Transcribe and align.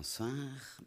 Bonsoir. 0.00 0.80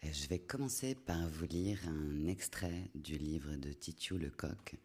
Je 0.00 0.28
vais 0.28 0.38
commencer 0.38 0.94
par 0.94 1.28
vous 1.28 1.44
lire 1.44 1.80
un 1.88 2.28
extrait 2.28 2.88
du 2.94 3.18
livre 3.18 3.56
de 3.56 3.72
Titiou 3.72 4.16
Lecoq, 4.16 4.76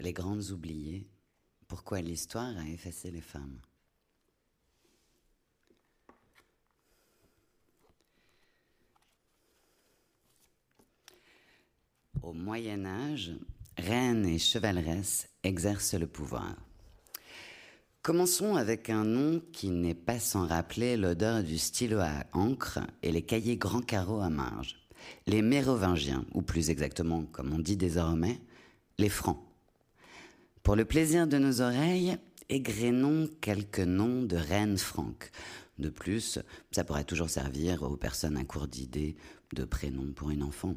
Les 0.00 0.12
grandes 0.12 0.50
oubliées, 0.50 1.06
pourquoi 1.68 2.00
l'histoire 2.00 2.58
a 2.58 2.68
effacé 2.68 3.12
les 3.12 3.20
femmes. 3.20 3.60
Au 12.20 12.32
Moyen 12.32 12.84
Âge, 12.84 13.30
reines 13.78 14.26
et 14.26 14.40
chevaleresses 14.40 15.28
exercent 15.44 15.94
le 15.94 16.08
pouvoir. 16.08 16.56
Commençons 18.02 18.56
avec 18.56 18.90
un 18.90 19.04
nom 19.04 19.40
qui 19.52 19.70
n'est 19.70 19.94
pas 19.94 20.18
sans 20.18 20.44
rappeler 20.44 20.96
l'odeur 20.96 21.44
du 21.44 21.56
stylo 21.56 22.00
à 22.00 22.24
encre 22.32 22.80
et 23.04 23.12
les 23.12 23.22
cahiers 23.22 23.56
grands 23.56 23.80
carreaux 23.80 24.20
à 24.20 24.28
marge. 24.28 24.74
Les 25.28 25.40
Mérovingiens, 25.40 26.24
ou 26.34 26.42
plus 26.42 26.68
exactement, 26.68 27.22
comme 27.30 27.52
on 27.52 27.60
dit 27.60 27.76
désormais, 27.76 28.40
les 28.98 29.08
Francs. 29.08 29.38
Pour 30.64 30.74
le 30.74 30.84
plaisir 30.84 31.28
de 31.28 31.38
nos 31.38 31.60
oreilles, 31.60 32.16
égrénons 32.48 33.28
quelques 33.40 33.78
noms 33.78 34.22
de 34.22 34.36
reines 34.36 34.78
franques. 34.78 35.30
De 35.78 35.88
plus, 35.88 36.40
ça 36.72 36.82
pourrait 36.82 37.04
toujours 37.04 37.30
servir 37.30 37.84
aux 37.84 37.96
personnes 37.96 38.36
à 38.36 38.42
court 38.42 38.66
d'idées 38.66 39.14
de 39.54 39.64
prénoms 39.64 40.10
pour 40.12 40.30
une 40.30 40.42
enfant. 40.42 40.74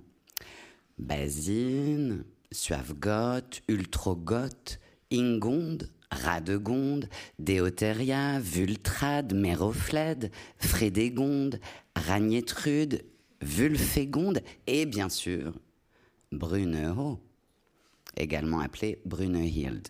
Basine, 0.99 2.23
Suavegoth, 2.51 3.63
Ultrogoth, 3.67 4.79
Ingonde, 5.11 5.89
Radegonde, 6.15 7.07
Déotéria, 7.39 8.39
Vultrade, 8.39 9.33
Méroflède, 9.33 10.31
Frédégonde, 10.57 11.59
Ragnetrude, 11.95 13.03
Vulfégonde 13.41 14.41
et 14.67 14.85
bien 14.85 15.09
sûr 15.09 15.53
Brunehaut, 16.31 17.19
également 18.17 18.59
appelé 18.59 19.01
Brunehild. 19.05 19.87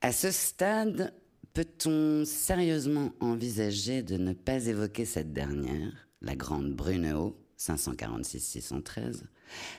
À 0.00 0.12
ce 0.12 0.30
stade, 0.30 1.12
peut-on 1.54 2.24
sérieusement 2.24 3.12
envisager 3.20 4.02
de 4.02 4.16
ne 4.16 4.32
pas 4.32 4.66
évoquer 4.66 5.04
cette 5.04 5.32
dernière, 5.32 6.08
la 6.20 6.36
grande 6.36 6.72
Brunehaut, 6.72 7.36
546-613, 7.58 9.22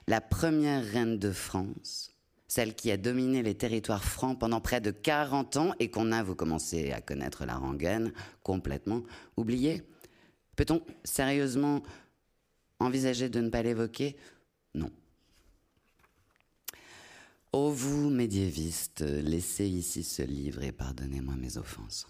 la 0.08 0.22
première 0.22 0.84
reine 0.84 1.18
de 1.18 1.32
France, 1.32 2.17
celle 2.48 2.76
qui 2.76 2.92
a 2.92 2.98
dominé 2.98 3.44
les 3.44 3.56
territoires 3.56 4.04
francs 4.04 4.40
pendant 4.40 4.62
près 4.62 4.82
de 4.82 4.92
40 4.92 5.58
ans 5.58 5.74
et 5.80 5.90
qu'on 5.90 6.12
a, 6.12 6.24
vous 6.24 6.36
commencez 6.36 6.92
à 6.92 7.02
connaître 7.02 7.46
la 7.46 7.56
rengaine, 7.56 8.14
complètement 8.44 9.04
oubliée 9.36 9.84
Peut-on 10.58 10.82
sérieusement 11.04 11.84
envisager 12.80 13.30
de 13.30 13.40
ne 13.40 13.50
pas 13.50 13.62
l'évoquer? 13.62 14.18
Non. 14.74 14.92
Ô 17.54 17.70
vous, 17.70 18.10
médiévistes, 18.10 19.02
laissez 19.02 19.68
ici 19.68 20.04
ce 20.04 20.24
livre 20.24 20.64
et 20.64 20.72
pardonnez-moi 20.72 21.36
mes 21.36 21.58
offenses. 21.58 22.08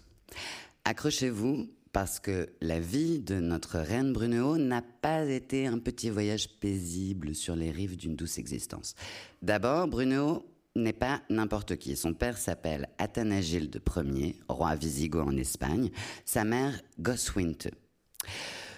Accrochez-vous, 0.84 1.70
parce 1.92 2.20
que 2.20 2.48
la 2.60 2.80
vie 2.80 3.18
de 3.18 3.40
notre 3.40 3.78
reine 3.78 4.12
Brunehaut 4.12 4.58
n'a 4.58 4.82
pas 4.82 5.24
été 5.24 5.66
un 5.66 5.78
petit 5.78 6.10
voyage 6.10 6.48
paisible 6.60 7.34
sur 7.34 7.56
les 7.56 7.70
rives 7.70 7.96
d'une 7.96 8.16
douce 8.16 8.38
existence. 8.38 8.94
D'abord, 9.42 9.88
Brunehaut 9.88 10.46
n'est 10.76 10.92
pas 10.92 11.22
n'importe 11.30 11.76
qui. 11.76 11.96
Son 11.96 12.14
père 12.14 12.38
s'appelle 12.38 12.88
Athanagilde 12.98 13.80
Ier, 13.96 14.36
roi 14.48 14.74
wisigoth 14.76 15.28
en 15.28 15.36
Espagne, 15.36 15.90
sa 16.24 16.44
mère 16.44 16.80
Goswinte. 16.98 17.68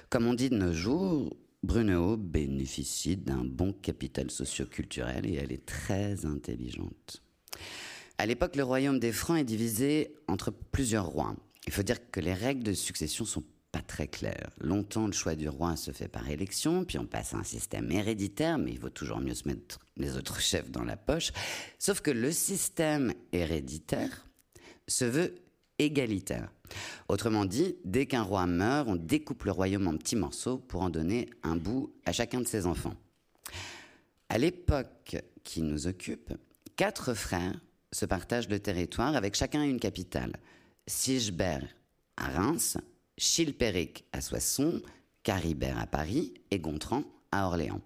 Comme 0.09 0.27
on 0.27 0.35
dit 0.35 0.51
de 0.51 0.57
nos 0.57 0.73
jours, 0.73 1.37
Brunehaut 1.63 2.17
bénéficie 2.17 3.17
d'un 3.17 3.45
bon 3.45 3.73
capital 3.73 4.31
socioculturel 4.31 5.27
et 5.27 5.35
elle 5.35 5.53
est 5.53 5.67
très 5.67 6.25
intelligente. 6.25 7.23
À 8.19 8.27
l'époque, 8.27 8.57
le 8.57 8.65
royaume 8.65 8.99
des 8.99 9.13
Francs 9.13 9.39
est 9.39 9.45
divisé 9.45 10.15
entre 10.27 10.51
plusieurs 10.51 11.07
rois. 11.07 11.35
Il 11.67 11.73
faut 11.73 11.83
dire 11.83 12.11
que 12.11 12.21
les 12.21 12.35
règles 12.35 12.63
de 12.63 12.73
succession 12.73 13.25
sont 13.25 13.45
pas 13.73 13.83
très 13.83 14.09
claires. 14.09 14.51
Longtemps, 14.61 15.07
le 15.07 15.13
choix 15.13 15.35
du 15.35 15.49
roi 15.49 15.77
se 15.77 15.93
fait 15.93 16.09
par 16.09 16.29
élection, 16.29 16.85
puis 16.85 16.99
on 16.99 17.07
passe 17.07 17.35
à 17.35 17.39
un 17.39 17.45
système 17.45 17.91
héréditaire, 17.93 18.59
mais 18.59 18.73
il 18.73 18.81
vaut 18.81 18.91
toujours 18.91 19.21
mieux 19.21 19.35
se 19.35 19.47
mettre 19.47 19.79
les 19.97 20.17
autres 20.17 20.41
chefs 20.41 20.71
dans 20.71 20.85
la 20.85 20.97
poche. 20.97 21.33
Sauf 21.79 22.01
que 22.01 22.11
le 22.11 22.33
système 22.33 23.13
héréditaire 23.33 24.27
se 24.89 25.05
veut 25.05 25.35
égalitaire. 25.79 26.53
Autrement 27.09 27.45
dit, 27.45 27.77
dès 27.85 28.07
qu'un 28.07 28.23
roi 28.23 28.47
meurt, 28.47 28.89
on 28.89 28.97
découpe 28.97 29.45
le 29.45 29.53
royaume 29.53 29.89
en 29.89 29.97
petits 29.97 30.17
morceaux 30.17 30.59
pour 30.59 30.83
en 30.83 30.91
donner 30.91 31.29
un 31.43 31.57
bout 31.57 31.93
à 32.05 32.13
chacun 32.13 32.41
de 32.41 32.47
ses 32.47 32.67
enfants. 32.67 32.95
À 34.29 34.39
l'époque 34.39 35.17
qui 35.43 35.63
nous 35.63 35.87
occupe, 35.87 36.33
quatre 36.77 37.15
frères 37.15 37.59
se 37.93 38.07
partagent 38.07 38.49
le 38.49 38.61
territoire 38.61 39.17
avec 39.17 39.35
chacun 39.35 39.65
une 39.65 39.81
capitale. 39.81 40.33
Sigebert 40.87 41.67
à 42.17 42.29
Reims, 42.29 42.79
Chilpéric 43.17 44.05
à 44.13 44.21
Soissons, 44.21 44.83
Caribert 45.23 45.79
à 45.79 45.87
Paris 45.87 46.35
et 46.51 46.59
Gontran 46.59 47.05
à 47.33 47.47
Orléans. 47.47 47.83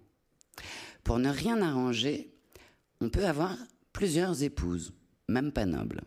Pour 1.02 1.18
ne 1.18 1.30
rien 1.30 1.60
arranger, 1.60 2.32
on 3.00 3.10
peut 3.10 3.26
avoir 3.26 3.56
plusieurs 3.92 4.42
épouses, 4.42 4.92
même 5.28 5.52
pas 5.52 5.66
nobles. 5.66 6.02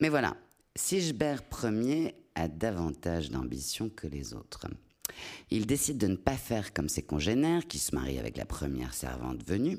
Mais 0.00 0.08
voilà, 0.08 0.36
Sigebert 0.76 1.42
Ier 1.62 2.14
a 2.34 2.48
davantage 2.48 3.30
d'ambition 3.30 3.88
que 3.88 4.06
les 4.06 4.34
autres. 4.34 4.66
Il 5.50 5.66
décide 5.66 5.98
de 5.98 6.06
ne 6.06 6.16
pas 6.16 6.36
faire 6.36 6.72
comme 6.72 6.88
ses 6.88 7.02
congénères 7.02 7.66
qui 7.66 7.78
se 7.78 7.94
marient 7.94 8.18
avec 8.18 8.36
la 8.36 8.46
première 8.46 8.94
servante 8.94 9.46
venue. 9.46 9.78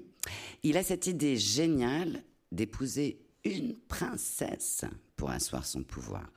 Il 0.63 0.77
a 0.77 0.83
cette 0.83 1.07
idée 1.07 1.37
géniale 1.37 2.23
d'épouser 2.51 3.19
une 3.43 3.75
princesse 3.75 4.85
pour 5.15 5.29
asseoir 5.29 5.65
son 5.65 5.83
pouvoir. 5.83 6.29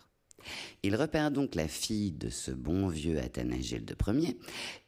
Il 0.82 0.96
repère 0.96 1.30
donc 1.30 1.54
la 1.54 1.68
fille 1.68 2.12
de 2.12 2.28
ce 2.28 2.50
bon 2.50 2.88
vieux 2.88 3.18
Athanagilde 3.18 3.96
Ier, 4.06 4.38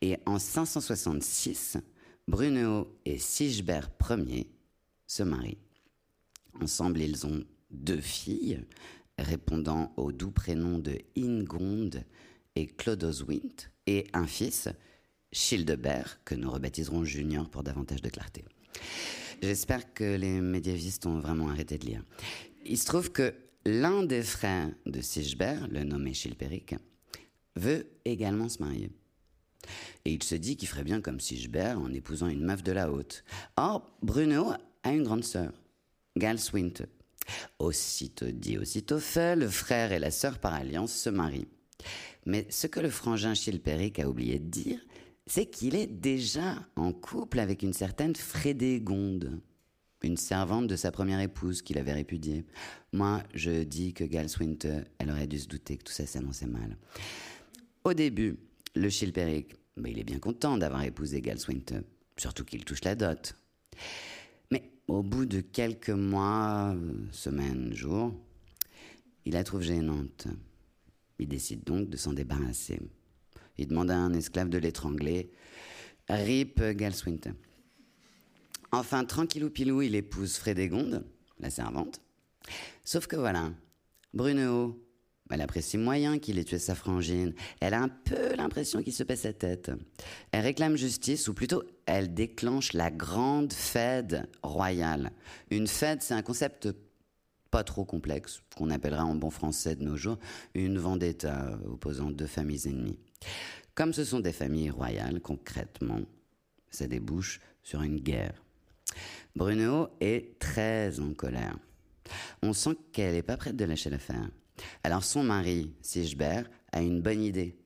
et 0.02 0.18
en 0.26 0.38
566, 0.38 1.78
Brunehaut 2.28 2.98
et 3.04 3.18
Sigebert 3.18 3.90
Ier 4.10 4.50
se 5.06 5.22
marient. 5.22 5.58
Ensemble, 6.60 7.00
ils 7.00 7.26
ont 7.26 7.44
deux 7.70 8.00
filles, 8.00 8.64
répondant 9.18 9.92
au 9.96 10.12
doux 10.12 10.30
prénom 10.30 10.78
de 10.78 10.98
Ingonde 11.16 12.04
et 12.54 12.66
Clodoswint, 12.66 13.70
et 13.86 14.06
un 14.12 14.26
fils, 14.26 14.68
Childebert, 15.32 16.20
que 16.24 16.34
nous 16.34 16.50
rebaptiserons 16.50 17.04
Junior 17.04 17.48
pour 17.48 17.62
davantage 17.62 18.02
de 18.02 18.08
clarté. 18.08 18.44
J'espère 19.42 19.92
que 19.94 20.16
les 20.16 20.40
médiévistes 20.40 21.06
ont 21.06 21.18
vraiment 21.18 21.48
arrêté 21.48 21.78
de 21.78 21.86
lire. 21.86 22.02
Il 22.64 22.78
se 22.78 22.86
trouve 22.86 23.12
que 23.12 23.34
L'un 23.66 24.04
des 24.04 24.22
frères 24.22 24.70
de 24.86 25.00
Sigebert, 25.00 25.66
le 25.66 25.82
nommé 25.82 26.14
Chilpéric, 26.14 26.76
veut 27.56 27.84
également 28.04 28.48
se 28.48 28.62
marier. 28.62 28.92
Et 30.04 30.12
il 30.12 30.22
se 30.22 30.36
dit 30.36 30.56
qu'il 30.56 30.68
ferait 30.68 30.84
bien 30.84 31.00
comme 31.00 31.18
Sigebert 31.18 31.80
en 31.80 31.92
épousant 31.92 32.28
une 32.28 32.44
meuf 32.44 32.62
de 32.62 32.70
la 32.70 32.92
haute. 32.92 33.24
Or, 33.56 33.90
Bruno 34.02 34.52
a 34.84 34.92
une 34.92 35.02
grande 35.02 35.24
sœur, 35.24 35.52
Galswinte. 36.16 36.82
Aussitôt 37.58 38.30
dit, 38.30 38.56
aussitôt 38.56 39.00
fait, 39.00 39.34
le 39.34 39.48
frère 39.48 39.90
et 39.90 39.98
la 39.98 40.12
sœur 40.12 40.38
par 40.38 40.54
alliance 40.54 40.92
se 40.92 41.10
marient. 41.10 41.48
Mais 42.24 42.46
ce 42.50 42.68
que 42.68 42.78
le 42.78 42.90
frangin 42.90 43.34
Chilpéric 43.34 43.98
a 43.98 44.08
oublié 44.08 44.38
de 44.38 44.48
dire, 44.48 44.78
c'est 45.26 45.46
qu'il 45.46 45.74
est 45.74 45.86
déjà 45.86 46.66
en 46.76 46.92
couple 46.92 47.40
avec 47.40 47.62
une 47.62 47.72
certaine 47.72 48.14
Frédégonde 48.14 49.40
une 50.02 50.16
servante 50.16 50.66
de 50.66 50.76
sa 50.76 50.90
première 50.90 51.20
épouse 51.20 51.62
qu'il 51.62 51.78
avait 51.78 51.92
répudiée. 51.92 52.44
Moi, 52.92 53.22
je 53.34 53.64
dis 53.64 53.92
que 53.92 54.04
Gal 54.04 54.28
Swinter, 54.28 54.80
elle 54.98 55.10
aurait 55.10 55.26
dû 55.26 55.38
se 55.38 55.48
douter 55.48 55.76
que 55.76 55.84
tout 55.84 55.92
ça 55.92 56.06
s'annonçait 56.06 56.46
mal. 56.46 56.76
Au 57.84 57.92
début, 57.92 58.38
le 58.74 58.88
Chilpéric, 58.88 59.54
mais 59.76 59.90
il 59.92 59.98
est 59.98 60.04
bien 60.04 60.18
content 60.18 60.56
d'avoir 60.56 60.82
épousé 60.82 61.20
Gal 61.20 61.38
Swinter, 61.38 61.80
surtout 62.16 62.44
qu'il 62.44 62.64
touche 62.64 62.84
la 62.84 62.94
dot. 62.94 63.34
Mais 64.50 64.70
au 64.86 65.02
bout 65.02 65.26
de 65.26 65.40
quelques 65.40 65.90
mois, 65.90 66.74
semaines, 67.10 67.74
jours, 67.74 68.14
il 69.24 69.32
la 69.32 69.44
trouve 69.44 69.62
gênante. 69.62 70.28
Il 71.18 71.28
décide 71.28 71.64
donc 71.64 71.88
de 71.88 71.96
s'en 71.96 72.12
débarrasser. 72.12 72.80
Il 73.58 73.68
demande 73.68 73.90
à 73.90 73.96
un 73.96 74.12
esclave 74.12 74.48
de 74.48 74.58
l'étrangler. 74.58 75.30
Rip 76.08 76.62
Galswinter. 76.62 77.32
Enfin, 78.72 79.04
tranquillou 79.04 79.50
pilou, 79.50 79.82
il 79.82 79.94
épouse 79.94 80.36
Frédégonde, 80.36 81.04
la 81.40 81.50
servante. 81.50 82.00
Sauf 82.84 83.06
que 83.06 83.16
voilà, 83.16 83.52
Brunehaut, 84.12 84.80
elle 85.30 85.40
apprécie 85.40 85.78
moyen 85.78 86.18
qu'il 86.18 86.38
ait 86.38 86.44
tué 86.44 86.58
sa 86.58 86.74
frangine. 86.74 87.34
Elle 87.60 87.74
a 87.74 87.82
un 87.82 87.88
peu 87.88 88.34
l'impression 88.36 88.82
qu'il 88.82 88.92
se 88.92 89.02
pèse 89.02 89.22
sa 89.22 89.32
tête. 89.32 89.70
Elle 90.30 90.42
réclame 90.42 90.76
justice, 90.76 91.28
ou 91.28 91.34
plutôt, 91.34 91.64
elle 91.86 92.14
déclenche 92.14 92.72
la 92.72 92.90
grande 92.90 93.52
fête 93.52 94.16
royale. 94.42 95.10
Une 95.50 95.66
fête, 95.66 96.02
c'est 96.02 96.14
un 96.14 96.22
concept 96.22 96.68
pas 97.50 97.64
trop 97.64 97.84
complexe, 97.84 98.42
qu'on 98.56 98.70
appellera 98.70 99.04
en 99.04 99.14
bon 99.14 99.30
français 99.30 99.76
de 99.76 99.84
nos 99.84 99.96
jours 99.96 100.18
une 100.54 100.78
vendetta 100.78 101.58
opposant 101.66 102.10
deux 102.10 102.26
familles 102.26 102.68
ennemies. 102.68 102.98
Comme 103.74 103.92
ce 103.92 104.04
sont 104.04 104.20
des 104.20 104.32
familles 104.32 104.70
royales, 104.70 105.20
concrètement, 105.20 106.00
ça 106.70 106.86
débouche 106.86 107.40
sur 107.62 107.82
une 107.82 108.00
guerre. 108.00 108.42
Bruno 109.34 109.88
est 110.00 110.38
très 110.38 110.98
en 111.00 111.12
colère. 111.12 111.58
On 112.42 112.52
sent 112.52 112.76
qu'elle 112.92 113.14
n'est 113.14 113.22
pas 113.22 113.36
prête 113.36 113.56
de 113.56 113.64
lâcher 113.64 113.90
l'affaire. 113.90 114.30
Alors 114.82 115.04
son 115.04 115.22
mari, 115.22 115.74
Sigebert, 115.82 116.48
a 116.72 116.80
une 116.80 117.02
bonne 117.02 117.22
idée. 117.22 117.56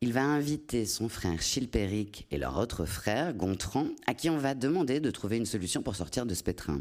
Il 0.00 0.14
va 0.14 0.24
inviter 0.24 0.86
son 0.86 1.10
frère 1.10 1.42
Chilpéric 1.42 2.26
et 2.30 2.38
leur 2.38 2.56
autre 2.56 2.86
frère, 2.86 3.34
Gontran, 3.34 3.88
à 4.06 4.14
qui 4.14 4.30
on 4.30 4.38
va 4.38 4.54
demander 4.54 5.00
de 5.00 5.10
trouver 5.10 5.36
une 5.36 5.44
solution 5.44 5.82
pour 5.82 5.96
sortir 5.96 6.24
de 6.24 6.32
ce 6.34 6.42
pétrin. 6.42 6.80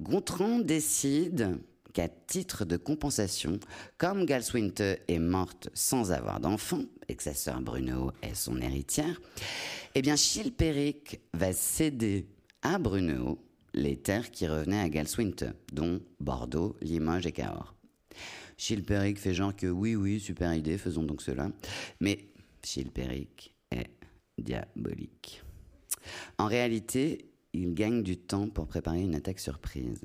Gontran 0.00 0.60
décide 0.60 1.58
qu'à 1.92 2.08
titre 2.08 2.64
de 2.64 2.76
compensation, 2.76 3.58
comme 3.96 4.24
Galswinte 4.24 4.80
est 4.80 5.18
morte 5.18 5.68
sans 5.74 6.12
avoir 6.12 6.40
d'enfant 6.40 6.82
et 7.08 7.14
que 7.14 7.22
sa 7.22 7.34
sœur 7.34 7.60
Bruno 7.60 8.12
est 8.22 8.34
son 8.34 8.60
héritière, 8.60 9.20
eh 9.94 10.02
bien 10.02 10.16
Chilpéric 10.16 11.20
va 11.34 11.52
céder 11.52 12.26
à 12.62 12.78
Bruno 12.78 13.38
les 13.74 13.96
terres 13.96 14.30
qui 14.30 14.46
revenaient 14.46 14.80
à 14.80 14.88
Galswinte, 14.88 15.44
dont 15.72 16.00
Bordeaux, 16.20 16.76
Limoges 16.80 17.26
et 17.26 17.32
Cahors. 17.32 17.74
Chilpéric 18.56 19.18
fait 19.18 19.34
genre 19.34 19.54
que 19.54 19.68
oui, 19.68 19.94
oui, 19.94 20.18
super 20.18 20.52
idée, 20.54 20.78
faisons 20.78 21.04
donc 21.04 21.22
cela. 21.22 21.50
Mais 22.00 22.28
Chilpéric 22.64 23.54
est 23.70 23.90
diabolique. 24.36 25.42
En 26.38 26.46
réalité, 26.46 27.30
il 27.52 27.74
gagne 27.74 28.02
du 28.02 28.16
temps 28.16 28.48
pour 28.48 28.66
préparer 28.66 29.02
une 29.02 29.14
attaque 29.14 29.40
surprise. 29.40 30.00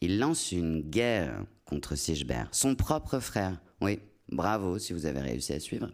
Il 0.00 0.18
lance 0.18 0.52
une 0.52 0.82
guerre 0.82 1.44
contre 1.64 1.94
Sigebert, 1.96 2.48
son 2.52 2.74
propre 2.74 3.20
frère. 3.20 3.60
Oui, 3.80 3.98
bravo 4.28 4.78
si 4.78 4.92
vous 4.92 5.06
avez 5.06 5.20
réussi 5.20 5.52
à 5.52 5.60
suivre. 5.60 5.90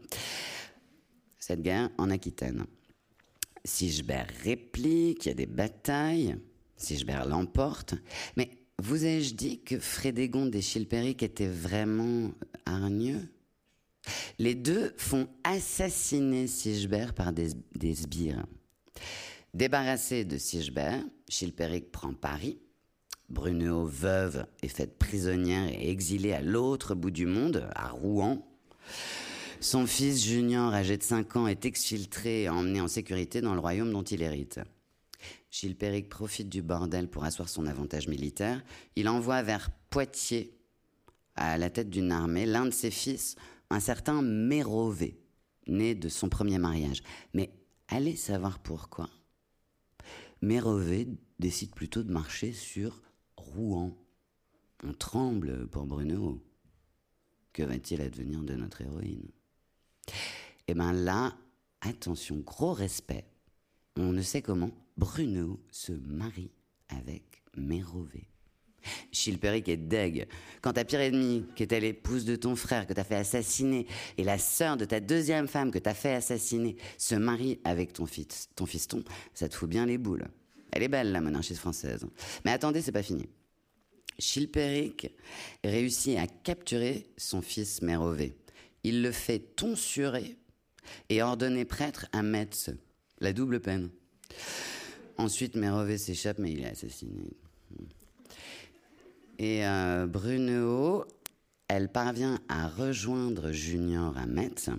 Cette 1.38 1.62
guerre 1.62 1.90
en 1.98 2.10
Aquitaine. 2.10 2.66
Sigebert 3.64 4.28
réplique, 4.42 5.26
il 5.26 5.28
y 5.28 5.32
a 5.32 5.34
des 5.34 5.46
batailles, 5.46 6.36
Sigebert 6.76 7.26
l'emporte, 7.26 7.94
mais 8.36 8.50
vous 8.82 9.04
ai-je 9.04 9.34
dit 9.34 9.62
que 9.62 9.78
Frédégonde 9.78 10.54
et 10.54 10.60
Chilpéric 10.60 11.22
étaient 11.22 11.48
vraiment 11.48 12.30
hargneux? 12.66 13.28
Les 14.38 14.54
deux 14.54 14.92
font 14.96 15.28
assassiner 15.44 16.46
Sigebert 16.46 17.14
par 17.14 17.32
des, 17.32 17.94
sbires. 17.94 18.46
Débarrassé 19.54 20.24
de 20.24 20.36
Sigebert, 20.36 21.02
Chilpéric 21.28 21.90
prend 21.90 22.12
Paris. 22.12 22.58
Bruno, 23.28 23.84
veuve, 23.86 24.46
est 24.62 24.68
faite 24.68 24.98
prisonnière 24.98 25.68
et 25.68 25.90
exilée 25.90 26.32
à 26.32 26.42
l'autre 26.42 26.94
bout 26.94 27.10
du 27.10 27.26
monde, 27.26 27.68
à 27.74 27.88
Rouen. 27.88 28.46
Son 29.60 29.86
fils 29.86 30.24
Junior, 30.24 30.72
âgé 30.72 30.96
de 30.96 31.02
5 31.02 31.36
ans, 31.36 31.46
est 31.48 31.64
exfiltré 31.64 32.42
et 32.42 32.48
emmené 32.48 32.80
en 32.80 32.88
sécurité 32.88 33.40
dans 33.40 33.54
le 33.54 33.60
royaume 33.60 33.92
dont 33.92 34.04
il 34.04 34.22
hérite. 34.22 34.60
Chilpéric 35.50 36.08
profite 36.08 36.48
du 36.48 36.62
bordel 36.62 37.08
pour 37.08 37.24
asseoir 37.24 37.48
son 37.48 37.66
avantage 37.66 38.06
militaire. 38.06 38.62
Il 38.94 39.08
envoie 39.08 39.42
vers 39.42 39.70
Poitiers, 39.90 40.56
à 41.34 41.58
la 41.58 41.70
tête 41.70 41.90
d'une 41.90 42.12
armée, 42.12 42.46
l'un 42.46 42.66
de 42.66 42.70
ses 42.70 42.90
fils, 42.90 43.36
un 43.70 43.80
certain 43.80 44.22
Mérové, 44.22 45.18
né 45.66 45.94
de 45.94 46.08
son 46.08 46.28
premier 46.28 46.58
mariage. 46.58 47.02
Mais 47.34 47.50
allez 47.88 48.14
savoir 48.14 48.60
pourquoi. 48.60 49.08
Mérové 50.42 51.08
décide 51.38 51.74
plutôt 51.74 52.02
de 52.02 52.12
marcher 52.12 52.52
sur 52.52 53.00
Rouen. 53.56 53.96
On 54.84 54.92
tremble 54.92 55.66
pour 55.68 55.86
Bruno. 55.86 56.42
Que 57.52 57.62
va-t-il 57.62 58.02
advenir 58.02 58.42
de 58.42 58.54
notre 58.54 58.82
héroïne? 58.82 59.30
Eh 60.68 60.74
bien 60.74 60.92
là, 60.92 61.34
attention, 61.80 62.36
gros 62.38 62.74
respect. 62.74 63.24
On 63.96 64.12
ne 64.12 64.20
sait 64.22 64.42
comment, 64.42 64.70
Bruno 64.96 65.58
se 65.70 65.92
marie 65.92 66.50
avec 66.88 67.42
Mérové. 67.56 68.28
Chilpéric 69.10 69.68
est 69.68 69.76
deg. 69.76 70.28
Quand 70.60 70.74
ta 70.74 70.84
pire 70.84 71.00
ennemie, 71.00 71.44
qui 71.56 71.62
était 71.62 71.80
l'épouse 71.80 72.24
de 72.24 72.36
ton 72.36 72.56
frère 72.56 72.86
que 72.86 72.92
t'as 72.92 73.04
fait 73.04 73.16
assassiner, 73.16 73.86
et 74.16 74.24
la 74.24 74.38
sœur 74.38 74.76
de 74.76 74.84
ta 74.84 75.00
deuxième 75.00 75.48
femme 75.48 75.70
que 75.70 75.78
t'as 75.78 75.94
fait 75.94 76.14
assassiner, 76.14 76.76
se 76.98 77.14
marie 77.14 77.58
avec 77.64 77.94
ton, 77.94 78.06
fils, 78.06 78.48
ton 78.54 78.66
fiston, 78.66 79.02
ça 79.34 79.48
te 79.48 79.54
fout 79.54 79.68
bien 79.68 79.86
les 79.86 79.98
boules. 79.98 80.28
Elle 80.72 80.82
est 80.82 80.88
belle, 80.88 81.12
la 81.12 81.20
monarchie 81.20 81.54
française. 81.54 82.06
Mais 82.44 82.52
attendez, 82.52 82.82
c'est 82.82 82.92
pas 82.92 83.02
fini. 83.02 83.28
Chilpéric 84.18 85.12
réussit 85.64 86.18
à 86.18 86.26
capturer 86.26 87.06
son 87.16 87.42
fils 87.42 87.82
Mérové. 87.82 88.36
Il 88.82 89.02
le 89.02 89.12
fait 89.12 89.38
tonsurer 89.38 90.36
et 91.08 91.22
ordonner 91.22 91.64
prêtre 91.64 92.06
à 92.12 92.22
Metz. 92.22 92.70
La 93.20 93.32
double 93.32 93.60
peine. 93.60 93.90
Ensuite, 95.18 95.56
Mérové 95.56 95.98
s'échappe, 95.98 96.38
mais 96.38 96.52
il 96.52 96.60
est 96.60 96.70
assassiné. 96.70 97.30
Et 99.38 99.66
euh, 99.66 100.06
Bruno, 100.06 101.04
elle 101.68 101.90
parvient 101.90 102.38
à 102.48 102.68
rejoindre 102.68 103.50
Junior 103.52 104.16
à 104.16 104.26
Metz. 104.26 104.70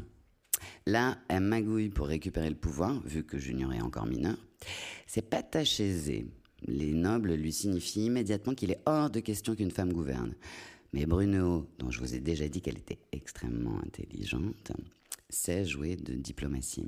Là, 0.85 1.17
elle 1.27 1.41
magouille 1.41 1.89
pour 1.89 2.07
récupérer 2.07 2.49
le 2.49 2.55
pouvoir, 2.55 3.01
vu 3.03 3.23
que 3.23 3.37
Junior 3.37 3.73
est 3.73 3.81
encore 3.81 4.05
mineur. 4.05 4.37
C'est 5.05 5.29
pas 5.29 5.43
tâche 5.43 5.79
aisée. 5.79 6.27
Les 6.65 6.93
nobles 6.93 7.33
lui 7.33 7.51
signifient 7.51 8.05
immédiatement 8.05 8.55
qu'il 8.55 8.71
est 8.71 8.81
hors 8.85 9.09
de 9.09 9.19
question 9.19 9.55
qu'une 9.55 9.71
femme 9.71 9.93
gouverne. 9.93 10.33
Mais 10.93 11.05
Bruno, 11.05 11.67
dont 11.79 11.91
je 11.91 11.99
vous 11.99 12.15
ai 12.15 12.19
déjà 12.19 12.47
dit 12.47 12.61
qu'elle 12.61 12.77
était 12.77 12.99
extrêmement 13.11 13.79
intelligente, 13.85 14.71
sait 15.29 15.65
jouer 15.65 15.95
de 15.95 16.13
diplomatie. 16.13 16.87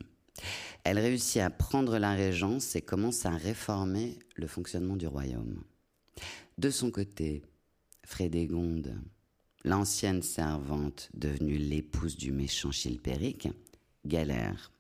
Elle 0.84 1.00
réussit 1.00 1.42
à 1.42 1.50
prendre 1.50 1.98
la 1.98 2.14
régence 2.14 2.76
et 2.76 2.82
commence 2.82 3.26
à 3.26 3.32
réformer 3.32 4.18
le 4.36 4.48
fonctionnement 4.48 4.96
du 4.96 5.08
royaume. 5.08 5.62
De 6.58 6.70
son 6.70 6.92
côté, 6.92 7.44
Frédégonde, 8.06 8.96
l'ancienne 9.64 10.22
servante 10.22 11.10
devenue 11.14 11.58
l'épouse 11.58 12.18
du 12.18 12.32
méchant 12.32 12.72
Chilpéric, 12.72 13.50
galère. 14.06 14.72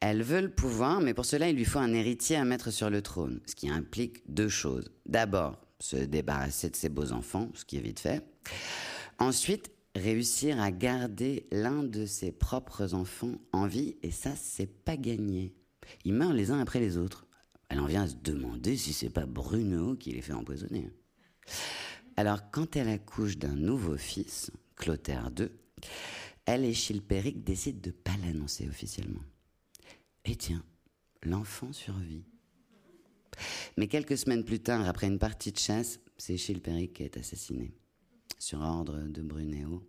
Elle 0.00 0.22
veut 0.22 0.42
le 0.42 0.50
pouvoir, 0.50 1.00
mais 1.00 1.14
pour 1.14 1.24
cela, 1.24 1.48
il 1.48 1.56
lui 1.56 1.64
faut 1.64 1.78
un 1.78 1.94
héritier 1.94 2.36
à 2.36 2.44
mettre 2.44 2.70
sur 2.70 2.90
le 2.90 3.00
trône, 3.02 3.40
ce 3.46 3.54
qui 3.54 3.70
implique 3.70 4.22
deux 4.32 4.48
choses. 4.48 4.90
D'abord, 5.06 5.58
se 5.80 5.96
débarrasser 5.96 6.70
de 6.70 6.76
ses 6.76 6.88
beaux 6.88 7.12
enfants, 7.12 7.50
ce 7.54 7.64
qui 7.64 7.76
est 7.76 7.80
vite 7.80 8.00
fait. 8.00 8.22
Ensuite, 9.18 9.70
réussir 9.94 10.60
à 10.60 10.70
garder 10.70 11.46
l'un 11.50 11.82
de 11.82 12.04
ses 12.04 12.30
propres 12.30 12.94
enfants 12.94 13.36
en 13.52 13.66
vie, 13.66 13.96
et 14.02 14.10
ça, 14.10 14.32
c'est 14.36 14.66
pas 14.66 14.96
gagné. 14.96 15.54
Ils 16.04 16.12
meurent 16.12 16.34
les 16.34 16.50
uns 16.50 16.60
après 16.60 16.80
les 16.80 16.98
autres. 16.98 17.26
Elle 17.68 17.80
en 17.80 17.86
vient 17.86 18.02
à 18.02 18.08
se 18.08 18.16
demander 18.16 18.76
si 18.76 18.92
c'est 18.92 19.10
pas 19.10 19.26
Bruno 19.26 19.96
qui 19.96 20.12
les 20.12 20.22
fait 20.22 20.32
empoisonner. 20.32 20.90
Alors, 22.16 22.50
quand 22.50 22.76
elle 22.76 22.88
accouche 22.88 23.38
d'un 23.38 23.54
nouveau 23.54 23.96
fils, 23.96 24.50
Clotaire 24.76 25.30
II, 25.38 25.48
elle 26.44 26.64
et 26.64 26.74
Chilpéric 26.74 27.42
décident 27.44 27.80
de 27.82 27.90
pas 27.90 28.16
l'annoncer 28.22 28.68
officiellement. 28.68 29.22
Et 30.26 30.34
tiens, 30.34 30.62
l'enfant 31.22 31.72
survit. 31.72 32.24
Mais 33.76 33.86
quelques 33.86 34.18
semaines 34.18 34.44
plus 34.44 34.60
tard, 34.60 34.88
après 34.88 35.06
une 35.06 35.20
partie 35.20 35.52
de 35.52 35.58
chasse, 35.58 36.00
c'est 36.18 36.36
Chilpéric 36.36 36.94
qui 36.94 37.04
est 37.04 37.16
assassiné, 37.16 37.72
sur 38.38 38.60
ordre 38.60 38.98
de 38.98 39.22
Brunéo. 39.22 39.82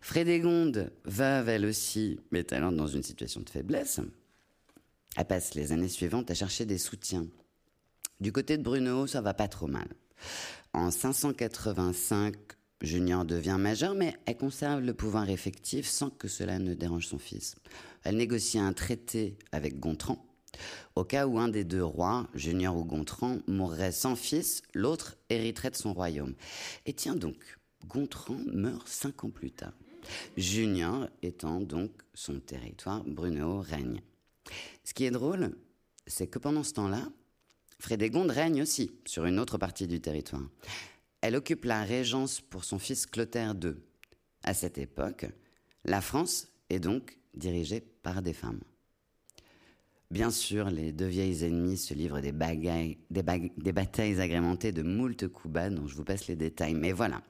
Frédégonde, 0.00 0.92
veuve 1.04 1.48
elle 1.50 1.66
aussi, 1.66 2.20
mais 2.30 2.52
alors 2.54 2.72
dans 2.72 2.86
une 2.86 3.02
situation 3.02 3.42
de 3.42 3.50
faiblesse, 3.50 4.00
elle 5.16 5.26
passe 5.26 5.54
les 5.54 5.72
années 5.72 5.88
suivantes 5.88 6.30
à 6.30 6.34
chercher 6.34 6.64
des 6.64 6.78
soutiens. 6.78 7.26
Du 8.18 8.32
côté 8.32 8.56
de 8.56 8.62
Bruno, 8.62 9.06
ça 9.06 9.20
va 9.20 9.34
pas 9.34 9.48
trop 9.48 9.66
mal. 9.66 9.88
En 10.72 10.90
585, 10.90 12.36
Junior 12.82 13.24
devient 13.24 13.56
majeur, 13.58 13.94
mais 13.94 14.14
elle 14.26 14.36
conserve 14.36 14.80
le 14.80 14.92
pouvoir 14.92 15.30
effectif 15.30 15.86
sans 15.86 16.10
que 16.10 16.28
cela 16.28 16.58
ne 16.58 16.74
dérange 16.74 17.06
son 17.06 17.18
fils. 17.18 17.54
Elle 18.02 18.16
négocie 18.16 18.58
un 18.58 18.72
traité 18.72 19.38
avec 19.52 19.78
Gontran. 19.78 20.26
Au 20.96 21.04
cas 21.04 21.26
où 21.26 21.38
un 21.38 21.48
des 21.48 21.64
deux 21.64 21.84
rois, 21.84 22.28
Junior 22.34 22.76
ou 22.76 22.84
Gontran, 22.84 23.38
mourrait 23.46 23.92
sans 23.92 24.16
fils, 24.16 24.62
l'autre 24.74 25.16
hériterait 25.30 25.70
de 25.70 25.76
son 25.76 25.94
royaume. 25.94 26.34
Et 26.84 26.92
tiens 26.92 27.16
donc, 27.16 27.36
Gontran 27.86 28.36
meurt 28.52 28.88
cinq 28.88 29.24
ans 29.24 29.30
plus 29.30 29.52
tard. 29.52 29.72
Junior 30.36 31.08
étant 31.22 31.60
donc 31.60 31.90
son 32.14 32.40
territoire, 32.40 33.04
Bruno 33.04 33.60
règne. 33.60 34.02
Ce 34.84 34.92
qui 34.92 35.04
est 35.04 35.10
drôle, 35.10 35.56
c'est 36.06 36.26
que 36.26 36.40
pendant 36.40 36.64
ce 36.64 36.72
temps-là, 36.74 37.08
Frédégonde 37.78 38.30
règne 38.30 38.62
aussi 38.62 38.92
sur 39.06 39.24
une 39.24 39.38
autre 39.38 39.58
partie 39.58 39.86
du 39.86 40.00
territoire. 40.00 40.42
Elle 41.22 41.36
occupe 41.36 41.64
la 41.64 41.84
régence 41.84 42.40
pour 42.40 42.64
son 42.64 42.80
fils 42.80 43.06
Clotaire 43.06 43.54
II. 43.62 43.74
À 44.42 44.54
cette 44.54 44.76
époque, 44.76 45.26
la 45.84 46.00
France 46.00 46.48
est 46.68 46.80
donc 46.80 47.16
dirigée 47.34 47.80
par 47.80 48.22
des 48.22 48.32
femmes. 48.32 48.60
Bien 50.10 50.30
sûr, 50.30 50.68
les 50.68 50.92
deux 50.92 51.06
vieilles 51.06 51.44
ennemies 51.44 51.78
se 51.78 51.94
livrent 51.94 52.20
des, 52.20 52.32
des, 52.32 53.72
batailles 53.72 54.20
agrémentées 54.20 54.72
de 54.72 54.82
moult 54.82 55.26
coups 55.28 55.54
bas 55.54 55.70
dont 55.70 55.86
je 55.86 55.94
vous 55.94 56.04
passe 56.04 56.26
les 56.26 56.36
détails. 56.36 56.74
Mais 56.74 56.92
voilà, 56.92 57.22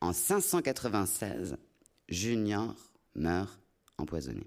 en 0.00 0.12
596, 0.12 1.56
Junior 2.08 2.74
meurt 3.14 3.58
empoisonné. 3.96 4.46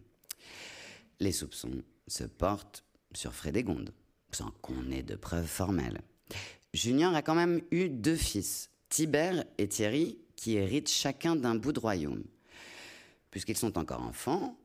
Les 1.19 1.31
soupçons 1.31 1.81
se 2.05 2.25
portent 2.25 2.83
sur 3.15 3.33
Frédégonde, 3.33 3.93
sans 4.31 4.51
qu'on 4.61 4.91
ait 4.91 5.03
de 5.03 5.15
preuves 5.15 5.47
formelles. 5.47 6.01
Junior 6.73 7.15
a 7.15 7.21
quand 7.21 7.35
même 7.35 7.61
eu 7.71 7.87
deux 7.87 8.15
fils, 8.15 8.69
Tibère 8.93 9.43
et 9.57 9.67
Thierry, 9.67 10.19
qui 10.35 10.55
héritent 10.55 10.87
chacun 10.87 11.35
d'un 11.35 11.55
bout 11.55 11.73
de 11.73 11.79
royaume. 11.79 12.23
Puisqu'ils 13.31 13.57
sont 13.57 13.79
encore 13.79 14.03
enfants, 14.03 14.55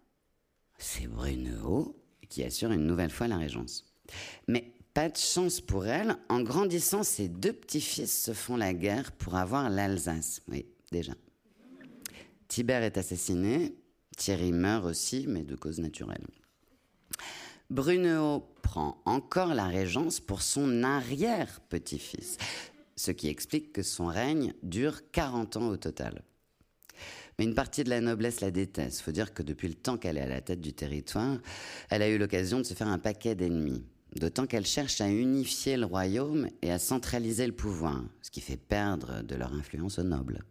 c'est 0.77 1.07
Brunehaut 1.07 1.97
qui 2.29 2.45
assure 2.45 2.71
une 2.73 2.87
nouvelle 2.87 3.09
fois 3.09 3.27
la 3.27 3.39
régence. 3.39 3.87
Mais 4.47 4.75
pas 4.93 5.09
de 5.09 5.17
chance 5.17 5.63
pour 5.63 5.87
elle, 5.87 6.15
en 6.29 6.43
grandissant, 6.43 7.05
ses 7.05 7.29
deux 7.29 7.55
petits-fils 7.55 8.25
se 8.25 8.35
font 8.35 8.59
la 8.59 8.75
guerre 8.75 9.13
pour 9.13 9.35
avoir 9.37 9.71
l'Alsace. 9.71 10.43
Oui, 10.47 10.67
déjà. 10.93 11.15
Tibère 12.49 12.83
est 12.83 12.99
assassiné, 12.99 13.75
Thierry 14.15 14.53
meurt 14.53 14.85
aussi, 14.85 15.25
mais 15.27 15.43
de 15.43 15.57
cause 15.57 15.79
naturelle. 15.81 16.27
Brunehaut 17.71 18.47
prend 18.61 19.01
encore 19.07 19.55
la 19.55 19.69
régence 19.69 20.21
pour 20.21 20.43
son 20.43 20.83
arrière-petit-fils, 20.83 22.37
ce 22.99 23.13
qui 23.13 23.29
explique 23.29 23.73
que 23.73 23.83
son 23.83 24.07
règne 24.07 24.55
dure 24.63 25.11
40 25.13 25.57
ans 25.57 25.69
au 25.69 25.77
total. 25.77 26.23
Mais 27.39 27.45
une 27.45 27.55
partie 27.55 27.85
de 27.85 27.91
la 27.91 28.01
noblesse 28.01 28.41
la 28.41 28.51
déteste. 28.51 29.01
Faut 29.03 29.13
dire 29.13 29.33
que 29.33 29.45
depuis 29.45 29.69
le 29.69 29.75
temps 29.75 29.97
qu'elle 29.97 30.19
est 30.19 30.23
à 30.23 30.27
la 30.27 30.41
tête 30.41 30.61
du 30.61 30.73
territoire, 30.73 31.39
elle 31.91 32.03
a 32.03 32.09
eu 32.09 32.19
l'occasion 32.19 32.59
de 32.59 32.65
se 32.65 32.75
faire 32.75 32.89
un 32.89 32.99
paquet 32.99 33.37
d'ennemis. 33.37 33.85
D'autant 34.17 34.47
qu'elle 34.47 34.67
cherche 34.67 35.01
à 35.01 35.09
unifier 35.09 35.77
le 35.77 35.87
royaume 35.87 36.49
et 36.61 36.73
à 36.73 36.81
centraliser 36.81 37.47
le 37.47 37.53
pouvoir, 37.53 38.03
ce 38.21 38.31
qui 38.31 38.41
fait 38.41 38.57
perdre 38.57 39.23
de 39.23 39.37
leur 39.37 39.53
influence 39.55 40.01
aux 40.01 40.05
nobles. 40.05 40.43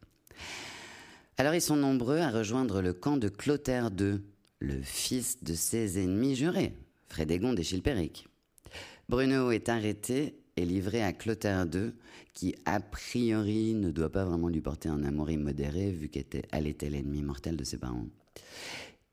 Alors 1.38 1.54
ils 1.54 1.62
sont 1.62 1.76
nombreux 1.76 2.20
à 2.20 2.30
rejoindre 2.30 2.82
le 2.82 2.94
camp 2.94 3.18
de 3.18 3.28
Clotaire 3.28 3.90
II, 4.00 4.22
le 4.60 4.82
fils 4.82 5.44
de 5.44 5.54
ses 5.54 6.02
ennemis 6.02 6.36
jurés, 6.36 6.74
Frédégonde 7.10 7.60
et 7.60 7.64
Chilpéric. 7.64 8.28
Bruno 9.10 9.52
est 9.52 9.70
arrêté 9.70 10.36
et 10.58 10.66
livré 10.66 11.04
à 11.04 11.14
Clotaire 11.14 11.66
II, 11.74 11.94
qui 12.34 12.56
a 12.66 12.80
priori 12.80 13.74
ne 13.74 13.92
doit 13.92 14.12
pas 14.12 14.26
vraiment 14.26 14.50
lui 14.50 14.60
porter 14.60 14.90
un 14.90 15.04
amour 15.04 15.30
immodéré, 15.30 15.92
vu 15.92 16.10
qu'elle 16.10 16.68
était 16.68 16.90
l'ennemi 16.90 17.22
mortel 17.22 17.56
de 17.56 17.64
ses 17.64 17.78
parents. 17.78 18.08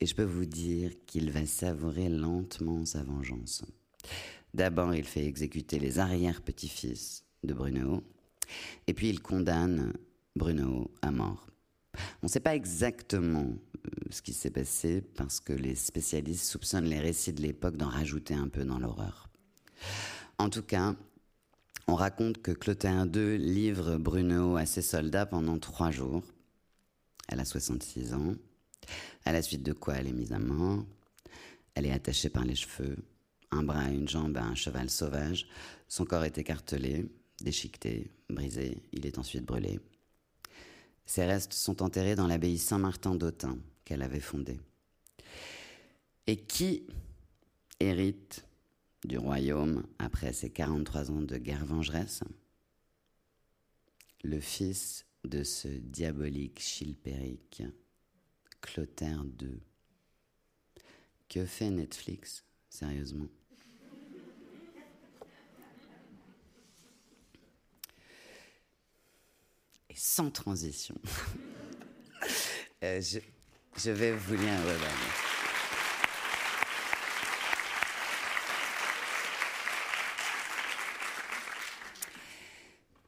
Et 0.01 0.07
je 0.07 0.15
peux 0.15 0.25
vous 0.25 0.47
dire 0.47 0.91
qu'il 1.07 1.31
va 1.31 1.47
savourer 1.47 2.09
lentement 2.09 2.85
sa 2.85 3.03
vengeance. 3.03 3.63
D'abord, 4.53 4.95
il 4.95 5.05
fait 5.05 5.25
exécuter 5.25 5.79
les 5.79 5.99
arrière-petits-fils 5.99 7.25
de 7.45 7.55
Bruno, 7.55 8.03
et 8.87 8.95
puis 8.95 9.09
il 9.11 9.21
condamne 9.21 9.93
Bruno 10.35 10.91
à 11.03 11.11
mort. 11.11 11.47
On 12.23 12.27
ne 12.27 12.29
sait 12.29 12.41
pas 12.41 12.57
exactement 12.57 13.47
euh, 13.87 13.91
ce 14.11 14.23
qui 14.23 14.33
s'est 14.33 14.51
passé 14.51 15.01
parce 15.01 15.41
que 15.41 15.53
les 15.53 15.75
spécialistes 15.75 16.45
soupçonnent 16.45 16.87
les 16.87 16.99
récits 16.99 17.33
de 17.33 17.43
l'époque 17.43 17.77
d'en 17.77 17.89
rajouter 17.89 18.35
un 18.35 18.49
peu 18.49 18.65
dans 18.65 18.79
l'horreur. 18.79 19.29
En 20.39 20.51
tout 20.51 20.63
cas, 20.63 20.97
on 21.87 21.95
raconte 21.95 22.41
que 22.41 22.53
Clotaire 22.53 23.07
II 23.07 23.39
livre 23.39 23.99
Bruno 23.99 24.57
à 24.57 24.67
ses 24.67 24.83
soldats 24.83 25.27
pendant 25.27 25.59
trois 25.59 25.91
jours. 25.91 26.23
Elle 27.29 27.41
a 27.41 27.45
66 27.45 28.15
ans, 28.15 28.35
à 29.25 29.33
la 29.33 29.43
suite 29.43 29.63
de 29.63 29.73
quoi 29.73 29.95
elle 29.95 30.09
est 30.09 30.13
mise 30.13 30.33
à 30.33 30.39
mort. 30.39 30.85
Elle 31.75 31.87
est 31.87 31.93
attachée 31.93 32.31
par 32.31 32.45
les 32.45 32.55
cheveux, 32.55 32.97
un 33.51 33.63
bras 33.63 33.91
et 33.91 33.95
une 33.95 34.09
jambe 34.09 34.37
à 34.37 34.45
un 34.45 34.55
cheval 34.55 34.91
sauvage. 34.91 35.47
Son 35.89 36.05
corps 36.05 36.25
est 36.25 36.39
écartelé, 36.39 37.07
déchiqueté, 37.41 38.11
brisé. 38.31 38.83
Il 38.93 39.07
est 39.07 39.19
ensuite 39.19 39.45
brûlé. 39.45 39.81
Ses 41.07 41.25
restes 41.25 41.53
sont 41.53 41.83
enterrés 41.83 42.15
dans 42.15 42.27
l'abbaye 42.27 42.59
Saint-Martin 42.59 43.15
d'Autun 43.15 43.59
qu'elle 43.85 44.03
avait 44.03 44.21
fondée. 44.21 44.61
Et 46.27 46.37
qui 46.37 46.87
hérite 47.81 48.45
du 49.05 49.19
royaume 49.19 49.87
après 49.99 50.33
ses 50.33 50.51
43 50.51 51.11
ans 51.11 51.21
de 51.21 51.37
guerre 51.37 51.65
vengeresse 51.65 52.23
Le 54.23 54.41
fils 54.41 55.07
de 55.25 55.43
ce 55.43 55.69
diabolique 55.69 56.61
Chilpéric, 56.61 57.63
Clotaire 58.61 59.25
II. 59.41 59.61
Que 61.29 61.45
fait 61.45 61.71
Netflix, 61.71 62.45
sérieusement? 62.69 63.29
Sans 69.95 70.31
transition. 70.31 70.97
Euh, 72.83 73.01
je, 73.01 73.91
vais 73.91 74.13
vous 74.13 74.35
lire. 74.35 74.59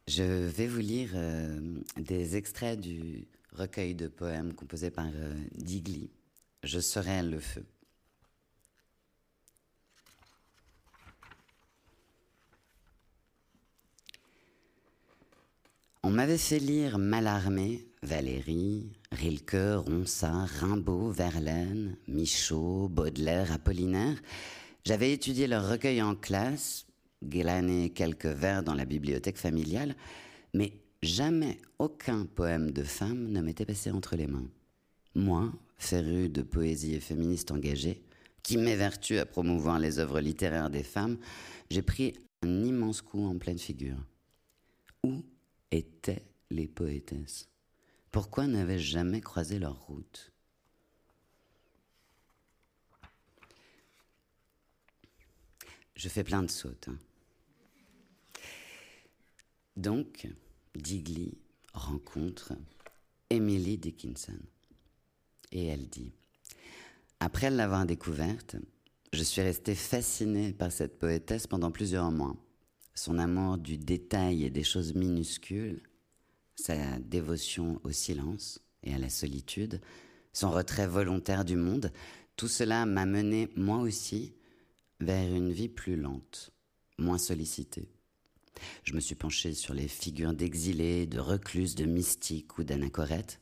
Je 0.08 0.22
vais 0.22 0.68
vous 0.68 0.78
lire 0.78 1.10
euh, 1.14 1.80
des 1.96 2.36
extraits 2.36 2.78
du 2.78 3.26
recueil 3.50 3.96
de 3.96 4.06
poèmes 4.06 4.54
composé 4.54 4.88
par 4.92 5.08
euh, 5.12 5.34
Digli. 5.56 6.10
Je 6.62 6.78
serai 6.78 7.24
le 7.24 7.40
feu. 7.40 7.64
On 16.04 16.10
m'avait 16.10 16.38
fait 16.38 16.60
lire 16.60 16.98
Mallarmé, 16.98 17.84
Valérie, 18.04 18.92
Rilke, 19.10 19.56
Ronsard, 19.74 20.48
Rimbaud, 20.60 21.10
Verlaine, 21.10 21.96
Michaud, 22.06 22.88
Baudelaire, 22.88 23.50
Apollinaire. 23.50 24.22
J'avais 24.84 25.10
étudié 25.12 25.48
leurs 25.48 25.68
recueils 25.68 26.00
en 26.00 26.14
classe, 26.14 26.85
glané 27.22 27.90
quelques 27.90 28.26
vers 28.26 28.62
dans 28.62 28.74
la 28.74 28.84
bibliothèque 28.84 29.38
familiale, 29.38 29.94
mais 30.54 30.72
jamais 31.02 31.58
aucun 31.78 32.26
poème 32.26 32.70
de 32.70 32.82
femme 32.82 33.28
ne 33.28 33.40
m'était 33.40 33.66
passé 33.66 33.90
entre 33.90 34.16
les 34.16 34.26
mains. 34.26 34.48
Moi, 35.14 35.52
féru 35.78 36.28
de 36.28 36.42
poésie 36.42 36.94
et 36.94 37.00
féministe 37.00 37.50
engagée, 37.50 38.02
qui 38.42 38.56
m'évertue 38.56 39.18
à 39.18 39.26
promouvoir 39.26 39.78
les 39.78 39.98
œuvres 39.98 40.20
littéraires 40.20 40.70
des 40.70 40.82
femmes, 40.82 41.18
j'ai 41.70 41.82
pris 41.82 42.14
un 42.42 42.64
immense 42.64 43.02
coup 43.02 43.26
en 43.26 43.38
pleine 43.38 43.58
figure. 43.58 43.98
Où 45.02 45.24
étaient 45.70 46.24
les 46.50 46.68
poétesses? 46.68 47.48
Pourquoi 48.12 48.46
n'avais-je 48.46 48.92
jamais 48.92 49.20
croisé 49.20 49.58
leur 49.58 49.86
route? 49.86 50.32
Je 55.96 56.08
fais 56.08 56.24
plein 56.24 56.42
de 56.42 56.50
sautes. 56.50 56.88
Hein. 56.88 56.98
Donc, 59.76 60.28
Digli 60.74 61.36
rencontre 61.72 62.52
Emily 63.30 63.78
Dickinson. 63.78 64.38
Et 65.52 65.66
elle 65.66 65.88
dit, 65.88 66.12
après 67.20 67.50
l'avoir 67.50 67.86
découverte, 67.86 68.56
je 69.12 69.22
suis 69.22 69.42
restée 69.42 69.74
fascinée 69.74 70.52
par 70.52 70.70
cette 70.70 70.98
poétesse 70.98 71.46
pendant 71.46 71.70
plusieurs 71.70 72.10
mois 72.10 72.36
son 72.96 73.18
amour 73.18 73.58
du 73.58 73.76
détail 73.76 74.44
et 74.44 74.50
des 74.50 74.64
choses 74.64 74.94
minuscules, 74.94 75.82
sa 76.56 76.98
dévotion 76.98 77.78
au 77.84 77.92
silence 77.92 78.60
et 78.82 78.94
à 78.94 78.98
la 78.98 79.10
solitude, 79.10 79.80
son 80.32 80.50
retrait 80.50 80.86
volontaire 80.86 81.44
du 81.44 81.56
monde, 81.56 81.92
tout 82.36 82.48
cela 82.48 82.86
m'a 82.86 83.06
mené, 83.06 83.50
moi 83.54 83.78
aussi, 83.78 84.32
vers 85.00 85.34
une 85.34 85.52
vie 85.52 85.68
plus 85.68 85.96
lente, 85.96 86.52
moins 86.98 87.18
sollicitée. 87.18 87.88
Je 88.84 88.94
me 88.94 89.00
suis 89.00 89.14
penché 89.14 89.52
sur 89.52 89.74
les 89.74 89.88
figures 89.88 90.32
d'exilés, 90.32 91.06
de 91.06 91.18
recluses, 91.18 91.74
de 91.74 91.84
mystiques 91.84 92.58
ou 92.58 92.64
d'anachorètes, 92.64 93.40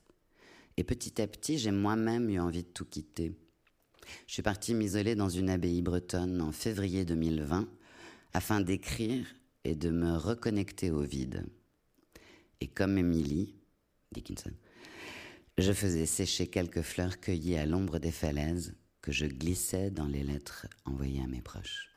et 0.76 0.84
petit 0.84 1.22
à 1.22 1.26
petit, 1.26 1.58
j'ai 1.58 1.70
moi-même 1.70 2.28
eu 2.30 2.40
envie 2.40 2.64
de 2.64 2.68
tout 2.68 2.84
quitter. 2.84 3.32
Je 4.26 4.32
suis 4.32 4.42
parti 4.42 4.74
m'isoler 4.74 5.14
dans 5.14 5.28
une 5.28 5.48
abbaye 5.48 5.82
bretonne 5.82 6.40
en 6.42 6.52
février 6.52 7.04
2020 7.04 7.68
afin 8.32 8.60
d'écrire 8.60 9.26
et 9.62 9.76
de 9.76 9.90
me 9.90 10.16
reconnecter 10.16 10.90
au 10.90 11.02
vide. 11.02 11.46
Et 12.60 12.66
comme 12.66 12.98
Emily 12.98 13.54
Dickinson, 14.12 14.52
je 15.56 15.72
faisais 15.72 16.06
sécher 16.06 16.48
quelques 16.48 16.82
fleurs 16.82 17.20
cueillies 17.20 17.56
à 17.56 17.66
l'ombre 17.66 17.98
des 17.98 18.10
falaises 18.10 18.74
que 19.04 19.12
je 19.12 19.26
glissais 19.26 19.90
dans 19.90 20.06
les 20.06 20.22
lettres 20.22 20.66
envoyées 20.86 21.20
à 21.20 21.26
mes 21.26 21.42
proches. 21.42 21.90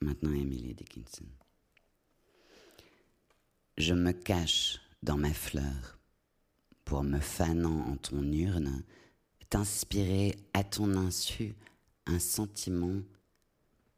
Maintenant, 0.00 0.32
Emily 0.32 0.74
Dickinson. 0.74 1.28
Je 3.78 3.94
me 3.94 4.10
cache 4.10 4.80
dans 5.04 5.16
ma 5.16 5.32
fleur 5.32 6.00
pour 6.84 7.04
me 7.04 7.20
fanant 7.20 7.92
en 7.92 7.96
ton 7.96 8.24
urne 8.32 8.82
t'inspirer 9.50 10.34
à 10.52 10.64
ton 10.64 10.96
insu 10.96 11.54
un 12.06 12.18
sentiment 12.18 13.02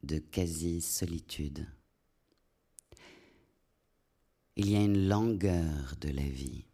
de 0.02 0.18
quasi-solitude. 0.18 1.66
Il 4.56 4.68
y 4.68 4.76
a 4.76 4.82
une 4.82 5.08
langueur 5.08 5.96
de 5.98 6.10
la 6.10 6.28
vie, 6.28 6.66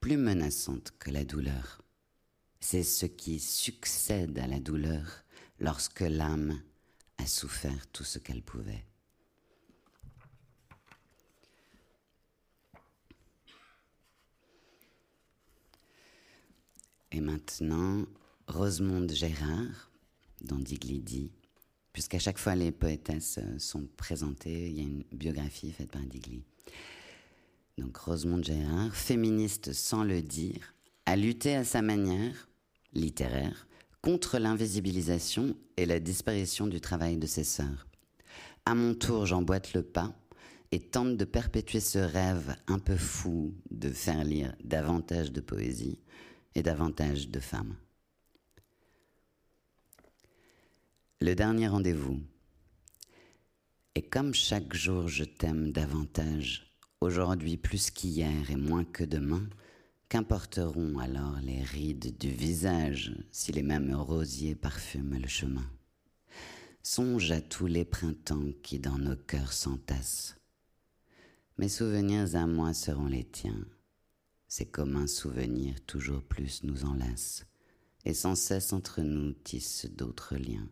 plus 0.00 0.16
menaçante 0.16 0.92
que 0.98 1.12
la 1.12 1.24
douleur. 1.24 1.83
C'est 2.66 2.82
ce 2.82 3.04
qui 3.04 3.40
succède 3.40 4.38
à 4.38 4.46
la 4.46 4.58
douleur 4.58 5.22
lorsque 5.60 6.00
l'âme 6.00 6.62
a 7.18 7.26
souffert 7.26 7.86
tout 7.88 8.04
ce 8.04 8.18
qu'elle 8.18 8.42
pouvait. 8.42 8.86
Et 17.12 17.20
maintenant, 17.20 18.06
Rosemonde 18.48 19.12
Gérard, 19.12 19.92
dans 20.40 20.58
Diglidi, 20.58 21.30
puisqu'à 21.92 22.18
chaque 22.18 22.38
fois 22.38 22.54
les 22.54 22.72
poétesses 22.72 23.40
sont 23.58 23.86
présentées, 23.98 24.70
il 24.70 24.76
y 24.76 24.80
a 24.80 24.84
une 24.84 25.04
biographie 25.12 25.70
faite 25.70 25.90
par 25.90 26.02
Digli. 26.02 26.42
Donc 27.76 27.94
Rosemonde 27.98 28.44
Gérard, 28.44 28.96
féministe 28.96 29.74
sans 29.74 30.02
le 30.02 30.22
dire, 30.22 30.74
a 31.04 31.14
lutté 31.14 31.56
à 31.56 31.64
sa 31.64 31.82
manière, 31.82 32.48
littéraire, 32.94 33.66
contre 34.02 34.38
l'invisibilisation 34.38 35.56
et 35.76 35.86
la 35.86 36.00
disparition 36.00 36.66
du 36.66 36.80
travail 36.80 37.16
de 37.16 37.26
ses 37.26 37.44
sœurs. 37.44 37.86
À 38.66 38.74
mon 38.74 38.94
tour, 38.94 39.26
j'emboîte 39.26 39.74
le 39.74 39.82
pas 39.82 40.14
et 40.72 40.80
tente 40.80 41.16
de 41.16 41.24
perpétuer 41.24 41.80
ce 41.80 41.98
rêve 41.98 42.56
un 42.66 42.78
peu 42.78 42.96
fou 42.96 43.54
de 43.70 43.90
faire 43.90 44.24
lire 44.24 44.54
davantage 44.64 45.30
de 45.32 45.40
poésie 45.40 46.00
et 46.54 46.62
davantage 46.62 47.28
de 47.28 47.40
femmes. 47.40 47.76
Le 51.20 51.34
dernier 51.34 51.68
rendez-vous. 51.68 52.20
Et 53.94 54.02
comme 54.02 54.34
chaque 54.34 54.74
jour 54.74 55.08
je 55.08 55.24
t'aime 55.24 55.70
davantage, 55.70 56.76
aujourd'hui 57.00 57.56
plus 57.56 57.90
qu'hier 57.90 58.50
et 58.50 58.56
moins 58.56 58.84
que 58.84 59.04
demain, 59.04 59.48
qu'importeront 60.14 60.96
alors 61.00 61.40
les 61.42 61.60
rides 61.60 62.16
du 62.18 62.30
visage 62.30 63.12
si 63.32 63.50
les 63.50 63.64
mêmes 63.64 63.92
rosiers 63.96 64.54
parfument 64.54 65.18
le 65.18 65.26
chemin? 65.26 65.68
Songe 66.84 67.32
à 67.32 67.40
tous 67.40 67.66
les 67.66 67.84
printemps 67.84 68.52
qui 68.62 68.78
dans 68.78 68.96
nos 68.96 69.16
cœurs 69.16 69.52
s'entassent. 69.52 70.36
Mes 71.58 71.68
souvenirs 71.68 72.36
à 72.36 72.46
moi 72.46 72.72
seront 72.74 73.08
les 73.08 73.24
tiens, 73.24 73.66
ces 74.46 74.66
communs 74.66 75.08
souvenirs 75.08 75.84
toujours 75.84 76.22
plus 76.22 76.62
nous 76.62 76.84
enlacent, 76.84 77.44
et 78.04 78.14
sans 78.14 78.36
cesse 78.36 78.72
entre 78.72 79.02
nous 79.02 79.32
tissent 79.32 79.90
d'autres 79.96 80.36
liens. 80.36 80.68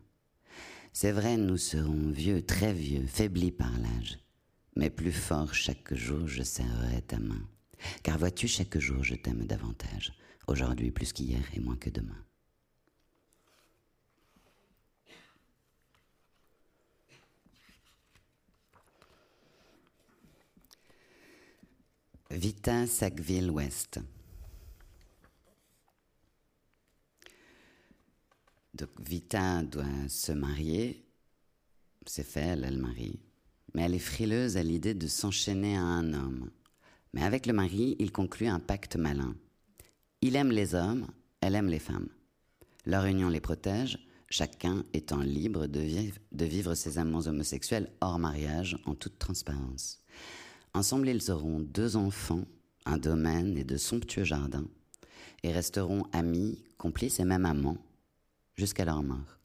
C'est 0.93 1.11
vrai, 1.11 1.35
nous 1.35 1.57
serons 1.57 2.11
vieux, 2.11 2.45
très 2.45 2.73
vieux, 2.73 3.05
faiblis 3.07 3.51
par 3.51 3.77
l'âge, 3.79 4.19
mais 4.77 4.89
plus 4.89 5.11
fort 5.11 5.53
chaque 5.53 5.93
jour 5.93 6.29
je 6.29 6.43
serrerai 6.43 7.01
ta 7.01 7.19
main. 7.19 7.45
Car 8.03 8.17
vois-tu, 8.17 8.47
chaque 8.47 8.77
jour 8.77 9.03
je 9.03 9.15
t'aime 9.15 9.45
davantage, 9.45 10.13
aujourd'hui 10.47 10.91
plus 10.91 11.13
qu'hier 11.13 11.43
et 11.53 11.59
moins 11.59 11.77
que 11.77 11.89
demain. 11.89 12.23
Vita 22.29 22.87
Sackville-Ouest. 22.87 23.99
Donc 28.73 28.89
Vita 28.99 29.61
doit 29.61 29.85
se 30.09 30.31
marier, 30.31 31.05
c'est 32.07 32.23
fait, 32.23 32.41
elle, 32.41 32.63
elle 32.63 32.79
marie, 32.79 33.19
mais 33.73 33.83
elle 33.83 33.93
est 33.93 33.99
frileuse 33.99 34.57
à 34.57 34.63
l'idée 34.63 34.95
de 34.95 35.07
s'enchaîner 35.07 35.77
à 35.77 35.83
un 35.83 36.13
homme. 36.13 36.49
Mais 37.13 37.23
avec 37.23 37.45
le 37.45 37.53
mari, 37.53 37.95
il 37.99 38.11
conclut 38.11 38.47
un 38.47 38.59
pacte 38.59 38.95
malin. 38.95 39.35
Il 40.21 40.35
aime 40.35 40.51
les 40.51 40.75
hommes, 40.75 41.07
elle 41.41 41.55
aime 41.55 41.67
les 41.67 41.79
femmes. 41.79 42.09
Leur 42.85 43.05
union 43.05 43.29
les 43.29 43.39
protège, 43.39 43.99
chacun 44.29 44.83
étant 44.93 45.21
libre 45.21 45.67
de 45.67 46.45
vivre, 46.45 46.73
ses 46.73 46.97
amants 46.97 47.27
homosexuels 47.27 47.91
hors 48.01 48.19
mariage 48.19 48.77
en 48.85 48.95
toute 48.95 49.19
transparence. 49.19 50.01
Ensemble, 50.73 51.09
ils 51.09 51.31
auront 51.31 51.59
deux 51.59 51.95
enfants, 51.95 52.45
un 52.85 52.97
domaine 52.97 53.57
et 53.57 53.63
de 53.63 53.77
somptueux 53.77 54.23
jardins, 54.23 54.67
et 55.43 55.51
resteront 55.51 56.03
amis, 56.13 56.63
complices 56.77 57.19
et 57.19 57.25
même 57.25 57.45
amants, 57.45 57.77
jusqu'à 58.55 58.85
leur 58.85 59.03
mort. 59.03 59.39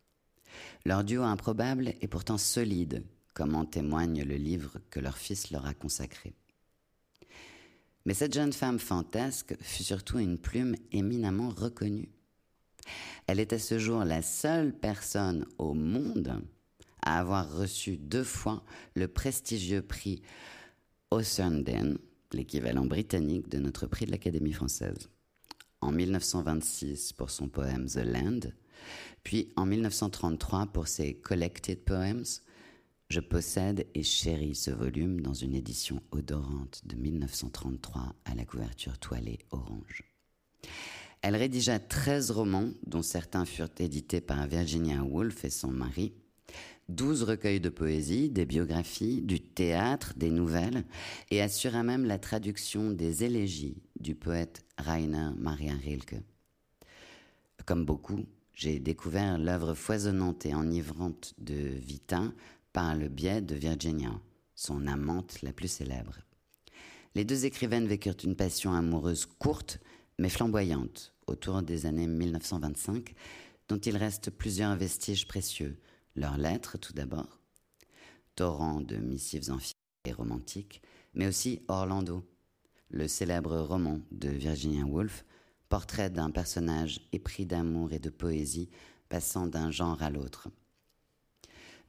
Leur 0.86 1.04
duo 1.04 1.22
improbable 1.22 1.94
est 2.00 2.08
pourtant 2.08 2.38
solide, 2.38 3.04
comme 3.34 3.54
en 3.54 3.66
témoigne 3.66 4.24
le 4.24 4.36
livre 4.36 4.78
que 4.90 5.00
leur 5.00 5.18
fils 5.18 5.50
leur 5.50 5.66
a 5.66 5.74
consacré. 5.74 6.34
Mais 8.08 8.14
cette 8.14 8.32
jeune 8.32 8.54
femme 8.54 8.78
fantasque 8.78 9.54
fut 9.60 9.82
surtout 9.82 10.18
une 10.18 10.38
plume 10.38 10.76
éminemment 10.92 11.50
reconnue. 11.50 12.08
Elle 13.26 13.38
est 13.38 13.52
à 13.52 13.58
ce 13.58 13.78
jour 13.78 14.02
la 14.02 14.22
seule 14.22 14.72
personne 14.72 15.44
au 15.58 15.74
monde 15.74 16.42
à 17.02 17.18
avoir 17.18 17.54
reçu 17.54 17.98
deux 17.98 18.24
fois 18.24 18.64
le 18.94 19.08
prestigieux 19.08 19.82
prix 19.82 20.22
O'Sundin, 21.10 21.96
l'équivalent 22.32 22.86
britannique 22.86 23.50
de 23.50 23.58
notre 23.58 23.86
prix 23.86 24.06
de 24.06 24.10
l'Académie 24.12 24.54
française. 24.54 25.10
En 25.82 25.92
1926 25.92 27.12
pour 27.12 27.28
son 27.28 27.50
poème 27.50 27.84
The 27.84 28.06
Land, 28.06 28.40
puis 29.22 29.52
en 29.54 29.66
1933 29.66 30.68
pour 30.68 30.88
ses 30.88 31.12
Collected 31.12 31.84
Poems. 31.84 32.24
Je 33.08 33.20
possède 33.20 33.86
et 33.94 34.02
chéris 34.02 34.54
ce 34.54 34.70
volume 34.70 35.22
dans 35.22 35.32
une 35.32 35.54
édition 35.54 36.02
odorante 36.10 36.82
de 36.84 36.94
1933 36.94 38.14
à 38.26 38.34
la 38.34 38.44
couverture 38.44 38.98
toilée 38.98 39.38
orange. 39.50 40.04
Elle 41.22 41.36
rédigea 41.36 41.78
13 41.78 42.30
romans, 42.32 42.70
dont 42.86 43.00
certains 43.00 43.46
furent 43.46 43.70
édités 43.78 44.20
par 44.20 44.46
Virginia 44.46 45.02
Woolf 45.02 45.46
et 45.46 45.50
son 45.50 45.72
mari, 45.72 46.12
douze 46.90 47.22
recueils 47.22 47.60
de 47.60 47.70
poésie, 47.70 48.28
des 48.28 48.44
biographies, 48.44 49.22
du 49.22 49.40
théâtre, 49.40 50.12
des 50.18 50.30
nouvelles, 50.30 50.84
et 51.30 51.40
assura 51.40 51.82
même 51.82 52.04
la 52.04 52.18
traduction 52.18 52.90
des 52.90 53.24
élégies 53.24 53.82
du 53.98 54.14
poète 54.14 54.66
Rainer 54.76 55.30
Maria 55.38 55.72
Rilke. 55.72 56.20
Comme 57.64 57.86
beaucoup, 57.86 58.26
j'ai 58.52 58.80
découvert 58.80 59.38
l'œuvre 59.38 59.72
foisonnante 59.72 60.44
et 60.44 60.54
enivrante 60.54 61.32
de 61.38 61.54
Vita 61.54 62.24
par 62.72 62.94
le 62.94 63.08
biais 63.08 63.40
de 63.40 63.54
Virginia, 63.54 64.12
son 64.54 64.86
amante 64.86 65.42
la 65.42 65.52
plus 65.52 65.68
célèbre. 65.68 66.18
Les 67.14 67.24
deux 67.24 67.44
écrivaines 67.44 67.86
vécurent 67.86 68.16
une 68.24 68.36
passion 68.36 68.72
amoureuse 68.72 69.26
courte 69.26 69.80
mais 70.18 70.28
flamboyante 70.28 71.14
autour 71.26 71.62
des 71.62 71.86
années 71.86 72.06
1925, 72.06 73.14
dont 73.68 73.78
il 73.78 73.96
reste 73.96 74.30
plusieurs 74.30 74.76
vestiges 74.76 75.26
précieux, 75.26 75.78
leurs 76.16 76.38
lettres, 76.38 76.78
tout 76.78 76.92
d'abord, 76.92 77.40
torrent 78.34 78.80
de 78.80 78.96
missives 78.96 79.50
amphibies 79.50 79.74
et 80.04 80.12
romantiques, 80.12 80.82
mais 81.14 81.26
aussi 81.26 81.62
Orlando, 81.68 82.24
le 82.90 83.06
célèbre 83.06 83.58
roman 83.58 84.00
de 84.10 84.28
Virginia 84.28 84.84
Woolf, 84.84 85.24
portrait 85.68 86.10
d'un 86.10 86.30
personnage 86.30 87.00
épris 87.12 87.46
d'amour 87.46 87.92
et 87.92 87.98
de 87.98 88.10
poésie, 88.10 88.70
passant 89.08 89.46
d'un 89.46 89.70
genre 89.70 90.02
à 90.02 90.10
l'autre. 90.10 90.48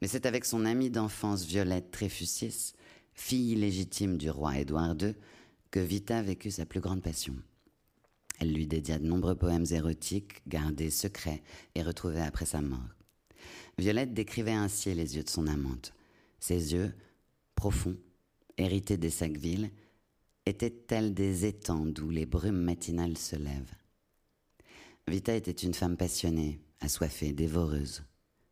Mais 0.02 0.08
c'est 0.08 0.26
avec 0.26 0.46
son 0.46 0.66
amie 0.66 0.90
d'enfance 0.90 1.46
Violette 1.46 1.92
Tréfusis, 1.92 2.74
fille 3.14 3.52
illégitime 3.52 4.18
du 4.18 4.30
roi 4.30 4.60
Édouard 4.60 4.96
II, 5.02 5.14
que 5.72 5.80
Vita 5.80 6.22
vécut 6.22 6.52
sa 6.52 6.66
plus 6.66 6.80
grande 6.80 7.02
passion. 7.02 7.36
Elle 8.40 8.54
lui 8.54 8.68
dédia 8.68 8.98
de 8.98 9.06
nombreux 9.06 9.36
poèmes 9.36 9.66
érotiques, 9.72 10.42
gardés 10.48 10.90
secrets 10.90 11.44
et 11.76 11.84
retrouvés 11.84 12.22
après 12.22 12.46
sa 12.46 12.62
mort. 12.62 12.96
Violette 13.78 14.14
décrivait 14.14 14.52
ainsi 14.52 14.94
les 14.94 15.18
yeux 15.18 15.24
de 15.24 15.30
son 15.30 15.48
amante. 15.48 15.94
Ses 16.40 16.74
yeux, 16.74 16.94
profonds, 17.56 17.98
hérités 18.58 18.98
des 18.98 19.10
Sackville, 19.10 19.72
étaient 20.46 20.70
tels 20.70 21.14
des 21.14 21.46
étangs 21.46 21.86
d'où 21.86 22.10
les 22.10 22.26
brumes 22.26 22.62
matinales 22.62 23.18
se 23.18 23.36
lèvent. 23.36 23.76
Vita 25.08 25.36
était 25.36 25.52
une 25.52 25.74
femme 25.74 25.98
passionnée, 25.98 26.62
assoiffée, 26.80 27.34
dévoreuse, 27.34 28.04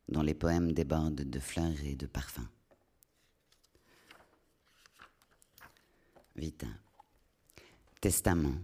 dont 0.08 0.22
les 0.22 0.34
poèmes 0.34 0.72
débordent 0.72 1.22
de 1.22 1.38
fleurs 1.38 1.80
et 1.84 1.96
de 1.96 2.06
parfums. 2.06 2.48
Vita. 6.36 6.68
Testament. 8.00 8.54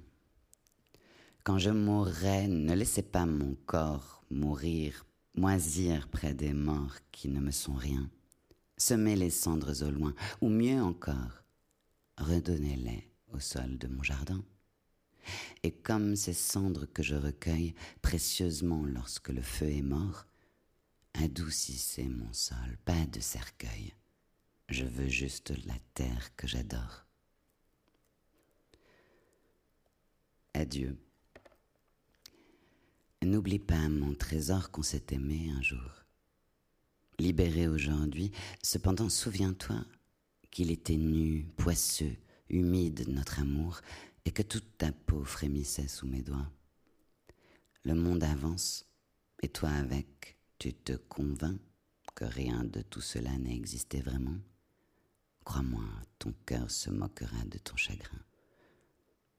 Quand 1.43 1.59
je 1.59 1.71
mourrai, 1.71 2.47
ne 2.49 2.75
laissez 2.75 3.03
pas 3.03 3.27
mon 3.27 3.55
corps 3.67 4.25
mourir 4.31 5.05
moisir 5.35 6.09
près 6.09 6.35
des 6.35 6.53
morts 6.53 6.97
qui 7.11 7.29
ne 7.29 7.41
me 7.41 7.51
sont 7.51 7.75
rien. 7.75 8.09
Semez 8.77 9.17
les 9.17 9.31
cendres 9.31 9.85
au 9.85 9.91
loin, 9.91 10.15
ou 10.41 10.49
mieux 10.49 10.81
encore, 10.81 11.45
redonnez-les 12.19 13.11
au 13.33 13.41
sol 13.41 13.79
de 13.79 13.89
mon 13.89 14.03
jardin. 14.03 14.45
Et 15.63 15.73
comme 15.73 16.17
ces 16.17 16.33
cendres 16.33 16.87
que 16.87 17.03
je 17.03 17.15
recueille 17.15 17.75
précieusement 18.03 18.85
lorsque 18.85 19.31
le 19.31 19.43
feu 19.43 19.71
est 19.71 19.83
mort, 19.83 20.27
adoucissez 21.15 22.05
mon 22.05 22.33
sol, 22.33 22.79
pas 22.85 23.07
de 23.07 23.21
cercueil. 23.21 23.95
Je 24.69 24.85
veux 24.85 25.09
juste 25.09 25.53
la 25.67 25.79
terre 25.95 26.35
que 26.37 26.47
j'adore. 26.47 27.05
Adieu. 30.55 30.97
N'oublie 33.23 33.59
pas 33.59 33.89
mon 33.89 34.15
trésor 34.15 34.71
qu'on 34.71 34.83
s'est 34.83 35.07
aimé 35.11 35.51
un 35.57 35.63
jour. 35.63 36.05
Libéré 37.19 37.69
aujourd'hui, 37.69 38.33
cependant 38.63 39.09
souviens-toi 39.09 39.85
qu'il 40.51 40.71
était 40.71 40.97
nu, 40.97 41.45
poisseux, 41.57 42.17
humide 42.49 43.09
notre 43.09 43.41
amour, 43.41 43.81
et 44.25 44.31
que 44.31 44.43
toute 44.43 44.79
ta 44.79 44.93
peau 44.93 45.25
frémissait 45.25 45.89
sous 45.89 46.07
mes 46.07 46.23
doigts. 46.23 46.51
Le 47.85 47.95
monde 47.95 48.25
avance, 48.25 48.87
et 49.43 49.49
toi 49.49 49.71
avec, 49.71 50.34
tu 50.59 50.73
te 50.73 50.93
convains 50.93 51.59
que 52.15 52.25
rien 52.25 52.65
de 52.65 52.83
tout 52.83 53.01
cela 53.01 53.37
n'a 53.39 53.51
existé 53.51 54.01
vraiment? 54.01 54.39
Crois-moi, 55.45 55.85
ton 56.19 56.33
cœur 56.47 56.71
se 56.71 56.91
moquera 56.91 57.45
de 57.47 57.59
ton 57.59 57.77
chagrin. 57.77 58.23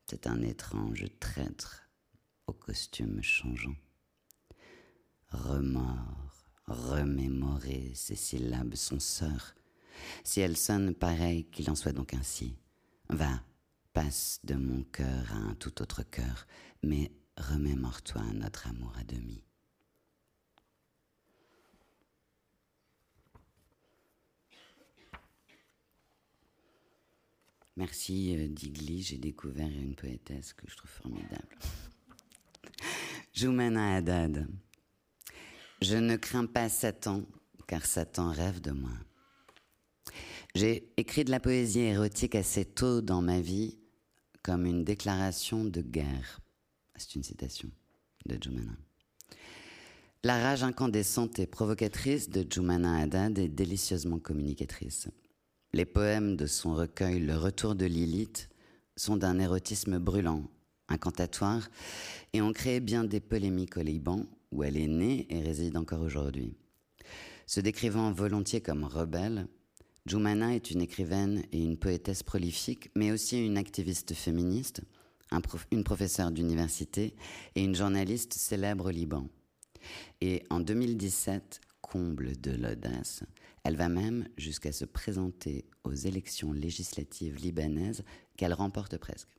C'est 0.06 0.28
un 0.28 0.41
étrange 0.41 1.06
traître 1.19 1.89
au 2.47 2.54
costume 2.54 3.23
changeant. 3.23 3.75
Remords, 5.30 6.45
remémorer, 6.67 7.91
ces 7.95 8.15
syllabes 8.15 8.75
sont 8.75 8.99
sœurs. 8.99 9.56
Si 10.23 10.41
elles 10.41 10.58
sonnent 10.58 10.93
pareil, 10.93 11.45
qu'il 11.45 11.69
en 11.71 11.75
soit 11.75 11.93
donc 11.93 12.13
ainsi. 12.13 12.56
Va, 13.10 13.43
passe 13.93 14.39
de 14.43 14.56
mon 14.56 14.84
cœur 14.84 15.32
à 15.32 15.38
un 15.38 15.56
tout 15.56 15.82
autre 15.82 16.04
cœur, 16.04 16.45
mais 16.84 17.12
remémore-toi 17.38 18.21
notre 18.34 18.67
amour 18.67 18.93
à 18.97 19.04
demi. 19.04 19.43
Merci 27.78 28.36
euh, 28.38 28.48
Digli, 28.48 29.02
j'ai 29.02 29.18
découvert 29.18 29.68
une 29.68 29.96
poétesse 29.96 30.54
que 30.54 30.66
je 30.70 30.78
trouve 30.78 30.90
formidable. 30.90 31.58
Joumana 33.34 33.96
Haddad. 33.96 34.48
Je 35.82 35.98
ne 35.98 36.16
crains 36.16 36.46
pas 36.46 36.70
Satan, 36.70 37.24
car 37.68 37.86
Satan 37.86 38.32
rêve 38.32 38.62
de 38.62 38.72
moi. 38.72 38.94
J'ai 40.56 40.94
écrit 40.96 41.26
de 41.26 41.32
la 41.32 41.42
poésie 41.42 41.82
érotique 41.82 42.36
assez 42.36 42.64
tôt 42.64 43.02
dans 43.02 43.22
ma 43.22 43.42
vie, 43.42 43.78
comme 44.42 44.66
une 44.66 44.86
déclaration 44.86 45.66
de 45.66 45.82
guerre. 45.82 46.40
C'est 46.96 47.16
une 47.16 47.24
citation 47.24 47.70
de 48.26 48.38
Jumana. 48.42 48.78
La 50.24 50.42
rage 50.42 50.64
incandescente 50.64 51.40
et 51.40 51.46
provocatrice 51.46 52.30
de 52.30 52.46
Jumana 52.50 53.02
Haddad 53.02 53.38
est 53.38 53.50
délicieusement 53.50 54.18
communicatrice. 54.18 55.10
Les 55.76 55.84
poèmes 55.84 56.38
de 56.38 56.48
son 56.48 56.74
recueil 56.74 57.20
Le 57.20 57.36
Retour 57.36 57.76
de 57.76 57.84
Lilith 57.86 58.48
sont 58.96 59.18
d'un 59.18 59.40
érotisme 59.40 60.00
brûlant, 60.00 60.50
incantatoire, 60.88 61.68
et 62.32 62.42
ont 62.42 62.54
créé 62.54 62.80
bien 62.80 63.04
des 63.04 63.20
polémiques 63.20 63.76
au 63.76 63.82
Liban, 63.82 64.26
où 64.54 64.64
elle 64.64 64.78
est 64.78 64.88
née 64.88 65.28
et 65.30 65.42
réside 65.42 65.76
encore 65.76 66.00
aujourd'hui. 66.00 66.56
Se 67.46 67.60
décrivant 67.60 68.14
volontiers 68.14 68.62
comme 68.62 68.86
rebelle, 68.86 69.48
Jumana 70.06 70.56
est 70.56 70.72
une 70.72 70.80
écrivaine 70.80 71.44
et 71.52 71.62
une 71.62 71.76
poétesse 71.76 72.24
prolifique, 72.24 72.90
mais 72.96 73.12
aussi 73.12 73.46
une 73.46 73.58
activiste 73.58 74.14
féministe, 74.14 74.80
une 75.72 75.84
professeure 75.84 76.32
d'université 76.32 77.18
et 77.54 77.66
une 77.66 77.76
journaliste 77.76 78.32
célèbre 78.32 78.86
au 78.86 78.92
Liban. 78.92 79.28
Et 80.22 80.42
en 80.50 80.62
2017, 80.62 81.60
comble 81.82 82.40
de 82.40 82.52
l'audace, 82.52 83.24
elle 83.65 83.78
va 83.78 83.89
même 83.89 84.28
jusqu'à 84.38 84.71
se 84.71 84.86
présenter 84.86 85.65
aux 85.84 85.93
élections 85.93 86.54
législatives 86.54 87.36
libanaises 87.36 88.04
qu'elle 88.38 88.54
remporte 88.54 88.97
presque. 88.97 89.36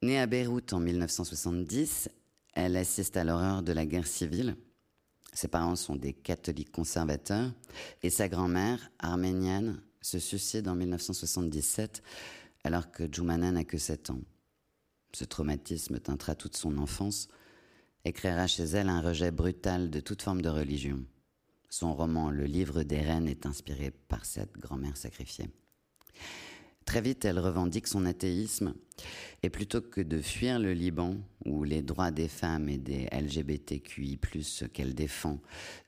Née 0.00 0.18
à 0.18 0.26
Beyrouth 0.26 0.72
en 0.72 0.80
1970, 0.80 2.08
elle 2.54 2.78
assiste 2.78 3.18
à 3.18 3.24
l'horreur 3.24 3.62
de 3.62 3.72
la 3.72 3.84
guerre 3.84 4.06
civile. 4.06 4.56
Ses 5.34 5.48
parents 5.48 5.76
sont 5.76 5.94
des 5.94 6.14
catholiques 6.14 6.72
conservateurs 6.72 7.52
et 8.02 8.08
sa 8.08 8.30
grand-mère, 8.30 8.90
arménienne, 8.98 9.82
se 10.00 10.18
suicide 10.18 10.66
en 10.66 10.74
1977 10.74 12.02
alors 12.64 12.90
que 12.90 13.06
Jumana 13.12 13.52
n'a 13.52 13.64
que 13.64 13.76
7 13.76 14.08
ans. 14.08 14.22
Ce 15.12 15.24
traumatisme 15.24 16.00
teintera 16.00 16.34
toute 16.34 16.56
son 16.56 16.78
enfance 16.78 17.28
et 18.06 18.14
créera 18.14 18.46
chez 18.46 18.64
elle 18.64 18.88
un 18.88 19.02
rejet 19.02 19.30
brutal 19.30 19.90
de 19.90 20.00
toute 20.00 20.22
forme 20.22 20.40
de 20.40 20.48
religion. 20.48 21.04
Son 21.70 21.94
roman 21.94 22.30
Le 22.30 22.44
livre 22.44 22.82
des 22.82 23.00
reines 23.00 23.28
est 23.28 23.46
inspiré 23.46 23.92
par 24.08 24.24
cette 24.24 24.58
grand-mère 24.58 24.96
sacrifiée. 24.96 25.48
Très 26.84 27.00
vite, 27.00 27.24
elle 27.24 27.38
revendique 27.38 27.86
son 27.86 28.04
athéisme 28.04 28.74
et 29.44 29.50
plutôt 29.50 29.80
que 29.80 30.00
de 30.00 30.20
fuir 30.20 30.58
le 30.58 30.72
Liban, 30.72 31.16
où 31.44 31.62
les 31.62 31.82
droits 31.82 32.10
des 32.10 32.26
femmes 32.26 32.68
et 32.68 32.78
des 32.78 33.08
LGBTQI, 33.12 34.18
qu'elle 34.72 34.94
défend, 34.94 35.38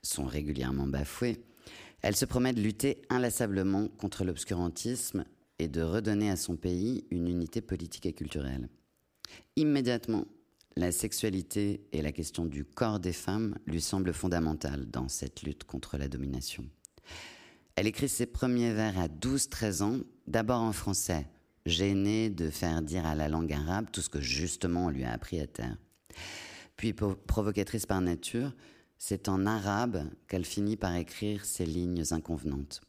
sont 0.02 0.24
régulièrement 0.24 0.86
bafoués, 0.86 1.42
elle 2.02 2.14
se 2.14 2.24
promet 2.24 2.52
de 2.52 2.60
lutter 2.60 3.02
inlassablement 3.10 3.88
contre 3.88 4.24
l'obscurantisme 4.24 5.24
et 5.58 5.66
de 5.66 5.82
redonner 5.82 6.30
à 6.30 6.36
son 6.36 6.56
pays 6.56 7.04
une 7.10 7.26
unité 7.28 7.60
politique 7.60 8.06
et 8.06 8.12
culturelle. 8.12 8.68
Immédiatement, 9.56 10.26
la 10.76 10.92
sexualité 10.92 11.84
et 11.92 12.02
la 12.02 12.12
question 12.12 12.46
du 12.46 12.64
corps 12.64 13.00
des 13.00 13.12
femmes 13.12 13.56
lui 13.66 13.80
semblent 13.80 14.12
fondamentales 14.12 14.86
dans 14.86 15.08
cette 15.08 15.42
lutte 15.42 15.64
contre 15.64 15.98
la 15.98 16.08
domination. 16.08 16.64
Elle 17.76 17.86
écrit 17.86 18.08
ses 18.08 18.26
premiers 18.26 18.72
vers 18.72 18.98
à 18.98 19.08
12-13 19.08 19.82
ans, 19.82 19.98
d'abord 20.26 20.60
en 20.60 20.72
français, 20.72 21.26
gênée 21.66 22.30
de 22.30 22.50
faire 22.50 22.82
dire 22.82 23.06
à 23.06 23.14
la 23.14 23.28
langue 23.28 23.52
arabe 23.52 23.86
tout 23.92 24.02
ce 24.02 24.08
que 24.08 24.20
justement 24.20 24.86
on 24.86 24.90
lui 24.90 25.04
a 25.04 25.12
appris 25.12 25.40
à 25.40 25.46
terre. 25.46 25.76
Puis 26.76 26.92
provocatrice 26.92 27.86
par 27.86 28.00
nature, 28.00 28.52
c'est 28.98 29.28
en 29.28 29.46
arabe 29.46 30.04
qu'elle 30.28 30.44
finit 30.44 30.76
par 30.76 30.94
écrire 30.96 31.44
ses 31.44 31.66
lignes 31.66 32.04
inconvenantes. 32.10 32.80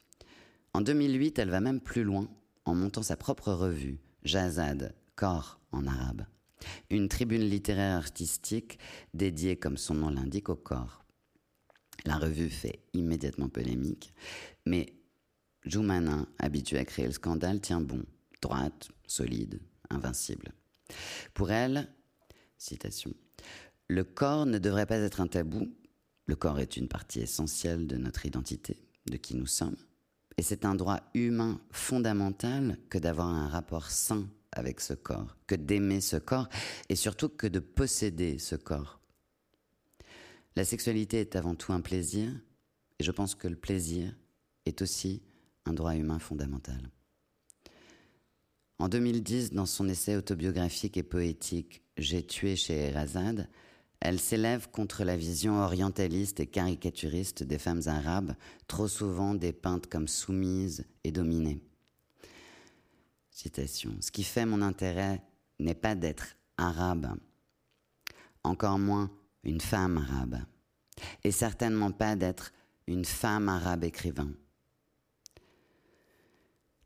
En 0.73 0.81
2008, 0.81 1.39
elle 1.39 1.49
va 1.49 1.61
même 1.61 1.81
plus 1.81 2.03
loin 2.03 2.27
en 2.65 2.75
montant 2.75 3.03
sa 3.03 3.17
propre 3.17 3.51
revue, 3.51 3.99
Jazad, 4.23 4.95
corps 5.15 5.59
en 5.71 5.85
arabe 5.85 6.25
une 6.89 7.09
tribune 7.09 7.43
littéraire 7.43 7.97
artistique 7.97 8.79
dédiée, 9.13 9.55
comme 9.55 9.77
son 9.77 9.95
nom 9.95 10.09
l'indique, 10.09 10.49
au 10.49 10.55
corps. 10.55 11.03
La 12.05 12.17
revue 12.17 12.49
fait 12.49 12.79
immédiatement 12.93 13.49
polémique, 13.49 14.13
mais 14.65 14.93
Joumana, 15.65 16.25
habituée 16.39 16.79
à 16.79 16.85
créer 16.85 17.05
le 17.05 17.13
scandale, 17.13 17.61
tient 17.61 17.79
bon, 17.79 18.03
droite, 18.41 18.89
solide, 19.07 19.61
invincible. 19.89 20.51
Pour 21.33 21.51
elle, 21.51 21.87
citation, 22.57 23.13
le 23.87 24.03
corps 24.03 24.45
ne 24.45 24.57
devrait 24.57 24.85
pas 24.85 24.97
être 24.97 25.21
un 25.21 25.27
tabou. 25.27 25.71
Le 26.25 26.35
corps 26.35 26.59
est 26.59 26.77
une 26.77 26.87
partie 26.87 27.21
essentielle 27.21 27.87
de 27.87 27.97
notre 27.97 28.25
identité, 28.25 28.77
de 29.09 29.17
qui 29.17 29.35
nous 29.35 29.47
sommes. 29.47 29.75
Et 30.37 30.41
c'est 30.41 30.65
un 30.65 30.75
droit 30.75 31.01
humain 31.13 31.61
fondamental 31.71 32.77
que 32.89 32.97
d'avoir 32.97 33.27
un 33.27 33.47
rapport 33.47 33.91
sain 33.91 34.27
avec 34.53 34.79
ce 34.79 34.93
corps, 34.93 35.35
que 35.47 35.55
d'aimer 35.55 36.01
ce 36.01 36.17
corps 36.17 36.49
et 36.89 36.95
surtout 36.95 37.29
que 37.29 37.47
de 37.47 37.59
posséder 37.59 38.39
ce 38.39 38.55
corps. 38.55 38.99
La 40.55 40.65
sexualité 40.65 41.19
est 41.19 41.35
avant 41.35 41.55
tout 41.55 41.73
un 41.73 41.81
plaisir 41.81 42.31
et 42.99 43.03
je 43.03 43.11
pense 43.11 43.35
que 43.35 43.47
le 43.47 43.55
plaisir 43.55 44.15
est 44.65 44.81
aussi 44.81 45.21
un 45.65 45.73
droit 45.73 45.95
humain 45.95 46.19
fondamental. 46.19 46.89
En 48.79 48.89
2010, 48.89 49.53
dans 49.53 49.65
son 49.65 49.87
essai 49.87 50.15
autobiographique 50.15 50.97
et 50.97 51.03
poétique 51.03 51.81
J'ai 51.97 52.25
tué 52.25 52.55
chez 52.55 52.75
Erazade, 52.75 53.47
elle 53.99 54.19
s'élève 54.19 54.69
contre 54.69 55.05
la 55.05 55.15
vision 55.15 55.61
orientaliste 55.61 56.41
et 56.41 56.47
caricaturiste 56.47 57.43
des 57.43 57.57
femmes 57.57 57.83
arabes, 57.85 58.35
trop 58.67 58.89
souvent 58.89 59.33
dépeintes 59.33 59.87
comme 59.87 60.09
soumises 60.09 60.85
et 61.05 61.11
dominées. 61.11 61.61
Citation. 63.33 63.97
Ce 63.99 64.11
qui 64.11 64.23
fait 64.23 64.45
mon 64.45 64.61
intérêt 64.61 65.19
n'est 65.57 65.73
pas 65.73 65.95
d'être 65.95 66.35
arabe, 66.55 67.17
encore 68.43 68.77
moins 68.77 69.11
une 69.43 69.59
femme 69.59 69.97
arabe, 69.97 70.37
et 71.23 71.31
certainement 71.31 71.91
pas 71.91 72.15
d'être 72.15 72.53
une 72.85 73.05
femme 73.05 73.49
arabe 73.49 73.85
écrivain. 73.85 74.31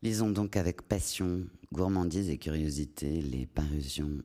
Lisons 0.00 0.30
donc 0.30 0.56
avec 0.56 0.80
passion, 0.80 1.46
gourmandise 1.70 2.30
et 2.30 2.38
curiosité 2.38 3.20
les 3.20 3.44
parutions, 3.44 4.22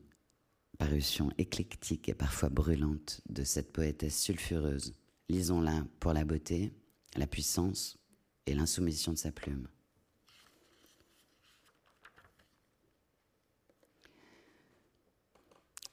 parutions 0.78 1.30
éclectiques 1.36 2.08
et 2.08 2.14
parfois 2.14 2.48
brûlantes 2.48 3.20
de 3.28 3.44
cette 3.44 3.70
poétesse 3.70 4.18
sulfureuse. 4.18 4.94
Lisons-la 5.28 5.84
pour 6.00 6.14
la 6.14 6.24
beauté, 6.24 6.72
la 7.16 7.26
puissance 7.26 7.98
et 8.46 8.54
l'insoumission 8.54 9.12
de 9.12 9.18
sa 9.18 9.30
plume. 9.30 9.68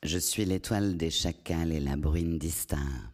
Je 0.04 0.18
suis 0.18 0.46
l'étoile 0.46 0.98
des 0.98 1.12
chacals 1.12 1.72
et 1.72 1.80
la 1.80 1.96
bruine 1.96 2.40
d'Istar. 2.40 3.14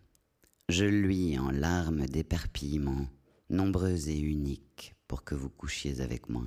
Je 0.70 0.86
luis 0.86 1.38
en 1.38 1.52
larmes 1.52 2.06
d'éperpillement, 2.06 3.08
nombreuses 3.50 4.08
et 4.08 4.18
uniques, 4.18 4.96
pour 5.06 5.26
que 5.26 5.36
vous 5.36 5.50
couchiez 5.50 6.00
avec 6.00 6.30
moi. 6.30 6.46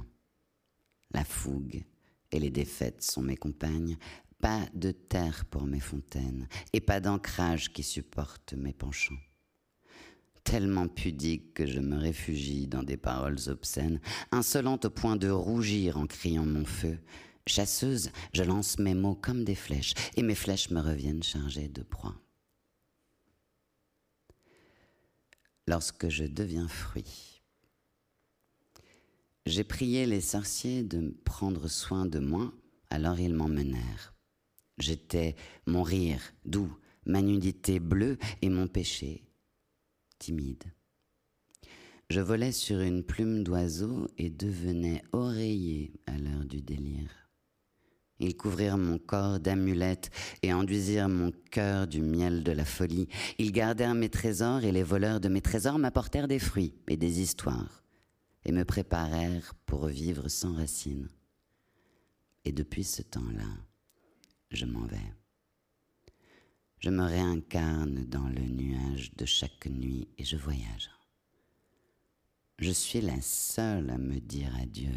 La 1.12 1.24
fougue 1.24 1.84
et 2.32 2.40
les 2.40 2.48
défaites 2.48 3.02
sont 3.02 3.20
mes 3.20 3.36
compagnes, 3.36 3.98
pas 4.40 4.66
de 4.72 4.92
terre 4.92 5.44
pour 5.44 5.66
mes 5.66 5.78
fontaines, 5.78 6.48
et 6.72 6.80
pas 6.80 7.00
d'ancrage 7.00 7.70
qui 7.74 7.82
supporte 7.82 8.54
mes 8.54 8.72
penchants. 8.72 9.20
Tellement 10.42 10.88
pudique 10.88 11.52
que 11.52 11.66
je 11.66 11.80
me 11.80 11.98
réfugie 11.98 12.66
dans 12.66 12.82
des 12.82 12.96
paroles 12.96 13.48
obscènes, 13.48 14.00
insolente 14.32 14.86
au 14.86 14.90
point 14.90 15.16
de 15.16 15.28
rougir 15.28 15.98
en 15.98 16.06
criant 16.06 16.46
mon 16.46 16.64
feu. 16.64 16.98
Chasseuse, 17.50 18.10
je 18.32 18.44
lance 18.44 18.78
mes 18.78 18.94
mots 18.94 19.16
comme 19.16 19.44
des 19.44 19.56
flèches, 19.56 19.94
et 20.16 20.22
mes 20.22 20.36
flèches 20.36 20.70
me 20.70 20.80
reviennent 20.80 21.22
chargées 21.22 21.68
de 21.68 21.82
proie. 21.82 22.14
Lorsque 25.66 26.08
je 26.08 26.24
deviens 26.24 26.68
fruit, 26.68 27.42
j'ai 29.46 29.64
prié 29.64 30.06
les 30.06 30.20
sorciers 30.20 30.84
de 30.84 31.12
prendre 31.24 31.66
soin 31.66 32.06
de 32.06 32.20
moi, 32.20 32.52
alors 32.88 33.18
ils 33.18 33.34
m'emmenèrent. 33.34 34.14
J'étais 34.78 35.34
mon 35.66 35.82
rire 35.82 36.22
doux, 36.44 36.72
ma 37.04 37.20
nudité 37.20 37.80
bleue 37.80 38.16
et 38.42 38.48
mon 38.48 38.68
péché 38.68 39.24
timide. 40.20 40.64
Je 42.10 42.20
volais 42.20 42.52
sur 42.52 42.80
une 42.80 43.02
plume 43.02 43.42
d'oiseau 43.42 44.08
et 44.18 44.30
devenais 44.30 45.02
oreiller 45.12 45.92
à 46.06 46.16
l'heure 46.16 46.44
du 46.44 46.60
délire. 46.60 47.19
Ils 48.20 48.36
couvrirent 48.36 48.78
mon 48.78 48.98
corps 48.98 49.40
d'amulettes 49.40 50.10
et 50.42 50.52
enduisirent 50.52 51.08
mon 51.08 51.32
cœur 51.50 51.86
du 51.86 52.02
miel 52.02 52.44
de 52.44 52.52
la 52.52 52.66
folie. 52.66 53.08
Ils 53.38 53.50
gardèrent 53.50 53.94
mes 53.94 54.10
trésors 54.10 54.62
et 54.62 54.72
les 54.72 54.82
voleurs 54.82 55.20
de 55.20 55.28
mes 55.28 55.40
trésors 55.40 55.78
m'apportèrent 55.78 56.28
des 56.28 56.38
fruits 56.38 56.74
et 56.86 56.98
des 56.98 57.20
histoires 57.20 57.82
et 58.44 58.52
me 58.52 58.64
préparèrent 58.64 59.54
pour 59.66 59.86
vivre 59.86 60.28
sans 60.28 60.54
racines. 60.54 61.08
Et 62.44 62.52
depuis 62.52 62.84
ce 62.84 63.02
temps-là, 63.02 63.48
je 64.50 64.66
m'en 64.66 64.84
vais. 64.84 65.14
Je 66.78 66.90
me 66.90 67.04
réincarne 67.04 68.04
dans 68.04 68.28
le 68.28 68.42
nuage 68.42 69.14
de 69.14 69.24
chaque 69.24 69.66
nuit 69.66 70.08
et 70.18 70.24
je 70.24 70.36
voyage. 70.36 70.90
Je 72.58 72.70
suis 72.70 73.00
la 73.00 73.20
seule 73.22 73.88
à 73.90 73.98
me 73.98 74.18
dire 74.18 74.54
adieu 74.56 74.92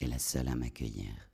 et 0.00 0.06
la 0.06 0.18
seule 0.18 0.48
à 0.48 0.54
m'accueillir. 0.54 1.29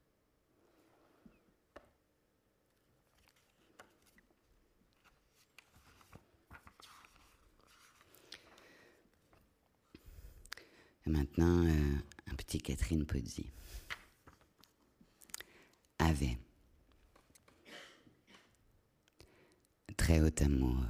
Et 11.07 11.11
maintenant, 11.11 11.65
euh, 11.65 11.97
un 12.31 12.35
petit 12.35 12.61
Catherine 12.61 13.07
Pozzi. 13.07 13.51
Ave. 15.99 16.37
Très 19.97 20.21
haut 20.21 20.43
amour, 20.43 20.85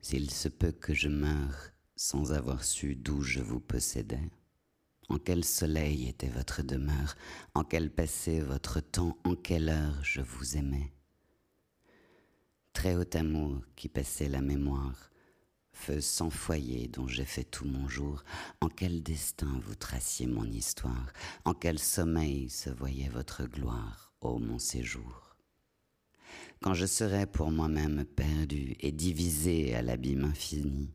s'il 0.00 0.30
se 0.30 0.48
peut 0.48 0.72
que 0.72 0.92
je 0.92 1.08
meure 1.08 1.70
sans 1.96 2.32
avoir 2.32 2.64
su 2.64 2.96
d'où 2.96 3.22
je 3.22 3.40
vous 3.40 3.60
possédais, 3.60 4.28
en 5.08 5.18
quel 5.18 5.44
soleil 5.44 6.08
était 6.08 6.28
votre 6.28 6.62
demeure, 6.62 7.14
en 7.54 7.62
quel 7.62 7.90
passé 7.90 8.40
votre 8.40 8.80
temps, 8.80 9.16
en 9.24 9.36
quelle 9.36 9.68
heure 9.68 10.02
je 10.02 10.20
vous 10.20 10.56
aimais. 10.56 10.92
Très 12.72 12.96
haut 12.96 13.16
amour 13.16 13.62
qui 13.76 13.88
passait 13.88 14.28
la 14.28 14.40
mémoire, 14.40 15.11
feu 15.72 16.00
sans 16.00 16.30
foyer 16.30 16.88
dont 16.88 17.08
j'ai 17.08 17.24
fait 17.24 17.44
tout 17.44 17.64
mon 17.64 17.88
jour, 17.88 18.24
en 18.60 18.68
quel 18.68 19.02
destin 19.02 19.60
vous 19.64 19.74
traciez 19.74 20.26
mon 20.26 20.44
histoire, 20.44 21.12
en 21.44 21.54
quel 21.54 21.78
sommeil 21.78 22.48
se 22.48 22.70
voyait 22.70 23.08
votre 23.08 23.44
gloire, 23.44 24.14
ô 24.20 24.38
mon 24.38 24.58
séjour? 24.58 25.36
Quand 26.60 26.74
je 26.74 26.86
serai 26.86 27.26
pour 27.26 27.50
moi-même 27.50 28.04
perdu 28.04 28.76
et 28.80 28.92
divisé 28.92 29.74
à 29.74 29.82
l'abîme 29.82 30.24
infini, 30.24 30.94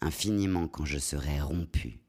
infiniment 0.00 0.68
quand 0.68 0.86
je 0.86 0.98
serai 0.98 1.40
rompu, 1.40 2.00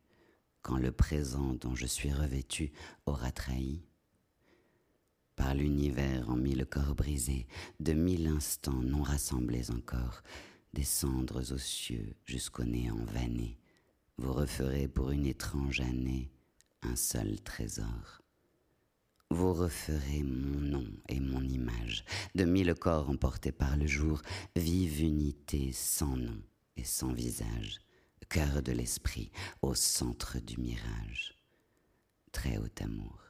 quand 0.62 0.78
le 0.78 0.92
présent 0.92 1.54
dont 1.54 1.76
je 1.76 1.86
suis 1.86 2.12
revêtu 2.12 2.72
aura 3.06 3.32
trahi. 3.32 3.84
Par 5.36 5.54
l'univers 5.54 6.30
en 6.30 6.38
mille 6.38 6.66
corps 6.66 6.96
brisés, 6.96 7.46
de 7.82 7.92
mille 7.92 8.28
instants 8.28 8.82
non 8.82 9.04
rassemblés 9.04 9.70
encore, 9.70 10.24
des 10.76 10.84
cendres 10.84 11.54
aux 11.54 11.58
cieux 11.58 12.14
jusqu'au 12.26 12.66
néant 12.66 13.04
vanné, 13.06 13.58
vous 14.18 14.34
referez 14.34 14.90
pour 14.90 15.12
une 15.12 15.26
étrange 15.26 15.80
année 15.80 16.30
un 16.82 16.98
seul 16.98 17.40
trésor. 17.42 18.22
Vous 19.32 19.54
referez 19.54 20.22
mon 20.22 20.60
nom 20.60 20.86
et 21.08 21.22
mon 21.22 21.42
image, 21.42 22.04
de 22.36 22.44
mille 22.44 22.76
corps 22.76 23.10
emportés 23.10 23.54
par 23.54 23.78
le 23.78 23.88
jour, 23.88 24.22
vive 24.58 25.02
unité 25.02 25.72
sans 25.72 26.18
nom 26.18 26.42
et 26.76 26.84
sans 26.84 27.14
visage, 27.14 27.80
cœur 28.28 28.62
de 28.62 28.74
l'esprit 28.74 29.32
au 29.62 29.76
centre 29.76 30.40
du 30.40 30.58
mirage, 30.58 31.36
très 32.34 32.58
haut 32.58 32.82
amour. 32.82 33.25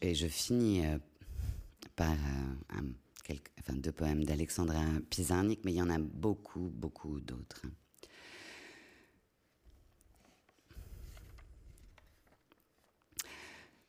Et 0.00 0.14
je 0.14 0.26
finis 0.26 0.84
euh, 0.86 0.98
par 1.94 2.12
euh, 2.12 3.72
deux 3.74 3.92
poèmes 3.92 4.24
d'Alexandra 4.24 4.82
Pizarnik, 5.10 5.60
mais 5.64 5.72
il 5.72 5.76
y 5.76 5.82
en 5.82 5.90
a 5.90 5.98
beaucoup, 5.98 6.72
beaucoup 6.74 7.20
d'autres. 7.20 7.62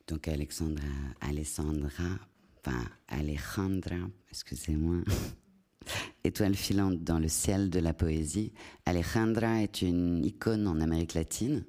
Donc 0.06 0.28
Alexandra, 0.28 0.84
Alessandra, 1.20 2.18
enfin 2.58 2.84
Alejandra, 3.08 4.10
excusez-moi, 4.30 5.02
étoile 6.24 6.56
filante 6.56 7.02
dans 7.02 7.18
le 7.18 7.28
ciel 7.28 7.70
de 7.70 7.78
la 7.78 7.94
poésie. 7.94 8.52
Alejandra 8.86 9.62
est 9.62 9.82
une 9.82 10.24
icône 10.24 10.66
en 10.66 10.80
Amérique 10.80 11.14
latine, 11.14 11.64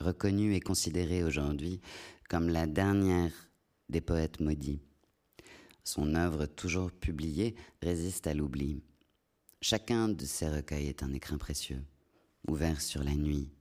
reconnue 0.00 0.54
et 0.54 0.60
considérée 0.60 1.24
aujourd'hui 1.24 1.80
comme 2.28 2.48
la 2.48 2.66
dernière 2.66 3.32
des 3.94 4.00
poètes 4.00 4.40
maudits. 4.40 4.82
Son 5.84 6.16
œuvre, 6.16 6.46
toujours 6.46 6.90
publiée, 6.90 7.54
résiste 7.80 8.26
à 8.26 8.34
l'oubli. 8.34 8.82
Chacun 9.60 10.08
de 10.08 10.24
ses 10.26 10.48
recueils 10.48 10.88
est 10.88 11.04
un 11.04 11.12
écrin 11.12 11.38
précieux, 11.38 11.80
ouvert 12.48 12.80
sur 12.80 13.04
la 13.04 13.14
nuit, 13.14 13.52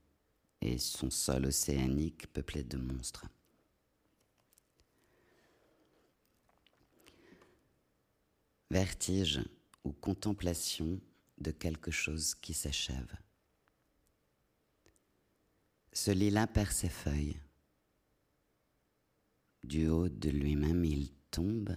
et 0.59 0.79
son 0.79 1.11
sol 1.11 1.45
océanique 1.45 2.25
peuplé 2.33 2.63
de 2.63 2.77
monstres. 2.77 3.27
Vertige 8.71 9.39
ou 9.83 9.91
contemplation 9.91 10.99
de 11.37 11.51
quelque 11.51 11.91
chose 11.91 12.33
qui 12.33 12.55
s'achève. 12.55 13.13
Ce 15.91 16.09
lilas 16.09 16.47
perd 16.47 16.71
ses 16.71 16.89
feuilles. 16.89 17.37
Du 19.63 19.87
haut 19.87 20.09
de 20.09 20.29
lui-même, 20.29 20.83
il 20.83 21.09
tombe 21.31 21.75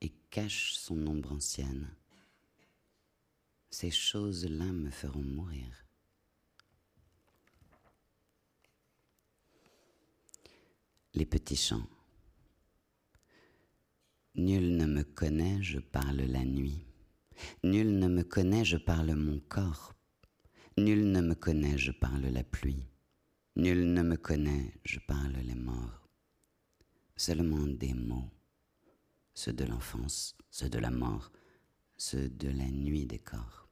et 0.00 0.10
cache 0.30 0.74
son 0.74 1.06
ombre 1.06 1.32
ancienne. 1.32 1.88
Ces 3.70 3.90
choses-là 3.90 4.66
me 4.66 4.90
feront 4.90 5.22
mourir. 5.22 5.86
Les 11.14 11.26
petits 11.26 11.56
chants. 11.56 11.88
Nul 14.34 14.76
ne 14.76 14.86
me 14.86 15.02
connaît, 15.02 15.62
je 15.62 15.78
parle 15.78 16.20
la 16.20 16.44
nuit. 16.44 16.84
Nul 17.64 17.98
ne 17.98 18.08
me 18.08 18.22
connaît, 18.22 18.64
je 18.64 18.76
parle 18.76 19.14
mon 19.14 19.40
corps. 19.40 19.94
Nul 20.76 21.10
ne 21.10 21.20
me 21.20 21.34
connaît, 21.34 21.78
je 21.78 21.90
parle 21.90 22.26
la 22.26 22.44
pluie. 22.44 22.86
Nul 23.56 23.92
ne 23.92 24.02
me 24.02 24.16
connaît, 24.16 24.74
je 24.84 25.00
parle 25.00 25.32
les 25.32 25.54
morts. 25.54 26.07
Seulement 27.18 27.66
des 27.66 27.94
mots 27.94 28.30
ceux 29.34 29.52
de 29.52 29.64
l'enfance, 29.64 30.36
ceux 30.50 30.70
de 30.70 30.78
la 30.78 30.90
mort, 30.90 31.32
ceux 31.96 32.28
de 32.28 32.48
la 32.48 32.70
nuit 32.70 33.06
des 33.06 33.18
corps. 33.18 33.68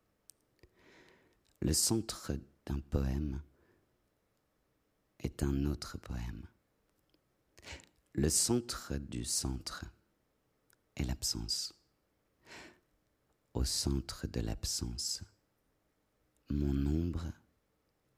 Le 1.61 1.73
centre 1.73 2.33
d'un 2.67 2.81
poème 2.81 3.41
est 5.21 5.45
un 5.45 5.65
autre 5.65 5.97
poème. 5.97 6.45
Le 8.15 8.29
centre 8.31 8.97
du 8.97 9.25
centre 9.25 9.85
est 10.97 11.05
l'absence. 11.05 11.73
Au 13.55 13.63
centre 13.63 14.27
de 14.27 14.41
l'absence, 14.41 15.23
mon 16.51 16.85
ombre 16.87 17.33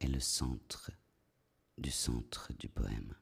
est 0.01 0.09
le 0.09 0.21
centre 0.21 0.91
du 1.77 1.91
centre 1.91 2.51
du 2.55 2.69
poème. 2.71 3.15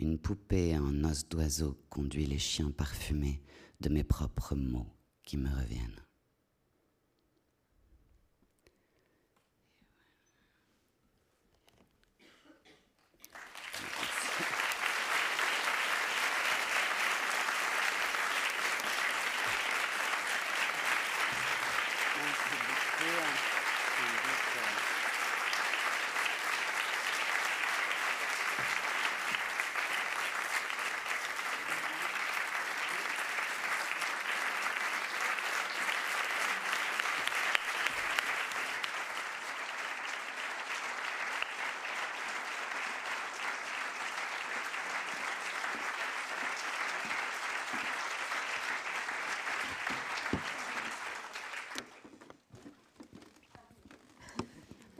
Une 0.00 0.18
poupée 0.18 0.78
en 0.78 1.04
os 1.04 1.28
d'oiseau 1.28 1.76
conduit 1.90 2.24
les 2.24 2.38
chiens 2.38 2.70
parfumés 2.70 3.42
de 3.82 3.90
mes 3.90 4.02
propres 4.02 4.54
mots 4.54 4.88
qui 5.24 5.36
me 5.36 5.50
reviennent. 5.50 6.00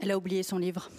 oublié 0.17 0.43
son 0.43 0.57
livre. 0.57 0.89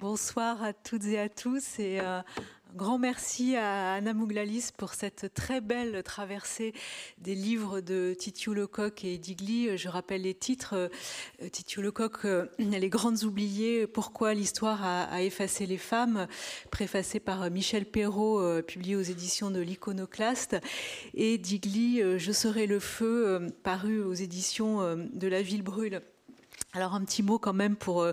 Bonsoir 0.00 0.62
à 0.62 0.72
toutes 0.72 1.04
et 1.04 1.18
à 1.18 1.28
tous 1.28 1.78
et 1.78 2.00
euh, 2.00 2.20
un 2.20 2.74
grand 2.74 2.96
merci 2.96 3.54
à 3.54 3.92
Anna 3.92 4.14
Mouglalis 4.14 4.70
pour 4.74 4.94
cette 4.94 5.34
très 5.34 5.60
belle 5.60 6.02
traversée 6.02 6.72
des 7.18 7.34
livres 7.34 7.82
de 7.82 8.14
Titiou 8.18 8.54
Lecoq 8.54 9.04
et 9.04 9.18
Digli. 9.18 9.76
Je 9.76 9.88
rappelle 9.90 10.22
les 10.22 10.32
titres. 10.32 10.74
Euh, 10.74 11.48
Titiou 11.52 11.82
Lecoq, 11.82 12.24
euh, 12.24 12.46
Les 12.58 12.88
grandes 12.88 13.24
oubliées, 13.24 13.86
Pourquoi 13.86 14.32
l'histoire 14.32 14.82
a, 14.82 15.22
effacé 15.22 15.66
les 15.66 15.76
femmes, 15.76 16.28
préfacé 16.70 17.20
par 17.20 17.50
Michel 17.50 17.84
Perrault, 17.84 18.62
publié 18.62 18.96
aux 18.96 19.02
éditions 19.02 19.50
de 19.50 19.60
l'Iconoclaste. 19.60 20.56
Et 21.12 21.36
Digli, 21.36 22.00
Je 22.18 22.32
serai 22.32 22.66
le 22.66 22.80
feu, 22.80 23.48
paru 23.62 24.02
aux 24.02 24.14
éditions 24.14 24.96
de 24.96 25.28
La 25.28 25.42
Ville 25.42 25.62
Brûle. 25.62 26.00
Alors 26.72 26.94
un 26.94 27.04
petit 27.04 27.24
mot 27.24 27.40
quand 27.40 27.52
même 27.52 27.74
pour, 27.74 28.00
euh, 28.00 28.12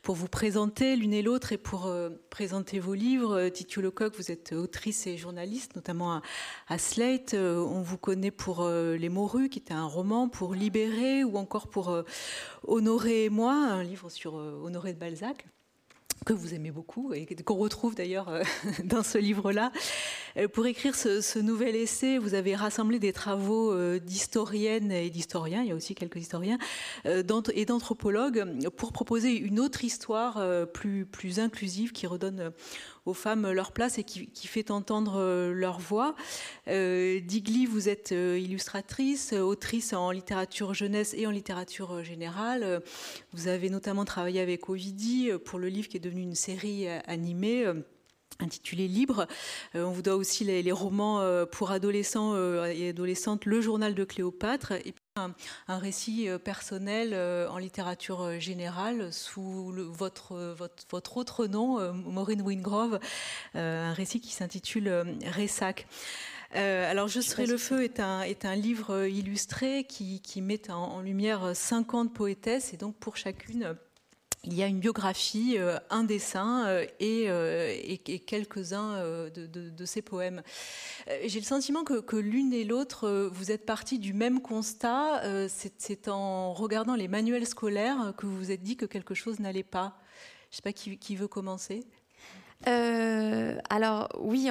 pour 0.00 0.14
vous 0.14 0.28
présenter 0.28 0.96
l'une 0.96 1.12
et 1.12 1.20
l'autre 1.20 1.52
et 1.52 1.58
pour 1.58 1.86
euh, 1.86 2.08
présenter 2.30 2.78
vos 2.78 2.94
livres. 2.94 3.36
Euh, 3.36 3.50
Titio 3.50 3.82
Lecoq, 3.82 4.14
vous 4.16 4.30
êtes 4.30 4.54
autrice 4.54 5.06
et 5.06 5.18
journaliste, 5.18 5.76
notamment 5.76 6.22
à, 6.68 6.78
Slate. 6.78 7.34
On 7.34 7.82
vous 7.82 7.98
connaît 7.98 8.30
pour 8.30 8.66
Les 8.66 9.08
Morues, 9.10 9.50
qui 9.50 9.58
était 9.58 9.74
un 9.74 9.84
roman, 9.84 10.28
pour 10.28 10.54
Libérer 10.54 11.22
ou 11.22 11.36
encore 11.36 11.68
pour 11.68 12.02
Honoré 12.66 13.24
et 13.24 13.30
moi, 13.30 13.52
un 13.52 13.82
livre 13.82 14.08
sur 14.08 14.34
Honoré 14.34 14.94
de 14.94 14.98
Balzac 14.98 15.46
que 16.26 16.32
vous 16.32 16.52
aimez 16.52 16.72
beaucoup 16.72 17.14
et 17.14 17.26
qu'on 17.26 17.54
retrouve 17.54 17.94
d'ailleurs 17.94 18.42
dans 18.84 19.02
ce 19.02 19.18
livre-là. 19.18 19.72
Euh, 20.38 20.48
pour 20.48 20.66
écrire 20.66 20.94
ce, 20.94 21.38
nouvel 21.38 21.76
essai, 21.76 22.18
vous 22.18 22.34
avez 22.34 22.54
rassemblé 22.54 22.98
des 22.98 23.12
travaux 23.12 23.72
euh, 23.72 23.98
d'historiennes 23.98 24.92
et 24.92 25.10
d'historiens, 25.10 25.62
il 25.62 25.68
y 25.68 25.72
a 25.72 25.74
aussi 25.74 25.94
quelques 25.94 26.16
historiens, 26.16 26.58
et 27.04 27.64
d'anthropologues, 27.64 28.46
pour 28.76 28.92
proposer 28.92 29.36
une 29.36 29.60
autre 29.60 29.84
histoire 29.84 30.42
plus, 30.72 31.38
inclusive 31.38 31.92
qui 31.92 32.06
redonne 32.06 32.52
aux 33.08 33.14
femmes 33.14 33.50
leur 33.50 33.72
place 33.72 33.98
et 33.98 34.04
qui, 34.04 34.46
fait 34.46 34.70
entendre 34.70 35.16
euh, 35.16 35.52
leur 35.52 35.78
voix. 35.78 36.14
Euh, 36.68 37.20
Digli, 37.20 37.66
vous 37.66 37.88
êtes 37.88 38.12
euh, 38.12 38.38
illustratrice, 38.38 39.32
autrice 39.32 39.92
en 39.92 40.10
littérature 40.10 40.74
jeunesse 40.74 41.14
et 41.16 41.26
en 41.26 41.30
littérature 41.30 42.04
générale. 42.04 42.82
Vous 43.32 43.48
avez 43.48 43.70
notamment 43.70 44.04
travaillé 44.04 44.40
avec 44.40 44.68
Ovidi 44.68 45.30
pour 45.44 45.58
le 45.58 45.68
livre 45.68 45.88
qui 45.88 45.96
est 45.96 46.00
devenu 46.00 46.22
une 46.22 46.34
série 46.34 46.88
animée 47.06 47.66
intitulé 48.40 48.88
Libre. 48.88 49.26
on 49.74 49.90
vous 49.90 50.02
doit 50.02 50.16
aussi 50.16 50.44
les, 50.44 50.72
romans 50.72 51.22
pour 51.50 51.70
adolescents 51.70 52.36
et 52.66 52.90
adolescentes, 52.90 53.44
Le 53.46 53.60
journal 53.60 53.94
de 53.94 54.04
Cléopâtre, 54.04 54.72
et 54.72 54.94
un, 55.18 55.78
récit 55.78 56.28
euh, 56.28 56.38
personnel 56.38 57.10
euh, 57.12 57.48
en 57.48 57.58
littérature 57.58 58.22
euh, 58.22 58.38
générale 58.38 59.12
sous 59.12 59.72
votre, 59.90 60.54
votre, 60.90 61.16
autre 61.16 61.46
nom, 61.46 61.92
Maureen 61.92 62.42
Wingrove, 62.42 62.98
un 63.54 63.92
récit 63.92 64.20
qui 64.20 64.32
s'intitule 64.32 65.18
Ressac. 65.34 65.86
alors, 66.52 67.08
Je 67.08 67.20
serai 67.20 67.46
le 67.46 67.56
feu 67.56 67.82
est 67.82 68.00
un, 68.00 68.22
est 68.22 68.44
un 68.44 68.54
livre 68.54 69.06
illustré 69.06 69.84
qui, 69.84 70.40
met 70.40 70.70
en, 70.70 71.00
lumière 71.00 71.54
50 71.54 72.12
poétesses 72.12 72.72
et 72.72 72.76
donc 72.76 72.96
pour 72.96 73.16
chacune 73.16 73.76
il 74.44 74.54
y 74.54 74.62
a 74.62 74.66
une 74.66 74.78
biographie, 74.78 75.56
euh, 75.58 75.78
un 75.90 76.04
dessin 76.04 76.66
euh, 76.66 76.86
euh, 77.02 77.76
et, 77.82 77.98
quelques-uns 77.98 79.02
de, 79.30 79.84
ces 79.84 80.02
poèmes. 80.02 80.42
J'ai 81.26 81.40
le 81.40 81.44
sentiment 81.44 81.84
que, 81.84 82.16
l'une 82.16 82.52
et 82.52 82.64
l'autre, 82.64 83.30
vous 83.32 83.50
êtes 83.50 83.66
partis 83.66 83.98
du 83.98 84.12
même 84.12 84.40
constat. 84.40 85.22
C'est 85.48 86.08
en 86.08 86.52
regardant 86.52 86.94
les 86.94 87.08
manuels 87.08 87.46
scolaires 87.46 88.12
que 88.16 88.26
vous 88.26 88.36
vous 88.36 88.50
êtes 88.50 88.62
dit 88.62 88.76
que 88.76 88.86
quelque 88.86 89.14
chose 89.14 89.40
n'allait 89.40 89.62
pas. 89.62 89.98
Je 90.50 90.54
ne 90.54 90.56
sais 90.56 90.62
pas 90.62 90.72
qui 90.72 91.16
veut 91.16 91.28
commencer. 91.28 91.84
Euh, 92.66 93.56
alors 93.70 94.08
oui, 94.18 94.48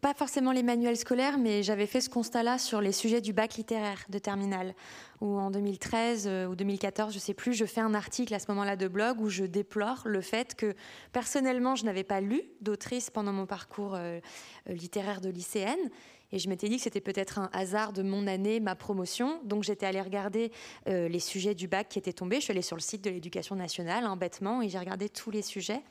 pas 0.00 0.14
forcément 0.14 0.52
les 0.52 0.62
manuels 0.62 0.96
scolaires, 0.96 1.36
mais 1.36 1.64
j'avais 1.64 1.86
fait 1.86 2.00
ce 2.00 2.08
constat-là 2.08 2.58
sur 2.58 2.80
les 2.80 2.92
sujets 2.92 3.20
du 3.20 3.32
bac 3.32 3.54
littéraire 3.54 4.04
de 4.08 4.18
terminale, 4.18 4.74
où 5.20 5.36
en 5.36 5.50
2013 5.50 6.26
euh, 6.28 6.46
ou 6.46 6.54
2014, 6.54 7.12
je 7.12 7.18
sais 7.18 7.34
plus, 7.34 7.52
je 7.52 7.64
fais 7.64 7.80
un 7.80 7.94
article 7.94 8.34
à 8.34 8.38
ce 8.38 8.46
moment-là 8.50 8.76
de 8.76 8.86
blog 8.86 9.20
où 9.20 9.28
je 9.28 9.44
déplore 9.44 10.02
le 10.04 10.20
fait 10.20 10.54
que 10.54 10.74
personnellement, 11.12 11.74
je 11.74 11.84
n'avais 11.84 12.04
pas 12.04 12.20
lu 12.20 12.42
d'autrice 12.60 13.10
pendant 13.10 13.32
mon 13.32 13.46
parcours 13.46 13.94
euh, 13.96 14.20
littéraire 14.68 15.20
de 15.20 15.28
lycéenne. 15.28 15.90
Et 16.32 16.38
je 16.38 16.48
m'étais 16.48 16.68
dit 16.68 16.76
que 16.76 16.82
c'était 16.82 17.00
peut-être 17.00 17.38
un 17.38 17.50
hasard 17.52 17.92
de 17.92 18.02
mon 18.02 18.26
année, 18.26 18.60
ma 18.60 18.74
promotion. 18.74 19.40
Donc 19.44 19.64
j'étais 19.64 19.86
allée 19.86 20.00
regarder 20.00 20.52
les 20.86 21.18
sujets 21.18 21.54
du 21.54 21.66
bac 21.66 21.88
qui 21.88 21.98
étaient 21.98 22.12
tombés. 22.12 22.36
Je 22.36 22.42
suis 22.42 22.50
allée 22.52 22.62
sur 22.62 22.76
le 22.76 22.82
site 22.82 23.02
de 23.02 23.10
l'éducation 23.10 23.56
nationale, 23.56 24.04
hein, 24.04 24.16
bêtement, 24.16 24.62
et 24.62 24.68
j'ai 24.68 24.78
regardé 24.78 25.08
tous 25.08 25.30
les 25.30 25.42
sujets. 25.42 25.82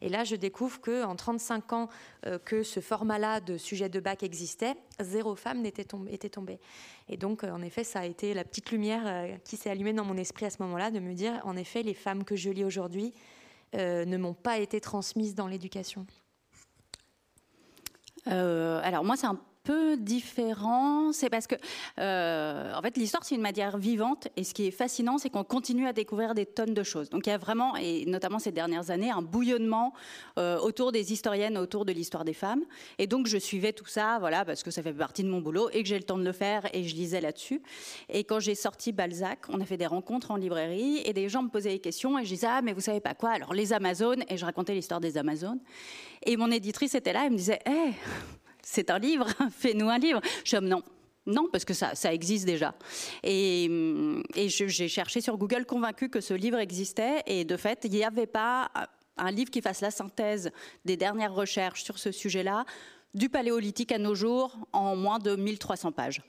Et 0.00 0.08
là, 0.08 0.24
je 0.24 0.36
découvre 0.36 0.80
qu'en 0.80 1.16
35 1.16 1.72
ans 1.72 1.88
euh, 2.26 2.38
que 2.38 2.62
ce 2.62 2.80
format-là 2.80 3.40
de 3.40 3.56
sujet 3.56 3.88
de 3.88 4.00
bac 4.00 4.22
existait, 4.22 4.76
zéro 5.00 5.34
femme 5.34 5.60
n'était 5.60 5.84
tombée. 5.84 6.60
Et 7.08 7.16
donc, 7.16 7.42
euh, 7.44 7.50
en 7.50 7.62
effet, 7.62 7.84
ça 7.84 8.00
a 8.00 8.04
été 8.04 8.34
la 8.34 8.44
petite 8.44 8.70
lumière 8.70 9.02
euh, 9.06 9.36
qui 9.44 9.56
s'est 9.56 9.70
allumée 9.70 9.92
dans 9.92 10.04
mon 10.04 10.16
esprit 10.16 10.46
à 10.46 10.50
ce 10.50 10.62
moment-là, 10.62 10.90
de 10.90 11.00
me 11.00 11.14
dire, 11.14 11.40
en 11.44 11.56
effet, 11.56 11.82
les 11.82 11.94
femmes 11.94 12.24
que 12.24 12.36
je 12.36 12.50
lis 12.50 12.64
aujourd'hui 12.64 13.12
ne 13.74 14.16
m'ont 14.16 14.32
pas 14.32 14.56
été 14.58 14.80
transmises 14.80 15.34
dans 15.34 15.46
l'éducation. 15.46 16.06
alors 18.24 19.04
moi, 19.04 19.14
c'est 19.14 19.26
un 19.26 19.38
différent, 19.96 21.12
c'est 21.12 21.30
parce 21.30 21.46
que, 21.46 21.54
euh, 21.98 22.72
en 22.74 22.82
fait, 22.82 22.96
l'histoire, 22.96 23.24
c'est 23.24 23.34
une 23.34 23.42
matière 23.42 23.78
vivante. 23.78 24.28
Et 24.36 24.44
ce 24.44 24.54
qui 24.54 24.66
est 24.66 24.70
fascinant, 24.70 25.18
c'est 25.18 25.30
qu'on 25.30 25.44
continue 25.44 25.86
à 25.86 25.92
découvrir 25.92 26.34
des 26.34 26.46
tonnes 26.46 26.74
de 26.74 26.82
choses. 26.82 27.10
Donc, 27.10 27.26
il 27.26 27.30
y 27.30 27.32
a 27.32 27.38
vraiment, 27.38 27.76
et 27.76 28.04
notamment 28.06 28.38
ces 28.38 28.52
dernières 28.52 28.90
années, 28.90 29.10
un 29.10 29.22
bouillonnement 29.22 29.92
euh, 30.38 30.58
autour 30.58 30.92
des 30.92 31.12
historiennes, 31.12 31.58
autour 31.58 31.84
de 31.84 31.92
l'histoire 31.92 32.24
des 32.24 32.34
femmes. 32.34 32.64
Et 32.98 33.06
donc, 33.06 33.26
je 33.26 33.38
suivais 33.38 33.72
tout 33.72 33.86
ça, 33.86 34.18
voilà, 34.18 34.44
parce 34.44 34.62
que 34.62 34.70
ça 34.70 34.82
fait 34.82 34.92
partie 34.92 35.22
de 35.22 35.28
mon 35.28 35.40
boulot 35.40 35.70
et 35.72 35.82
que 35.82 35.88
j'ai 35.88 35.98
le 35.98 36.04
temps 36.04 36.18
de 36.18 36.24
le 36.24 36.32
faire 36.32 36.68
et 36.72 36.84
je 36.84 36.94
lisais 36.94 37.20
là-dessus. 37.20 37.62
Et 38.08 38.24
quand 38.24 38.40
j'ai 38.40 38.54
sorti 38.54 38.92
Balzac, 38.92 39.46
on 39.48 39.60
a 39.60 39.64
fait 39.64 39.76
des 39.76 39.86
rencontres 39.86 40.30
en 40.30 40.36
librairie 40.36 41.02
et 41.04 41.12
des 41.12 41.28
gens 41.28 41.42
me 41.42 41.48
posaient 41.48 41.70
des 41.70 41.78
questions 41.78 42.18
et 42.18 42.24
je 42.24 42.30
disais, 42.30 42.48
ah, 42.48 42.62
mais 42.62 42.72
vous 42.72 42.80
savez 42.80 43.00
pas 43.00 43.14
quoi? 43.14 43.30
Alors, 43.30 43.54
les 43.54 43.72
Amazones, 43.72 44.24
et 44.28 44.36
je 44.36 44.44
racontais 44.44 44.74
l'histoire 44.74 45.00
des 45.00 45.18
Amazones. 45.18 45.60
Et 46.24 46.36
mon 46.36 46.50
éditrice 46.50 46.94
était 46.94 47.12
là, 47.12 47.22
elle 47.26 47.32
me 47.32 47.36
disait, 47.36 47.60
hé, 47.66 47.92
c'est 48.70 48.90
un 48.90 48.98
livre, 48.98 49.26
fais-nous 49.50 49.88
un 49.88 49.98
livre. 49.98 50.20
Je 50.44 50.56
dis, 50.56 50.66
non, 50.66 50.82
non, 51.26 51.48
parce 51.50 51.64
que 51.64 51.74
ça, 51.74 51.94
ça 51.94 52.12
existe 52.12 52.44
déjà. 52.44 52.74
Et, 53.22 53.64
et 54.34 54.48
j'ai 54.48 54.88
cherché 54.88 55.20
sur 55.20 55.38
Google, 55.38 55.64
convaincu 55.64 56.10
que 56.10 56.20
ce 56.20 56.34
livre 56.34 56.58
existait. 56.58 57.22
Et 57.26 57.44
de 57.44 57.56
fait, 57.56 57.80
il 57.84 57.92
n'y 57.92 58.04
avait 58.04 58.26
pas 58.26 58.70
un 59.16 59.30
livre 59.30 59.50
qui 59.50 59.62
fasse 59.62 59.80
la 59.80 59.90
synthèse 59.90 60.50
des 60.84 60.96
dernières 60.96 61.34
recherches 61.34 61.82
sur 61.82 61.98
ce 61.98 62.12
sujet-là, 62.12 62.64
du 63.14 63.30
paléolithique 63.30 63.90
à 63.90 63.98
nos 63.98 64.14
jours, 64.14 64.58
en 64.72 64.96
moins 64.96 65.18
de 65.18 65.34
1300 65.34 65.92
pages. 65.92 66.22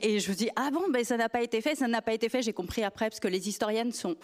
Et 0.00 0.20
je 0.20 0.30
me 0.30 0.36
dis, 0.36 0.50
ah 0.56 0.70
bon, 0.72 0.88
ben 0.90 1.04
ça 1.04 1.16
n'a 1.16 1.28
pas 1.28 1.42
été 1.42 1.60
fait, 1.60 1.74
ça 1.76 1.88
n'a 1.88 2.02
pas 2.02 2.12
été 2.12 2.28
fait. 2.28 2.42
J'ai 2.42 2.52
compris 2.52 2.82
après, 2.82 3.08
parce 3.08 3.20
que 3.20 3.28
les 3.28 3.48
historiennes 3.48 3.92
sont 3.92 4.16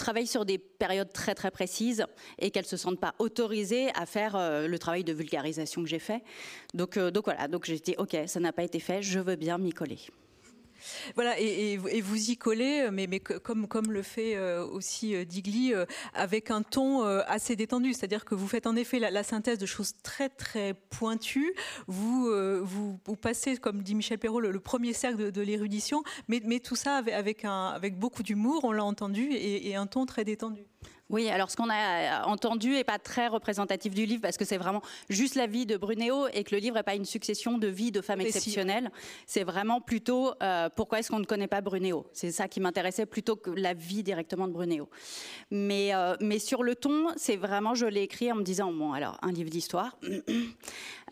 travaillent 0.00 0.26
sur 0.26 0.44
des 0.44 0.58
périodes 0.58 1.12
très 1.12 1.34
très 1.34 1.50
précises 1.50 2.04
et 2.38 2.50
qu'elles 2.50 2.66
se 2.66 2.76
sentent 2.76 3.00
pas 3.00 3.14
autorisées 3.18 3.90
à 3.94 4.06
faire 4.06 4.34
euh, 4.34 4.66
le 4.66 4.78
travail 4.78 5.04
de 5.04 5.12
vulgarisation 5.12 5.82
que 5.82 5.88
j'ai 5.88 5.98
fait. 5.98 6.22
Donc, 6.74 6.96
euh, 6.96 7.10
donc 7.10 7.24
voilà, 7.26 7.46
donc 7.48 7.66
j'ai 7.66 7.78
dit 7.78 7.94
ok, 7.98 8.16
ça 8.26 8.40
n'a 8.40 8.52
pas 8.52 8.64
été 8.64 8.80
fait, 8.80 9.02
je 9.02 9.20
veux 9.20 9.36
bien 9.36 9.58
m'y 9.58 9.72
coller. 9.72 9.98
Voilà, 11.14 11.38
et, 11.38 11.76
vous 11.76 12.30
y 12.30 12.36
collez, 12.36 12.88
mais, 12.92 13.06
mais 13.06 13.20
comme, 13.20 13.92
le 13.92 14.02
fait 14.02 14.36
euh, 14.36 14.64
aussi 14.64 15.14
euh, 15.14 15.24
Digli, 15.24 15.74
euh, 15.74 15.84
avec 16.14 16.50
un 16.50 16.62
ton 16.62 17.02
assez 17.02 17.56
détendu. 17.56 17.92
C'est-à-dire 17.92 18.24
que 18.24 18.34
vous 18.34 18.48
faites 18.48 18.66
en 18.66 18.76
effet 18.76 18.98
la, 18.98 19.22
synthèse 19.22 19.58
de 19.58 19.66
choses 19.66 19.94
très 20.02 20.28
très 20.28 20.74
pointues. 20.74 21.52
Vous, 21.86 22.30
vous, 22.62 23.16
passez, 23.20 23.56
comme 23.56 23.82
dit 23.82 23.94
Michel 23.94 24.18
Perrault, 24.18 24.40
le, 24.40 24.60
premier 24.60 24.92
cercle 24.92 25.32
de, 25.32 25.42
l'érudition, 25.42 26.02
mais, 26.28 26.40
tout 26.60 26.76
ça 26.76 26.96
avec 26.96 27.98
beaucoup 27.98 28.22
d'humour, 28.22 28.64
on 28.64 28.72
l'a 28.72 28.84
entendu, 28.84 29.28
et 29.32 29.74
un 29.76 29.86
ton 29.86 30.06
très 30.06 30.24
détendu. 30.24 30.64
Oui, 31.10 31.28
alors 31.28 31.50
ce 31.50 31.56
qu'on 31.56 31.68
a 31.70 32.24
entendu 32.26 32.70
n'est 32.70 32.84
pas 32.84 33.00
très 33.00 33.26
représentatif 33.26 33.94
du 33.94 34.06
livre 34.06 34.22
parce 34.22 34.36
que 34.36 34.44
c'est 34.44 34.56
vraiment 34.58 34.80
juste 35.08 35.34
la 35.34 35.48
vie 35.48 35.66
de 35.66 35.76
Brunéo 35.76 36.28
et 36.32 36.44
que 36.44 36.54
le 36.54 36.60
livre 36.60 36.76
n'est 36.76 36.84
pas 36.84 36.94
une 36.94 37.04
succession 37.04 37.58
de 37.58 37.66
vies 37.66 37.90
de 37.90 38.00
femmes 38.00 38.20
exceptionnelles. 38.20 38.92
C'est 39.26 39.42
vraiment 39.42 39.80
plutôt 39.80 40.32
euh, 40.40 40.68
pourquoi 40.74 41.00
est-ce 41.00 41.10
qu'on 41.10 41.18
ne 41.18 41.24
connaît 41.24 41.48
pas 41.48 41.62
Brunéo? 41.62 42.06
C'est 42.12 42.30
ça 42.30 42.46
qui 42.46 42.60
m'intéressait 42.60 43.06
plutôt 43.06 43.34
que 43.34 43.50
la 43.50 43.74
vie 43.74 44.04
directement 44.04 44.46
de 44.46 44.52
Brunéo. 44.52 44.88
Mais, 45.50 45.92
euh, 45.94 46.14
mais 46.20 46.38
sur 46.38 46.62
le 46.62 46.76
ton, 46.76 47.08
c'est 47.16 47.36
vraiment, 47.36 47.74
je 47.74 47.86
l'ai 47.86 48.02
écrit 48.02 48.30
en 48.30 48.36
me 48.36 48.44
disant, 48.44 48.72
bon, 48.72 48.92
alors, 48.92 49.18
un 49.22 49.32
livre 49.32 49.50
d'histoire. 49.50 49.98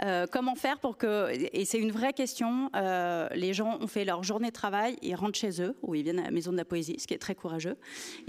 Euh, 0.05 0.29
comment 0.31 0.55
faire 0.55 0.79
pour 0.79 0.97
que, 0.97 1.29
et 1.53 1.65
c'est 1.65 1.81
une 1.81 1.91
vraie 1.91 2.13
question, 2.13 2.71
les 3.35 3.53
gens 3.53 3.79
ont 3.81 3.89
fait 3.89 4.05
leur 4.05 4.23
journée 4.23 4.47
de 4.47 4.53
travail, 4.53 4.97
ils 5.03 5.17
rentrent 5.17 5.37
chez 5.37 5.61
eux, 5.61 5.75
ou 5.83 5.97
ils 5.97 6.05
viennent 6.05 6.21
à 6.21 6.27
la 6.27 6.31
maison 6.31 6.53
de 6.53 6.57
la 6.57 6.65
poésie, 6.65 6.95
ce 7.01 7.09
qui 7.09 7.15
est 7.15 7.19
très 7.19 7.35
courageux. 7.35 7.77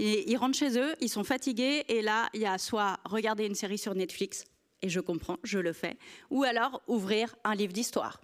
Et 0.00 0.28
ils 0.28 0.36
rentrent 0.36 0.58
chez 0.58 0.76
eux, 0.76 0.96
ils 1.00 1.08
sont 1.08 1.22
fatigués 1.22 1.59
et 1.60 2.02
là, 2.02 2.28
il 2.34 2.40
y 2.40 2.46
a 2.46 2.58
soit 2.58 2.98
regarder 3.04 3.46
une 3.46 3.54
série 3.54 3.78
sur 3.78 3.94
Netflix, 3.94 4.44
et 4.82 4.88
je 4.88 5.00
comprends, 5.00 5.36
je 5.42 5.58
le 5.58 5.72
fais, 5.72 5.96
ou 6.30 6.44
alors 6.44 6.82
ouvrir 6.86 7.34
un 7.44 7.54
livre 7.54 7.72
d'histoire. 7.72 8.20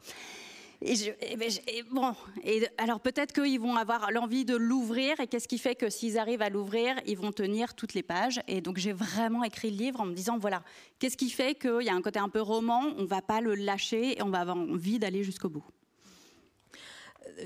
Et, 0.83 0.95
ben, 1.37 1.51
bon, 1.91 2.15
et 2.45 2.67
alors 2.77 3.01
peut-être 3.01 3.33
qu'ils 3.33 3.59
vont 3.59 3.77
avoir 3.77 4.11
l'envie 4.11 4.45
de 4.45 4.57
l'ouvrir, 4.57 5.19
et 5.21 5.27
qu'est-ce 5.27 5.49
qui 5.49 5.59
fait 5.59 5.75
que 5.75 5.89
s'ils 5.89 6.19
arrivent 6.19 6.43
à 6.43 6.51
l'ouvrir, 6.51 6.97
ils 7.07 7.17
vont 7.17 7.33
tenir 7.33 7.75
toutes 7.75 7.95
les 7.95 8.03
pages. 8.03 8.41
Et 8.47 8.61
donc 8.61 8.77
j'ai 8.77 8.93
vraiment 8.93 9.43
écrit 9.43 9.71
le 9.71 9.77
livre 9.77 10.01
en 10.01 10.07
me 10.07 10.15
disant 10.15 10.37
voilà, 10.39 10.63
qu'est-ce 10.99 11.17
qui 11.17 11.31
fait 11.31 11.55
qu'il 11.55 11.83
y 11.83 11.89
a 11.89 11.95
un 11.95 12.03
côté 12.03 12.19
un 12.19 12.29
peu 12.29 12.43
roman, 12.43 12.83
on 12.99 13.07
va 13.07 13.23
pas 13.23 13.41
le 13.41 13.55
lâcher 13.55 14.19
et 14.19 14.23
on 14.23 14.29
va 14.29 14.41
avoir 14.41 14.57
envie 14.57 14.99
d'aller 14.99 15.25
jusqu'au 15.25 15.49
bout. 15.49 15.65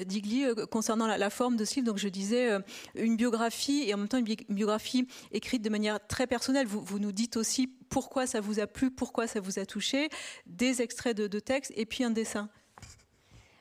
Digli, 0.05 0.45
euh, 0.45 0.67
concernant 0.67 1.07
la, 1.07 1.31
forme 1.31 1.57
de 1.57 1.65
ce 1.65 1.77
livre, 1.77 1.87
donc 1.87 1.99
je 1.99 2.09
disais 2.09 2.51
euh, 2.51 2.61
une 2.95 3.17
biographie 3.17 3.85
et 3.87 3.95
en 3.95 3.99
même 3.99 4.09
temps 4.09 4.19
une 4.19 4.37
biographie 4.49 5.07
écrite 5.33 5.63
de 5.63 5.71
manière 5.71 6.05
très 6.07 6.27
personnelle. 6.27 6.67
Vous, 6.67 6.99
nous 6.99 7.13
dites 7.13 7.37
aussi 7.37 7.67
pourquoi 7.67 8.27
ça 8.27 8.41
vous 8.41 8.61
a 8.61 8.67
plu, 8.67 8.91
pourquoi 8.91 9.27
ça 9.27 9.41
vous 9.41 9.59
a 9.59 9.67
touché, 9.67 10.09
des 10.47 10.83
extraits 10.83 11.17
de, 11.17 11.27
de 11.27 11.41
textes 11.41 11.73
et 11.77 11.87
puis 11.87 12.05
un 12.05 12.11
dessin. 12.11 12.49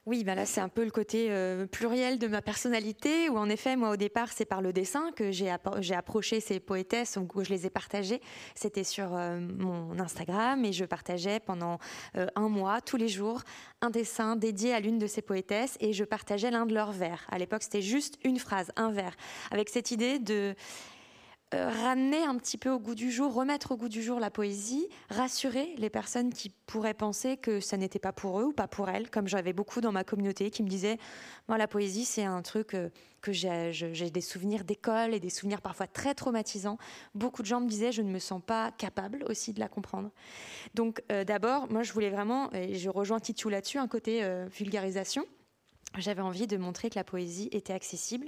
Oui, 0.10 0.24
ben 0.24 0.34
là 0.34 0.48
c'est 0.48 0.60
un 0.60 0.70
peu 0.70 0.84
le 0.84 0.90
côté 0.90 1.28
euh, 1.30 1.68
pluriel 1.68 2.18
de 2.18 2.26
ma 2.26 2.42
personnalité, 2.42 3.30
où 3.30 3.38
en 3.38 3.48
effet, 3.48 3.76
moi 3.76 3.92
au 3.92 3.96
départ, 3.96 4.32
c'est 4.32 4.44
par 4.44 4.60
le 4.60 4.74
dessin 4.74 5.12
que 5.16 5.32
j'ai 5.32 5.52
approché 5.52 6.40
ces 6.40 6.60
poétesses, 6.60 7.16
où 7.16 7.44
je 7.44 7.50
les 7.52 7.68
ai 7.68 7.70
partagées. 7.70 8.20
C'était 8.56 8.84
sur 8.84 9.16
euh, 9.16 9.40
mon 9.40 10.00
Instagram 10.00 10.66
et 10.66 10.74
je 10.74 10.84
partageais 10.84 11.40
pendant 11.40 11.78
euh, 12.18 12.26
un 12.36 12.50
mois, 12.50 12.82
tous 12.82 12.98
les 12.98 13.08
jours, 13.08 13.44
un 13.82 13.92
dessin 13.92 14.36
dédié 14.36 14.74
à 14.74 14.80
l'une 14.80 14.98
de 14.98 15.06
ces 15.06 15.22
poétesses 15.22 15.78
et 15.80 15.94
je 15.94 16.04
partageais 16.04 16.50
l'un 16.50 16.66
de 16.66 16.74
leurs 16.74 16.92
vers. 16.92 17.28
À 17.30 17.38
l'époque, 17.38 17.62
c'était 17.62 17.84
juste 17.84 18.18
une 18.24 18.40
phrase, 18.40 18.72
un 18.78 18.90
vers, 18.90 19.16
avec 19.52 19.70
cette 19.70 19.92
idée 19.92 20.18
de 20.18 20.56
euh, 21.56 21.68
ramener 21.68 22.24
un 22.24 22.36
petit 22.38 22.60
peu 22.60 22.70
au 22.70 22.78
goût 22.78 22.94
du 22.94 23.12
jour, 23.12 23.34
remettre 23.34 23.72
au 23.72 23.76
goût 23.76 23.90
du 23.90 24.04
jour 24.04 24.20
la 24.20 24.30
poésie, 24.30 24.88
rassurer 25.10 25.74
les 25.78 25.90
personnes 25.90 26.32
qui 26.32 26.52
pourraient 26.68 26.94
penser 26.94 27.38
que 27.38 27.60
ça 27.60 27.76
n'était 27.76 27.98
pas 27.98 28.12
pour 28.12 28.40
eux 28.40 28.44
ou 28.44 28.54
pas 28.54 28.68
pour 28.68 28.88
elles, 28.88 29.10
comme 29.10 29.28
j'avais 29.28 29.52
beaucoup 29.52 29.82
dans 29.82 29.92
ma 29.92 30.04
communauté 30.04 30.52
qui 30.52 30.62
me 30.62 30.68
disaient, 30.68 31.00
moi 31.48 31.58
la 31.58 31.68
poésie 31.68 32.06
c'est 32.06 32.24
un 32.24 32.44
truc 32.44 32.76
euh, 32.76 32.90
que 33.24 33.32
j'ai 33.32 34.12
des 34.12 34.22
souvenirs 34.22 34.64
d'école 34.64 35.16
et 35.16 35.20
des 35.20 35.32
souvenirs 35.32 35.62
parfois 35.62 35.88
très 35.88 36.14
traumatisants. 36.14 36.78
Beaucoup 37.16 37.42
de 37.42 37.48
gens 37.48 37.62
me 37.62 37.68
disaient, 37.68 37.92
je 37.92 38.04
ne 38.04 38.12
me 38.12 38.20
sens 38.20 38.44
pas 38.46 38.72
capable 38.78 39.26
aussi 39.28 39.52
de 39.52 39.60
la 39.60 39.70
comprendre. 39.70 40.12
Donc 40.76 41.02
euh, 41.12 41.24
d'abord, 41.24 41.68
moi 41.72 41.82
je 41.82 41.94
voulais 41.94 42.12
vraiment, 42.12 42.54
et 42.54 42.76
je 42.76 42.92
rejoins 42.92 43.20
Titou 43.20 43.50
là-dessus, 43.50 43.80
un 43.80 43.88
côté 43.88 44.24
vulgarisation. 44.52 45.26
J'avais 45.98 46.22
envie 46.22 46.46
de 46.46 46.58
montrer 46.58 46.92
que 46.92 46.96
la 46.96 47.04
poésie 47.04 47.50
était 47.52 47.74
accessible 47.74 48.28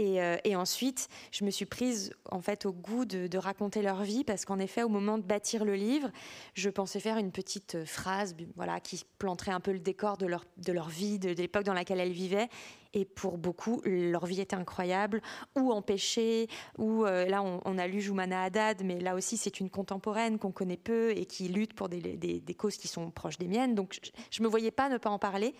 euh, 0.00 0.36
et, 0.44 0.56
ensuite, 0.56 1.08
je 1.30 1.44
me 1.44 1.50
suis 1.50 1.66
prise 1.66 2.12
en 2.30 2.40
fait 2.40 2.66
au 2.66 2.72
goût 2.72 3.04
de, 3.04 3.38
raconter 3.38 3.82
leur 3.82 4.02
vie 4.02 4.24
parce 4.24 4.44
qu'en 4.44 4.58
effet, 4.58 4.82
au 4.82 4.88
moment 4.88 5.18
de 5.18 5.22
bâtir 5.22 5.64
le 5.64 5.74
livre, 5.74 6.10
je 6.54 6.68
pensais 6.68 7.00
faire 7.00 7.16
une 7.16 7.32
petite 7.32 7.76
euh, 7.76 7.84
phrase, 7.84 8.36
voilà, 8.56 8.80
qui 8.80 9.04
planterait 9.18 9.52
un 9.52 9.60
peu 9.60 9.72
le 9.72 9.78
décor 9.78 10.16
de 10.16 10.26
leur 10.26 10.88
vie, 10.88 11.18
de, 11.18 11.30
l'époque 11.30 11.64
dans 11.64 11.74
laquelle 11.74 12.00
elles 12.00 12.12
vivaient. 12.12 12.48
Et 12.92 13.04
pour 13.04 13.38
beaucoup, 13.38 13.80
leur 13.84 14.26
vie 14.26 14.40
était 14.40 14.56
incroyable, 14.56 15.22
ou 15.56 15.70
empêchée, 15.70 16.48
ou 16.76 17.04
euh, 17.04 17.26
là, 17.26 17.42
on, 17.42 17.78
a 17.78 17.86
lu 17.86 18.00
Joumana 18.00 18.42
Haddad, 18.42 18.82
mais 18.84 18.98
là 18.98 19.14
aussi, 19.14 19.36
c'est 19.36 19.60
une 19.60 19.70
contemporaine 19.70 20.38
qu'on 20.38 20.50
connaît 20.50 20.76
peu 20.76 21.12
et 21.16 21.24
qui 21.24 21.48
lutte 21.48 21.72
pour 21.72 21.88
des, 21.88 22.00
des, 22.00 22.54
causes 22.54 22.76
qui 22.76 22.88
sont 22.88 23.10
proches 23.10 23.38
des 23.38 23.46
miennes. 23.46 23.76
Donc, 23.76 24.00
je 24.30 24.42
ne 24.42 24.44
me 24.46 24.50
voyais 24.50 24.72
pas 24.72 24.88
ne 24.88 24.98
pas 24.98 25.10
en 25.10 25.20
parler, 25.20 25.54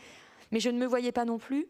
mais 0.51 0.59
je 0.59 0.71
ne 0.71 0.79
me 0.79 0.87
voyais 0.87 1.13
pas 1.13 1.25
non 1.25 1.39
plus 1.39 1.69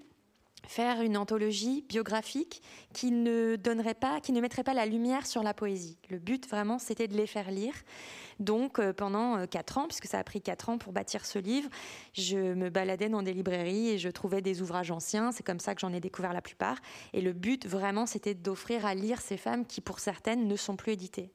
faire 0.66 1.00
une 1.02 1.16
anthologie 1.16 1.84
biographique 1.88 2.62
qui 2.92 3.10
ne 3.10 3.56
donnerait 3.56 3.94
pas, 3.94 4.20
qui 4.20 4.32
ne 4.32 4.40
mettrait 4.40 4.62
pas 4.62 4.74
la 4.74 4.86
lumière 4.86 5.26
sur 5.26 5.42
la 5.42 5.54
poésie. 5.54 5.98
Le 6.08 6.18
but 6.18 6.48
vraiment, 6.48 6.78
c'était 6.78 7.08
de 7.08 7.16
les 7.16 7.26
faire 7.26 7.50
lire. 7.50 7.74
Donc 8.38 8.78
euh, 8.78 8.92
pendant 8.92 9.36
euh, 9.36 9.46
quatre 9.46 9.78
ans, 9.78 9.86
puisque 9.86 10.06
ça 10.06 10.18
a 10.18 10.24
pris 10.24 10.40
quatre 10.40 10.68
ans 10.68 10.78
pour 10.78 10.92
bâtir 10.92 11.26
ce 11.26 11.38
livre, 11.38 11.68
je 12.14 12.54
me 12.54 12.70
baladais 12.70 13.08
dans 13.08 13.22
des 13.22 13.34
librairies 13.34 13.90
et 13.90 13.98
je 13.98 14.08
trouvais 14.08 14.40
des 14.42 14.62
ouvrages 14.62 14.90
anciens. 14.90 15.32
C'est 15.32 15.44
comme 15.44 15.60
ça 15.60 15.74
que 15.74 15.80
j'en 15.80 15.92
ai 15.92 16.00
découvert 16.00 16.32
la 16.32 16.42
plupart. 16.42 16.78
Et 17.12 17.20
le 17.20 17.32
but 17.32 17.66
vraiment, 17.66 18.06
c'était 18.06 18.34
d'offrir 18.34 18.86
à 18.86 18.94
lire 18.94 19.20
ces 19.20 19.36
femmes 19.36 19.66
qui, 19.66 19.80
pour 19.80 19.98
certaines, 19.98 20.48
ne 20.48 20.56
sont 20.56 20.76
plus 20.76 20.92
éditées. 20.92 21.30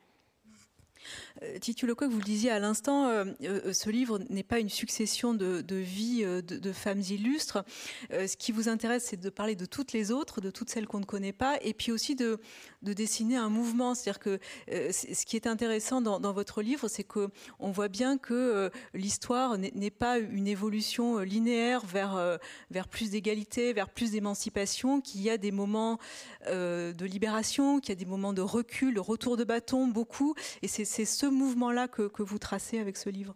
Euh, 1.44 1.60
Titu 1.60 1.86
Lecoq, 1.86 2.10
vous 2.10 2.18
le 2.18 2.24
disiez 2.24 2.52
à 2.52 2.60
l'instant, 2.60 3.08
euh, 3.08 3.26
euh, 3.44 3.74
ce 3.74 3.90
livre 3.90 4.20
n'est 4.30 4.44
pas 4.44 4.60
une 4.60 4.70
succession 4.70 5.34
de, 5.34 5.64
vies 5.70 6.24
de, 6.26 6.72
femmes 6.72 7.02
illustres. 7.02 7.64
ce 8.12 8.36
qui 8.38 8.52
vous 8.52 8.70
intéresse, 8.70 9.08
c'est 9.10 9.20
de 9.20 9.30
parler 9.30 9.56
de 9.56 9.66
toutes 9.66 9.94
les 9.94 10.12
autres, 10.12 10.42
de 10.42 10.50
toutes 10.50 10.70
celles 10.70 10.88
qu'on 10.88 11.00
ne 11.00 11.06
connaît 11.06 11.34
pas, 11.34 11.58
et 11.62 11.74
puis 11.74 11.92
aussi 11.92 12.16
de, 12.16 12.40
dessiner 12.82 13.36
un 13.36 13.50
mouvement. 13.50 13.96
C'est-à-dire 13.96 14.20
que 14.20 14.40
ce 14.68 15.26
qui 15.26 15.36
est 15.36 15.48
intéressant 15.48 16.02
dans, 16.02 16.34
votre 16.34 16.62
livre, 16.62 16.88
c'est 16.88 17.04
qu'on 17.04 17.32
voit 17.60 17.88
bien 17.88 18.18
que 18.18 18.70
l'histoire 18.94 19.58
n'est 19.58 19.92
pas 19.92 20.20
une 20.20 20.48
évolution 20.48 21.20
linéaire 21.20 21.86
vers, 21.86 22.40
vers 22.72 22.88
plus 22.88 23.10
d'égalité, 23.10 23.74
vers 23.74 23.90
plus 23.90 24.12
d'émancipation, 24.12 25.02
qu'il 25.02 25.22
y 25.22 25.30
a 25.30 25.38
des 25.38 25.52
moments 25.52 26.00
de 26.48 27.06
libération, 27.06 27.80
qu'il 27.80 27.90
y 27.90 27.94
a 27.94 28.00
des 28.00 28.06
moments 28.06 28.34
de 28.34 28.42
recul, 28.42 28.94
de 28.94 29.00
retour 29.00 29.38
de 29.38 29.44
bâton, 29.44 29.88
beaucoup, 29.88 30.36
et 30.62 30.68
c'est 30.68 30.86
c'est 30.96 31.04
ce 31.04 31.26
mouvement-là 31.26 31.90
que, 31.90 32.10
vous 32.20 32.40
tracez 32.40 32.80
avec 32.80 32.96
ce 32.96 33.10
livre? 33.10 33.36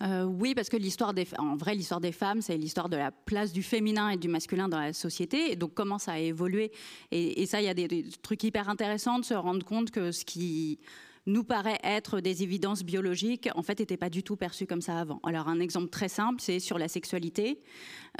Euh, 0.00 0.24
oui, 0.24 0.52
parce 0.52 0.68
que 0.68 0.76
l'histoire 0.76 1.14
des, 1.14 1.28
en 1.38 1.54
vrai, 1.54 1.76
l'histoire 1.76 2.00
des 2.00 2.10
femmes, 2.10 2.42
c'est 2.42 2.56
l'histoire 2.56 2.88
de 2.88 2.96
la 2.96 3.12
place 3.12 3.52
du 3.52 3.62
féminin 3.62 4.08
et 4.08 4.16
du 4.16 4.26
masculin 4.26 4.68
dans 4.68 4.80
la 4.80 4.92
société, 4.92 5.52
et 5.52 5.56
donc 5.56 5.74
comment 5.74 5.98
ça 5.98 6.14
a 6.14 6.18
évolué? 6.18 6.72
Et, 7.12 7.46
ça, 7.46 7.60
il 7.60 7.66
y 7.66 7.68
a 7.68 7.74
des, 7.74 8.06
trucs 8.20 8.42
hyper 8.42 8.68
intéressants 8.68 9.20
de 9.20 9.24
se 9.24 9.34
rendre 9.34 9.64
compte 9.64 9.92
que 9.92 10.10
ce 10.10 10.24
qui 10.24 10.80
nous 11.26 11.44
paraît 11.44 11.78
être 11.84 12.20
des 12.20 12.42
évidences 12.42 12.82
biologiques, 12.82 13.48
en 13.54 13.62
fait, 13.62 13.78
n'était 13.78 13.96
pas 13.96 14.10
du 14.10 14.22
tout 14.22 14.36
perçu 14.36 14.66
comme 14.66 14.80
ça 14.80 14.98
avant. 14.98 15.20
Alors, 15.24 15.48
un 15.48 15.60
exemple 15.60 15.88
très 15.88 16.08
simple, 16.08 16.40
c'est 16.40 16.58
sur 16.58 16.78
la 16.78 16.88
sexualité. 16.88 17.60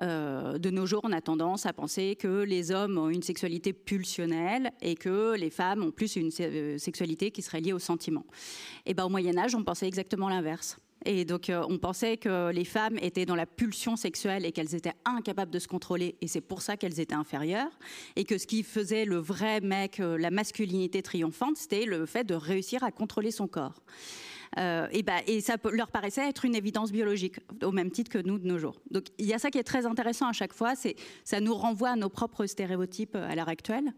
Euh, 0.02 0.58
de 0.58 0.70
nos 0.70 0.86
jours, 0.86 1.00
on 1.04 1.12
a 1.12 1.20
tendance 1.20 1.66
à 1.66 1.72
penser 1.72 2.16
que 2.16 2.42
les 2.42 2.70
hommes 2.70 2.98
ont 2.98 3.08
une 3.08 3.22
sexualité 3.22 3.72
pulsionnelle 3.72 4.72
et 4.80 4.94
que 4.94 5.34
les 5.36 5.50
femmes 5.50 5.82
ont 5.82 5.90
plus 5.90 6.16
une 6.16 6.30
euh, 6.40 6.78
sexualité 6.78 7.30
qui 7.30 7.42
serait 7.42 7.60
liée 7.60 7.72
au 7.72 7.78
sentiment. 7.78 8.24
Et 8.86 8.94
ben, 8.94 9.04
au 9.04 9.08
Moyen 9.08 9.36
Âge, 9.36 9.54
on 9.54 9.64
pensait 9.64 9.88
exactement 9.88 10.28
l'inverse. 10.28 10.78
Et 11.04 11.24
donc, 11.24 11.50
euh, 11.50 11.64
on 11.68 11.78
pensait 11.78 12.16
que 12.16 12.50
les 12.50 12.64
femmes 12.64 12.98
étaient 13.00 13.26
dans 13.26 13.34
la 13.34 13.46
pulsion 13.46 13.96
sexuelle 13.96 14.44
et 14.44 14.52
qu'elles 14.52 14.74
étaient 14.74 14.94
incapables 15.04 15.50
de 15.50 15.58
se 15.58 15.68
contrôler, 15.68 16.16
et 16.20 16.28
c'est 16.28 16.40
pour 16.40 16.62
ça 16.62 16.76
qu'elles 16.76 17.00
étaient 17.00 17.14
inférieures. 17.14 17.70
Et 18.16 18.24
que 18.24 18.38
ce 18.38 18.46
qui 18.46 18.62
faisait 18.62 19.04
le 19.04 19.16
vrai 19.16 19.60
mec, 19.60 20.00
euh, 20.00 20.16
la 20.18 20.30
masculinité 20.30 21.02
triomphante, 21.02 21.56
c'était 21.56 21.84
le 21.84 22.06
fait 22.06 22.24
de 22.24 22.34
réussir 22.34 22.84
à 22.84 22.90
contrôler 22.90 23.30
son 23.30 23.48
corps. 23.48 23.82
Euh, 24.58 24.86
et, 24.90 25.02
bah, 25.02 25.20
et 25.26 25.40
ça 25.40 25.56
leur 25.72 25.90
paraissait 25.90 26.28
être 26.28 26.44
une 26.44 26.54
évidence 26.54 26.92
biologique, 26.92 27.36
au 27.62 27.72
même 27.72 27.90
titre 27.90 28.10
que 28.10 28.18
nous 28.18 28.38
de 28.38 28.46
nos 28.46 28.58
jours. 28.58 28.80
Donc 28.90 29.06
il 29.18 29.26
y 29.26 29.32
a 29.32 29.38
ça 29.38 29.50
qui 29.50 29.58
est 29.58 29.64
très 29.64 29.86
intéressant 29.86 30.28
à 30.28 30.32
chaque 30.32 30.52
fois, 30.52 30.74
c'est 30.74 30.94
ça 31.24 31.40
nous 31.40 31.54
renvoie 31.54 31.90
à 31.90 31.96
nos 31.96 32.10
propres 32.10 32.44
stéréotypes 32.46 33.16
à 33.16 33.34
l'heure 33.34 33.48
actuelle. 33.48 33.94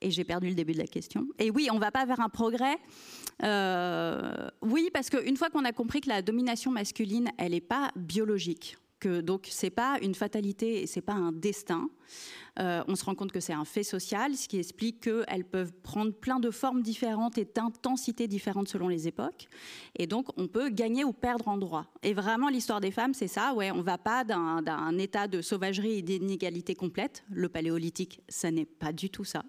Et 0.00 0.10
j'ai 0.10 0.24
perdu 0.24 0.48
le 0.48 0.54
début 0.54 0.72
de 0.72 0.78
la 0.78 0.86
question. 0.86 1.26
Et 1.38 1.50
oui, 1.50 1.68
on 1.70 1.74
ne 1.74 1.80
va 1.80 1.90
pas 1.90 2.06
vers 2.06 2.20
un 2.20 2.28
progrès. 2.28 2.76
Euh, 3.42 4.48
oui, 4.62 4.90
parce 4.92 5.10
qu'une 5.10 5.36
fois 5.36 5.50
qu'on 5.50 5.64
a 5.64 5.72
compris 5.72 6.00
que 6.00 6.08
la 6.08 6.22
domination 6.22 6.70
masculine, 6.70 7.30
elle 7.38 7.52
n'est 7.52 7.60
pas 7.60 7.90
biologique, 7.96 8.76
que 8.98 9.20
donc 9.20 9.46
c'est 9.50 9.70
pas 9.70 9.98
une 10.02 10.14
fatalité 10.14 10.82
et 10.82 10.86
c'est 10.86 11.00
pas 11.00 11.14
un 11.14 11.32
destin, 11.32 11.90
Euh, 12.58 12.82
on 12.88 12.96
se 12.96 13.04
rend 13.04 13.14
compte 13.14 13.32
que 13.32 13.40
c'est 13.40 13.52
un 13.52 13.64
fait 13.64 13.82
social, 13.82 14.34
ce 14.36 14.48
qui 14.48 14.58
explique 14.58 15.00
qu'elles 15.00 15.44
peuvent 15.44 15.72
prendre 15.82 16.12
plein 16.12 16.40
de 16.40 16.50
formes 16.50 16.82
différentes 16.82 17.38
et 17.38 17.44
d'intensités 17.44 18.26
différentes 18.28 18.68
selon 18.68 18.88
les 18.88 19.08
époques. 19.08 19.46
Et 19.96 20.06
donc, 20.06 20.26
on 20.36 20.48
peut 20.48 20.68
gagner 20.68 21.04
ou 21.04 21.12
perdre 21.12 21.48
en 21.48 21.56
droit. 21.56 21.86
Et 22.02 22.12
vraiment, 22.12 22.48
l'histoire 22.48 22.80
des 22.80 22.90
femmes, 22.90 23.14
c'est 23.14 23.28
ça. 23.28 23.54
Ouais, 23.54 23.70
on 23.70 23.82
va 23.82 23.98
pas 23.98 24.24
d'un 24.24 24.98
état 24.98 25.28
de 25.28 25.42
sauvagerie 25.42 25.98
et 25.98 26.02
d'inégalité 26.02 26.74
complète. 26.74 27.24
Le 27.30 27.48
paléolithique, 27.48 28.20
ça 28.28 28.50
n'est 28.50 28.66
pas 28.66 28.92
du 28.92 29.10
tout 29.10 29.24
ça. 29.24 29.42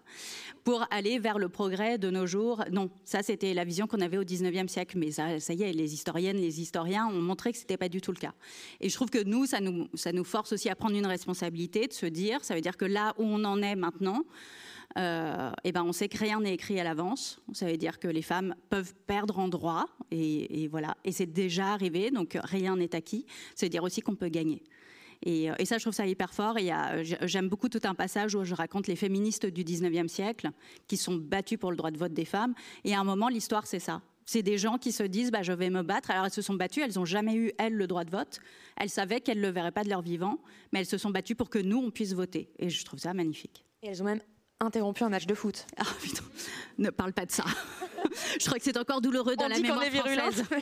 Pour 0.64 0.86
aller 0.92 1.20
vers 1.20 1.40
le 1.40 1.50
progrès 1.50 1.98
de 1.98 2.10
nos 2.10 2.28
jours. 2.28 2.64
Non, 2.72 2.90
ça, 3.04 3.24
c'était 3.24 3.54
la 3.54 3.64
vision 3.64 3.88
qu'on 3.88 4.02
avait 4.02 4.18
au 4.18 4.24
19e 4.24 4.68
siècle. 4.68 4.98
Mais 4.98 5.12
ça, 5.12 5.54
y 5.54 5.64
est, 5.64 5.74
les 5.74 5.94
historiennes, 5.94 6.38
les 6.38 6.62
historiens 6.62 7.08
ont 7.08 7.22
montré 7.22 7.52
que 7.52 7.58
c'était 7.58 7.78
pas 7.78 7.90
du 7.90 8.02
tout 8.02 8.12
le 8.12 8.20
cas. 8.20 8.34
Et 8.80 8.90
je 8.90 8.96
trouve 8.96 9.10
que 9.10 9.24
nous, 9.24 9.46
ça 9.46 9.60
nous 9.60 10.24
force 10.24 10.54
aussi 10.54 10.70
à 10.70 10.76
prendre 10.76 10.96
une 10.96 11.06
responsabilité, 11.06 11.88
de 11.88 11.94
se 11.94 12.06
dire, 12.06 12.44
ça 12.52 12.56
veut 12.56 12.62
dire 12.62 12.76
que 12.76 12.84
là 12.84 13.14
où 13.18 13.24
on 13.24 13.46
en 13.46 13.62
est 13.62 13.78
maintenant, 13.78 14.26
euh, 14.98 15.52
eh 15.64 15.72
ben 15.72 15.84
on 15.86 15.94
sait 15.94 16.10
que 16.10 16.18
rien 16.18 16.42
n'est 16.42 16.54
écrit 16.54 16.78
à 16.82 16.84
l'avance. 16.84 17.40
Ça 17.54 17.66
veut 17.66 17.78
dire 17.78 17.98
que 17.98 18.10
les 18.10 18.22
femmes 18.22 18.56
peuvent 18.70 18.94
perdre 19.08 19.40
en 19.40 19.48
droit, 19.48 19.86
et, 20.12 20.68
voilà. 20.68 20.98
Et 21.06 21.14
c'est 21.14 21.32
déjà 21.32 21.68
arrivé, 21.68 22.12
donc 22.12 22.38
rien 22.44 22.76
n'est 22.76 22.94
acquis. 22.94 23.26
Ça 23.56 23.68
veut 23.68 23.70
dire 23.70 23.86
aussi 23.86 24.02
qu'on 24.02 24.16
peut 24.16 24.28
gagner. 24.28 24.64
Et, 25.24 25.48
et, 25.60 25.66
ça, 25.66 25.78
je 25.78 25.84
trouve 25.84 25.94
ça 25.94 26.06
hyper 26.06 26.34
fort. 26.34 26.58
J'aime 27.22 27.48
beaucoup 27.48 27.70
tout 27.70 27.80
un 27.86 27.96
passage 27.96 28.36
où 28.36 28.44
je 28.44 28.54
raconte 28.54 28.88
les 28.88 28.98
féministes 28.98 29.46
du 29.46 29.64
19e 29.64 30.10
siècle 30.10 30.52
qui 30.90 30.98
sont 30.98 31.16
battues 31.16 31.58
pour 31.58 31.72
le 31.72 31.78
droit 31.78 31.92
de 31.92 31.98
vote 31.98 32.14
des 32.14 32.26
femmes. 32.26 32.54
Et 32.84 32.94
à 32.94 33.00
un 33.00 33.06
moment, 33.06 33.30
l'histoire, 33.30 33.66
c'est 33.66 33.80
ça. 33.80 34.02
C'est 34.32 34.44
des 34.44 34.58
gens 34.58 34.78
qui 34.78 34.94
se 34.94 35.04
disent 35.04 35.30
bah, 35.30 35.44
je 35.44 35.52
vais 35.52 35.70
me 35.70 35.82
battre. 35.82 36.10
Alors 36.10 36.24
elles 36.24 36.32
se 36.32 36.42
sont 36.42 36.54
battues, 36.54 36.80
elles 36.82 36.94
n'ont 36.96 37.04
jamais 37.04 37.36
eu, 37.36 37.52
elles, 37.58 37.76
le 37.76 37.86
droit 37.86 38.06
de 38.06 38.12
vote. 38.12 38.40
Elles 38.78 38.90
savaient 38.90 39.20
qu'elles 39.20 39.40
ne 39.40 39.42
le 39.42 39.52
verraient 39.52 39.74
pas 39.74 39.84
de 39.84 39.90
leur 39.90 40.02
vivant, 40.02 40.40
mais 40.72 40.80
elles 40.80 40.86
se 40.86 40.98
sont 40.98 41.10
battues 41.10 41.36
pour 41.36 41.50
que 41.50 41.60
nous, 41.60 41.80
on 41.80 41.92
puisse 41.92 42.14
voter. 42.14 42.50
Et 42.58 42.70
je 42.70 42.86
trouve 42.86 42.98
ça 42.98 43.14
magnifique. 43.14 43.66
Et 43.84 43.88
elles 43.88 44.02
ont 44.02 44.06
même 44.06 44.22
interrompu 44.62 45.04
un 45.04 45.10
match 45.10 45.26
de 45.26 45.34
foot. 45.34 45.66
Ah 45.76 45.84
putain, 46.02 46.24
ne 46.78 46.90
parle 46.92 47.12
pas 47.12 47.26
de 47.26 47.32
ça. 47.32 47.44
je 48.40 48.46
crois 48.46 48.58
que 48.58 48.64
c'est 48.64 48.78
encore 48.78 49.02
douloureux 49.02 49.36
dans 49.36 49.50
la 49.50 49.60
mémoire 49.60 49.84
française. 49.84 50.46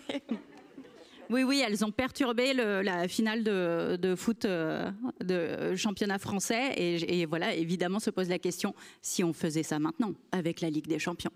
Oui, 1.32 1.44
oui, 1.44 1.64
elles 1.64 1.86
ont 1.86 1.92
perturbé 1.92 2.56
la 2.56 3.08
finale 3.08 3.44
de, 3.44 4.16
foot 4.18 4.46
euh, 4.46 4.90
de 5.24 5.76
championnat 5.76 6.18
français. 6.18 6.74
Et, 6.76 7.22
et, 7.22 7.26
voilà, 7.28 7.54
évidemment, 7.54 8.00
se 8.00 8.10
pose 8.10 8.30
la 8.30 8.40
question 8.40 8.74
si 9.04 9.24
on 9.24 9.32
faisait 9.32 9.62
ça 9.62 9.78
maintenant 9.78 10.16
avec 10.32 10.60
la 10.60 10.72
Ligue 10.72 10.88
des 10.88 10.98
Champions. 10.98 11.30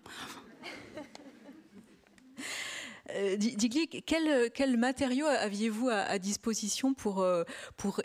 Euh, 3.16 3.36
Digli, 3.36 3.88
quel, 3.88 4.78
matériau 4.78 5.26
aviez-vous 5.26 5.90
à, 5.90 6.18
disposition 6.20 6.94
pour, 6.94 7.22
euh, 7.22 7.44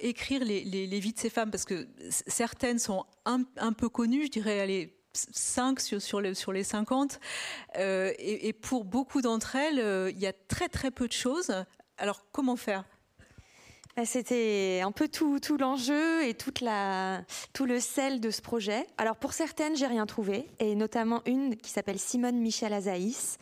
écrire 0.01 0.45
les, 0.45 1.01
vies 1.01 1.13
de 1.13 1.19
ces 1.19 1.31
femmes? 1.31 1.51
Parce 1.51 1.65
que 1.65 1.89
certaines 2.11 2.79
sont 2.79 3.05
un, 3.25 3.73
peu 3.73 3.89
connues, 3.89 4.27
je 4.27 4.31
dirais, 4.31 4.61
allez, 4.61 4.95
5 5.13 5.81
sur, 5.81 6.03
sur, 6.03 6.21
les, 6.21 6.35
sur 6.35 6.53
les 6.53 6.65
50. 6.65 7.21
Euh, 7.79 8.13
et, 8.19 8.53
pour 8.53 8.85
beaucoup 8.85 9.23
d'entre 9.23 9.57
elles, 9.57 10.13
il 10.15 10.21
y 10.21 10.27
a 10.27 10.33
très 10.33 10.69
très 10.69 10.91
peu 10.91 11.09
de 11.09 11.13
choses. 11.13 11.53
Alors 11.97 12.27
comment 12.31 12.57
faire? 12.57 12.85
Bah, 13.97 14.05
c'était 14.05 14.81
un 14.85 14.93
peu 14.93 15.09
tout, 15.09 15.41
l'enjeu 15.59 16.25
et 16.25 16.35
tout 16.35 16.53
le 16.63 17.81
sel 17.81 18.21
de 18.21 18.31
ce 18.31 18.41
projet. 18.41 18.87
Alors 18.97 19.17
pour 19.17 19.33
certaines, 19.33 19.75
j'ai 19.75 19.89
rien 19.89 20.07
trouvé, 20.07 20.47
et 20.61 20.77
notamment 20.77 21.23
une 21.27 21.57
qui 21.57 21.71
s'appelle 21.71 21.99
Simone 21.99 22.37
Michel 22.37 22.73
Azaïs, 22.73 23.39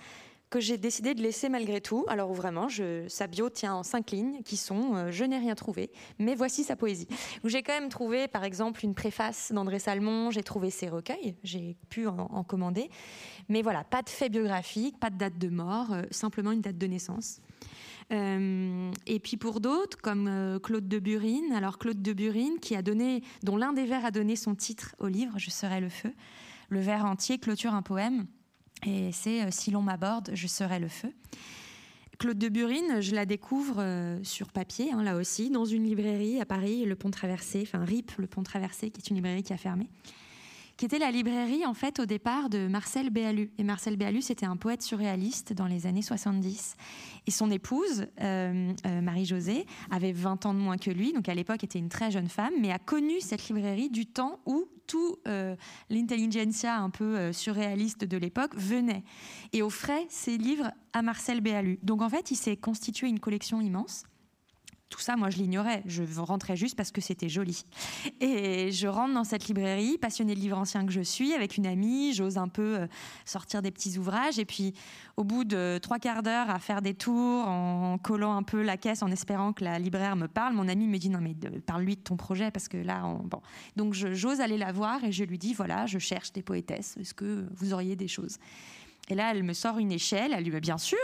que 0.51 0.61
j'ai 0.61 0.79
décidé 0.79 1.15
de 1.15 1.23
laisser 1.23 1.49
malgré 1.49 1.81
tout. 1.81 2.05
Alors 2.09 2.33
vraiment, 2.33 2.69
je, 2.69 3.07
sa 3.09 3.27
bio 3.27 3.51
tient 3.51 3.75
en 3.75 3.83
cinq 3.83 4.13
lignes 4.13 4.43
qui 4.45 4.57
sont 4.57 4.95
euh, 4.95 5.11
Je 5.11 5.25
n'ai 5.25 5.39
rien 5.39 5.55
trouvé, 5.55 5.91
mais 6.19 6.35
voici 6.35 6.63
sa 6.63 6.77
poésie. 6.77 7.09
J'ai 7.45 7.63
quand 7.63 7.73
même 7.73 7.89
trouvé, 7.89 8.29
par 8.29 8.45
exemple, 8.45 8.85
une 8.85 8.95
préface 8.95 9.53
d'André 9.53 9.79
Salmon, 9.79 10.31
j'ai 10.31 10.43
trouvé 10.43 10.71
ses 10.71 10.89
recueils, 10.89 11.35
j'ai 11.43 11.77
pu 11.89 12.07
en, 12.07 12.45
commander. 12.45 12.91
Mais 13.49 13.63
voilà, 13.63 13.83
pas 13.83 14.03
de 14.03 14.09
fait 14.09 14.29
biographique, 14.29 14.99
pas 15.01 15.11
de 15.11 15.17
date 15.17 15.39
de 15.39 15.49
mort, 15.49 15.93
euh, 15.93 16.03
simplement 16.11 16.53
une 16.53 16.61
date 16.61 16.79
de 16.79 16.87
naissance. 16.87 17.41
Euh, 18.13 18.93
et 19.07 19.19
puis 19.19 19.37
pour 19.37 19.61
d'autres, 19.61 19.99
comme 20.01 20.61
Claude 20.63 20.87
de 20.87 21.01
Burine, 21.01 21.53
alors 21.53 21.79
Claude 21.79 22.01
de 22.01 22.13
Burine, 22.13 22.61
qui 22.61 22.77
a 22.77 22.83
donné, 22.83 23.23
dont 23.43 23.57
l'un 23.57 23.73
des 23.73 23.85
vers 23.85 24.05
a 24.05 24.13
donné 24.13 24.37
son 24.37 24.55
titre 24.55 24.95
au 25.01 25.09
livre 25.09 25.33
Je 25.39 25.51
serai 25.51 25.81
le 25.81 25.89
feu. 25.89 26.13
Le 26.69 26.81
vers 26.81 27.05
entier 27.05 27.39
clôture 27.39 27.75
un 27.75 27.83
poème 27.83 28.27
et 28.85 29.11
c'est 29.13 29.43
euh, 29.43 29.49
Si 29.51 29.71
l'on 29.71 29.83
m'aborde, 29.83 30.31
je 30.35 30.47
serai 30.47 30.79
le 30.79 30.89
feu. 30.89 31.13
Claude 32.19 32.39
de 32.39 32.49
Burine, 32.49 33.01
je 33.01 33.15
la 33.15 33.27
découvre 33.27 33.77
euh, 33.79 34.19
sur 34.23 34.51
papier, 34.51 34.91
hein, 34.93 35.03
là 35.03 35.17
aussi, 35.17 35.51
dans 35.51 35.67
une 35.67 35.85
librairie 35.85 36.41
à 36.41 36.47
Paris, 36.47 36.85
le 36.85 36.97
Pont 36.97 37.11
Traversé, 37.11 37.63
enfin 37.63 37.85
RIP, 37.85 38.13
le 38.19 38.27
Pont 38.27 38.43
Traversé, 38.43 38.91
qui 38.91 39.01
est 39.01 39.11
une 39.11 39.17
librairie 39.17 39.43
qui 39.43 39.53
a 39.53 39.59
fermé 39.59 39.89
qui 40.77 40.85
était 40.85 40.99
la 40.99 41.11
librairie 41.11 41.65
en 41.65 41.75
fait 41.75 42.01
au 42.01 42.07
départ 42.07 42.51
de 42.51 42.69
Marcel 42.69 43.11
Béalu. 43.11 43.51
Et 43.59 43.65
Marcel 43.65 43.97
Béalu, 43.97 44.21
c'était 44.21 44.47
un 44.47 44.57
poète 44.57 44.83
surréaliste 44.83 45.53
dans 45.53 45.67
les 45.67 45.87
années 45.87 46.03
70. 46.03 46.77
Et 47.27 47.31
son 47.31 47.51
épouse, 47.51 48.07
euh, 48.21 48.73
euh, 48.87 49.01
Marie-Josée, 49.01 49.67
avait 49.91 50.13
20 50.13 50.47
ans 50.47 50.55
de 50.55 50.59
moins 50.59 50.77
que 50.77 50.91
lui, 50.91 51.13
donc 51.13 51.29
à 51.29 51.35
l'époque 51.35 51.65
était 51.65 51.79
une 51.79 51.89
très 51.89 52.11
jeune 52.11 52.29
femme, 52.29 52.53
mais 52.61 52.73
a 52.73 52.79
connu 52.79 53.21
cette 53.21 53.49
librairie 53.49 53.91
du 53.91 54.07
temps 54.07 54.41
où 54.45 54.67
tout 54.87 55.17
euh, 55.27 55.57
l'intelligentsia 55.91 56.77
un 56.77 56.91
peu 56.91 57.33
surréaliste 57.33 58.05
de 58.05 58.17
l'époque 58.17 58.55
venait 58.55 59.03
et 59.53 59.63
offrait 59.63 60.07
ses 60.09 60.37
livres 60.37 60.71
à 60.93 61.03
Marcel 61.03 61.41
Béalu. 61.41 61.79
Donc 61.83 62.03
en 62.03 62.09
fait, 62.09 62.31
il 62.31 62.37
s'est 62.37 62.57
constitué 62.57 63.09
une 63.09 63.19
collection 63.19 63.61
immense 63.61 64.05
tout 64.89 65.01
ça, 65.01 65.17
moi, 65.17 65.31
je 65.31 65.39
l'ignorais. 65.39 65.83
Je 65.87 66.05
rentrais 66.21 66.57
juste 66.57 66.77
parce 66.77 66.93
que 66.93 67.01
c'était 67.01 67.29
joli. 67.29 67.65
Et 68.21 68.71
je 68.71 68.87
rentre 68.87 69.15
dans 69.15 69.25
cette 69.25 69.49
librairie, 69.49 69.99
passionnée 69.99 70.35
de 70.35 70.41
livres 70.41 70.57
anciens 70.57 70.87
que 70.87 70.93
je 70.93 71.01
suis, 71.01 71.33
avec 71.35 71.57
une 71.57 71.67
amie. 71.67 72.13
J'ose 72.15 72.39
un 72.39 72.47
peu 72.47 72.79
euh, 72.79 72.87
sortir 73.25 73.63
des 73.63 73.73
petits 73.73 73.99
ouvrages. 73.99 74.39
Et 74.39 74.45
puis, 74.45 74.75
au 75.17 75.25
bout 75.25 75.43
de 75.43 75.79
trois 75.83 75.99
quarts 75.99 76.23
d'heure 76.23 76.51
à 76.51 76.61
faire 76.61 76.83
des 76.83 76.95
tours, 76.95 77.49
en 77.49 77.99
collant 77.99 78.37
un 78.37 78.45
peu 78.45 78.63
la 78.63 78.77
caisse, 78.77 79.03
en 79.03 79.11
espérant 79.11 79.53
que 79.53 79.65
la 79.65 79.81
libraire 79.81 80.15
me 80.15 80.29
parle, 80.29 80.55
mon 80.55 80.69
amie 80.69 80.87
me 80.87 80.99
dit 80.99 81.11
non 81.11 81.21
mais 81.21 81.35
parle-lui 81.61 81.97
de 81.97 82.03
ton 82.03 82.17
projet 82.17 82.53
parce 82.53 82.69
que 82.69 82.77
là, 82.77 83.03
bon. 83.25 83.43
Donc, 83.75 83.93
j'ose 83.95 84.41
aller 84.41 84.59
la 84.59 84.71
voir 84.71 85.03
et 85.03 85.11
je 85.11 85.25
lui 85.25 85.39
dis 85.39 85.53
voilà, 85.53 85.87
je 85.87 85.99
cherche 85.99 86.33
des 86.33 86.43
poétesses. 86.43 86.97
Est-ce 87.01 87.15
que 87.15 87.47
vous 87.57 87.73
auriez 87.73 87.97
des 87.97 88.09
choses? 88.09 88.39
Et 89.09 89.15
là, 89.15 89.33
elle 89.33 89.43
me 89.43 89.53
sort 89.53 89.79
une 89.79 89.93
échelle, 89.93 90.33
elle 90.33 90.45
lui 90.45 90.53
dit 90.53 90.61
bien 90.61 90.79
sûr, 90.79 90.99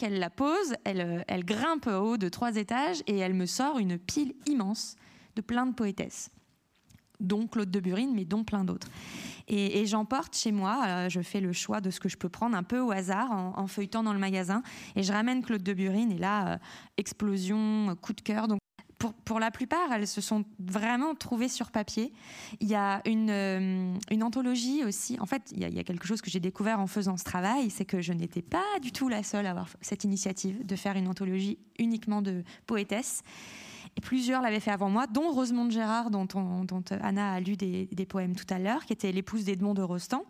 elle 0.00 0.18
la 0.18 0.30
pose, 0.30 0.74
elle, 0.84 1.00
euh, 1.00 1.22
elle 1.28 1.44
grimpe 1.44 1.86
au 1.86 2.12
haut 2.12 2.16
de 2.16 2.28
trois 2.28 2.56
étages 2.56 3.02
et 3.06 3.18
elle 3.18 3.34
me 3.34 3.46
sort 3.46 3.78
une 3.78 3.98
pile 3.98 4.34
immense 4.46 4.96
de 5.36 5.42
plein 5.42 5.66
de 5.66 5.74
poétesses 5.74 6.30
dont 7.20 7.46
Claude 7.46 7.70
de 7.70 7.80
Burine, 7.80 8.12
mais 8.14 8.24
dont 8.24 8.44
plein 8.44 8.64
d'autres. 8.64 8.88
Et, 9.48 9.86
j'emporte 9.86 10.36
chez 10.36 10.52
moi, 10.52 10.82
euh, 10.86 11.08
je 11.08 11.20
fais 11.20 11.40
le 11.40 11.52
choix 11.52 11.80
de 11.80 11.90
ce 11.90 12.00
que 12.00 12.08
je 12.08 12.16
peux 12.16 12.28
prendre 12.28 12.56
un 12.56 12.62
peu 12.62 12.80
au 12.80 12.90
hasard 12.90 13.30
en, 13.32 13.66
feuilletant 13.66 14.02
dans 14.02 14.12
le 14.12 14.18
magasin, 14.18 14.62
et 14.96 15.02
je 15.02 15.12
ramène 15.12 15.42
Claude 15.42 15.62
de 15.62 15.72
Burine, 15.72 16.12
et 16.12 16.18
là, 16.18 16.54
euh, 16.54 16.58
explosion, 16.96 17.94
coup 18.00 18.12
de 18.12 18.20
cœur. 18.20 18.48
Pour, 19.10 19.40
la 19.40 19.50
plupart, 19.50 19.92
elles 19.92 20.06
se 20.06 20.20
sont 20.20 20.44
vraiment 20.58 21.14
trouvées 21.14 21.48
sur 21.48 21.70
papier. 21.70 22.12
Il 22.60 22.68
y 22.68 22.74
a 22.74 23.02
une, 23.06 23.30
euh, 23.30 23.94
une 24.10 24.22
anthologie 24.22 24.84
aussi. 24.84 25.18
En 25.20 25.26
fait, 25.26 25.52
il 25.52 25.60
y, 25.60 25.78
a, 25.78 25.84
quelque 25.84 26.06
chose 26.06 26.22
que 26.22 26.30
j'ai 26.30 26.40
découvert 26.40 26.80
en 26.80 26.86
faisant 26.86 27.16
ce 27.16 27.24
travail, 27.24 27.70
c'est 27.70 27.84
que 27.84 28.00
je 28.00 28.12
n'étais 28.12 28.42
pas 28.42 28.78
du 28.80 28.92
tout 28.92 29.08
la 29.08 29.22
seule 29.22 29.46
à 29.46 29.50
avoir 29.50 29.68
cette 29.80 30.04
initiative 30.04 30.64
de 30.64 30.76
faire 30.76 30.96
une 30.96 31.08
anthologie 31.08 31.58
uniquement 31.78 32.22
de 32.22 32.44
poétesses. 32.66 33.22
Et 33.96 34.00
plusieurs 34.00 34.40
l'avaient 34.40 34.60
fait 34.60 34.70
avant 34.70 34.88
moi, 34.88 35.06
dont 35.06 35.30
Rosemonde 35.30 35.70
Gérard, 35.70 36.10
dont, 36.10 36.26
Anna 37.02 37.32
a 37.32 37.40
lu 37.40 37.56
des, 37.56 37.88
des 37.92 38.06
poèmes 38.06 38.34
tout 38.34 38.46
à 38.48 38.58
l'heure, 38.58 38.86
qui 38.86 38.92
était 38.92 39.12
l'épouse 39.12 39.44
d'Edmond 39.44 39.74
de 39.74 39.82
Rostand 39.82 40.24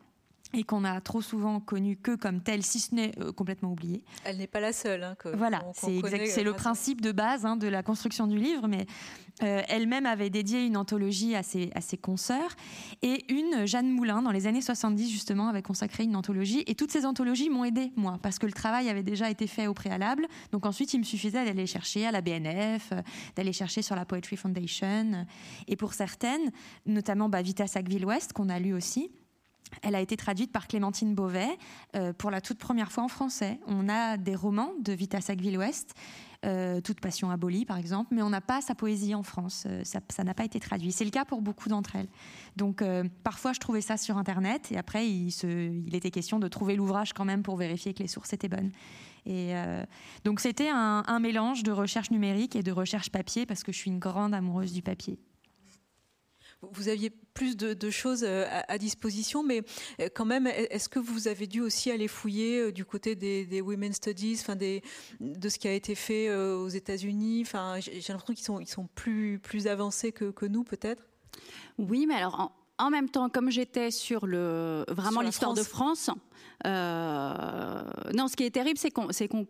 et 0.54 0.64
qu'on 0.64 0.84
a 0.84 1.00
trop 1.00 1.20
souvent 1.20 1.60
connue 1.60 1.96
que 1.96 2.14
comme 2.14 2.40
telle, 2.40 2.62
si 2.62 2.80
ce 2.80 2.94
n'est 2.94 3.12
euh, 3.20 3.32
complètement 3.32 3.72
oubliée. 3.72 4.04
Elle 4.24 4.38
n'est 4.38 4.46
pas 4.46 4.60
la 4.60 4.72
seule. 4.72 5.02
Hein, 5.02 5.16
voilà, 5.34 5.62
c'est 5.74 6.42
le 6.42 6.52
principe 6.52 7.00
de 7.00 7.12
base 7.12 7.46
hein, 7.46 7.56
de 7.56 7.68
la 7.68 7.82
construction 7.82 8.26
du 8.26 8.36
livre, 8.36 8.68
mais 8.68 8.86
euh, 9.42 9.62
elle-même 9.68 10.06
avait 10.06 10.30
dédié 10.30 10.64
une 10.66 10.76
anthologie 10.76 11.34
à 11.34 11.42
ses, 11.42 11.70
à 11.74 11.80
ses 11.80 11.96
consoeurs, 11.96 12.54
et 13.02 13.24
une, 13.32 13.66
Jeanne 13.66 13.90
Moulin, 13.90 14.22
dans 14.22 14.30
les 14.30 14.46
années 14.46 14.60
70 14.60 15.10
justement, 15.10 15.48
avait 15.48 15.62
consacré 15.62 16.04
une 16.04 16.16
anthologie, 16.16 16.62
et 16.66 16.74
toutes 16.74 16.92
ces 16.92 17.06
anthologies 17.06 17.48
m'ont 17.48 17.64
aidé, 17.64 17.92
moi, 17.96 18.18
parce 18.22 18.38
que 18.38 18.46
le 18.46 18.52
travail 18.52 18.88
avait 18.88 19.02
déjà 19.02 19.30
été 19.30 19.46
fait 19.46 19.66
au 19.66 19.74
préalable, 19.74 20.26
donc 20.52 20.66
ensuite 20.66 20.92
il 20.94 20.98
me 20.98 21.04
suffisait 21.04 21.44
d'aller 21.44 21.66
chercher 21.66 22.06
à 22.06 22.12
la 22.12 22.20
BNF, 22.20 22.90
euh, 22.92 23.02
d'aller 23.34 23.52
chercher 23.52 23.82
sur 23.82 23.96
la 23.96 24.04
Poetry 24.04 24.36
Foundation, 24.36 25.26
et 25.66 25.76
pour 25.76 25.94
certaines, 25.94 26.52
notamment 26.86 27.28
bah, 27.28 27.42
Vita 27.42 27.66
Sackville-West, 27.66 28.32
qu'on 28.34 28.48
a 28.48 28.58
lu 28.58 28.74
aussi, 28.74 29.10
elle 29.82 29.94
a 29.94 30.00
été 30.00 30.16
traduite 30.16 30.52
par 30.52 30.68
Clémentine 30.68 31.14
Beauvais 31.14 31.58
euh, 31.96 32.12
pour 32.12 32.30
la 32.30 32.40
toute 32.40 32.58
première 32.58 32.92
fois 32.92 33.04
en 33.04 33.08
français. 33.08 33.58
On 33.66 33.88
a 33.88 34.16
des 34.16 34.34
romans 34.34 34.72
de 34.80 34.92
Vita 34.92 35.20
Sackville-West, 35.20 35.94
euh, 36.44 36.80
Toute 36.80 37.00
passion 37.00 37.30
abolie 37.30 37.64
par 37.64 37.78
exemple, 37.78 38.14
mais 38.14 38.22
on 38.22 38.30
n'a 38.30 38.40
pas 38.40 38.60
sa 38.60 38.74
poésie 38.74 39.14
en 39.14 39.22
France. 39.22 39.64
Euh, 39.66 39.82
ça 39.84 40.24
n'a 40.24 40.34
pas 40.34 40.44
été 40.44 40.60
traduit. 40.60 40.92
C'est 40.92 41.04
le 41.04 41.10
cas 41.10 41.24
pour 41.24 41.40
beaucoup 41.40 41.68
d'entre 41.68 41.96
elles. 41.96 42.08
Donc 42.56 42.84
parfois 43.24 43.52
je 43.52 43.60
trouvais 43.60 43.80
ça 43.80 43.96
sur 43.96 44.18
Internet 44.18 44.70
et 44.72 44.76
après 44.76 45.08
il, 45.08 45.94
était 45.94 46.10
question 46.10 46.38
de 46.38 46.48
trouver 46.48 46.76
l'ouvrage 46.76 47.12
quand 47.12 47.24
même 47.24 47.42
pour 47.42 47.56
vérifier 47.56 47.94
que 47.94 48.02
les 48.02 48.08
sources 48.08 48.32
étaient 48.32 48.48
bonnes. 48.48 48.72
Et 49.24 49.54
donc 50.24 50.40
c'était 50.40 50.68
un 50.68 51.18
mélange 51.18 51.62
de 51.62 51.72
recherche 51.72 52.10
numérique 52.10 52.56
et 52.56 52.62
de 52.62 52.72
recherche 52.72 53.10
papier 53.10 53.46
parce 53.46 53.62
que 53.62 53.72
je 53.72 53.78
suis 53.78 53.90
une 53.90 54.00
grande 54.00 54.34
amoureuse 54.34 54.72
du 54.72 54.82
papier. 54.82 55.18
Vous 56.70 56.88
aviez 56.88 57.10
plus 57.10 57.56
de, 57.56 57.90
choses 57.90 58.24
à, 58.24 58.78
disposition, 58.78 59.42
mais 59.42 59.62
quand 60.14 60.24
même, 60.24 60.46
est-ce 60.46 60.88
que 60.88 60.98
vous 60.98 61.26
avez 61.26 61.46
dû 61.46 61.60
aussi 61.60 61.90
aller 61.90 62.08
fouiller 62.08 62.72
du 62.72 62.84
côté 62.84 63.14
des, 63.16 63.46
des 63.46 63.60
Women's 63.60 63.96
Studies, 63.96 64.38
enfin 64.40 64.54
des, 64.54 64.82
de 65.20 65.48
ce 65.48 65.58
qui 65.58 65.66
a 65.66 65.72
été 65.72 65.94
fait 65.94 66.32
aux 66.34 66.68
États-Unis? 66.68 67.42
Enfin, 67.42 67.80
j'ai 67.80 68.00
l'impression 68.12 68.34
qu'ils 68.34 68.44
sont, 68.44 68.60
ils 68.60 68.68
sont 68.68 68.88
plus, 68.94 69.38
plus 69.38 69.66
avancés 69.66 70.12
que, 70.12 70.30
que 70.30 70.46
nous, 70.46 70.62
peut-être? 70.62 71.02
Oui, 71.78 72.06
mais 72.06 72.14
alors 72.14 72.52
en, 72.78 72.90
même 72.90 73.08
temps, 73.08 73.28
comme 73.28 73.50
j'étais 73.50 73.90
sur 73.90 74.26
le 74.26 74.84
vraiment 74.88 75.20
l'histoire 75.20 75.54
de 75.54 75.62
France, 75.62 76.10
euh, 76.10 76.14
non, 76.64 78.28
ce 78.28 78.36
qui 78.36 78.44
est 78.44 78.50
terrible, 78.50 78.78
c'est 78.78 78.90
qu'on, 78.90 79.08
c'est 79.10 79.28
qu'on 79.28 79.46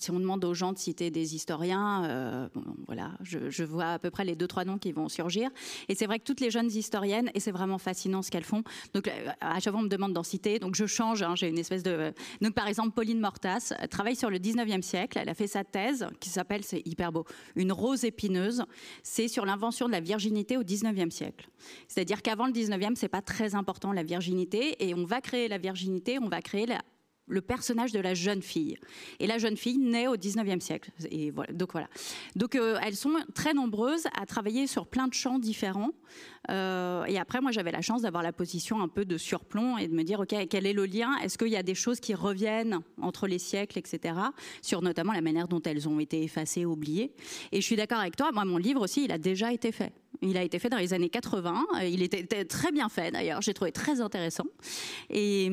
si 0.00 0.10
on 0.10 0.20
demande 0.20 0.44
aux 0.44 0.54
gens 0.54 0.72
de 0.72 0.78
citer 0.78 1.10
des 1.10 1.34
historiens, 1.34 2.04
euh, 2.04 2.48
voilà, 2.86 3.12
je, 3.22 3.64
vois 3.64 3.92
à 3.92 3.98
peu 3.98 4.10
près 4.10 4.24
les 4.24 4.34
deux 4.34 4.46
trois 4.46 4.64
noms 4.64 4.78
qui 4.78 4.92
vont 4.92 5.08
surgir. 5.08 5.50
Et 5.88 5.94
c'est 5.94 6.06
vrai 6.06 6.18
que 6.18 6.24
toutes 6.24 6.40
les 6.40 6.50
jeunes 6.50 6.70
historiennes, 6.70 7.30
et 7.34 7.40
c'est 7.40 7.52
vraiment 7.52 7.78
fascinant 7.78 8.22
ce 8.22 8.30
qu'elles 8.30 8.44
font. 8.44 8.62
Donc 8.94 9.08
euh, 9.08 9.30
à 9.40 9.60
chaque 9.60 9.72
fois 9.72 9.80
on 9.80 9.84
me 9.84 9.88
demande 9.88 10.12
d'en 10.12 10.22
citer, 10.22 10.58
donc 10.58 10.74
je 10.74 10.86
change. 10.86 11.22
Hein, 11.22 11.34
j'ai 11.36 11.48
une 11.48 11.58
espèce 11.58 11.82
de, 11.82 12.12
donc 12.40 12.54
par 12.54 12.66
exemple 12.66 12.92
Pauline 12.92 13.20
Mortas 13.20 13.72
travaille 13.90 14.16
sur 14.16 14.30
le 14.30 14.38
19e 14.38 14.82
siècle. 14.82 15.18
Elle 15.20 15.28
a 15.28 15.34
fait 15.34 15.46
sa 15.46 15.64
thèse 15.64 16.06
qui 16.20 16.28
s'appelle, 16.28 16.64
c'est 16.64 16.82
hyper 16.86 17.12
beau, 17.12 17.24
une 17.56 17.72
rose 17.72 18.04
épineuse. 18.04 18.64
C'est 19.02 19.28
sur 19.28 19.46
l'invention 19.46 19.86
de 19.86 19.92
la 19.92 20.00
virginité 20.00 20.56
au 20.56 20.62
19e 20.62 21.10
siècle. 21.10 21.48
C'est-à-dire 21.88 22.22
qu'avant 22.22 22.46
le 22.46 22.52
19e, 22.52 22.94
c'est 22.96 23.08
pas 23.08 23.22
très 23.22 23.54
important 23.54 23.92
la 23.92 24.02
virginité, 24.02 24.76
et 24.80 24.94
on 24.94 25.04
va 25.04 25.20
créer 25.20 25.48
la 25.48 25.58
virginité 25.58 26.01
on 26.20 26.28
va 26.28 26.42
créer 26.42 26.66
le 27.28 27.40
personnage 27.40 27.92
de 27.92 28.00
la 28.00 28.14
jeune 28.14 28.42
fille. 28.42 28.76
Et 29.20 29.26
la 29.26 29.38
jeune 29.38 29.56
fille 29.56 29.78
naît 29.78 30.08
au 30.08 30.16
19e 30.16 30.60
siècle. 30.60 30.90
Et 31.10 31.30
voilà. 31.30 31.52
Donc 31.52 31.72
voilà. 31.72 31.88
Donc 32.36 32.54
euh, 32.54 32.78
elles 32.82 32.96
sont 32.96 33.14
très 33.34 33.54
nombreuses 33.54 34.06
à 34.20 34.26
travailler 34.26 34.66
sur 34.66 34.86
plein 34.86 35.08
de 35.08 35.14
champs 35.14 35.38
différents. 35.38 35.92
Euh, 36.50 37.04
et 37.04 37.18
après, 37.18 37.40
moi, 37.40 37.52
j'avais 37.52 37.70
la 37.70 37.80
chance 37.80 38.02
d'avoir 38.02 38.22
la 38.22 38.32
position 38.32 38.80
un 38.80 38.88
peu 38.88 39.04
de 39.04 39.16
surplomb 39.16 39.78
et 39.78 39.86
de 39.88 39.94
me 39.94 40.02
dire, 40.02 40.20
ok, 40.20 40.34
quel 40.50 40.66
est 40.66 40.72
le 40.72 40.84
lien? 40.84 41.16
Est-ce 41.18 41.38
qu'il 41.38 41.48
y 41.48 41.56
a 41.56 41.62
des 41.62 41.74
choses 41.74 42.00
qui 42.00 42.14
reviennent 42.14 42.80
entre 43.00 43.26
les 43.26 43.38
siècles, 43.38 43.78
etc. 43.78 44.14
Sur 44.60 44.82
notamment 44.82 45.12
la 45.12 45.20
manière 45.20 45.48
dont 45.48 45.62
elles 45.62 45.88
ont 45.88 46.00
été 46.00 46.22
effacées, 46.22 46.64
oubliées? 46.64 47.14
Et 47.52 47.60
je 47.60 47.66
suis 47.66 47.76
d'accord 47.76 47.98
avec 47.98 48.16
toi. 48.16 48.32
Moi, 48.32 48.44
mon 48.44 48.58
livre 48.58 48.82
aussi, 48.82 49.04
il 49.04 49.12
a 49.12 49.18
déjà 49.18 49.52
été 49.52 49.70
fait. 49.70 49.92
Il 50.20 50.36
a 50.36 50.42
été 50.42 50.58
fait 50.58 50.68
dans 50.68 50.78
les 50.78 50.92
années 50.92 51.08
80. 51.08 51.66
Il 51.84 52.02
était 52.02 52.44
très 52.44 52.70
bien 52.70 52.88
fait 52.88 53.10
d'ailleurs. 53.10 53.40
J'ai 53.42 53.54
trouvé 53.54 53.72
très 53.72 54.00
intéressant. 54.00 54.44
Et 55.10 55.50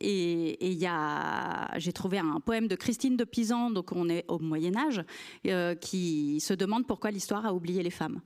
et 0.00 0.72
y 0.72 0.86
a, 0.86 1.78
j'ai 1.78 1.92
trouvé 1.92 2.18
un 2.18 2.40
poème 2.40 2.68
de 2.68 2.76
Christine 2.76 3.16
de 3.16 3.24
Pisan, 3.24 3.70
donc 3.70 3.92
on 3.92 4.08
est 4.08 4.24
au 4.28 4.38
Moyen 4.38 4.76
Âge, 4.76 5.02
euh, 5.46 5.74
qui 5.74 6.40
se 6.40 6.54
demande 6.54 6.86
pourquoi 6.86 7.10
l'histoire 7.10 7.44
a 7.46 7.54
oublié 7.54 7.82
les 7.82 7.90
femmes. 7.90 8.20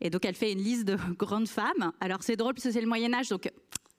Et 0.00 0.10
donc 0.10 0.24
elle 0.24 0.34
fait 0.34 0.52
une 0.52 0.62
liste 0.62 0.84
de 0.84 0.96
grandes 1.18 1.48
femmes. 1.48 1.92
Alors 2.00 2.22
c'est 2.22 2.36
drôle 2.36 2.54
parce 2.54 2.64
que 2.64 2.72
c'est 2.72 2.80
le 2.80 2.86
Moyen 2.86 3.12
Âge, 3.14 3.28
donc 3.28 3.50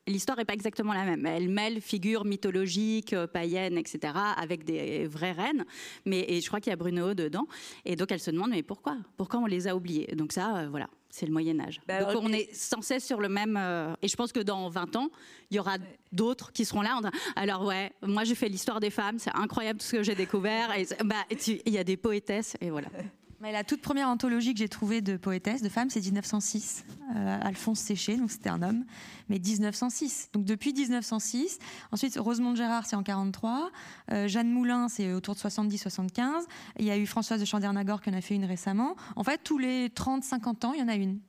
l'histoire 0.10 0.38
n'est 0.38 0.46
pas 0.46 0.54
exactement 0.54 0.94
la 0.94 1.06
même. 1.06 1.26
Elle 1.26 1.50
mêle 1.50 1.82
figures 1.82 2.26
mythologiques, 2.26 3.14
euh, 3.14 3.28
païennes, 3.28 3.78
etc., 3.78 4.14
avec 4.36 4.64
des 4.64 5.06
vraies 5.08 5.32
reines. 5.32 5.66
Mais 6.06 6.26
et 6.28 6.42
je 6.42 6.48
crois 6.48 6.60
qu'il 6.60 6.72
y 6.72 6.74
a 6.74 6.78
Bruno 6.78 7.14
dedans. 7.14 7.48
Et 7.86 7.96
donc 7.96 8.12
elle 8.12 8.20
se 8.20 8.32
demande 8.32 8.50
mais 8.50 8.64
pourquoi? 8.64 8.98
Pourquoi 9.18 9.40
on 9.40 9.46
les 9.46 9.68
a 9.68 9.76
oubliées? 9.76 10.14
Donc 10.16 10.34
ça, 10.34 10.58
euh, 10.58 10.68
voilà. 10.70 10.88
C'est 11.12 11.26
le 11.26 11.32
Moyen 11.32 11.60
Âge. 11.60 11.82
Bah, 11.88 12.04
donc 12.04 12.22
on 12.24 12.32
est 12.32 12.54
sans 12.54 12.84
cesse 12.84 13.06
sur 13.06 13.20
le 13.20 13.30
même. 13.30 13.58
Euh, 13.58 13.96
et 14.02 14.08
je 14.08 14.16
pense 14.16 14.32
que 14.32 14.42
dans 14.42 14.70
20 14.70 14.96
ans, 14.96 15.10
il 15.50 15.58
y 15.58 15.60
aura 15.60 15.78
d'autres 16.12 16.52
qui 16.52 16.66
seront 16.66 16.82
là. 16.82 17.00
Alors 17.36 17.66
ouais, 17.66 17.92
moi 18.04 18.26
j'ai 18.26 18.36
fait 18.36 18.48
l'histoire 18.48 18.80
des 18.80 18.92
femmes, 18.92 19.18
c'est 19.18 19.36
incroyable 19.36 19.80
tout 19.80 19.88
ce 19.88 19.96
que 19.98 20.04
j'ai 20.04 20.16
découvert. 20.16 20.78
Et 20.78 20.86
bah, 21.04 21.16
il 21.32 21.74
y 21.74 21.80
a 21.80 21.84
des 21.84 21.98
poétesses 21.98 22.58
et 22.62 22.70
voilà. 22.70 22.90
Mais 23.42 23.54
la 23.54 23.64
toute 23.64 23.82
première 23.82 24.10
anthologie 24.10 24.54
que 24.54 24.60
j'ai 24.60 24.68
trouvée 24.68 25.00
de 25.00 25.16
poétesse, 25.16 25.62
de 25.62 25.70
femmes, 25.70 25.90
c'est 25.90 26.02
1906. 26.02 26.84
Euh, 27.16 27.40
Alphonse 27.42 27.80
Séché, 27.80 28.18
donc 28.18 28.32
c'était 28.32 28.50
un 28.50 28.62
homme, 28.62 28.84
mais 29.30 29.40
1906. 29.40 30.30
Donc 30.34 30.44
depuis 30.44 30.74
1906. 30.74 31.58
Ensuite, 31.92 32.18
Rosemonde 32.18 32.58
Gérard, 32.58 32.86
c'est 32.86 32.98
en 32.98 33.04
43. 33.04 33.72
Euh, 34.12 34.28
Jeanne 34.28 34.52
Moulin, 34.52 34.90
c'est 34.90 35.14
autour 35.14 35.36
de 35.36 35.40
70-75. 35.40 36.48
Il 36.80 36.86
y 36.86 36.92
a 36.92 36.98
eu 36.98 37.06
Françoise 37.06 37.40
de 37.40 37.46
Chandernagor 37.46 38.02
qui 38.02 38.10
en 38.10 38.14
a 38.14 38.22
fait 38.22 38.36
une 38.36 38.46
récemment. 38.46 38.98
En 39.16 39.24
fait, 39.24 39.40
tous 39.42 39.58
les 39.58 39.88
30-50 39.88 40.66
ans, 40.66 40.74
il 40.74 40.82
y 40.82 40.84
en 40.84 40.90
a 40.90 40.96
une. 40.96 41.20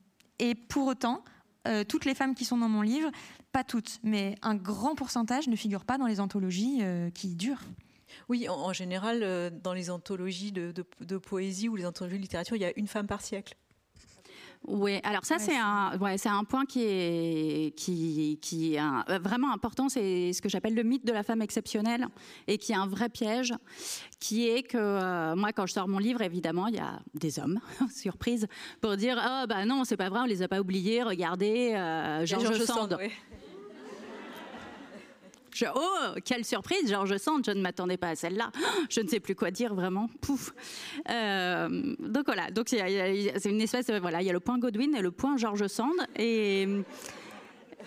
Et 0.41 0.57
pour 0.57 0.89
autant, 0.89 1.23
euh, 1.69 1.85
toutes 1.85 2.07
les 2.07 2.15
femmes 2.15 2.35
qui 2.35 2.45
sont 2.45 2.59
dans 2.59 2.69
mon 2.69 2.83
livre, 2.83 3.11
pas 3.53 3.63
toutes, 3.63 4.01
mais 4.03 4.35
un 4.43 4.57
grand 4.57 4.97
pourcentage 4.97 5.47
ne 5.47 5.55
figurent 5.55 5.85
pas 5.85 5.97
dans 5.97 6.07
les 6.07 6.19
anthologies 6.19 6.83
qui 7.15 7.37
durent. 7.37 7.63
Oui, 8.31 8.49
en, 8.49 8.73
général, 8.73 9.25
euh, 9.25 9.51
dans 9.51 9.73
les 9.73 9.91
anthologies 9.91 10.53
de, 10.53 11.19
poésie 11.19 11.69
ou 11.69 11.75
les 11.75 11.85
anthologies 11.85 12.17
de 12.17 12.23
littérature, 12.23 12.55
il 12.55 12.63
y 12.63 12.65
a 12.65 12.71
une 12.77 12.87
femme 12.87 13.09
par 13.09 13.23
siècle. 13.23 13.57
Oui, 14.69 15.01
alors 15.03 15.25
ça 15.25 15.39
c'est 15.39 15.57
un, 15.57 15.99
ouais, 15.99 16.17
c'est 16.17 16.29
un 16.29 16.45
point 16.45 16.65
qui 16.65 16.83
est, 16.85 17.75
qui, 17.77 18.39
qui 18.41 18.75
est 18.75 19.19
vraiment 19.19 19.53
important, 19.53 19.89
c'est 19.89 20.33
ce 20.33 20.41
que 20.43 20.49
j'appelle 20.51 20.75
le 20.75 20.83
mythe 20.85 21.05
de 21.05 21.13
la 21.13 21.23
femme 21.23 21.43
exceptionnelle 21.43 22.07
et 22.47 22.59
qui 22.59 22.73
est 22.73 22.77
un 22.77 22.87
vrai 22.87 23.09
piège, 23.09 23.55
qui 24.21 24.49
est 24.49 24.63
que 24.63 24.77
euh, 24.77 25.35
moi 25.35 25.53
quand 25.53 25.67
je 25.67 25.73
sors 25.73 25.89
mon 25.89 25.99
livre, 25.99 26.21
évidemment, 26.21 26.67
il 26.67 26.75
y 26.75 26.79
a 26.79 27.01
des 27.15 27.39
hommes, 27.41 27.59
surprise, 27.91 28.47
pour 28.83 28.97
dire 28.97 29.19
oh 29.19 29.47
bah 29.49 29.65
non 29.65 29.85
c'est 29.85 29.97
pas 29.97 30.11
vrai, 30.11 30.21
on 30.21 30.27
les 30.27 30.43
a 30.43 30.47
pas 30.47 30.61
oubliés, 30.61 31.03
regardez 31.03 31.73
euh, 31.75 32.27
Georges 32.27 32.63
Sand. 32.65 32.99
Je, 35.53 35.67
oh, 35.75 36.15
quelle 36.25 36.45
surprise, 36.45 36.89
genre 36.89 37.07
je 37.07 37.19
sens, 37.19 37.41
je 37.45 37.51
ne 37.51 37.61
m'attendais 37.61 37.97
pas 37.97 38.11
à 38.11 38.17
celle-là. 38.17 38.51
Je 38.89 39.01
ne 39.01 39.09
sais 39.09 39.21
plus 39.21 39.35
quoi 39.35 39.51
dire 39.51 39.75
vraiment. 39.75 40.09
Euh, 41.11 41.95
donc 41.99 42.25
voilà, 42.27 42.51
donc 42.51 42.69
c'est 42.69 43.51
une 43.51 43.61
espèce, 43.61 43.91
voilà, 43.91 44.23
il 44.23 44.27
y 44.27 44.31
a 44.31 44.33
le 44.33 44.41
point 44.41 44.59
Godwin 44.59 44.95
et 44.95 45.03
le 45.03 45.11
point 45.11 45.37
George 45.37 45.67
Sand 45.67 45.95
et 46.17 46.67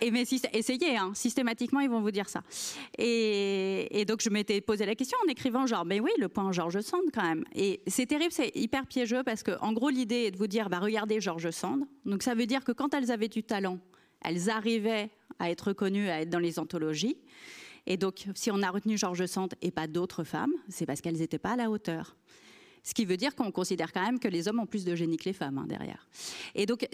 et 0.01 0.11
mais 0.11 0.24
essayez, 0.24 0.97
hein, 0.97 1.11
systématiquement 1.14 1.80
ils 1.80 1.89
vont 1.89 2.01
vous 2.01 2.11
dire 2.11 2.28
ça. 2.28 2.43
Et, 2.97 4.03
donc 4.07 4.22
je 4.22 4.30
m'étais 4.30 4.59
posé 4.59 4.86
la 4.86 4.95
question 4.95 5.18
en 5.26 5.30
écrivant 5.30 5.66
genre, 5.66 5.86
mais 5.86 5.99
oui, 5.99 6.11
le 6.20 6.28
point 6.28 6.51
George 6.51 6.82
Sand 6.82 7.03
quand 7.14 7.24
même. 7.24 7.45
Et 7.55 7.82
c'est 7.88 8.05
terrible, 8.05 8.32
c'est 8.32 8.51
hyper 8.55 8.86
piégeux 8.86 9.24
parce 9.24 9.43
que 9.43 9.51
en 9.61 9.72
gros 9.72 9.89
l'idée 9.89 10.26
est 10.26 10.32
de 10.32 10.38
vous 10.38 10.47
dire, 10.47 10.70
bah 10.70 10.80
regardez 10.80 11.22
George 11.22 11.49
Sand. 11.51 11.86
Donc 12.05 12.24
ça 12.24 12.36
veut 12.36 12.45
dire 12.45 12.64
que 12.64 12.72
quand 12.72 12.93
elles 12.93 13.11
avaient 13.11 13.30
du 13.30 13.43
talent, 13.43 13.80
elles 14.24 14.49
arrivaient 14.49 15.09
à 15.39 15.49
être 15.49 15.67
reconnues, 15.69 16.09
à 16.09 16.21
être 16.21 16.30
dans 16.30 16.39
les 16.39 16.59
anthologies. 16.59 17.17
Et 17.86 17.97
donc, 17.97 18.28
si 18.36 18.49
on 18.51 18.61
a 18.61 18.69
retenu 18.69 18.97
Georges 18.97 19.26
Sand 19.26 19.53
et 19.61 19.71
pas 19.71 19.88
d'autres 19.88 20.24
femmes, 20.24 20.53
c'est 20.69 20.86
parce 20.86 21.01
qu'elles 21.01 21.17
n'étaient 21.17 21.38
pas 21.38 21.51
à 21.51 21.55
la 21.57 21.69
hauteur. 21.69 22.15
Ce 22.84 22.93
qui 22.93 23.05
veut 23.05 23.17
dire 23.17 23.34
qu'on 23.36 23.51
considère 23.51 23.93
quand 23.93 24.03
même 24.03 24.19
que 24.19 24.27
les 24.27 24.47
hommes 24.47 24.59
ont 24.59 24.65
plus 24.65 24.84
de 24.84 24.93
génie 24.95 25.17
que 25.17 25.25
les 25.25 25.34
femmes 25.34 25.57
hein, 25.57 25.65
derrière. 25.67 26.07
Et 26.53 26.65
donc, 26.65 26.88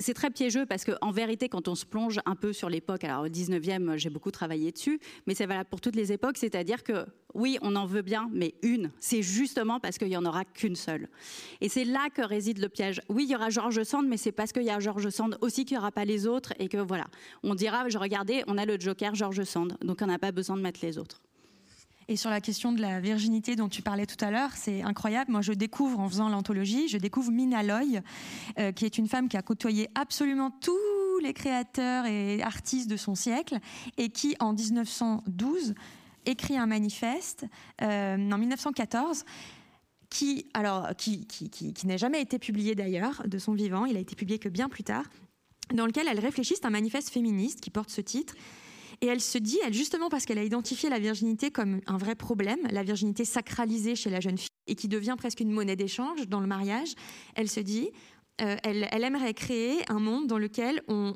c'est 0.00 0.14
très 0.14 0.30
piégeux 0.30 0.66
parce 0.66 0.84
qu'en 0.84 1.12
vérité, 1.12 1.48
quand 1.48 1.68
on 1.68 1.74
se 1.74 1.86
plonge 1.86 2.18
un 2.26 2.34
peu 2.34 2.52
sur 2.52 2.68
l'époque, 2.68 3.04
alors 3.04 3.24
au 3.24 3.28
19e, 3.28 3.96
j'ai 3.96 4.10
beaucoup 4.10 4.32
travaillé 4.32 4.72
dessus, 4.72 4.98
mais 5.26 5.34
c'est 5.34 5.46
valable 5.46 5.68
pour 5.70 5.80
toutes 5.80 5.96
les 5.96 6.12
époques, 6.12 6.36
c'est-à-dire 6.36 6.82
que 6.82 7.06
oui, 7.34 7.58
on 7.62 7.76
en 7.76 7.86
veut 7.86 8.02
bien, 8.02 8.28
mais 8.32 8.54
une, 8.62 8.90
c'est 8.98 9.22
justement 9.22 9.78
parce 9.78 9.98
qu'il 9.98 10.08
n'y 10.08 10.16
en 10.16 10.24
aura 10.24 10.44
qu'une 10.44 10.74
seule. 10.74 11.08
Et 11.60 11.68
c'est 11.68 11.84
là 11.84 12.08
que 12.12 12.22
réside 12.22 12.58
le 12.58 12.68
piège. 12.68 13.00
Oui, 13.08 13.24
il 13.24 13.30
y 13.30 13.36
aura 13.36 13.50
Georges 13.50 13.82
Sand, 13.82 14.06
mais 14.08 14.16
c'est 14.16 14.32
parce 14.32 14.52
qu'il 14.52 14.64
y 14.64 14.70
a 14.70 14.80
Georges 14.80 15.10
Sand 15.10 15.36
aussi 15.42 15.64
qu'il 15.64 15.76
n'y 15.76 15.78
aura 15.78 15.92
pas 15.92 16.04
les 16.04 16.26
autres 16.26 16.54
et 16.58 16.68
que 16.68 16.78
voilà, 16.78 17.04
on 17.42 17.54
dira, 17.54 17.88
je 17.88 17.98
regardais, 17.98 18.42
on 18.46 18.58
a 18.58 18.64
le 18.64 18.80
Joker 18.80 19.14
Georges 19.14 19.44
Sand, 19.44 19.76
donc 19.82 19.98
on 20.02 20.06
n'a 20.06 20.18
pas 20.18 20.32
besoin 20.32 20.56
de 20.56 20.62
mettre 20.62 20.80
les 20.82 20.98
autres. 20.98 21.20
Et 22.08 22.16
sur 22.16 22.30
la 22.30 22.40
question 22.40 22.72
de 22.72 22.80
la 22.80 23.00
virginité 23.00 23.56
dont 23.56 23.68
tu 23.68 23.82
parlais 23.82 24.06
tout 24.06 24.22
à 24.24 24.30
l'heure, 24.30 24.52
c'est 24.54 24.82
incroyable. 24.82 25.32
Moi, 25.32 25.40
je 25.40 25.52
découvre 25.52 25.98
en 25.98 26.08
faisant 26.08 26.28
l'anthologie, 26.28 26.86
je 26.86 26.98
découvre 26.98 27.32
Mina 27.32 27.64
Loy, 27.64 28.00
euh, 28.58 28.70
qui 28.70 28.84
est 28.84 28.96
une 28.96 29.08
femme 29.08 29.28
qui 29.28 29.36
a 29.36 29.42
côtoyé 29.42 29.88
absolument 29.96 30.52
tous 30.52 31.18
les 31.20 31.32
créateurs 31.32 32.06
et 32.06 32.42
artistes 32.42 32.88
de 32.88 32.96
son 32.96 33.16
siècle, 33.16 33.58
et 33.96 34.10
qui, 34.10 34.36
en 34.38 34.52
1912, 34.52 35.74
écrit 36.26 36.56
un 36.56 36.66
manifeste, 36.66 37.44
euh, 37.82 38.16
en 38.16 38.38
1914, 38.38 39.24
qui, 40.08 40.46
alors, 40.54 40.94
qui, 40.96 41.26
qui, 41.26 41.50
qui, 41.50 41.72
qui 41.72 41.86
n'a 41.88 41.96
jamais 41.96 42.20
été 42.20 42.38
publié 42.38 42.76
d'ailleurs 42.76 43.22
de 43.26 43.38
son 43.38 43.52
vivant, 43.52 43.84
il 43.84 43.96
a 43.96 44.00
été 44.00 44.14
publié 44.14 44.38
que 44.38 44.48
bien 44.48 44.68
plus 44.68 44.84
tard, 44.84 45.06
dans 45.74 45.86
lequel 45.86 46.06
elle 46.08 46.20
réfléchit, 46.20 46.54
c'est 46.54 46.66
un 46.66 46.70
manifeste 46.70 47.10
féministe 47.10 47.60
qui 47.60 47.70
porte 47.70 47.90
ce 47.90 48.00
titre, 48.00 48.34
et 49.00 49.06
elle 49.06 49.20
se 49.20 49.38
dit, 49.38 49.58
elle 49.64 49.74
justement 49.74 50.08
parce 50.08 50.24
qu'elle 50.24 50.38
a 50.38 50.44
identifié 50.44 50.88
la 50.88 50.98
virginité 50.98 51.50
comme 51.50 51.80
un 51.86 51.96
vrai 51.96 52.14
problème, 52.14 52.58
la 52.70 52.82
virginité 52.82 53.24
sacralisée 53.24 53.94
chez 53.96 54.10
la 54.10 54.20
jeune 54.20 54.38
fille 54.38 54.48
et 54.66 54.74
qui 54.74 54.88
devient 54.88 55.14
presque 55.16 55.40
une 55.40 55.50
monnaie 55.50 55.76
d'échange 55.76 56.28
dans 56.28 56.40
le 56.40 56.46
mariage, 56.46 56.94
elle 57.34 57.48
se 57.48 57.60
dit, 57.60 57.90
euh, 58.42 58.56
elle, 58.64 59.04
aimerait 59.04 59.32
créer 59.32 59.78
un 59.88 59.98
monde 59.98 60.26
dans 60.26 60.38
lequel 60.38 60.82
on, 60.88 61.14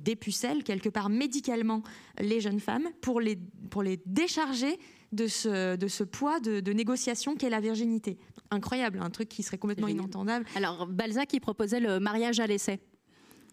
dépucelle 0.00 0.64
quelque 0.64 0.88
part 0.88 1.10
médicalement 1.10 1.82
les 2.18 2.40
jeunes 2.40 2.60
femmes 2.60 2.88
pour 3.02 3.20
les, 3.20 3.36
pour 3.70 3.82
les 3.82 4.00
décharger 4.06 4.78
de 5.12 5.26
ce, 5.26 5.76
de 5.76 5.88
ce 5.88 6.04
poids 6.04 6.40
de, 6.40 6.60
de 6.60 6.72
négociation 6.72 7.34
qu'est 7.36 7.50
la 7.50 7.60
virginité. 7.60 8.18
Incroyable, 8.50 9.00
un 9.02 9.10
truc 9.10 9.28
qui 9.28 9.42
serait 9.42 9.58
complètement 9.58 9.88
inentendable. 9.88 10.46
Alors 10.56 10.86
Balzac, 10.86 11.32
il 11.32 11.40
proposait 11.40 11.80
le 11.80 12.00
mariage 12.00 12.40
à 12.40 12.46
l'essai. 12.46 12.80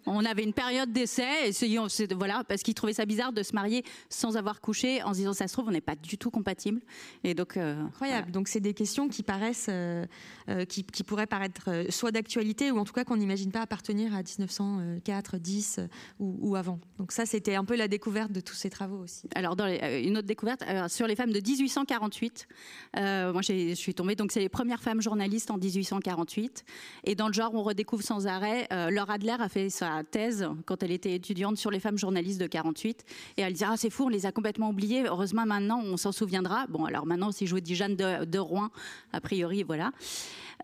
On 0.08 0.24
avait 0.24 0.44
une 0.44 0.54
période 0.54 0.92
d'essai, 0.92 1.48
essayons, 1.48 1.88
voilà, 2.16 2.44
parce 2.48 2.62
qu'il 2.62 2.76
trouvait 2.76 2.94
ça 2.94 3.06
bizarre 3.06 3.34
de 3.34 3.42
se 3.42 3.54
marier 3.54 3.84
sans 4.10 4.38
avoir 4.38 4.62
couché, 4.62 5.02
en 5.04 5.14
se 5.14 5.20
disant 5.20 5.34
ça 5.34 5.48
se 5.48 5.54
trouve 5.54 5.68
on 5.68 5.72
n'est 5.72 5.82
pas 5.82 5.96
du 5.96 6.18
tout 6.18 6.30
compatible. 6.30 6.82
Et 7.24 7.34
donc 7.34 7.58
euh, 7.58 7.82
incroyable. 7.86 8.32
Donc 8.32 8.48
c'est 8.48 8.60
des 8.60 8.74
questions 8.74 9.08
qui 9.08 9.24
paraissent, 9.24 9.68
euh, 9.70 10.06
euh, 10.50 10.66
qui, 10.66 10.84
pourraient 10.84 11.28
paraître 11.28 11.86
soit 11.90 12.12
d'actualité 12.12 12.72
ou 12.72 12.78
en 12.78 12.84
tout 12.84 12.94
cas 12.94 13.04
qu'on 13.04 13.18
n'imagine 13.18 13.52
pas 13.52 13.62
appartenir 13.62 14.14
à 14.14 14.22
1904, 14.22 15.38
10 15.38 15.80
ou, 16.20 16.56
avant. 16.56 16.80
Donc 17.00 17.12
ça 17.12 17.26
c'était 17.26 17.56
un 17.56 17.66
peu 17.66 17.76
la 17.76 17.88
découverte 17.88 18.32
de 18.32 18.42
tous 18.42 18.56
ces 18.56 18.70
travaux 18.70 19.00
aussi. 19.04 19.28
Alors 19.34 19.56
dans 19.56 19.68
une 19.68 20.18
autre 20.18 20.28
découverte 20.28 20.64
sur 20.88 21.08
les 21.08 21.16
femmes 21.16 21.32
de 21.32 21.40
1848. 21.40 22.48
moi 22.96 23.42
je 23.42 23.74
suis 23.76 23.94
tombée 23.94 24.16
donc 24.16 24.32
c'est 24.32 24.40
les 24.40 24.50
premières 24.50 24.82
femmes 24.82 25.02
journalistes 25.02 25.52
en 25.52 25.58
1848 25.58 26.64
et 27.04 27.16
dans 27.16 27.28
le 27.28 27.34
genre 27.34 27.54
on 27.54 27.64
redécouvre 27.64 28.04
sans 28.04 28.28
arrêt. 28.28 28.68
Laura 28.92 29.14
Adler 29.14 29.36
a 29.40 29.50
fait 29.50 29.70
ça 29.70 29.95
thèse 30.04 30.48
quand 30.66 30.84
elle 30.84 30.92
était 30.92 31.14
étudiante 31.14 31.58
sur 31.58 31.72
les 31.72 31.80
femmes 31.80 31.98
journalistes 31.98 32.40
de 32.40 32.48
48. 32.48 33.06
Et 33.38 33.42
elle 33.42 33.54
disait, 33.54 33.66
ah, 33.68 33.76
c'est 33.78 33.90
fou, 33.90 34.06
on 34.06 34.10
les 34.10 34.26
a 34.26 34.32
complètement 34.32 34.70
oubliées. 34.70 35.06
Heureusement, 35.06 35.46
maintenant, 35.46 35.82
on 35.84 35.98
s'en 35.98 36.12
souviendra. 36.12 36.68
Bon, 36.68 36.86
alors 36.86 37.06
maintenant, 37.06 37.32
si 37.32 37.48
je 37.48 37.54
vous 37.54 37.62
dis 37.62 37.76
Jeanne 37.76 37.96
de, 37.96 38.40
Rouen, 38.40 38.70
a 39.14 39.22
priori, 39.22 39.64
voilà. 39.64 39.92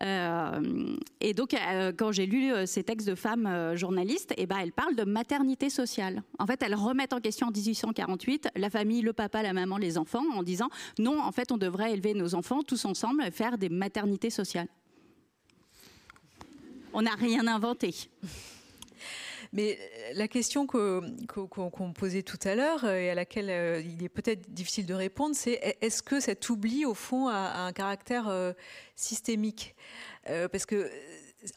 Euh, 0.02 0.96
et 1.20 1.34
donc, 1.34 1.54
euh, 1.54 1.92
quand 1.96 2.12
j'ai 2.12 2.26
lu 2.26 2.52
euh, 2.52 2.66
ces 2.66 2.82
textes 2.82 3.06
de 3.06 3.14
femmes 3.14 3.76
journalistes, 3.76 4.32
eh 4.36 4.46
ben, 4.46 4.56
elles 4.58 4.72
parlent 4.72 4.96
de 4.96 5.04
maternité 5.04 5.70
sociale. 5.70 6.22
En 6.38 6.46
fait, 6.46 6.62
elles 6.62 6.74
remettent 6.74 7.12
en 7.12 7.20
question 7.20 7.48
en 7.48 7.50
1848 7.50 8.48
la 8.56 8.70
famille, 8.70 9.02
le 9.02 9.12
papa, 9.12 9.42
la 9.42 9.52
maman, 9.52 9.76
les 9.76 9.98
enfants, 9.98 10.24
en 10.34 10.42
disant 10.42 10.70
non, 10.98 11.20
en 11.20 11.32
fait, 11.32 11.52
on 11.52 11.58
devrait 11.58 11.92
élever 11.92 12.14
nos 12.14 12.34
enfants 12.34 12.62
tous 12.62 12.84
ensemble 12.84 13.22
et 13.22 13.30
faire 13.30 13.58
des 13.58 13.68
maternités 13.68 14.30
sociales. 14.30 14.68
On 16.94 17.02
n'a 17.02 17.14
rien 17.14 17.46
inventé. 17.46 17.94
Mais 19.52 19.78
euh, 19.78 20.12
la 20.14 20.28
question 20.28 20.66
qu'on 20.66 21.92
posait 21.94 22.22
tout 22.22 22.38
à 22.44 22.54
l'heure 22.54 22.84
euh, 22.84 22.98
et 22.98 23.10
à 23.10 23.14
laquelle 23.14 23.50
euh, 23.50 23.80
il 23.80 24.02
est 24.02 24.08
peut-être 24.08 24.50
difficile 24.50 24.86
de 24.86 24.94
répondre, 24.94 25.36
c'est 25.36 25.76
est-ce 25.80 26.02
que 26.02 26.20
cet 26.20 26.48
oubli, 26.48 26.86
au 26.86 26.94
fond, 26.94 27.28
a, 27.28 27.64
un 27.64 27.72
caractère 27.72 28.32
systémique? 28.96 29.74
Parce 30.24 30.66
que 30.66 30.90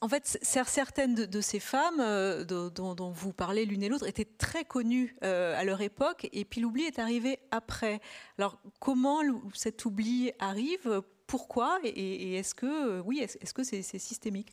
en 0.01 0.09
fait, 0.09 0.39
certaines 0.41 1.13
de, 1.13 1.41
ces 1.41 1.59
femmes 1.59 2.01
dont, 2.45 3.11
vous 3.11 3.33
parlez 3.33 3.65
l'une 3.65 3.83
et 3.83 3.89
l'autre 3.89 4.07
étaient 4.07 4.27
très 4.37 4.65
connues 4.65 5.15
à 5.21 5.63
leur 5.63 5.81
époque, 5.81 6.27
et 6.33 6.45
puis 6.45 6.61
l'oubli 6.61 6.83
est 6.83 6.99
arrivé 6.99 7.39
après. 7.51 8.01
Alors, 8.37 8.59
comment 8.79 9.21
cet 9.53 9.85
oubli 9.85 10.31
arrive? 10.39 11.01
Pourquoi? 11.27 11.79
Et, 11.83 12.35
est-ce 12.35 12.55
que, 12.55 12.99
oui, 13.01 13.19
est-ce 13.19 13.53
que 13.53 13.63
c'est 13.63 13.81
systémique? 13.99 14.51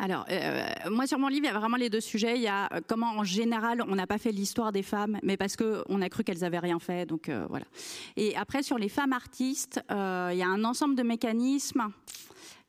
Alors, 0.00 0.26
euh, 0.30 0.64
moi 0.90 1.06
sur 1.06 1.18
mon 1.18 1.28
livre, 1.28 1.46
il 1.46 1.52
y 1.52 1.54
a 1.54 1.58
vraiment 1.58 1.76
les 1.76 1.90
deux 1.90 2.00
sujets. 2.00 2.36
Il 2.36 2.42
y 2.42 2.48
a 2.48 2.72
euh, 2.72 2.80
comment, 2.86 3.10
en 3.18 3.24
général, 3.24 3.82
on 3.88 3.96
n'a 3.96 4.06
pas 4.06 4.18
fait 4.18 4.30
l'histoire 4.30 4.70
des 4.70 4.82
femmes, 4.82 5.18
mais 5.22 5.36
parce 5.36 5.56
qu'on 5.56 6.00
a 6.00 6.08
cru 6.08 6.22
qu'elles 6.22 6.44
avaient 6.44 6.58
rien 6.58 6.78
fait. 6.78 7.06
Donc 7.06 7.28
euh, 7.28 7.46
voilà. 7.48 7.66
Et 8.16 8.36
après, 8.36 8.62
sur 8.62 8.78
les 8.78 8.88
femmes 8.88 9.12
artistes, 9.12 9.80
il 9.90 10.36
y 10.36 10.42
a 10.42 10.48
un 10.48 10.64
ensemble 10.64 10.94
de 10.94 11.02
mécanismes. 11.02 11.88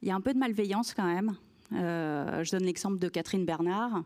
Il 0.01 0.07
y 0.07 0.11
a 0.11 0.15
un 0.15 0.21
peu 0.21 0.33
de 0.33 0.39
malveillance 0.39 0.93
quand 0.93 1.05
même. 1.05 1.35
je 1.71 2.51
donne 2.51 2.63
l'exemple 2.63 2.97
de 2.97 3.09
Catherine 3.09 3.45
Bernard. 3.45 4.03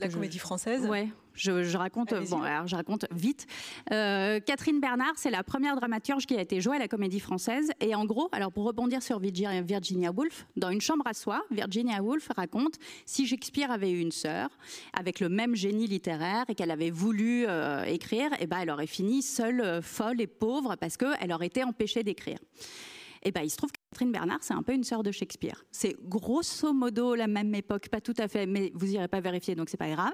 La 0.00 0.08
comédie 0.08 0.38
française 0.38 0.86
Ouais, 0.86 1.08
je, 1.34 1.76
raconte, 1.76 2.14
bon, 2.30 2.42
alors 2.42 2.66
je 2.66 2.76
raconte 2.76 3.06
vite. 3.10 3.46
Euh, 3.92 4.40
Catherine 4.40 4.80
Bernard, 4.80 5.12
c'est 5.16 5.30
la 5.30 5.42
première 5.42 5.76
dramaturge 5.76 6.26
qui 6.26 6.36
a 6.36 6.40
été 6.40 6.60
jouée 6.60 6.76
à 6.76 6.78
la 6.78 6.88
comédie 6.88 7.20
française. 7.20 7.70
Et 7.80 7.94
en 7.94 8.04
gros, 8.04 8.28
alors 8.32 8.50
pour 8.50 8.64
rebondir 8.64 9.02
sur 9.02 9.18
Virginia 9.18 10.10
Woolf, 10.10 10.46
dans 10.56 10.70
Une 10.70 10.80
chambre 10.80 11.06
à 11.06 11.12
soi, 11.12 11.42
Virginia 11.50 12.02
Woolf 12.02 12.28
raconte 12.34 12.74
si 13.04 13.26
Shakespeare 13.26 13.70
avait 13.70 13.90
eu 13.90 14.00
une 14.00 14.12
sœur 14.12 14.48
avec 14.92 15.20
le 15.20 15.28
même 15.28 15.54
génie 15.54 15.86
littéraire 15.86 16.44
et 16.48 16.54
qu'elle 16.54 16.70
avait 16.70 16.90
voulu 16.90 17.44
euh, 17.46 17.84
écrire, 17.84 18.32
et 18.34 18.38
eh 18.42 18.46
ben 18.46 18.58
elle 18.60 18.70
aurait 18.70 18.86
fini 18.86 19.22
seule, 19.22 19.60
euh, 19.60 19.82
folle 19.82 20.20
et 20.20 20.26
pauvre 20.26 20.76
parce 20.76 20.96
qu'elle 20.96 21.32
aurait 21.32 21.46
été 21.46 21.62
empêchée 21.62 22.02
d'écrire. 22.02 22.38
Et 23.26 23.28
eh 23.28 23.32
ben 23.32 23.40
il 23.40 23.48
se 23.48 23.56
trouve 23.56 23.70
Catherine 23.90 24.12
Bernard, 24.12 24.40
c'est 24.42 24.52
un 24.52 24.62
peu 24.62 24.74
une 24.74 24.84
sœur 24.84 25.02
de 25.02 25.10
Shakespeare. 25.10 25.64
C'est 25.70 25.96
grosso 26.02 26.74
modo 26.74 27.14
la 27.14 27.26
même 27.26 27.54
époque, 27.54 27.88
pas 27.88 28.02
tout 28.02 28.12
à 28.18 28.28
fait, 28.28 28.44
mais 28.44 28.70
vous 28.74 28.92
irez 28.92 29.08
pas 29.08 29.20
vérifier, 29.20 29.54
donc 29.54 29.70
c'est 29.70 29.78
pas 29.78 29.88
grave. 29.88 30.12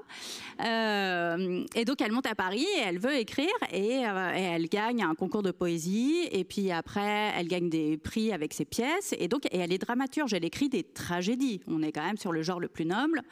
Euh, 0.63 1.65
et 1.75 1.83
donc 1.83 1.99
elle 1.99 2.13
monte 2.13 2.27
à 2.27 2.35
Paris 2.35 2.65
et 2.77 2.81
elle 2.85 2.99
veut 2.99 3.17
écrire 3.17 3.49
et, 3.69 4.07
euh, 4.07 4.33
et, 4.33 4.41
elle 4.41 4.69
gagne 4.69 5.03
un 5.03 5.13
concours 5.13 5.43
de 5.43 5.51
poésie 5.51 6.25
et 6.31 6.45
puis 6.45 6.71
après 6.71 7.33
elle 7.35 7.49
gagne 7.49 7.69
des 7.69 7.97
prix 7.97 8.31
avec 8.31 8.53
ses 8.53 8.63
pièces 8.63 9.13
et 9.19 9.27
donc 9.27 9.45
et 9.47 9.57
elle 9.57 9.73
est 9.73 9.77
dramaturge. 9.79 10.33
Elle 10.33 10.45
écrit 10.45 10.69
des 10.69 10.83
tragédies. 10.83 11.59
On 11.67 11.83
est 11.83 11.91
quand 11.91 12.05
même 12.05 12.17
sur 12.17 12.31
le 12.31 12.43
genre 12.43 12.61
le 12.61 12.69
plus 12.69 12.85
noble 12.85 13.23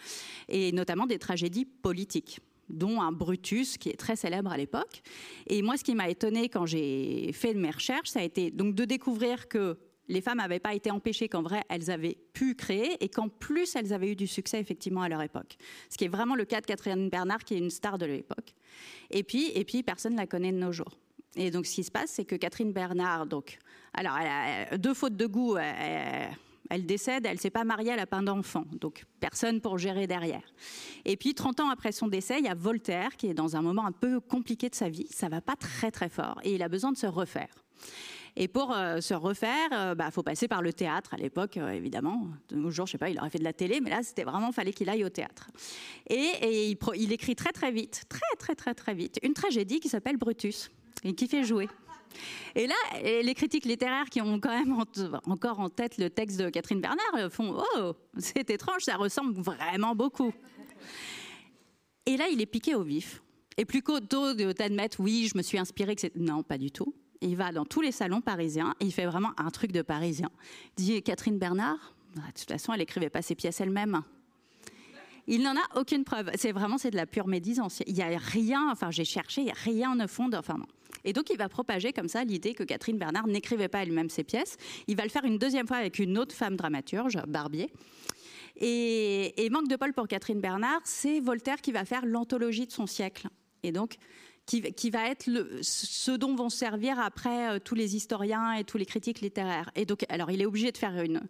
et 0.50 0.74
notamment 0.74 1.06
des 1.06 1.20
tragédies 1.20 1.64
politiques 1.64 2.42
dont 2.70 3.02
un 3.02 3.12
Brutus 3.12 3.78
qui 3.78 3.90
est 3.90 3.98
très 3.98 4.16
célèbre 4.16 4.52
à 4.52 4.58
l'époque. 4.58 5.02
Et 5.48 5.62
moi, 5.62 5.78
ce 5.78 5.84
qui 5.84 5.96
m'a 5.96 6.10
étonné 6.10 6.50
quand 6.50 6.66
j'ai 6.66 7.32
fait 7.34 7.54
mes 7.54 7.72
recherches, 7.72 8.10
ça 8.10 8.20
a 8.20 8.24
été 8.24 8.52
donc 8.52 8.76
de 8.76 8.86
découvrir 8.86 9.48
que 9.48 9.78
les 10.10 10.22
femmes 10.22 10.40
n'avaient 10.40 10.60
pas 10.60 10.74
été 10.74 10.90
empêchées, 10.90 11.30
qu'en 11.30 11.44
vrai, 11.44 11.64
elles 11.70 11.92
avaient 11.92 12.18
pu 12.34 12.56
créer 12.56 12.98
et 13.04 13.10
qu'en 13.10 13.30
plus, 13.30 13.76
elles 13.76 13.94
avaient 13.94 14.12
eu 14.12 14.16
du 14.16 14.28
succès 14.28 14.60
effectivement 14.60 15.04
à 15.04 15.10
leur 15.10 15.22
époque. 15.22 15.58
Ce 15.90 15.98
qui 15.98 16.06
est 16.06 16.10
vraiment 16.10 16.36
le 16.36 16.46
cas 16.46 16.62
de 16.62 16.66
Catherine 16.66 17.10
Bernard, 17.10 17.44
qui 17.44 17.54
est 17.54 17.60
une 17.60 17.70
star 17.70 17.98
de 17.98 18.08
l'époque. 18.08 18.56
Et 19.12 19.24
puis, 19.24 19.52
et 19.54 19.64
puis, 19.64 19.84
personne 19.84 20.14
ne 20.14 20.18
la 20.18 20.28
connaît 20.28 20.52
de 20.52 20.58
nos 20.58 20.72
jours. 20.72 20.98
Et 21.36 21.52
donc, 21.52 21.68
ce 21.68 21.76
qui 21.76 21.84
se 21.84 21.92
passe, 21.92 22.10
c'est 22.10 22.26
que 22.26 22.36
Catherine 22.36 22.74
Bernard, 22.74 23.28
donc, 23.28 23.60
alors, 23.94 24.18
elle 24.18 24.74
a 24.74 24.78
deux 24.78 24.96
fautes 24.96 25.16
de 25.16 25.28
goût. 25.28 25.58
Elle, 25.58 26.30
décède, 26.78 27.26
elle 27.26 27.36
ne 27.36 27.40
s'est 27.40 27.50
pas 27.50 27.64
mariée, 27.64 27.92
elle 27.92 27.98
n'a 27.98 28.06
pas 28.06 28.22
d'enfant, 28.22 28.66
donc 28.80 29.06
personne 29.20 29.62
pour 29.62 29.78
gérer 29.78 30.08
derrière. 30.08 30.54
Et 31.06 31.18
puis 31.18 31.34
30 31.34 31.62
ans 31.62 31.70
après 31.70 31.92
son 31.92 32.08
décès, 32.08 32.40
il 32.40 32.46
y 32.46 32.50
a 32.50 32.56
Voltaire 32.56 33.18
qui 33.18 33.28
est 33.28 33.34
dans 33.34 33.56
un 33.56 33.62
moment 33.62 33.86
un 33.86 33.92
peu 33.92 34.20
compliqué 34.20 34.70
de 34.70 34.76
sa 34.76 34.90
vie, 34.90 35.08
ça 35.10 35.30
va 35.30 35.42
pas 35.42 35.56
très 35.56 35.92
très 35.92 36.10
fort, 36.10 36.40
et 36.44 36.56
il 36.56 36.64
a 36.64 36.70
besoin 36.70 36.92
de 36.92 36.98
se 36.98 37.08
refaire. 37.08 37.64
Et 38.36 38.48
pour 38.48 38.76
euh, 38.76 39.02
se 39.02 39.14
refaire, 39.14 39.68
il 39.72 39.78
euh, 39.78 39.96
bah, 39.96 40.12
faut 40.12 40.24
passer 40.24 40.48
par 40.48 40.62
le 40.62 40.74
théâtre 40.74 41.14
à 41.14 41.18
l'époque, 41.18 41.58
euh, 41.58 41.72
évidemment. 41.72 42.28
De 42.50 42.56
nos 42.56 42.70
jours, 42.70 42.86
je 42.86 42.94
sais 42.94 42.98
pas, 42.98 43.10
il 43.10 43.20
aurait 43.20 43.30
fait 43.30 43.40
de 43.40 43.44
la 43.44 43.54
télé, 43.54 43.82
mais 43.82 43.90
là, 43.90 44.02
c'était 44.04 44.24
vraiment, 44.24 44.52
fallait 44.52 44.74
qu'il 44.74 44.90
aille 44.90 45.04
au 45.04 45.10
théâtre. 45.10 45.50
Et, 46.10 46.78
il, 46.96 47.12
écrit 47.12 47.36
très 47.36 47.52
très 47.52 47.72
vite, 47.72 48.04
très 48.08 48.36
très 48.38 48.56
très 48.56 48.74
très 48.74 48.94
vite, 48.94 49.20
une 49.24 49.34
tragédie 49.34 49.80
qui 49.80 49.90
s'appelle 49.90 50.18
Brutus 50.18 50.72
et 51.04 51.14
qui 51.14 51.28
fait 51.28 51.44
jouer. 51.44 51.68
Et 52.56 52.68
là, 52.68 52.76
les 53.04 53.34
critiques 53.34 53.66
littéraires 53.66 54.10
qui 54.10 54.22
ont 54.22 54.40
quand 54.40 54.50
même 54.50 54.76
encore 55.26 55.60
en 55.60 55.70
tête 55.70 55.98
le 55.98 56.10
texte 56.10 56.40
de 56.40 56.50
Catherine 56.50 56.82
Bernard 56.82 57.32
font 57.32 57.62
Oh, 57.78 57.94
c'est 58.18 58.50
étrange, 58.50 58.84
ça 58.84 58.96
ressemble 58.96 59.34
vraiment 59.40 59.96
beaucoup. 59.96 60.34
Et 62.06 62.18
là, 62.18 62.28
il 62.32 62.42
est 62.42 62.48
piqué 62.48 62.76
au 62.76 62.84
vif. 62.84 63.22
Et 63.58 63.66
plus 63.66 63.82
qu'au 63.82 64.00
dos 64.00 64.34
d'admettre, 64.34 65.00
oui, 65.00 65.30
je 65.32 65.38
me 65.38 65.44
suis 65.44 65.58
inspiré, 65.58 65.96
que 65.96 66.08
non, 66.16 66.44
pas 66.44 66.58
du 66.58 66.72
tout 66.72 66.94
il 67.22 67.36
va 67.36 67.52
dans 67.52 67.66
tous 67.66 67.82
les 67.82 67.92
salons 67.92 68.22
parisiens 68.22 68.76
et 68.80 68.86
il 68.86 68.94
fait 68.94 69.06
vraiment 69.06 69.32
un 69.38 69.50
truc 69.50 69.72
de 69.72 69.82
parisien. 69.82 70.30
Dit 70.76 71.02
Catherine 71.04 71.38
Bernard, 71.38 71.94
bah, 72.16 72.22
de 72.28 72.40
toute 72.40 72.50
façon, 72.50 72.74
elle 72.74 72.82
écrivait 72.82 73.10
pas 73.10 73.22
ses 73.22 73.36
pièces 73.36 73.60
elle-même. 73.62 74.02
Il 75.28 75.44
n'en 75.44 75.56
a 75.56 75.80
aucune 75.80 76.04
preuve. 76.04 76.32
C'est 76.36 76.52
vraiment 76.52 76.78
c'est 76.78 76.92
de 76.92 76.96
la 76.96 77.06
pure 77.06 77.28
médisance. 77.28 77.84
Il 77.86 77.94
n'y 77.94 78.02
a 78.02 78.18
rien. 78.18 78.72
Enfin, 78.72 78.90
j'ai 78.90 79.06
cherché, 79.06 79.42
il 79.42 79.46
n'y 79.46 79.52
a 79.52 79.56
rien 79.56 79.96
de 79.96 80.08
fond. 80.08 80.30
Enfin, 80.34 80.58
Et 81.04 81.14
donc, 81.14 81.30
il 81.30 81.38
va 81.38 81.50
propager 81.50 81.94
comme 81.94 82.08
ça 82.08 82.24
l'idée 82.24 82.54
que 82.54 82.64
Catherine 82.64 82.98
Bernard 82.98 83.28
n'écrivait 83.28 83.68
pas 83.68 83.84
elle-même 83.84 84.10
ses 84.10 84.24
pièces. 84.24 84.58
Il 84.88 84.96
va 84.96 85.04
le 85.04 85.10
faire 85.10 85.26
une 85.26 85.38
deuxième 85.38 85.68
fois 85.68 85.78
avec 85.78 86.00
une 86.00 86.18
autre 86.18 86.36
femme 86.36 86.56
dramaturge, 86.56 87.18
Barbier. 87.28 87.70
Et, 88.58 89.50
manque 89.52 89.68
de 89.68 89.76
Paul 89.76 89.94
pour 89.94 90.08
Catherine 90.08 90.42
Bernard, 90.42 90.82
c'est 90.84 91.20
Voltaire 91.20 91.62
qui 91.62 91.72
va 91.72 91.86
faire 91.86 92.06
l'anthologie 92.06 92.66
de 92.66 92.72
son 92.72 92.88
siècle. 92.88 93.28
Et 93.64 93.72
donc, 93.72 93.96
qui, 94.46 94.90
va 94.90 95.10
être 95.10 95.30
ce 95.62 96.12
dont 96.12 96.36
vont 96.36 96.50
servir 96.50 97.00
après 97.00 97.52
euh, 97.52 97.60
tous 97.60 97.76
les 97.76 97.96
historiens 97.96 98.54
et 98.54 98.64
tous 98.64 98.78
les 98.78 98.86
critiques 98.86 99.22
littéraires. 99.22 99.70
Et 99.76 99.86
donc, 99.86 100.06
alors, 100.10 100.32
il 100.32 100.42
est 100.42 100.46
obligé 100.46 100.72
de 100.72 100.78
faire 100.78 101.00
une 101.02 101.22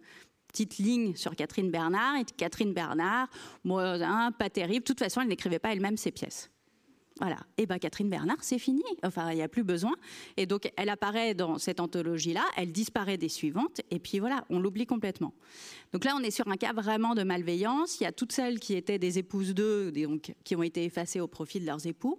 petite 0.48 0.78
ligne 0.78 1.14
sur 1.16 1.36
Catherine 1.36 1.70
Bernard. 1.70 2.16
Et 2.16 2.24
Catherine 2.24 2.72
Bernard, 2.72 3.28
moi, 3.62 3.98
pas 4.38 4.50
terrible. 4.50 4.80
De 4.80 4.84
toute 4.84 4.98
façon, 4.98 5.20
elle 5.20 5.28
n'écrivait 5.28 5.58
pas 5.58 5.72
elle-même 5.72 5.96
ses 5.96 6.10
pièces. 6.10 6.50
Voilà. 7.20 7.36
Et 7.58 7.66
bien, 7.66 7.78
Catherine 7.78 8.08
Bernard, 8.08 8.38
c'est 8.40 8.58
fini. 8.58 8.82
Enfin, 9.02 9.30
il 9.30 9.36
n'y 9.36 9.42
a 9.42 9.48
plus 9.48 9.62
besoin. 9.62 9.92
Et 10.38 10.46
donc, 10.46 10.72
elle 10.76 10.88
apparaît 10.88 11.34
dans 11.34 11.58
cette 11.58 11.78
anthologie-là, 11.78 12.42
elle 12.56 12.72
disparaît 12.72 13.18
des 13.18 13.28
suivantes, 13.28 13.82
et 13.90 13.98
puis 13.98 14.18
voilà, 14.18 14.44
on 14.48 14.58
l'oublie 14.58 14.86
complètement. 14.86 15.34
Donc 15.92 16.04
là, 16.04 16.14
on 16.16 16.22
est 16.22 16.30
sur 16.30 16.48
un 16.48 16.56
cas 16.56 16.72
vraiment 16.72 17.14
de 17.14 17.22
malveillance. 17.22 18.00
Il 18.00 18.04
y 18.04 18.06
a 18.06 18.12
toutes 18.12 18.32
celles 18.32 18.58
qui 18.58 18.74
étaient 18.74 18.98
des 18.98 19.18
épouses 19.18 19.54
d'eux, 19.54 19.92
donc, 19.92 20.34
qui 20.44 20.56
ont 20.56 20.62
été 20.62 20.84
effacées 20.84 21.20
au 21.20 21.28
profit 21.28 21.60
de 21.60 21.66
leurs 21.66 21.86
époux. 21.86 22.18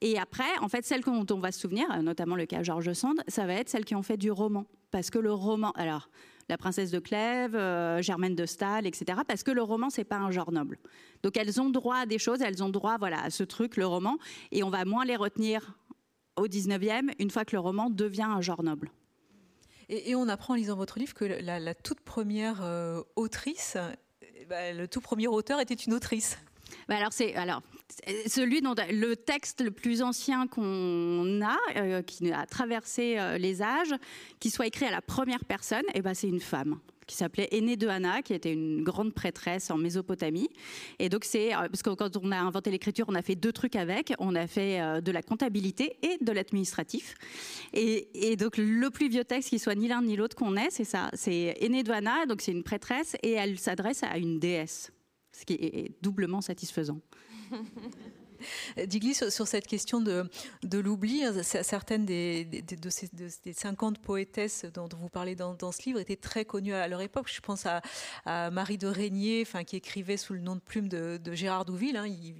Et 0.00 0.18
après, 0.18 0.58
en 0.60 0.68
fait, 0.68 0.84
celles 0.84 1.02
dont 1.02 1.24
on 1.30 1.38
va 1.38 1.52
se 1.52 1.60
souvenir, 1.60 1.86
notamment 2.02 2.34
le 2.34 2.44
cas 2.44 2.64
Georges 2.64 2.92
Sand, 2.92 3.22
ça 3.28 3.46
va 3.46 3.54
être 3.54 3.68
celles 3.68 3.84
qui 3.84 3.94
ont 3.94 4.02
fait 4.02 4.16
du 4.16 4.32
roman. 4.32 4.66
Parce 4.90 5.10
que 5.10 5.20
le 5.20 5.32
roman, 5.32 5.70
alors, 5.72 6.10
la 6.52 6.58
princesse 6.58 6.90
de 6.90 6.98
Clèves, 6.98 7.56
euh, 7.56 8.02
Germaine 8.02 8.34
de 8.34 8.44
Stahl, 8.44 8.86
etc. 8.86 9.20
Parce 9.26 9.42
que 9.42 9.50
le 9.50 9.62
roman, 9.62 9.88
c'est 9.88 10.04
pas 10.04 10.18
un 10.18 10.30
genre 10.30 10.52
noble. 10.52 10.78
Donc 11.22 11.38
elles 11.38 11.62
ont 11.62 11.70
droit 11.70 11.96
à 11.96 12.06
des 12.06 12.18
choses, 12.18 12.42
elles 12.42 12.62
ont 12.62 12.68
droit 12.68 12.98
voilà, 12.98 13.22
à 13.22 13.30
ce 13.30 13.42
truc, 13.42 13.78
le 13.78 13.86
roman, 13.86 14.18
et 14.50 14.62
on 14.62 14.68
va 14.68 14.84
moins 14.84 15.06
les 15.06 15.16
retenir 15.16 15.78
au 16.36 16.46
19e, 16.46 17.10
une 17.18 17.30
fois 17.30 17.46
que 17.46 17.56
le 17.56 17.60
roman 17.60 17.88
devient 17.88 18.28
un 18.28 18.42
genre 18.42 18.62
noble. 18.62 18.90
Et, 19.88 20.14
on 20.14 20.28
apprend 20.28 20.52
en 20.52 20.56
lisant 20.56 20.76
votre 20.76 20.98
livre 20.98 21.14
que 21.14 21.24
la, 21.24 21.74
toute 21.74 22.00
première 22.00 22.62
euh, 22.62 23.02
autrice 23.16 23.78
bah, 24.48 24.72
le 24.72 24.86
tout 24.88 25.00
premier 25.00 25.28
auteur 25.28 25.58
était 25.60 25.74
une 25.74 25.94
autrice. 25.94 26.38
Bah, 26.88 26.96
alors 26.96 27.12
c'est 27.12 27.34
alors 27.34 27.62
celui 28.26 28.60
dont 28.60 28.74
le 28.90 29.14
texte 29.14 29.60
le 29.60 29.70
plus 29.70 30.02
ancien 30.02 30.46
qu'on 30.46 31.40
a, 31.42 31.56
euh, 31.76 32.02
qui 32.02 32.30
a 32.32 32.46
traversé 32.46 33.18
euh, 33.18 33.38
les 33.38 33.62
âges, 33.62 33.94
qui 34.40 34.50
soit 34.50 34.66
écrit 34.66 34.86
à 34.86 34.90
la 34.90 35.02
première 35.02 35.44
personne, 35.44 35.84
et 35.88 35.98
eh 35.98 36.02
ben 36.02 36.14
c'est 36.14 36.28
une 36.28 36.40
femme 36.40 36.78
qui 37.06 37.16
s'appelait 37.16 37.48
Aînée 37.50 37.76
de 37.76 37.88
Hana, 37.88 38.22
qui 38.22 38.32
était 38.32 38.52
une 38.52 38.84
grande 38.84 39.12
prêtresse 39.12 39.70
en 39.70 39.76
Mésopotamie. 39.76 40.48
Et 41.00 41.08
donc 41.08 41.24
c'est 41.24 41.52
euh, 41.52 41.68
parce 41.68 41.82
que 41.82 41.90
quand 41.90 42.16
on 42.16 42.30
a 42.30 42.38
inventé 42.38 42.70
l'écriture, 42.70 43.06
on 43.08 43.14
a 43.14 43.22
fait 43.22 43.34
deux 43.34 43.52
trucs 43.52 43.76
avec. 43.76 44.14
On 44.18 44.34
a 44.34 44.46
fait 44.46 45.02
de 45.02 45.12
la 45.12 45.22
comptabilité 45.22 45.96
et 46.02 46.22
de 46.24 46.32
l'administratif. 46.32 47.14
Et, 47.74 48.36
donc 48.36 48.56
le 48.56 48.88
plus 48.90 49.08
vieux 49.08 49.24
texte 49.24 49.50
qui 49.50 49.58
soit 49.58 49.74
ni 49.74 49.88
l'un 49.88 50.02
ni 50.02 50.16
l'autre 50.16 50.36
qu'on 50.36 50.56
ait, 50.56 50.70
c'est 50.70 50.84
ça. 50.84 51.10
C'est 51.12 51.56
Aînée 51.60 51.82
de 51.82 51.90
Hana, 51.90 52.26
donc 52.26 52.40
c'est 52.40 52.52
une 52.52 52.62
prêtresse 52.62 53.16
et 53.22 53.32
elle 53.32 53.58
s'adresse 53.58 54.02
à 54.04 54.16
une 54.16 54.38
déesse, 54.38 54.92
ce 55.32 55.44
qui 55.44 55.54
est 55.54 55.90
doublement 56.00 56.40
satisfaisant. 56.40 57.00
Digli, 58.86 59.14
sur, 59.14 59.46
cette 59.46 59.66
question 59.66 60.00
de, 60.00 60.28
de 60.62 60.78
l'oubli, 60.78 61.24
hein, 61.24 61.32
certaines 61.42 62.04
des, 62.04 62.44
des 62.44 63.52
50 63.52 63.98
poétesses 63.98 64.64
dont 64.74 64.88
vous 64.98 65.08
parlez 65.08 65.34
dans, 65.36 65.56
ce 65.72 65.82
livre 65.84 66.00
étaient 66.00 66.16
très 66.16 66.44
connues 66.44 66.74
à 66.74 66.88
leur 66.88 67.00
époque. 67.00 67.30
Je 67.32 67.40
pense 67.40 67.66
à, 67.66 68.50
Marie 68.50 68.78
de 68.78 68.86
Régnier, 68.86 69.44
enfin, 69.46 69.64
qui 69.64 69.76
écrivait 69.76 70.16
sous 70.16 70.34
le 70.34 70.40
nom 70.40 70.56
de 70.56 70.60
plume 70.60 70.88
de, 70.88 71.20
Gérard 71.32 71.64
Douville. 71.64 71.96
Hein. 71.96 72.06
Il, 72.06 72.34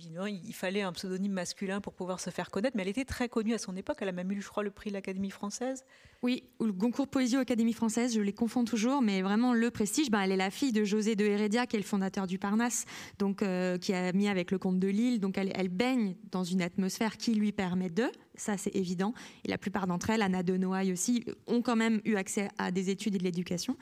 il, 0.45 0.55
fallait 0.55 0.83
un 0.83 0.93
pseudonyme 0.93 1.33
masculin 1.33 1.81
pour 1.81 1.95
pouvoir 1.95 2.21
se 2.21 2.31
faire 2.31 2.51
connaître, 2.51 2.77
mais 2.77 2.83
elle 2.83 2.89
était 2.89 3.05
très 3.05 3.29
connue 3.29 3.55
à 3.55 3.59
son 3.59 3.77
époque. 3.77 3.99
Elle 4.01 4.09
a 4.09 4.13
même 4.13 4.33
eu, 4.33 4.43
je 4.43 4.49
crois, 4.49 4.63
le 4.63 4.71
prix 4.71 4.91
de 4.91 4.95
l'Académie 4.95 5.31
française. 5.31 5.85
Oui, 6.23 6.45
ou 6.61 6.67
le 6.67 6.73
Goncourt 6.73 7.09
Poésie 7.09 7.37
Académie 7.37 7.73
française, 7.73 8.15
je 8.15 8.21
les 8.21 8.33
confonds 8.33 8.65
toujours, 8.65 9.03
mais 9.03 9.23
vraiment 9.23 9.55
le 9.55 9.73
prestige, 9.73 10.09
ben, 10.09 10.21
elle 10.21 10.31
est 10.31 10.37
la 10.37 10.51
fille 10.51 10.71
de 10.71 10.85
José 10.85 11.17
de 11.17 11.25
Hérédia, 11.25 11.67
qui 11.67 11.75
est 11.75 11.81
le 11.81 11.85
fondateur 11.85 12.29
du 12.29 12.39
Parnasse, 12.39 12.85
donc 13.19 13.43
euh, 13.43 13.77
qui 13.77 13.93
a 13.93 14.13
mis 14.13 14.29
avec 14.29 14.53
le 14.53 14.59
comte 14.59 14.79
de 14.79 14.87
Lille, 14.87 15.19
donc 15.19 15.37
elle, 15.37 15.51
elle 15.57 15.69
baigne 15.69 16.15
dans 16.31 16.45
une 16.45 16.63
atmosphère 16.63 17.17
qui 17.17 17.35
lui 17.35 17.51
permet 17.51 17.91
de, 17.91 18.05
ça 18.35 18.57
c'est 18.57 18.75
évident, 18.75 19.15
et 19.45 19.49
la 19.49 19.59
plupart 19.59 19.87
d'entre 19.87 20.11
elles, 20.11 20.23
Anna 20.23 20.43
de 20.43 20.57
Noailles 20.57 20.93
aussi, 20.93 21.25
ont 21.47 21.63
quand 21.63 21.77
même 21.77 22.01
eu 22.05 22.17
accès 22.17 22.49
à 22.59 22.71
des 22.71 22.91
études 22.91 23.15
et 23.15 23.19
de 23.19 23.25
l'éducation. 23.25 23.77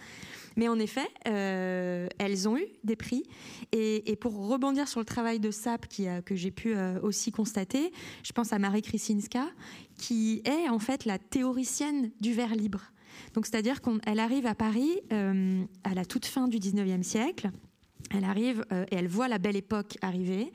Mais 0.57 0.69
en 0.69 0.79
effet, 0.79 1.09
euh, 1.29 2.09
elles 2.19 2.49
ont 2.49 2.57
eu 2.57 2.67
des 2.85 2.97
prix. 2.97 3.25
Et, 3.73 4.17
pour 4.21 4.49
rebondir 4.49 4.89
sur 4.89 5.01
le 5.01 5.07
travail 5.07 5.41
de 5.41 5.51
SAP 5.51 5.87
que 6.25 6.35
j'ai 6.35 6.51
pu 6.51 6.75
euh, 6.75 7.01
aussi 7.01 7.33
constater, 7.33 7.93
je 8.23 8.33
pense 8.33 8.53
à 8.53 8.59
Marie 8.59 8.83
Krisinska, 8.83 9.47
qui 9.97 10.43
est 10.45 10.69
en 10.69 10.79
fait 10.79 11.05
la 11.05 11.19
théoricienne 11.19 12.11
du 12.21 12.33
vers 12.33 12.55
libre. 12.55 12.83
Donc 13.35 13.47
c'est-à-dire 13.47 13.81
qu'elle 13.81 14.19
arrive 14.19 14.47
à 14.47 14.55
Paris 14.55 14.91
euh, 15.13 15.63
à 15.85 15.95
la 15.95 16.05
toute 16.05 16.27
fin 16.27 16.49
du 16.49 16.59
19e 16.59 17.03
siècle. 17.03 17.51
Elle 18.15 18.25
arrive 18.25 18.65
et 18.91 18.97
elle 18.97 19.07
voit 19.07 19.29
la 19.29 19.39
belle 19.39 19.57
époque 19.57 19.97
arriver 20.03 20.53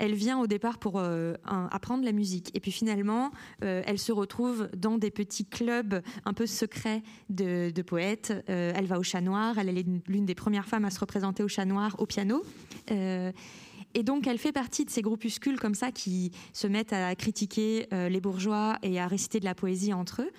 elle 0.00 0.14
vient 0.14 0.40
au 0.40 0.46
départ 0.46 0.78
pour 0.78 0.94
euh, 0.96 1.34
apprendre 1.44 2.04
la 2.04 2.12
musique. 2.12 2.50
Et 2.54 2.60
puis 2.60 2.72
finalement, 2.72 3.30
euh, 3.62 3.82
elle 3.84 3.98
se 3.98 4.12
retrouve 4.12 4.68
dans 4.74 4.96
des 4.96 5.10
petits 5.10 5.44
clubs 5.44 6.02
un 6.24 6.32
peu 6.32 6.46
secrets 6.46 7.02
de, 7.28 7.70
poètes. 7.82 8.32
Euh, 8.48 8.72
elle 8.74 8.86
va 8.86 8.98
au 8.98 9.02
Chat 9.02 9.20
Noir. 9.20 9.58
Elle 9.58 9.76
est 9.76 9.86
l'une 10.08 10.24
des 10.24 10.34
premières 10.34 10.66
femmes 10.66 10.86
à 10.86 10.90
se 10.90 10.98
représenter 10.98 11.42
au 11.42 11.48
Chat 11.48 11.66
Noir 11.66 11.96
au 11.98 12.06
piano. 12.06 12.42
et 12.88 14.02
donc, 14.02 14.26
elle 14.26 14.38
fait 14.38 14.52
partie 14.52 14.86
de 14.86 14.90
ces 14.90 15.02
groupuscules 15.02 15.60
comme 15.60 15.74
ça 15.74 15.92
qui 15.92 16.32
se 16.54 16.66
mettent 16.66 16.94
à 16.94 17.14
critiquer 17.14 17.86
les 17.92 18.20
bourgeois 18.20 18.78
et 18.82 18.98
à 18.98 19.06
réciter 19.06 19.38
de 19.38 19.44
la 19.44 19.54
poésie 19.54 19.92
entre 19.92 20.22
eux. 20.22 20.30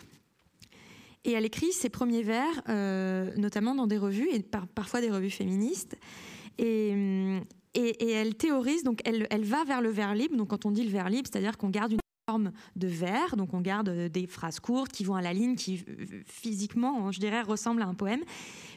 Et 1.24 1.34
elle 1.34 1.46
écrit 1.46 1.72
ses 1.72 1.90
premiers 1.90 2.24
vers, 2.24 2.64
notamment 3.38 3.76
dans 3.76 3.88
des 3.88 4.00
revues, 4.00 4.30
et 4.32 4.42
parfois 4.42 5.02
des 5.02 5.12
revues 5.12 5.30
féministes. 5.30 5.98
Et, 6.58 7.42
et, 7.74 8.12
elle 8.12 8.36
théorise, 8.36 8.84
donc 8.84 9.02
elle, 9.06 9.44
va 9.44 9.64
vers 9.64 9.82
le 9.82 9.90
vers 9.90 10.14
libre. 10.14 10.36
Donc 10.36 10.50
quand 10.50 10.66
on 10.66 10.72
dit 10.72 10.84
le 10.84 10.90
vers 10.90 11.10
libre, 11.10 11.30
c'est-à-dire 11.32 11.58
qu'on 11.58 11.70
garde 11.70 11.94
une 11.94 12.00
forme 12.30 12.52
de 12.76 12.88
vers, 12.88 13.36
donc 13.38 13.54
on 13.54 13.62
garde 13.62 13.90
euh, 13.90 14.10
des 14.10 14.28
phrases 14.28 14.60
courtes 14.60 14.92
qui 14.92 15.04
vont 15.04 15.16
à 15.16 15.22
la 15.22 15.34
ligne, 15.34 15.56
qui 15.56 15.84
euh, 15.88 16.22
physiquement, 16.26 17.12
je 17.12 17.20
dirais, 17.20 17.42
ressemblent 17.42 17.82
à 17.82 17.88
un 17.88 17.94
poème. 17.94 18.22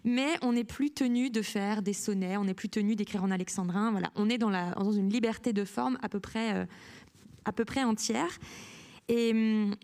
Mais 0.04 0.28
on 0.42 0.52
n'est 0.52 0.64
plus 0.64 0.90
tenu 0.90 1.30
de 1.30 1.42
faire 1.42 1.82
des 1.82 1.92
sonnets, 1.92 2.36
on 2.36 2.44
n'est 2.44 2.54
plus 2.54 2.68
tenu 2.68 2.94
d'écrire 2.94 3.24
en 3.24 3.30
alexandrin. 3.30 3.90
Voilà, 3.90 4.10
on 4.14 4.28
est 4.28 4.38
dans 4.38 4.92
une 4.92 5.10
liberté 5.10 5.52
de 5.52 5.64
forme 5.64 5.98
à 6.02 6.08
peu 6.08 6.20
près, 6.20 6.54
euh, 6.54 6.66
à 7.44 7.52
peu 7.52 7.64
près 7.64 7.82
entière. 7.82 8.38
Et 9.08 9.32
hum, 9.32 9.74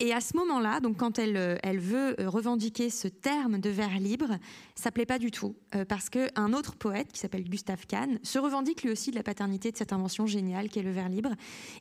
et 0.00 0.12
à 0.12 0.20
ce 0.20 0.36
moment-là, 0.36 0.78
donc 0.78 0.98
quand 0.98 1.18
elle, 1.18 1.36
euh, 1.36 1.56
veut 1.74 2.20
euh, 2.20 2.28
revendiquer 2.28 2.88
ce 2.88 3.08
terme 3.08 3.58
de 3.58 3.68
vers 3.68 3.98
libre, 3.98 4.38
ça 4.76 4.92
plaît 4.92 5.06
pas 5.06 5.18
du 5.18 5.32
tout, 5.32 5.56
euh, 5.74 5.84
parce 5.84 6.08
qu'un 6.08 6.52
autre 6.52 6.76
poète 6.76 7.10
qui 7.10 7.18
s'appelle 7.18 7.42
Gustave 7.42 7.84
Kahn 7.84 8.20
se 8.22 8.38
revendique 8.38 8.84
lui 8.84 8.92
aussi 8.92 9.10
de 9.10 9.16
la 9.16 9.24
paternité 9.24 9.72
de 9.72 9.76
cette 9.76 9.92
invention 9.92 10.24
géniale 10.26 10.68
qui 10.68 10.78
est 10.78 10.84
le 10.84 10.92
vers 10.92 11.08
libre, 11.08 11.30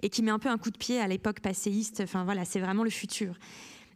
et 0.02 0.10
qui 0.10 0.24
met 0.24 0.32
un 0.32 0.40
peu 0.40 0.50
un 0.50 0.58
coup 0.58 0.72
de 0.72 0.80
pied 0.80 1.00
à 1.00 1.08
l'époque 1.08 1.42
passéiste. 1.42 2.02
Enfin 2.02 2.24
voilà, 2.24 2.44
c'est 2.44 2.60
vraiment 2.60 2.84
le 2.84 2.90
futur. 2.90 3.36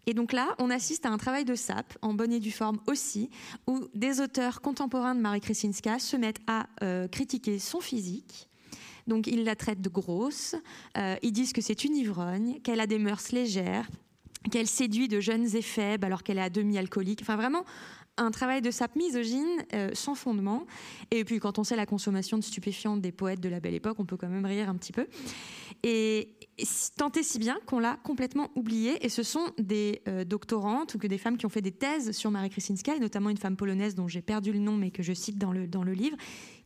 Et 0.05 0.13
donc 0.13 0.33
là, 0.33 0.55
on 0.59 0.69
assiste 0.69 1.07
à 1.07 1.09
un 1.09 1.17
travail 1.17 1.43
de 1.43 1.55
sape, 1.55 1.97
en 2.03 2.13
bonne 2.13 2.31
et 2.31 2.39
due 2.39 2.51
forme 2.51 2.79
aussi, 2.85 3.31
où 3.65 3.87
des 3.95 4.21
auteurs 4.21 4.61
contemporains 4.61 5.15
de 5.15 5.21
Marie 5.21 5.41
Krasinska 5.41 5.97
se 5.97 6.15
mettent 6.15 6.41
à 6.47 6.67
critiquer 7.11 7.59
son 7.59 7.81
physique, 7.81 8.49
donc 9.05 9.27
ils 9.27 9.43
la 9.43 9.55
traitent 9.55 9.81
de 9.81 9.89
grosse, 9.89 10.55
ils 11.21 11.31
disent 11.31 11.53
que 11.53 11.61
c'est 11.61 11.83
une 11.83 11.95
ivrogne, 11.95 12.59
qu'elle 12.63 12.79
a 12.79 12.87
des 12.87 12.97
mœurs 12.97 13.31
légères, 13.31 13.87
qu'elle 14.49 14.67
séduit 14.67 15.07
de 15.07 15.19
jeunes 15.19 15.45
et 15.55 15.61
alors 16.03 16.23
qu'elle 16.23 16.37
est 16.37 16.41
à 16.41 16.49
demi 16.49 16.77
alcoolique. 16.77 17.21
Enfin, 17.21 17.35
vraiment 17.35 17.63
un 18.17 18.31
travail 18.31 18.61
de 18.61 18.71
sape 18.71 18.95
misogyne 18.95 19.47
euh, 19.73 19.89
sans 19.93 20.15
fondement. 20.15 20.65
Et 21.11 21.23
puis, 21.23 21.39
quand 21.39 21.59
on 21.59 21.63
sait 21.63 21.75
la 21.75 21.85
consommation 21.85 22.37
de 22.37 22.43
stupéfiants 22.43 22.97
des 22.97 23.11
poètes 23.11 23.39
de 23.39 23.49
la 23.49 23.59
belle 23.59 23.73
époque, 23.73 23.97
on 23.99 24.05
peut 24.05 24.17
quand 24.17 24.27
même 24.27 24.45
rire 24.45 24.69
un 24.69 24.75
petit 24.75 24.91
peu. 24.91 25.07
Et, 25.83 26.35
tant 26.95 27.11
et 27.11 27.23
si 27.23 27.39
bien 27.39 27.57
qu'on 27.65 27.79
l'a 27.79 27.97
complètement 28.03 28.49
oublié. 28.55 29.03
Et 29.05 29.09
ce 29.09 29.23
sont 29.23 29.51
des 29.57 30.01
euh, 30.07 30.23
doctorantes 30.23 30.95
ou 30.95 30.97
que 30.97 31.07
des 31.07 31.17
femmes 31.17 31.37
qui 31.37 31.45
ont 31.45 31.49
fait 31.49 31.61
des 31.61 31.71
thèses 31.71 32.11
sur 32.11 32.31
Marie 32.31 32.49
Krasinska, 32.49 32.95
et 32.95 32.99
notamment 32.99 33.29
une 33.29 33.37
femme 33.37 33.57
polonaise 33.57 33.95
dont 33.95 34.07
j'ai 34.07 34.21
perdu 34.21 34.51
le 34.51 34.59
nom, 34.59 34.77
mais 34.77 34.91
que 34.91 35.03
je 35.03 35.13
cite 35.13 35.37
dans 35.37 35.51
le, 35.51 35.67
dans 35.67 35.83
le 35.83 35.93
livre, 35.93 36.17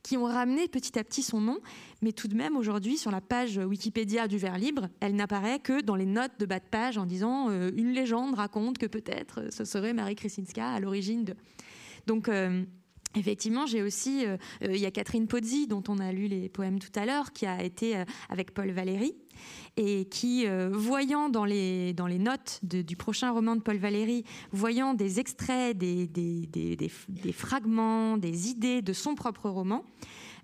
qui 0.05 0.17
ont 0.17 0.25
ramené 0.25 0.67
petit 0.67 0.99
à 0.99 1.03
petit 1.03 1.23
son 1.23 1.41
nom. 1.41 1.59
Mais 2.03 2.11
tout 2.11 2.27
de 2.27 2.35
même, 2.35 2.55
aujourd'hui, 2.55 2.95
sur 2.95 3.09
la 3.09 3.21
page 3.21 3.57
Wikipédia 3.57 4.27
du 4.27 4.37
vers 4.37 4.59
libre, 4.59 4.87
elle 4.99 5.15
n'apparaît 5.15 5.59
que 5.59 5.81
dans 5.81 5.95
les 5.95 6.05
notes 6.05 6.39
de 6.39 6.45
bas 6.45 6.59
de 6.59 6.65
page 6.69 6.99
en 6.99 7.07
disant 7.07 7.49
euh, 7.49 7.71
une 7.75 7.91
légende 7.91 8.35
raconte 8.35 8.77
que 8.77 8.85
peut-être 8.85 9.41
euh, 9.41 9.49
ce 9.49 9.65
serait 9.65 9.93
Marie 9.93 10.15
Krasinska 10.15 10.69
à 10.69 10.79
l'origine 10.79 11.23
de. 11.23 11.35
Donc. 12.05 12.29
Euh, 12.29 12.63
effectivement, 13.15 13.65
j'ai 13.65 13.81
aussi, 13.81 14.25
il 14.61 14.77
y 14.77 14.85
a 14.85 14.91
Catherine 14.91 15.27
Pozzi, 15.27 15.67
dont 15.67 15.83
on 15.87 15.99
a 15.99 16.11
lu 16.11 16.27
les 16.27 16.49
poèmes 16.49 16.79
tout 16.79 16.91
à 16.95 17.05
l'heure, 17.05 17.33
qui 17.33 17.45
a 17.45 17.63
été 17.63 18.03
avec 18.29 18.53
Paul 18.53 18.71
Valéry, 18.71 19.15
et 19.77 20.05
qui, 20.05 20.47
euh, 20.47 20.69
voyant 20.71 21.29
dans 21.29 21.45
les, 21.45 21.93
dans 21.93 22.07
les 22.07 22.19
notes 22.19 22.59
du 22.63 22.95
prochain 22.95 23.31
roman 23.31 23.55
de 23.55 23.61
Paul 23.61 23.77
Valéry, 23.77 24.23
voyant 24.51 24.93
des 24.93 25.19
extraits, 25.19 25.77
des, 25.77 26.07
des, 26.07 26.47
des, 26.47 27.31
fragments, 27.31 28.17
des 28.17 28.49
idées 28.49 28.81
de 28.81 28.93
son 28.93 29.15
propre 29.15 29.49
roman, 29.49 29.83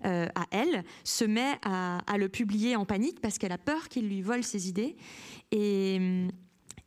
euh, 0.04 0.26
à 0.34 0.46
elle, 0.50 0.84
se 1.04 1.24
met 1.24 1.58
à, 1.62 1.98
à, 2.12 2.18
le 2.18 2.28
publier 2.28 2.76
en 2.76 2.84
panique 2.84 3.20
parce 3.20 3.38
qu'elle 3.38 3.52
a 3.52 3.58
peur 3.58 3.88
qu'il 3.88 4.08
lui 4.08 4.20
vole 4.20 4.42
ses 4.42 4.68
idées. 4.68 4.96
Et, 5.52 6.28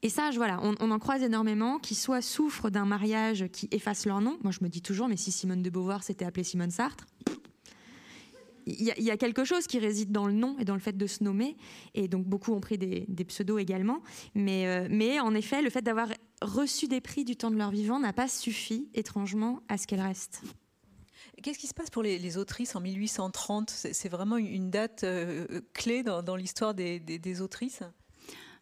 et 0.02 0.10
ça, 0.10 0.30
voilà, 0.36 0.60
on, 0.62 0.92
en 0.92 1.00
croise 1.00 1.24
énormément 1.24 1.80
qui 1.80 1.96
soit 1.96 2.22
souffrent 2.22 2.70
d'un 2.70 2.86
mariage 2.86 3.48
qui 3.52 3.68
efface 3.72 4.06
leur 4.06 4.22
nom. 4.22 4.38
Moi, 4.44 4.52
je 4.52 4.60
me 4.62 4.70
dis 4.70 4.82
toujours, 4.82 5.08
mais 5.08 5.18
si 5.18 5.32
Simone 5.32 5.64
de 5.64 5.70
Beauvoir 5.70 6.04
s'était 6.04 6.26
appelée 6.26 6.44
Simone 6.44 6.70
Sartre, 6.70 7.06
il 8.68 8.82
y, 8.82 9.12
a 9.12 9.18
quelque 9.18 9.44
chose 9.44 9.68
qui 9.68 9.78
réside 9.78 10.12
dans 10.12 10.26
le 10.26 10.34
nom 10.34 10.58
et 10.58 10.66
dans 10.66 10.74
le 10.74 10.80
fait 10.80 10.98
de 10.98 11.06
se 11.06 11.24
nommer. 11.24 11.56
Et 11.94 12.08
donc, 12.08 12.26
beaucoup 12.26 12.52
ont 12.52 12.60
pris 12.60 12.80
des, 12.80 13.26
pseudos 13.26 13.60
également. 13.60 14.02
Mais, 14.34 14.66
euh, 14.66 14.88
mais 14.90 15.20
en 15.20 15.36
effet, 15.36 15.62
le 15.62 15.70
fait 15.70 15.84
d'avoir 15.84 16.10
reçu 16.42 16.88
des 16.88 17.00
prix 17.00 17.26
du 17.26 17.36
temps 17.36 17.52
de 17.52 17.58
leur 17.58 17.70
vivant 17.70 18.00
n'a 18.00 18.12
pas 18.12 18.28
suffi, 18.28 18.90
étrangement, 18.96 19.62
à 19.70 19.78
ce 19.78 19.86
qu'elles 19.86 20.02
restent. 20.02 20.42
Qu'est-ce 21.44 21.60
qui 21.60 21.68
se 21.68 21.74
passe 21.74 21.90
pour 21.92 22.02
les, 22.02 22.38
autrices 22.38 22.76
en 22.76 22.82
1830 22.82 23.70
C'est 23.70 24.10
vraiment 24.10 24.38
une 24.38 24.72
date 24.72 25.04
euh, 25.04 25.62
clé 25.74 26.02
dans, 26.02 26.36
l'histoire 26.36 26.74
des, 26.74 27.42
autrices? 27.42 27.82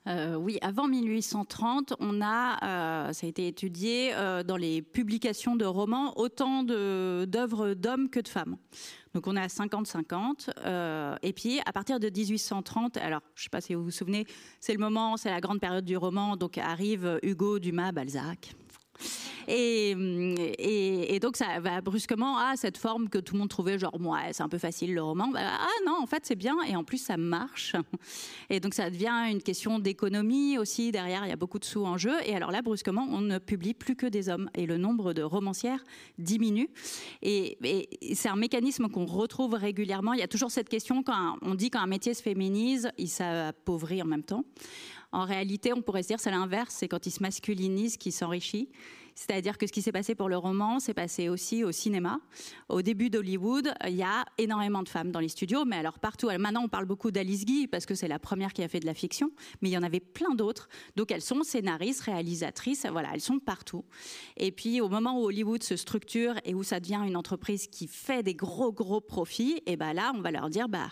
Euh, 0.08 0.36
oui, 0.36 0.58
avant 0.62 0.88
1830, 0.88 1.94
on 2.00 2.22
a, 2.22 3.14
ça 3.14 3.26
a 3.26 3.30
été 3.30 3.48
étudié 3.48 4.14
dans 4.46 4.58
les 4.58 4.82
publications 4.82 5.56
de 5.56 5.66
romans, 5.66 6.18
autant 6.18 6.64
d'œuvres 6.64 7.74
d'hommes 7.74 8.10
que 8.10 8.20
de 8.20 8.28
femmes. 8.28 8.58
Donc 9.14 9.28
on 9.28 9.36
est 9.36 9.42
à 9.42 9.48
50-50. 9.48 10.50
Euh, 10.66 11.16
et 11.22 11.34
puis 11.34 11.60
à 11.66 11.72
partir 11.72 12.00
de 12.00 12.10
1830, 12.10 12.98
alors 12.98 13.22
je 13.36 13.42
ne 13.42 13.44
sais 13.44 13.50
pas 13.50 13.62
si 13.62 13.74
vous 13.76 13.84
vous 13.84 13.92
souvenez, 13.92 14.26
c'est 14.60 14.74
le 14.74 14.80
moment, 14.80 15.18
c'est 15.18 15.30
la 15.30 15.42
grande 15.42 15.60
période 15.60 15.86
du 15.86 15.98
roman, 15.98 16.36
donc 16.36 16.58
arrive 16.58 17.20
Hugo, 17.22 17.60
Dumas, 17.60 17.92
Balzac. 17.92 18.56
Et, 19.48 19.92
et, 20.58 21.20
donc 21.20 21.36
ça 21.36 21.60
va 21.60 21.82
brusquement 21.82 22.38
à 22.38 22.56
cette 22.56 22.78
forme 22.78 23.10
que 23.10 23.18
tout 23.18 23.34
le 23.34 23.40
monde 23.40 23.50
trouvait 23.50 23.78
genre 23.78 24.00
moi 24.00 24.20
c'est 24.32 24.44
un 24.44 24.50
peu 24.50 24.58
facile 24.58 24.94
le 24.94 25.02
roman. 25.02 25.28
Bah, 25.30 25.42
ah 25.44 25.68
non 25.86 25.98
en 26.02 26.06
fait 26.06 26.26
c'est 26.26 26.36
bien 26.36 26.56
et 26.68 26.76
en 26.76 26.84
plus 26.84 27.00
ça 27.00 27.18
marche. 27.18 27.76
Et 28.50 28.60
donc 28.60 28.74
ça 28.74 28.90
devient 28.90 29.28
une 29.30 29.42
question 29.42 29.80
d'économie 29.80 30.58
aussi 30.58 30.92
derrière 30.92 31.26
il 31.26 31.30
y 31.30 31.34
a 31.34 31.36
beaucoup 31.38 31.60
de 31.60 31.66
sous 31.66 31.86
en 31.86 31.98
jeu 31.98 32.14
et 32.26 32.36
alors 32.36 32.52
là 32.52 32.62
brusquement 32.62 33.08
on 33.10 33.22
ne 33.22 33.38
publie 33.38 33.74
plus 33.74 33.96
que 33.96 34.06
des 34.06 34.30
hommes 34.30 34.50
et 34.56 34.66
le 34.66 34.78
nombre 34.78 35.14
de 35.14 35.22
romancières 35.22 35.84
diminue. 36.18 36.70
Et, 37.22 37.58
et 37.64 38.16
c'est 38.16 38.30
un 38.30 38.36
mécanisme 38.36 38.90
qu'on 38.90 39.06
retrouve 39.06 39.54
régulièrement. 39.54 40.14
Il 40.14 40.20
y 40.20 40.24
a 40.24 40.28
toujours 40.28 40.52
cette 40.52 40.70
question 40.70 41.04
quand 41.04 41.38
on 41.42 41.56
dit 41.56 41.70
quand 41.70 41.82
un 41.82 41.88
métier 41.88 42.14
se 42.14 42.22
féminise, 42.22 42.90
il 42.98 43.10
s'appauvrit 43.10 44.02
en 44.02 44.06
même 44.06 44.24
temps. 44.24 44.46
En 45.14 45.26
réalité, 45.26 45.74
on 45.74 45.82
pourrait 45.84 46.02
se 46.02 46.08
dire 46.08 46.20
c'est 46.20 46.32
l'inverse, 46.32 46.74
c'est 46.76 46.88
quand 46.88 47.06
il 47.06 47.12
se 47.12 47.22
masculinise 47.22 47.98
qu'il 47.98 48.12
s'enrichit. 48.12 48.70
C'est-à-dire 49.14 49.60
que 49.60 49.68
ce 49.68 49.72
qui 49.72 49.84
s'est 49.84 49.92
passé 49.92 50.16
pour 50.16 50.28
le 50.28 50.38
roman 50.38 50.80
s'est 50.80 50.96
passé 50.96 51.30
aussi 51.30 51.64
au 51.64 51.72
cinéma. 51.72 52.20
Au 52.68 52.82
début 52.82 53.12
d'Hollywood, 53.12 53.72
il 53.88 53.94
y 53.94 54.02
a 54.02 54.26
énormément 54.40 54.82
de 54.82 54.90
femmes 54.90 55.12
dans 55.12 55.20
les 55.20 55.30
studios, 55.30 55.66
mais 55.66 55.76
alors 55.76 56.00
partout. 56.00 56.30
maintenant, 56.40 56.64
on 56.64 56.68
parle 56.68 56.86
beaucoup 56.86 57.12
d'Alice 57.12 57.46
Guy 57.46 57.68
parce 57.68 57.86
que 57.86 57.94
c'est 57.94 58.08
la 58.08 58.18
première 58.18 58.54
qui 58.54 58.64
a 58.64 58.68
fait 58.68 58.80
de 58.80 58.88
la 58.88 58.96
fiction, 58.96 59.30
mais 59.62 59.70
il 59.70 59.74
y 59.74 59.78
en 59.78 59.84
avait 59.84 60.00
plein 60.00 60.34
d'autres. 60.34 60.68
Donc 60.96 61.12
elles 61.12 61.22
sont 61.22 61.44
scénaristes, 61.44 62.02
réalisatrices, 62.02 62.88
voilà, 62.92 63.10
elles 63.14 63.22
sont 63.22 63.38
partout. 63.38 63.86
Et 64.36 64.52
puis 64.52 64.82
au 64.82 64.90
moment 64.90 65.20
où 65.22 65.26
Hollywood 65.26 65.62
se 65.62 65.76
structure 65.76 66.34
et 66.44 66.56
où 66.56 66.64
ça 66.64 66.80
devient 66.80 67.02
une 67.06 67.16
entreprise 67.16 67.68
qui 67.68 67.86
fait 67.86 68.24
des 68.24 68.34
gros 68.34 68.74
gros 68.74 69.00
profits, 69.00 69.62
et 69.68 69.78
ben 69.78 69.94
là, 69.94 70.12
on 70.16 70.22
va 70.22 70.32
leur 70.32 70.50
dire 70.50 70.68
bah 70.68 70.88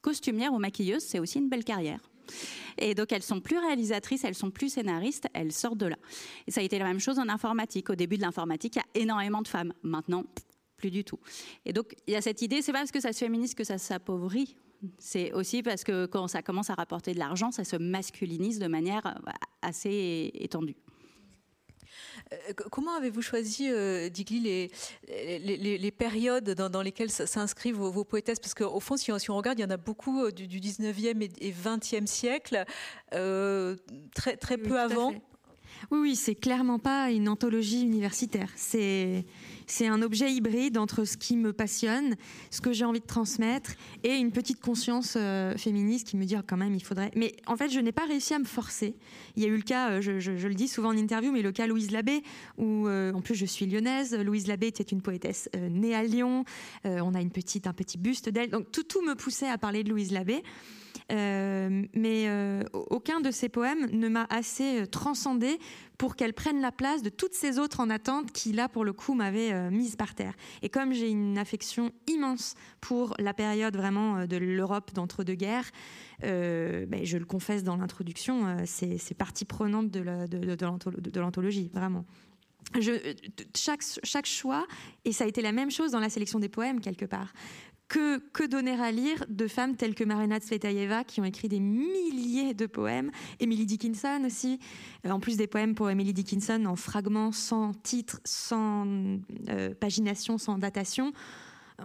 costumière 0.00 0.52
ou 0.52 0.58
maquilleuse, 0.58 1.02
c'est 1.02 1.18
aussi 1.18 1.38
une 1.40 1.48
belle 1.48 1.64
carrière. 1.64 2.13
Et 2.78 2.94
donc 2.94 3.12
elles 3.12 3.22
sont 3.22 3.40
plus 3.40 3.58
réalisatrices, 3.58 4.24
elles 4.24 4.34
sont 4.34 4.50
plus 4.50 4.70
scénaristes, 4.70 5.26
elles 5.32 5.52
sortent 5.52 5.78
de 5.78 5.86
là. 5.86 5.96
Et 6.46 6.50
ça 6.50 6.60
a 6.60 6.64
été 6.64 6.78
la 6.78 6.84
même 6.84 7.00
chose 7.00 7.18
en 7.18 7.28
informatique. 7.28 7.90
Au 7.90 7.94
début 7.94 8.16
de 8.16 8.22
l'informatique, 8.22 8.76
il 8.76 8.78
y 8.78 8.82
a 8.82 9.02
énormément 9.02 9.42
de 9.42 9.48
femmes. 9.48 9.72
Maintenant, 9.82 10.24
plus 10.76 10.90
du 10.90 11.04
tout. 11.04 11.18
Et 11.64 11.72
donc 11.72 11.94
il 12.06 12.14
y 12.14 12.16
a 12.16 12.20
cette 12.20 12.42
idée, 12.42 12.62
c'est 12.62 12.72
pas 12.72 12.78
parce 12.78 12.92
que 12.92 13.00
ça 13.00 13.12
se 13.12 13.18
féminise 13.18 13.54
que 13.54 13.64
ça 13.64 13.78
s'appauvrit. 13.78 14.56
C'est 14.98 15.32
aussi 15.32 15.62
parce 15.62 15.82
que 15.82 16.06
quand 16.06 16.28
ça 16.28 16.42
commence 16.42 16.68
à 16.70 16.74
rapporter 16.74 17.14
de 17.14 17.18
l'argent, 17.18 17.50
ça 17.50 17.64
se 17.64 17.76
masculinise 17.76 18.58
de 18.58 18.66
manière 18.66 19.06
euh, 19.06 19.30
assez 19.62 20.30
étendue. 20.34 20.76
Euh, 22.32 22.52
comment 22.70 22.94
avez-vous 22.96 23.22
choisi, 23.22 23.70
euh, 23.70 24.08
Digli, 24.08 24.40
les, 24.40 24.70
les, 25.08 25.90
périodes 25.90 26.50
dans, 26.50 26.82
lesquelles 26.82 27.10
s'inscrivent 27.10 27.76
vos, 27.76 28.04
poétesses? 28.04 28.40
Parce 28.40 28.54
qu'au 28.54 28.80
fond, 28.80 28.96
si 28.96 29.10
on, 29.12 29.36
regarde, 29.36 29.58
il 29.58 29.62
y 29.62 29.64
en 29.64 29.70
a 29.70 29.76
beaucoup 29.76 30.24
euh, 30.24 30.30
du, 30.30 30.60
19e 30.60 31.30
et, 31.40 31.52
20e 31.52 32.06
siècle, 32.06 32.64
très, 33.10 34.36
très 34.36 34.58
peu 34.58 34.78
avant. 34.78 35.14
Oui, 35.90 35.98
oui, 35.98 36.16
c'est 36.16 36.34
clairement 36.34 36.78
pas 36.78 37.10
une 37.10 37.28
anthologie 37.28 37.82
universitaire. 37.82 38.48
C'est 38.56 39.24
c'est 39.66 39.86
un 39.86 40.02
objet 40.02 40.32
hybride 40.32 40.78
entre 40.78 41.04
ce 41.04 41.16
qui 41.16 41.36
me 41.36 41.52
passionne, 41.52 42.16
ce 42.50 42.60
que 42.60 42.72
j'ai 42.72 42.84
envie 42.84 43.00
de 43.00 43.06
transmettre, 43.06 43.72
et 44.02 44.14
une 44.14 44.32
petite 44.32 44.60
conscience 44.60 45.16
euh, 45.16 45.56
féministe 45.56 46.08
qui 46.08 46.16
me 46.16 46.24
dit 46.24 46.36
oh, 46.38 46.42
quand 46.46 46.56
même 46.56 46.74
il 46.74 46.82
faudrait. 46.82 47.10
Mais 47.16 47.34
en 47.46 47.56
fait, 47.56 47.70
je 47.70 47.80
n'ai 47.80 47.92
pas 47.92 48.06
réussi 48.06 48.34
à 48.34 48.38
me 48.38 48.44
forcer. 48.44 48.94
Il 49.36 49.42
y 49.42 49.46
a 49.46 49.48
eu 49.48 49.56
le 49.56 49.62
cas, 49.62 49.90
euh, 49.90 50.00
je, 50.00 50.30
le 50.46 50.54
dis 50.54 50.68
souvent 50.68 50.90
en 50.90 50.96
interview, 50.96 51.32
mais 51.32 51.42
le 51.42 51.52
cas 51.52 51.66
Louise 51.66 51.90
Labbé, 51.90 52.22
où 52.58 52.88
euh, 52.88 53.12
en 53.12 53.20
plus 53.20 53.34
je 53.34 53.46
suis 53.46 53.66
lyonnaise. 53.66 54.14
Louise 54.14 54.46
Labbé 54.46 54.66
était 54.68 54.82
une 54.82 55.02
poétesse 55.02 55.48
née 55.70 55.94
à 55.94 56.02
Lyon. 56.02 56.44
on 56.84 57.14
a 57.14 57.20
une 57.20 57.30
petite, 57.30 57.66
un 57.66 57.72
petit 57.72 57.98
buste 57.98 58.28
d'elle. 58.28 58.50
Donc 58.50 58.70
tout, 58.70 58.82
tout 58.82 59.02
me 59.02 59.14
poussait 59.14 59.48
à 59.48 59.58
parler 59.58 59.84
de 59.84 59.90
Louise 59.90 60.12
Labbé. 60.12 60.42
mais 61.10 62.28
aucun 62.72 63.20
de 63.20 63.30
ces 63.30 63.48
poèmes 63.48 63.86
ne 63.92 64.08
m'a 64.08 64.26
assez 64.30 64.86
transcendé 64.90 65.58
pour 65.98 66.16
qu'elle 66.16 66.34
prenne 66.34 66.60
la 66.60 66.72
place 66.72 67.02
de 67.02 67.08
toutes 67.08 67.34
ces 67.34 67.58
autres 67.58 67.80
en 67.80 67.90
attente 67.90 68.32
qui, 68.32 68.52
là, 68.52 68.68
pour 68.68 68.84
le 68.84 68.92
coup, 68.92 69.14
m'avaient 69.14 69.52
euh, 69.52 69.70
mise 69.70 69.96
par 69.96 70.14
terre. 70.14 70.34
Et 70.62 70.68
comme 70.68 70.92
j'ai 70.92 71.08
une 71.08 71.38
affection 71.38 71.92
immense 72.06 72.54
pour 72.80 73.14
la 73.18 73.34
période 73.34 73.76
vraiment 73.76 74.18
euh, 74.18 74.26
de 74.26 74.36
l'Europe 74.36 74.92
d'entre-deux-guerres, 74.94 75.70
euh, 76.24 76.86
ben, 76.86 77.04
je 77.04 77.16
le 77.16 77.24
confesse 77.24 77.64
dans 77.64 77.76
l'introduction, 77.76 78.56
c'est 78.66 79.14
partie 79.16 79.44
prenante 79.44 79.90
de 79.90 81.20
l'anthologie, 81.20 81.70
vraiment. 81.72 82.04
Chaque 83.54 84.26
choix, 84.26 84.66
et 85.04 85.12
ça 85.12 85.24
a 85.24 85.26
été 85.26 85.42
la 85.42 85.52
même 85.52 85.70
chose 85.70 85.92
dans 85.92 86.00
la 86.00 86.08
sélection 86.08 86.38
des 86.38 86.48
poèmes 86.48 86.80
quelque 86.80 87.04
part, 87.04 87.32
que, 88.32 88.46
donner 88.46 88.80
à 88.80 88.90
lire 88.90 89.24
de 89.28 89.46
femmes 89.46 89.76
telles 89.76 89.94
que 89.94 90.04
Marina 90.04 90.38
Tsvetaeva 90.38 91.04
qui 91.04 91.20
ont 91.20 91.24
écrit 91.24 91.48
des 91.48 91.60
milliers 91.60 92.52
de 92.52 92.66
poèmes, 92.66 93.10
Emily 93.40 93.66
Dickinson 93.66 94.22
aussi, 94.26 94.58
euh, 95.06 95.10
en 95.10 95.20
plus 95.20 95.36
des 95.36 95.46
poèmes 95.46 95.74
pour 95.74 95.88
Emily 95.88 96.12
Dickinson 96.12 96.64
en 96.66 96.76
fragments, 96.76 97.32
sans 97.32 97.72
titre, 97.72 98.20
sans 98.24 98.86
euh, 99.48 99.74
pagination, 99.74 100.38
sans 100.38 100.58
datation. 100.58 101.12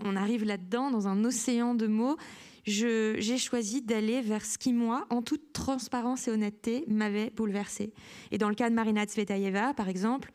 On 0.04 0.16
arrive 0.16 0.44
là-dedans 0.44 0.92
dans 0.92 1.08
un 1.08 1.24
océan 1.24 1.76
de 1.76 1.88
mots. 1.88 2.18
J'ai 2.66 3.38
choisi 3.38 3.82
d'aller 3.82 4.22
vers 4.22 4.46
ce 4.46 4.58
qui, 4.58 4.74
moi, 4.74 5.08
en 5.10 5.22
toute 5.22 5.54
transparence 5.54 6.28
et 6.28 6.32
honnêteté, 6.32 6.84
m'avait 6.88 7.32
bouleversée. 7.32 7.94
Et 8.32 8.38
dans 8.38 8.50
le 8.50 8.56
cas 8.56 8.70
de 8.70 8.76
Marina 8.76 9.06
Tsvetaeva, 9.06 9.74
par 9.74 9.90
exemple, 9.90 10.32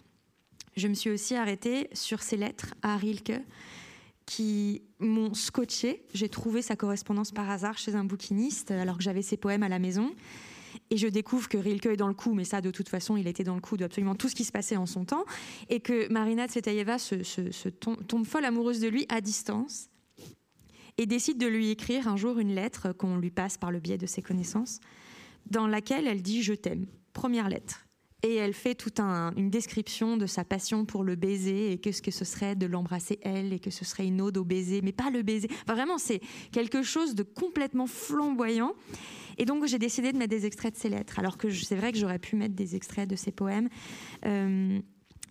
je 0.76 0.88
me 0.88 0.94
suis 0.94 1.10
aussi 1.10 1.36
arrêtée 1.36 1.88
sur 1.92 2.22
ses 2.22 2.36
lettres 2.36 2.74
à 2.82 2.96
Rilke 2.96 3.40
qui 4.26 4.82
m'ont 4.98 5.34
scotché. 5.34 6.06
J'ai 6.14 6.28
trouvé 6.28 6.62
sa 6.62 6.76
correspondance 6.76 7.32
par 7.32 7.50
hasard 7.50 7.78
chez 7.78 7.94
un 7.94 8.04
bouquiniste 8.04 8.70
alors 8.70 8.96
que 8.98 9.02
j'avais 9.02 9.22
ses 9.22 9.36
poèmes 9.36 9.62
à 9.62 9.68
la 9.68 9.78
maison. 9.78 10.14
Et 10.90 10.96
je 10.96 11.06
découvre 11.06 11.48
que 11.48 11.56
Rilke 11.56 11.86
est 11.86 11.96
dans 11.96 12.08
le 12.08 12.14
coup, 12.14 12.34
mais 12.34 12.44
ça, 12.44 12.60
de 12.60 12.70
toute 12.70 12.88
façon, 12.88 13.16
il 13.16 13.26
était 13.26 13.44
dans 13.44 13.54
le 13.54 13.60
coup 13.60 13.76
de 13.76 13.84
absolument 13.84 14.14
tout 14.14 14.28
ce 14.28 14.34
qui 14.34 14.44
se 14.44 14.52
passait 14.52 14.76
en 14.76 14.86
son 14.86 15.04
temps. 15.04 15.24
Et 15.68 15.80
que 15.80 16.10
Marina 16.12 16.46
Tsvetaeva 16.46 16.98
se, 16.98 17.68
tombe, 17.68 18.26
folle 18.26 18.44
amoureuse 18.44 18.80
de 18.80 18.88
lui 18.88 19.06
à 19.08 19.20
distance 19.20 19.88
et 20.96 21.06
décide 21.06 21.38
de 21.38 21.46
lui 21.46 21.70
écrire 21.70 22.08
un 22.08 22.16
jour 22.16 22.38
une 22.38 22.54
lettre 22.54 22.92
qu'on 22.92 23.16
lui 23.18 23.30
passe 23.30 23.58
par 23.58 23.70
le 23.70 23.80
biais 23.80 23.98
de 23.98 24.06
ses 24.06 24.22
connaissances, 24.22 24.80
dans 25.46 25.66
laquelle 25.66 26.06
elle 26.06 26.22
dit 26.22 26.42
Je 26.42 26.54
t'aime. 26.54 26.86
Première 27.12 27.48
lettre 27.48 27.83
et 28.24 28.36
elle 28.36 28.54
fait 28.54 28.74
toute 28.74 29.00
une 29.00 29.50
description 29.50 30.16
de 30.16 30.26
sa 30.26 30.44
passion 30.44 30.86
pour 30.86 31.04
le 31.04 31.14
baiser 31.14 31.72
et 31.72 31.78
qu'est-ce 31.78 32.00
que 32.00 32.10
ce 32.10 32.24
serait 32.24 32.56
de 32.56 32.64
l'embrasser 32.64 33.18
elle 33.22 33.52
et 33.52 33.58
que 33.58 33.70
ce 33.70 33.84
serait 33.84 34.06
une 34.06 34.22
ode 34.22 34.38
au 34.38 34.44
baiser, 34.44 34.80
mais 34.82 34.92
pas 34.92 35.10
le 35.10 35.22
baiser. 35.22 35.48
vraiment, 35.66 35.98
c'est 35.98 36.20
quelque 36.50 36.82
chose 36.82 37.14
de 37.14 37.22
complètement 37.22 37.86
flamboyant. 37.86 38.72
Et 39.36 39.44
donc, 39.44 39.66
j'ai 39.66 39.78
décidé 39.78 40.12
de 40.12 40.16
mettre 40.16 40.30
des 40.30 40.46
extraits 40.46 40.74
de 40.74 40.78
ses 40.78 40.88
lettres, 40.88 41.18
alors 41.18 41.36
que 41.36 41.50
c'est 41.50 41.74
vrai 41.74 41.92
que 41.92 41.98
j'aurais 41.98 42.18
pu 42.18 42.36
mettre 42.36 42.54
des 42.54 42.76
extraits 42.76 43.08
de 43.08 43.16
ses 43.16 43.30
poèmes. 43.32 43.68
Euh, 44.24 44.78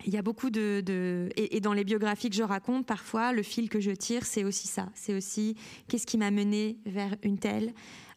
il 0.06 0.12
y 0.12 0.16
a 0.16 0.22
beaucoup 0.22 0.50
de, 0.50 1.30
et, 1.36 1.60
dans 1.60 1.72
les 1.72 1.84
biographies 1.84 2.30
que 2.30 2.36
je 2.36 2.42
raconte, 2.42 2.86
parfois 2.86 3.32
le 3.32 3.42
fil 3.42 3.68
que 3.68 3.80
je 3.80 3.90
tire, 3.90 4.24
c'est 4.24 4.44
aussi 4.44 4.68
ça. 4.68 4.88
C'est 4.94 5.14
aussi 5.14 5.56
qu'est-ce 5.88 6.06
qui 6.06 6.18
m'a 6.18 6.30
mené 6.30 6.76
vers 6.84 7.16
une 7.22 7.38
telle, 7.38 7.72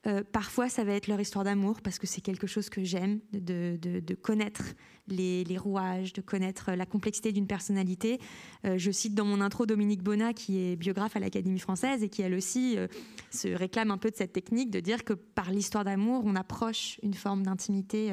euh, 0.06 0.24
parfois, 0.32 0.70
ça 0.70 0.84
va 0.84 0.94
être 0.94 1.08
leur 1.08 1.20
histoire 1.20 1.44
d'amour, 1.44 1.82
parce 1.82 2.00
que 2.00 2.08
c'est 2.08 2.22
quelque 2.22 2.48
chose 2.48 2.70
que 2.70 2.84
j'aime, 2.84 3.20
de, 3.34 4.14
connaître 4.16 4.64
les, 5.08 5.58
rouages, 5.58 6.14
de 6.14 6.22
connaître 6.22 6.72
la 6.72 6.86
complexité 6.86 7.32
d'une 7.32 7.48
personnalité. 7.48 8.20
Euh, 8.66 8.78
je 8.78 8.92
cite 8.92 9.16
dans 9.16 9.26
mon 9.26 9.42
intro 9.42 9.66
Dominique 9.66 10.04
Bonnat, 10.04 10.34
qui 10.34 10.60
est 10.60 10.76
biographe 10.76 11.16
à 11.16 11.20
l'Académie 11.20 11.60
française 11.60 12.04
et 12.04 12.10
qui, 12.10 12.22
elle 12.22 12.34
aussi, 12.34 12.78
euh, 12.78 12.88
se 13.32 13.48
réclame 13.48 13.92
un 13.92 13.98
peu 13.98 14.10
de 14.10 14.16
cette 14.16 14.34
technique 14.34 14.70
de 14.70 14.80
dire 14.80 15.04
que 15.04 15.14
par 15.14 15.52
l'histoire 15.52 15.84
d'amour, 15.84 16.24
on 16.26 16.36
approche 16.36 17.00
une 17.04 17.14
forme 17.14 17.44
d'intimité. 17.44 18.12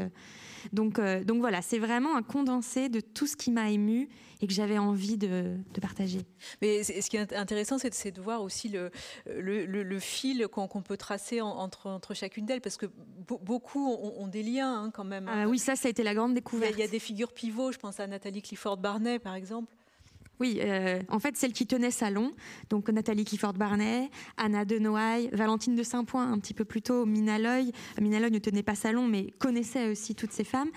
Donc, 0.73 1.01
donc 1.25 1.41
voilà, 1.41 1.63
c'est 1.63 1.79
vraiment 1.79 2.17
un 2.17 2.23
condensé 2.23 2.89
de 2.89 3.01
tout 3.01 3.27
ce 3.27 3.37
qui 3.37 3.51
m'a 3.51 3.71
ému 3.71 4.09
et 4.45 4.47
que 4.47 4.53
j'avais 4.53 4.79
envie 4.79 5.17
de, 5.17 5.57
partager. 5.81 6.21
Mais 6.61 6.83
ce 6.83 7.09
qui 7.09 7.17
est 7.17 7.35
intéressant, 7.35 7.79
c'est 7.79 8.11
de 8.11 8.21
voir 8.21 8.43
aussi 8.43 8.69
le, 8.69 8.91
le, 9.27 9.99
fil 9.99 10.47
qu'on 10.49 10.83
peut 10.83 10.97
tracer 10.97 11.41
entre, 11.41 11.87
entre 11.87 12.15
chacune 12.15 12.47
d'elles, 12.47 12.61
parce 12.61 12.77
que 12.77 12.87
beaucoup 13.27 13.87
ont, 13.87 14.27
des 14.29 14.43
liens 14.43 14.85
hein, 14.85 14.91
quand 14.91 15.05
même. 15.05 15.29
Ah 15.29 15.49
oui, 15.49 15.59
ça, 15.59 15.77
ça 15.77 15.89
a 15.89 15.91
été 15.91 16.03
la 16.03 16.15
grande 16.15 16.35
découverte. 16.35 16.75
Il 16.77 16.81
y, 16.81 16.83
a 16.83 16.84
des 16.89 16.99
figures 16.99 17.33
pivots, 17.33 17.73
je 17.73 17.79
pense 17.79 18.01
à 18.01 18.07
Nathalie 18.07 18.43
Clifford 18.43 18.77
Barnet, 18.77 19.19
par 19.19 19.35
exemple. 19.35 19.75
Oui, 20.41 20.59
euh, 20.61 21.01
en 21.09 21.21
fait, 21.21 21.37
celle 21.37 21.53
qui 21.53 21.67
tenait 21.67 21.93
salon, 21.93 22.33
donc 22.69 22.89
Nathalie 22.89 23.25
Clifford-Barnet, 23.25 24.11
Anna 24.37 24.65
de 24.65 24.79
Noailles, 24.79 25.31
Valentine 25.33 25.77
de 25.77 25.83
Saint-Point, 25.85 26.31
un 26.31 26.39
petit 26.41 26.55
peu 26.55 26.65
plus 26.65 26.83
tôt, 26.83 27.07
Mina 27.07 27.39
Loy. 27.39 27.71
Mina 28.01 28.19
Loy 28.19 28.31
ne 28.31 28.39
tenait 28.41 28.65
pas 28.65 28.75
salon, 28.75 29.07
mais 29.07 29.31
connaissait 29.39 29.89
aussi 29.89 30.17
toutes 30.17 30.33
ces 30.33 30.43
femmes. 30.43 30.71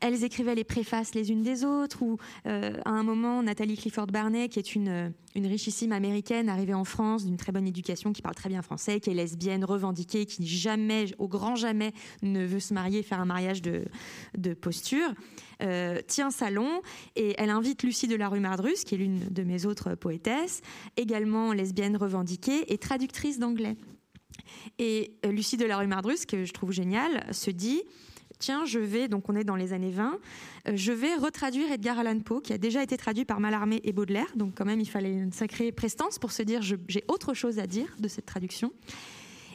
Elles 0.00 0.24
écrivaient 0.24 0.54
les 0.54 0.64
préfaces 0.64 1.14
les 1.14 1.30
unes 1.30 1.42
des 1.42 1.62
autres, 1.64 2.02
ou 2.02 2.16
euh, 2.46 2.72
à 2.86 2.90
un 2.90 3.02
moment, 3.02 3.42
Nathalie 3.42 3.76
Clifford-Barnet, 3.76 4.48
qui 4.48 4.58
est 4.58 4.74
une, 4.74 5.12
une 5.34 5.46
richissime 5.46 5.92
américaine 5.92 6.48
arrivée 6.48 6.74
en 6.74 6.84
France, 6.84 7.26
d'une 7.26 7.36
très 7.36 7.52
bonne 7.52 7.66
éducation, 7.66 8.14
qui 8.14 8.22
parle 8.22 8.34
très 8.34 8.48
bien 8.48 8.62
français, 8.62 8.98
qui 8.98 9.10
est 9.10 9.14
lesbienne, 9.14 9.62
revendiquée, 9.64 10.24
qui 10.24 10.46
jamais, 10.46 11.06
au 11.18 11.28
grand 11.28 11.54
jamais, 11.54 11.92
ne 12.22 12.46
veut 12.46 12.60
se 12.60 12.72
marier, 12.72 13.02
faire 13.02 13.20
un 13.20 13.26
mariage 13.26 13.60
de, 13.60 13.84
de 14.38 14.54
posture. 14.54 15.12
Euh, 15.62 16.00
tient 16.06 16.30
salon 16.30 16.82
et 17.14 17.34
elle 17.38 17.50
invite 17.50 17.82
Lucie 17.84 18.08
de 18.08 18.16
la 18.16 18.28
rue 18.28 18.40
Mardrus, 18.40 18.84
qui 18.84 18.96
est 18.96 18.98
l'une 18.98 19.20
de 19.30 19.42
mes 19.44 19.64
autres 19.64 19.94
poétesses, 19.94 20.60
également 20.96 21.52
lesbienne 21.52 21.96
revendiquée 21.96 22.72
et 22.72 22.78
traductrice 22.78 23.38
d'anglais. 23.38 23.76
Et 24.78 25.12
euh, 25.24 25.30
Lucie 25.30 25.56
de 25.56 25.64
la 25.64 25.78
rue 25.78 25.86
Mardrus, 25.86 26.26
que 26.26 26.44
je 26.44 26.52
trouve 26.52 26.72
géniale, 26.72 27.24
se 27.32 27.50
dit 27.50 27.82
tiens, 28.42 28.64
je 28.64 28.80
vais, 28.80 29.06
donc 29.06 29.28
on 29.28 29.36
est 29.36 29.44
dans 29.44 29.54
les 29.54 29.72
années 29.72 29.92
20, 29.92 30.18
euh, 30.68 30.72
je 30.74 30.92
vais 30.92 31.14
retraduire 31.14 31.70
Edgar 31.70 31.98
Allan 31.98 32.18
Poe, 32.18 32.40
qui 32.40 32.52
a 32.52 32.58
déjà 32.58 32.82
été 32.82 32.96
traduit 32.96 33.24
par 33.24 33.38
Mallarmé 33.38 33.80
et 33.84 33.92
Baudelaire, 33.92 34.26
donc 34.34 34.54
quand 34.56 34.64
même 34.64 34.80
il 34.80 34.88
fallait 34.88 35.12
une 35.12 35.32
sacrée 35.32 35.70
prestance 35.70 36.18
pour 36.18 36.32
se 36.32 36.42
dire 36.42 36.60
j'ai 36.62 37.04
autre 37.06 37.34
chose 37.34 37.60
à 37.60 37.68
dire 37.68 37.94
de 38.00 38.08
cette 38.08 38.26
traduction. 38.26 38.72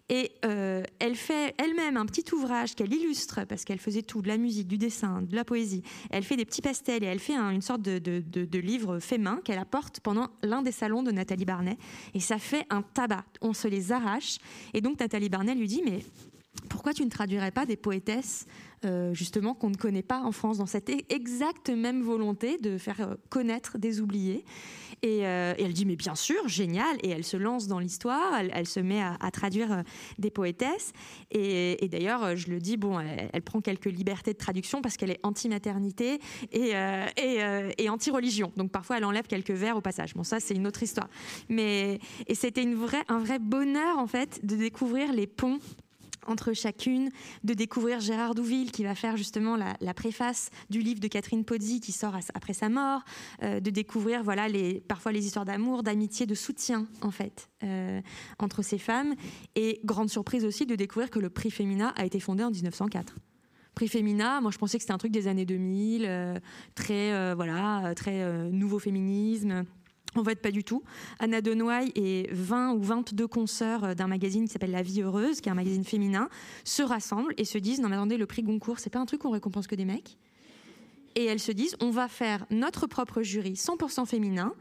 Et 0.09 0.31
euh, 0.45 0.83
elle 0.99 1.15
fait 1.15 1.53
elle-même 1.57 1.97
un 1.97 2.05
petit 2.05 2.33
ouvrage 2.33 2.75
qu'elle 2.75 2.93
illustre, 2.93 3.45
parce 3.45 3.65
qu'elle 3.65 3.79
faisait 3.79 4.03
tout, 4.03 4.21
de 4.21 4.27
la 4.27 4.37
musique, 4.37 4.67
du 4.67 4.77
dessin, 4.77 5.21
de 5.21 5.35
la 5.35 5.43
poésie. 5.43 5.83
Elle 6.09 6.23
fait 6.23 6.37
des 6.37 6.45
petits 6.45 6.61
pastels 6.61 7.03
et 7.03 7.07
elle 7.07 7.19
fait 7.19 7.35
une 7.35 7.61
sorte 7.61 7.81
de, 7.81 7.99
de 7.99 8.59
livre 8.59 8.99
fait 8.99 9.17
main 9.17 9.41
qu'elle 9.43 9.59
apporte 9.59 9.99
pendant 9.99 10.29
l'un 10.43 10.61
des 10.61 10.71
salons 10.71 11.03
de 11.03 11.11
Nathalie 11.11 11.45
Barnet. 11.45 11.77
Et 12.13 12.19
ça 12.19 12.37
fait 12.37 12.65
un 12.69 12.81
tabac. 12.81 13.25
On 13.41 13.53
se 13.53 13.67
les 13.67 13.91
arrache. 13.91 14.37
Et 14.73 14.81
donc 14.81 14.99
Nathalie 14.99 15.29
Barnet 15.29 15.55
lui 15.55 15.67
dit, 15.67 15.81
mais 15.83 15.99
pourquoi 16.69 16.93
tu 16.93 17.03
ne 17.03 17.09
traduirais 17.09 17.51
pas 17.51 17.65
des 17.65 17.77
poétesses 17.77 18.45
euh, 18.85 19.11
justement 19.11 19.55
qu'on 19.55 19.71
ne 19.71 19.75
connaît 19.75 20.03
pas 20.03 20.19
en 20.19 20.31
France 20.31 20.59
dans 20.59 20.67
cette 20.67 20.91
exacte 21.11 21.71
même 21.71 22.03
volonté 22.03 22.59
de 22.59 22.77
faire 22.77 23.01
euh, 23.01 23.15
connaître 23.29 23.79
des 23.79 24.01
oubliés. 24.01 24.45
Euh, 25.03 25.55
et, 25.57 25.63
elle 25.63 25.73
dit 25.73 25.85
mais 25.87 25.95
bien 25.95 26.13
sûr 26.13 26.47
génial. 26.47 26.95
Et 27.01 27.09
elle 27.09 27.23
se 27.23 27.37
lance 27.37 27.67
dans 27.67 27.79
l'histoire. 27.79 28.35
Elle, 28.35 28.67
se 28.67 28.79
met 28.79 29.01
à, 29.01 29.31
traduire 29.31 29.83
des 30.19 30.29
poétesses. 30.29 30.93
Et, 31.31 31.87
d'ailleurs 31.91 32.35
je 32.35 32.49
le 32.49 32.59
dis 32.59 32.77
bon 32.77 32.99
elle, 32.99 33.41
prend 33.41 33.61
quelques 33.61 33.85
libertés 33.85 34.33
de 34.33 34.37
traduction 34.37 34.81
parce 34.81 34.95
qu'elle 34.95 35.11
est 35.11 35.19
anti-maternité 35.23 36.19
et, 36.51 37.89
anti-religion. 37.89 38.51
Donc 38.57 38.71
parfois 38.71 38.97
elle 38.97 39.05
enlève 39.05 39.25
quelques 39.25 39.51
vers 39.51 39.77
au 39.77 39.81
passage. 39.81 40.13
Bon 40.13 40.23
ça 40.23 40.39
c'est 40.39 40.53
une 40.53 40.67
autre 40.67 40.83
histoire. 40.83 41.09
Mais 41.49 41.99
et 42.27 42.35
c'était 42.35 42.67
un 43.07 43.19
vrai 43.19 43.39
bonheur 43.39 43.97
en 43.97 44.07
fait 44.07 44.45
de 44.45 44.55
découvrir 44.55 45.13
les 45.13 45.25
ponts 45.25 45.59
entre 46.27 46.53
chacune, 46.53 47.09
de 47.43 47.53
découvrir 47.53 47.99
Gérard 47.99 48.35
Douville 48.35 48.71
qui 48.71 48.83
va 48.83 48.95
faire 48.95 49.17
justement 49.17 49.55
la, 49.55 49.93
préface 49.93 50.49
du 50.69 50.81
livre 50.81 50.99
de 50.99 51.07
Catherine 51.07 51.43
Pozzi 51.43 51.79
qui 51.79 51.91
sort 51.91 52.15
après 52.33 52.53
sa 52.53 52.69
mort, 52.69 53.01
euh, 53.41 53.59
de 53.59 53.69
découvrir 53.69 54.23
voilà 54.23 54.47
parfois 54.87 55.11
les 55.11 55.25
histoires 55.25 55.45
d'amour, 55.45 55.81
d'amitié, 55.81 56.25
de 56.25 56.35
soutien 56.35 56.87
en 57.01 57.11
fait 57.11 57.49
euh, 57.63 58.01
entre 58.37 58.61
ces 58.61 58.77
femmes 58.77 59.15
et 59.55 59.79
grande 59.83 60.09
surprise 60.09 60.45
aussi 60.45 60.65
de 60.65 60.75
découvrir 60.75 61.09
que 61.09 61.19
le 61.19 61.29
prix 61.29 61.49
Féminin 61.49 61.93
a 61.95 62.05
été 62.05 62.19
fondé 62.19 62.43
en 62.43 62.51
1904 62.51 63.15
prix 63.73 63.87
Féminin, 63.87 64.41
moi 64.41 64.49
je 64.49 64.57
pensais 64.57 64.77
que 64.77 64.83
c'était 64.83 64.93
un 64.93 64.97
truc 64.97 65.11
des 65.11 65.27
années 65.27 65.45
2000, 65.45 66.05
euh, 66.07 66.39
très 66.73 67.35
voilà, 67.35 67.93
très 67.95 68.49
nouveau 68.49 68.79
féminisme. 68.79 69.65
En 70.17 70.23
fait, 70.23 70.41
pas 70.41 70.51
du 70.51 70.63
tout. 70.63 70.83
Anna 71.19 71.41
Denoy 71.41 71.91
et 71.95 72.27
20 72.31 72.73
ou 72.73 72.81
22 72.81 73.27
consoeurs 73.27 73.83
euh, 73.83 73.93
d'un 73.93 74.07
magazine 74.07 74.45
qui 74.45 74.51
s'appelle 74.51 74.71
La 74.71 74.81
Vie 74.81 75.01
Heureuse, 75.01 75.41
qui 75.41 75.49
est 75.49 75.51
un 75.51 75.55
magazine 75.55 75.83
féminin, 75.83 76.27
se 76.63 76.81
rassemblent 76.81 77.35
et 77.37 77.45
se 77.45 77.59
disent 77.59 77.79
Non, 77.79 77.87
mais 77.87 77.95
attendez, 77.95 78.17
le 78.17 78.25
prix 78.25 78.41
Goncourt, 78.41 78.79
c'est 78.79 78.89
pas 78.89 78.99
un 78.99 79.05
truc 79.05 79.21
qu'on 79.21 79.29
récompense 79.29 79.67
que 79.67 79.75
des 79.75 79.85
mecs? 79.85 80.17
Et 81.15 81.25
elles 81.25 81.39
se 81.39 81.51
disent 81.51 81.77
On 81.81 81.91
va 81.91 82.07
faire 82.07 82.47
notre 82.49 82.87
propre 82.87 83.21
jury 83.21 83.53
100% 83.53 84.07
féminin. 84.07 84.53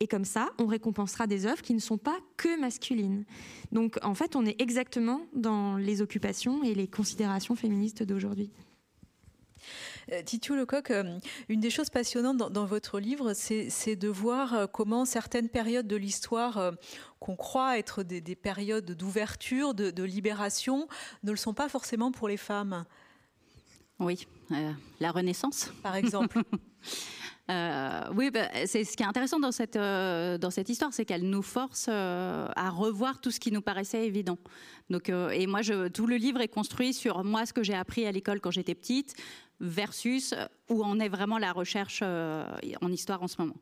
Et 0.00 0.08
comme 0.08 0.24
ça, 0.24 0.50
on 0.58 0.66
récompensera 0.66 1.28
des 1.28 1.46
œuvres 1.46 1.62
qui 1.62 1.72
ne 1.72 1.78
sont 1.78 1.98
pas 1.98 2.18
que 2.36 2.60
masculines. 2.60 3.24
Donc, 3.70 3.96
en 4.02 4.14
fait, 4.14 4.34
on 4.34 4.44
est 4.44 4.60
exactement 4.60 5.20
dans 5.32 5.76
les 5.76 6.02
occupations 6.02 6.64
et 6.64 6.74
les 6.74 6.88
considérations 6.88 7.54
féministes 7.54 8.02
d'aujourd'hui. 8.02 8.50
Euh, 10.12 10.22
Titiou 10.22 10.54
Lecoq, 10.54 10.90
euh, 10.90 11.18
une 11.48 11.60
des 11.60 11.70
choses 11.70 11.90
passionnantes 11.90 12.36
dans, 12.36 12.64
votre 12.64 12.98
livre, 12.98 13.32
c'est 13.34 13.96
de 13.96 14.08
voir 14.08 14.54
euh, 14.54 14.66
comment 14.66 15.04
certaines 15.04 15.48
périodes 15.48 15.86
de 15.86 15.96
l'histoire 15.96 16.72
qu'on 17.20 17.36
croit 17.36 17.78
être 17.78 18.02
des, 18.02 18.20
périodes 18.34 18.92
d'ouverture, 18.92 19.74
de, 19.74 20.02
libération, 20.02 20.88
ne 21.22 21.30
le 21.30 21.36
sont 21.36 21.54
pas 21.54 21.68
forcément 21.68 22.12
pour 22.12 22.28
les 22.28 22.36
femmes. 22.36 22.84
Oui, 23.98 24.26
la 25.00 25.10
Renaissance. 25.10 25.72
Par 25.82 25.96
exemple. 25.96 26.42
oui, 27.48 28.30
bah, 28.30 28.48
c'est 28.66 28.84
ce 28.84 28.96
qui 28.96 29.02
est 29.02 29.06
intéressant 29.06 29.38
dans 29.38 29.52
cette 29.52 29.76
dans 29.76 30.50
cette 30.50 30.68
histoire, 30.68 30.92
c'est 30.92 31.04
qu'elle 31.04 31.28
nous 31.28 31.42
force 31.42 31.88
à 31.88 32.70
revoir 32.70 33.20
tout 33.20 33.30
ce 33.30 33.40
qui 33.40 33.52
nous 33.52 33.62
paraissait 33.62 34.06
évident. 34.06 34.38
Donc, 34.90 35.08
et 35.08 35.46
moi, 35.46 35.62
je, 35.62 35.88
tout 35.88 36.06
le 36.06 36.16
livre 36.16 36.40
est 36.40 36.48
construit 36.48 36.92
sur 36.92 37.24
moi 37.24 37.46
ce 37.46 37.52
que 37.52 37.62
j'ai 37.62 37.74
appris 37.74 38.06
à 38.06 38.12
l'école 38.12 38.40
quand 38.40 38.50
j'étais 38.50 38.74
petite, 38.74 39.14
versus 39.64 40.34
où 40.68 40.84
en 40.84 41.00
est 41.00 41.08
vraiment 41.08 41.38
la 41.38 41.52
recherche 41.52 42.00
euh, 42.02 42.44
en 42.80 42.92
histoire 42.92 43.22
en 43.22 43.28
ce 43.28 43.40
moment. 43.40 43.56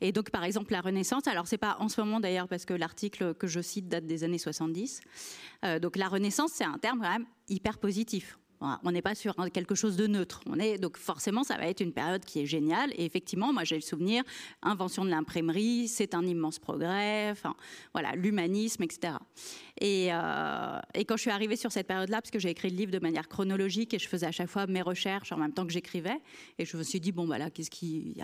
Et 0.00 0.12
donc, 0.12 0.30
par 0.30 0.44
exemple, 0.44 0.72
la 0.72 0.80
Renaissance, 0.80 1.26
alors 1.26 1.46
c'est 1.46 1.58
pas 1.58 1.76
en 1.80 1.88
ce 1.88 2.00
moment 2.00 2.20
d'ailleurs, 2.20 2.48
parce 2.48 2.64
que 2.64 2.74
l'article 2.74 3.34
que 3.34 3.46
je 3.46 3.60
cite 3.60 3.88
date 3.88 4.06
des 4.06 4.24
années 4.24 4.38
70. 4.38 5.00
Euh, 5.64 5.78
donc, 5.78 5.96
la 5.96 6.08
Renaissance, 6.08 6.52
c'est 6.52 6.64
un 6.64 6.78
terme 6.78 7.00
quand 7.00 7.10
même 7.10 7.26
hyper 7.48 7.78
positif. 7.78 8.38
On 8.82 8.90
n'est 8.90 9.02
pas 9.02 9.14
sur 9.14 9.34
quelque 9.52 9.74
chose 9.74 9.96
de 9.96 10.06
neutre. 10.06 10.40
On 10.46 10.58
est 10.58 10.78
donc 10.78 10.96
forcément, 10.96 11.44
ça 11.44 11.56
va 11.56 11.66
être 11.66 11.80
une 11.80 11.92
période 11.92 12.24
qui 12.24 12.40
est 12.40 12.46
géniale. 12.46 12.92
Et 12.96 13.04
effectivement, 13.04 13.52
moi 13.52 13.64
j'ai 13.64 13.76
le 13.76 13.80
souvenir, 13.82 14.22
invention 14.62 15.04
de 15.04 15.10
l'imprimerie, 15.10 15.88
c'est 15.88 16.14
un 16.14 16.24
immense 16.24 16.58
progrès. 16.58 17.30
Enfin, 17.30 17.54
voilà, 17.92 18.14
l'humanisme, 18.14 18.82
etc. 18.82 19.14
Euh, 19.82 20.80
et, 20.94 21.04
quand 21.04 21.16
je 21.16 21.22
suis 21.22 21.30
arrivée 21.30 21.56
sur 21.56 21.72
cette 21.72 21.86
période-là, 21.86 22.20
parce 22.20 22.30
que 22.30 22.38
j'ai 22.38 22.50
écrit 22.50 22.70
le 22.70 22.76
livre 22.76 22.92
de 22.92 22.98
manière 22.98 23.28
chronologique 23.28 23.94
et 23.94 23.98
je 23.98 24.08
faisais 24.08 24.26
à 24.26 24.32
chaque 24.32 24.48
fois 24.48 24.66
mes 24.66 24.82
recherches 24.82 25.32
en 25.32 25.36
même 25.36 25.52
temps 25.52 25.66
que 25.66 25.72
j'écrivais, 25.72 26.20
et 26.58 26.64
je 26.64 26.76
me 26.76 26.82
suis 26.82 27.00
dit 27.00 27.12
bon 27.12 27.26
bah 27.26 27.38
là, 27.38 27.50
qu'est-ce 27.50 27.70
qu'il 27.70 28.14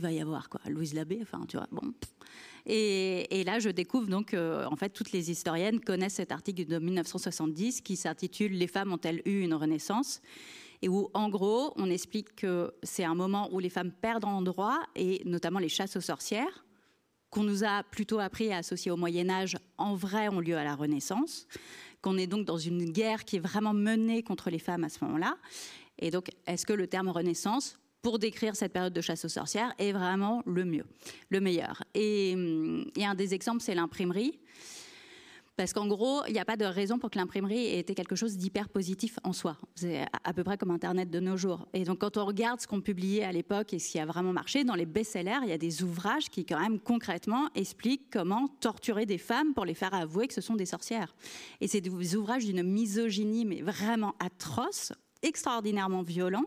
va 0.00 0.12
y 0.12 0.20
avoir 0.20 0.48
quoi 0.48 0.60
Louise 0.68 0.94
Labbé, 0.94 1.18
enfin 1.22 1.44
tu 1.48 1.56
vois, 1.56 1.66
bon. 1.72 1.92
Et, 2.64 3.42
là, 3.44 3.58
je 3.58 3.68
découvre 3.70 4.06
donc, 4.06 4.34
en 4.34 4.76
fait, 4.76 4.90
toutes 4.90 5.12
les 5.12 5.30
historiennes 5.30 5.80
connaissent 5.80 6.14
cet 6.14 6.32
article 6.32 6.64
de 6.64 6.78
1970 6.78 7.80
qui 7.80 7.96
s'intitule 7.96 8.52
Les 8.52 8.68
femmes 8.68 8.92
ont-elles 8.92 9.22
eu 9.24 9.40
une 9.40 9.54
renaissance? 9.54 10.20
Et 10.82 10.88
où, 10.88 11.10
en 11.14 11.28
gros, 11.28 11.72
on 11.76 11.88
explique 11.90 12.34
que 12.34 12.72
c'est 12.82 13.04
un 13.04 13.14
moment 13.14 13.48
où 13.52 13.60
les 13.60 13.70
femmes 13.70 13.92
perdent 13.92 14.24
en 14.24 14.42
droit, 14.42 14.80
et 14.96 15.22
notamment 15.24 15.60
les 15.60 15.68
chasses 15.68 15.96
aux 15.96 16.00
sorcières, 16.00 16.64
qu'on 17.30 17.44
nous 17.44 17.64
a 17.64 17.82
plutôt 17.82 18.18
appris 18.18 18.52
à 18.52 18.58
associer 18.58 18.90
au 18.90 18.96
Moyen 18.96 19.30
Âge, 19.30 19.56
en 19.78 19.94
vrai 19.94 20.28
ont 20.28 20.40
lieu 20.40 20.56
à 20.56 20.64
la 20.64 20.74
Renaissance, 20.74 21.46
qu'on 22.02 22.18
est 22.18 22.26
donc 22.26 22.44
dans 22.44 22.58
une 22.58 22.90
guerre 22.92 23.24
qui 23.24 23.36
est 23.36 23.40
vraiment 23.40 23.72
menée 23.72 24.22
contre 24.22 24.50
les 24.50 24.58
femmes 24.58 24.84
à 24.84 24.88
ce 24.88 25.02
moment-là. 25.04 25.38
Et 25.98 26.10
donc, 26.10 26.30
est-ce 26.46 26.66
que 26.66 26.72
le 26.72 26.88
terme 26.88 27.08
Renaissance 27.08 27.78
pour 28.02 28.18
décrire 28.18 28.56
cette 28.56 28.72
période 28.72 28.92
de 28.92 29.00
chasse 29.00 29.24
aux 29.24 29.28
sorcières 29.28 29.72
est 29.78 29.92
vraiment 29.92 30.42
le 30.44 30.64
mieux, 30.64 30.84
le 31.30 31.40
meilleur. 31.40 31.82
Et, 31.94 32.32
hum, 32.34 32.84
et 32.96 33.06
un 33.06 33.14
des 33.14 33.32
exemples, 33.32 33.62
c'est 33.62 33.74
l'imprimerie. 33.74 34.38
Parce 35.56 35.74
qu'en 35.74 35.86
gros, 35.86 36.22
il 36.28 36.32
n'y 36.32 36.38
a 36.38 36.46
pas 36.46 36.56
de 36.56 36.64
raison 36.64 36.98
pour 36.98 37.10
que 37.10 37.18
l'imprimerie 37.18 37.66
ait 37.66 37.78
été 37.78 37.94
quelque 37.94 38.16
chose 38.16 38.38
d'hyper 38.38 38.70
positif 38.70 39.18
en 39.22 39.34
soi. 39.34 39.58
C'est 39.74 40.06
à 40.24 40.32
peu 40.32 40.42
près 40.44 40.56
comme 40.56 40.70
Internet 40.70 41.10
de 41.10 41.20
nos 41.20 41.36
jours. 41.36 41.68
Et 41.74 41.84
donc, 41.84 41.98
quand 41.98 42.16
on 42.16 42.24
regarde 42.24 42.60
ce 42.60 42.66
qu'on 42.66 42.80
publiait 42.80 43.22
à 43.22 43.32
l'époque 43.32 43.74
et 43.74 43.78
ce 43.78 43.92
qui 43.92 43.98
a 43.98 44.06
vraiment 44.06 44.32
marché, 44.32 44.64
dans 44.64 44.74
les 44.74 44.86
best-sellers, 44.86 45.40
il 45.42 45.50
y 45.50 45.52
a 45.52 45.58
des 45.58 45.82
ouvrages 45.82 46.30
qui, 46.30 46.46
quand 46.46 46.58
même, 46.58 46.80
concrètement, 46.80 47.50
expliquent 47.54 48.10
comment 48.10 48.48
torturer 48.60 49.04
des 49.04 49.18
femmes 49.18 49.52
pour 49.52 49.66
les 49.66 49.74
faire 49.74 49.92
avouer 49.92 50.26
que 50.26 50.34
ce 50.34 50.40
sont 50.40 50.56
des 50.56 50.66
sorcières. 50.66 51.14
Et 51.60 51.68
c'est 51.68 51.82
des 51.82 52.16
ouvrages 52.16 52.46
d'une 52.46 52.62
misogynie, 52.62 53.44
mais 53.44 53.60
vraiment 53.60 54.14
atroce, 54.20 54.94
extraordinairement 55.22 56.02
violent. 56.02 56.44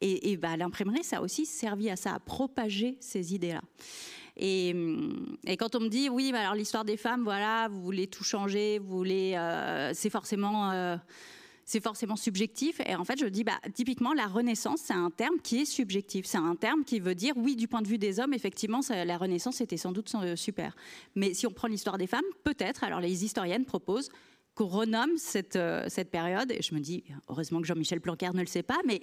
Et, 0.00 0.36
bah, 0.36 0.56
l'imprimerie, 0.56 1.04
ça 1.04 1.18
a 1.18 1.20
aussi 1.20 1.46
servi 1.46 1.88
à 1.90 1.96
ça, 1.96 2.14
à 2.14 2.18
propager 2.18 2.96
ces 3.00 3.34
idées-là. 3.34 3.62
Et, 4.36 4.74
quand 5.58 5.74
on 5.74 5.80
me 5.80 5.88
dit, 5.88 6.08
oui, 6.08 6.32
alors 6.34 6.54
l'histoire 6.54 6.84
des 6.84 6.96
femmes, 6.96 7.22
voilà, 7.22 7.68
vous 7.68 7.82
voulez 7.82 8.06
tout 8.06 8.24
changer, 8.24 8.78
vous 8.78 8.96
voulez, 8.96 9.34
euh, 9.36 9.92
c'est 9.94 10.10
forcément. 10.10 10.70
Euh, 10.72 10.96
c'est 11.64 11.82
forcément 11.82 12.16
subjectif. 12.16 12.80
Et 12.84 12.94
en 12.96 13.04
fait, 13.04 13.18
je 13.18 13.26
dis, 13.26 13.44
bah, 13.44 13.58
typiquement, 13.72 14.12
la 14.12 14.26
Renaissance, 14.26 14.80
c'est 14.84 14.92
un 14.92 15.10
terme 15.10 15.38
qui 15.42 15.60
est 15.60 15.64
subjectif. 15.64 16.26
C'est 16.26 16.38
un 16.38 16.56
terme 16.56 16.84
qui 16.84 17.00
veut 17.00 17.14
dire, 17.14 17.34
oui, 17.36 17.56
du 17.56 17.68
point 17.68 17.82
de 17.82 17.88
vue 17.88 17.98
des 17.98 18.20
hommes, 18.20 18.34
effectivement, 18.34 18.80
la 18.90 19.16
Renaissance 19.16 19.60
était 19.60 19.76
sans 19.76 19.92
doute 19.92 20.12
euh, 20.16 20.36
super. 20.36 20.74
Mais 21.14 21.34
si 21.34 21.46
on 21.46 21.52
prend 21.52 21.68
l'histoire 21.68 21.98
des 21.98 22.06
femmes, 22.06 22.24
peut-être, 22.44 22.84
alors 22.84 23.00
les 23.00 23.24
historiennes 23.24 23.64
proposent 23.64 24.10
qu'on 24.54 24.66
renomme 24.66 25.16
cette, 25.16 25.56
euh, 25.56 25.84
cette 25.88 26.10
période. 26.10 26.52
Et 26.52 26.60
je 26.62 26.74
me 26.74 26.80
dis, 26.80 27.04
heureusement 27.28 27.60
que 27.60 27.66
Jean-Michel 27.66 28.00
Blanquer 28.00 28.30
ne 28.34 28.40
le 28.40 28.46
sait 28.46 28.62
pas, 28.62 28.78
mais 28.86 29.00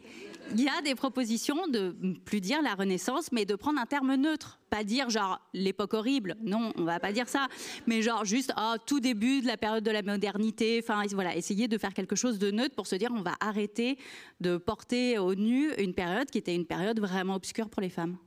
il 0.51 0.61
y 0.61 0.67
a 0.67 0.81
des 0.81 0.95
propositions 0.95 1.67
de 1.67 1.95
plus 2.25 2.39
dire 2.39 2.61
la 2.61 2.75
Renaissance, 2.75 3.31
mais 3.31 3.45
de 3.45 3.55
prendre 3.55 3.79
un 3.79 3.85
terme 3.85 4.15
neutre. 4.15 4.59
Pas 4.69 4.83
dire 4.83 5.09
genre 5.09 5.41
l'époque 5.53 5.95
horrible, 5.95 6.35
non, 6.43 6.71
on 6.77 6.83
va 6.83 6.99
pas 6.99 7.11
dire 7.11 7.27
ça, 7.27 7.47
mais 7.87 8.03
genre 8.03 8.23
juste 8.23 8.53
oh, 8.55 8.75
tout 8.85 8.99
début 8.99 9.41
de 9.41 9.47
la 9.47 9.57
période 9.57 9.83
de 9.83 9.89
la 9.89 10.03
modernité. 10.03 10.79
Enfin 10.83 11.03
voilà, 11.13 11.35
essayer 11.35 11.67
de 11.67 11.77
faire 11.79 11.93
quelque 11.93 12.15
chose 12.15 12.37
de 12.37 12.51
neutre 12.51 12.75
pour 12.75 12.85
se 12.85 12.95
dire 12.95 13.09
on 13.11 13.23
va 13.23 13.33
arrêter 13.39 13.97
de 14.41 14.57
porter 14.57 15.17
au 15.17 15.33
nu 15.33 15.71
une 15.79 15.95
période 15.95 16.29
qui 16.29 16.37
était 16.37 16.53
une 16.53 16.67
période 16.67 16.99
vraiment 16.99 17.33
obscure 17.33 17.69
pour 17.69 17.81
les 17.81 17.89
femmes. 17.89 18.17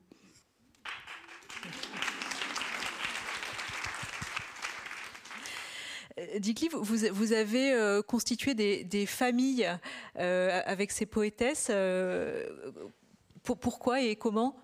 Euh, 6.18 6.39
Dick 6.39 6.68
vous, 6.72 7.32
avez 7.32 7.72
euh, 7.72 8.02
constitué 8.02 8.55
des, 8.55 9.06
familles 9.06 9.68
euh, 10.18 10.60
avec 10.66 10.93
ces 10.93 11.06
poétesses. 11.06 11.70
pourquoi 13.43 14.01
et 14.02 14.16
comment? 14.16 14.56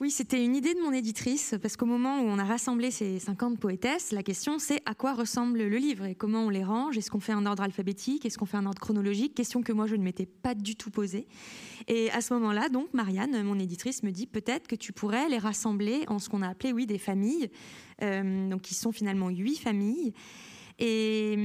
Oui, 0.00 0.10
c'était 0.10 0.44
une 0.44 0.56
idée 0.56 0.74
de 0.74 0.80
mon 0.80 0.90
éditrice, 0.90 1.54
parce 1.62 1.76
qu'au 1.76 1.86
moment 1.86 2.18
où 2.22 2.24
on 2.24 2.36
a 2.40 2.44
rassemblé 2.44 2.90
ces 2.90 3.20
50 3.20 3.60
poétesses, 3.60 4.10
la 4.10 4.24
question 4.24 4.58
c'est 4.58 4.82
à 4.84 4.96
quoi 4.96 5.12
ressemble 5.12 5.58
le 5.58 5.76
livre 5.76 6.06
et 6.06 6.16
comment 6.16 6.46
on 6.46 6.48
les 6.48 6.64
range? 6.64 6.98
Est-ce 6.98 7.08
qu'on 7.08 7.20
fait 7.20 7.32
un 7.32 7.46
ordre 7.46 7.62
alphabétique? 7.62 8.26
Est-ce 8.26 8.36
qu'on 8.36 8.46
fait 8.46 8.56
un 8.56 8.66
ordre 8.66 8.80
chronologique? 8.80 9.36
Question 9.36 9.62
que 9.62 9.72
moi 9.72 9.86
je 9.86 9.94
ne 9.94 10.02
m'étais 10.02 10.26
pas 10.26 10.56
du 10.56 10.74
tout 10.74 10.90
posée. 10.90 11.28
Et 11.86 12.10
à 12.10 12.20
ce 12.20 12.34
moment-là, 12.34 12.68
donc, 12.68 12.92
Marianne, 12.94 13.44
mon 13.44 13.60
éditrice, 13.60 14.02
me 14.02 14.10
dit 14.10 14.26
peut-être 14.26 14.66
que 14.66 14.74
tu 14.74 14.92
pourrais 14.92 15.28
les 15.28 15.38
rassembler 15.38 16.02
en 16.08 16.18
ce 16.18 16.28
qu'on 16.28 16.42
a 16.42 16.48
appelé, 16.48 16.72
oui, 16.72 16.86
des 16.86 16.98
familles, 16.98 17.48
donc 18.00 18.62
qui 18.62 18.74
sont 18.74 18.90
finalement 18.90 19.28
huit 19.28 19.56
familles. 19.56 20.14
Et 20.84 21.38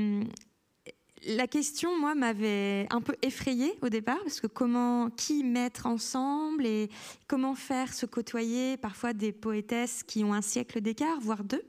la 1.28 1.46
question, 1.46 2.00
moi, 2.00 2.16
m'avait 2.16 2.88
un 2.90 3.02
peu 3.02 3.16
effrayée 3.22 3.74
au 3.84 3.90
départ, 3.90 4.18
parce 4.24 4.42
que 4.42 4.48
comment, 4.48 5.12
qui 5.12 5.44
mettre 5.44 5.86
ensemble 5.86 6.66
et 6.66 6.90
comment 7.28 7.54
faire 7.54 7.94
se 7.94 8.08
côtoyer 8.08 8.78
parfois 8.78 9.14
des 9.14 9.32
poétesses 9.32 10.02
qui 10.02 10.24
ont 10.24 10.34
un 10.34 10.42
siècle 10.42 10.82
d'écart, 10.82 11.20
voire 11.22 11.44
deux. 11.44 11.62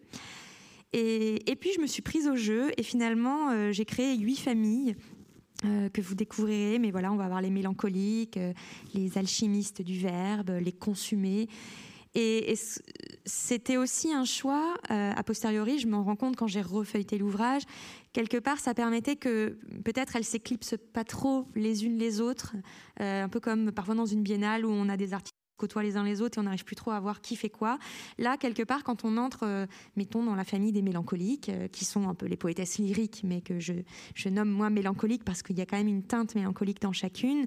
Et, 0.94 1.54
puis 1.60 1.70
je 1.76 1.80
me 1.82 1.86
suis 1.86 2.00
prise 2.00 2.26
au 2.26 2.36
jeu 2.36 2.70
et 2.78 2.82
finalement 2.82 3.50
euh, 3.50 3.72
j'ai 3.72 3.84
créé 3.84 4.16
huit 4.16 4.38
familles 4.38 4.96
euh, 5.66 5.90
que 5.90 6.00
vous 6.00 6.14
découvrirez, 6.14 6.78
mais 6.78 6.90
voilà, 6.90 7.12
on 7.12 7.16
va 7.16 7.26
avoir 7.26 7.42
les 7.42 7.50
mélancoliques, 7.50 8.38
euh, 8.38 8.54
les 8.94 9.18
alchimistes 9.18 9.82
du 9.82 9.98
verbe, 9.98 10.50
les 10.62 10.72
consumés. 10.72 11.46
Et, 12.14 12.54
c'était 13.24 13.76
aussi 13.76 14.12
un 14.12 14.24
choix, 14.24 14.74
a 14.88 15.22
posteriori, 15.22 15.78
je 15.78 15.86
m'en 15.86 16.02
rends 16.02 16.16
compte 16.16 16.36
quand 16.36 16.46
j'ai 16.46 16.62
refeuilleté 16.62 17.18
l'ouvrage, 17.18 17.62
quelque 18.12 18.38
part, 18.38 18.58
ça 18.58 18.74
permettait 18.74 19.16
que 19.16 19.58
peut-être 19.84 20.16
elles 20.16 20.24
s'éclipsent 20.24 20.76
pas 20.92 21.04
trop 21.04 21.46
les 21.54 21.84
unes 21.84 21.98
les 21.98 22.20
autres, 22.20 22.54
euh, 23.00 23.22
un 23.22 23.28
peu 23.28 23.40
comme 23.40 23.70
parfois 23.72 23.94
dans 23.94 24.06
une 24.06 24.22
biennale 24.22 24.64
où 24.64 24.70
on 24.70 24.88
a 24.88 24.96
des 24.96 25.12
artistes 25.12 25.34
côtoient 25.56 25.82
les 25.82 25.96
uns 25.96 26.04
les 26.04 26.22
autres 26.22 26.38
et 26.38 26.40
on 26.40 26.44
n'arrive 26.44 26.64
plus 26.64 26.76
trop 26.76 26.92
à 26.92 27.00
voir 27.00 27.20
qui 27.20 27.34
fait 27.34 27.48
quoi. 27.48 27.78
Là, 28.16 28.36
quelque 28.36 28.62
part, 28.62 28.84
quand 28.84 29.04
on 29.04 29.16
entre, 29.16 29.44
euh, 29.44 29.66
mettons, 29.96 30.22
dans 30.22 30.36
la 30.36 30.44
famille 30.44 30.70
des 30.70 30.82
mélancoliques, 30.82 31.48
euh, 31.48 31.66
qui 31.66 31.84
sont 31.84 32.08
un 32.08 32.14
peu 32.14 32.26
les 32.26 32.36
poétesses 32.36 32.78
lyriques, 32.78 33.22
mais 33.24 33.40
que 33.40 33.58
je, 33.58 33.72
nomme 34.28 34.50
moi 34.50 34.70
mélancoliques 34.70 35.24
parce 35.24 35.42
qu'il 35.42 35.58
y 35.58 35.60
a 35.60 35.66
quand 35.66 35.76
même 35.76 35.88
une 35.88 36.04
teinte 36.04 36.36
mélancolique 36.36 36.80
dans 36.80 36.92
chacune, 36.92 37.46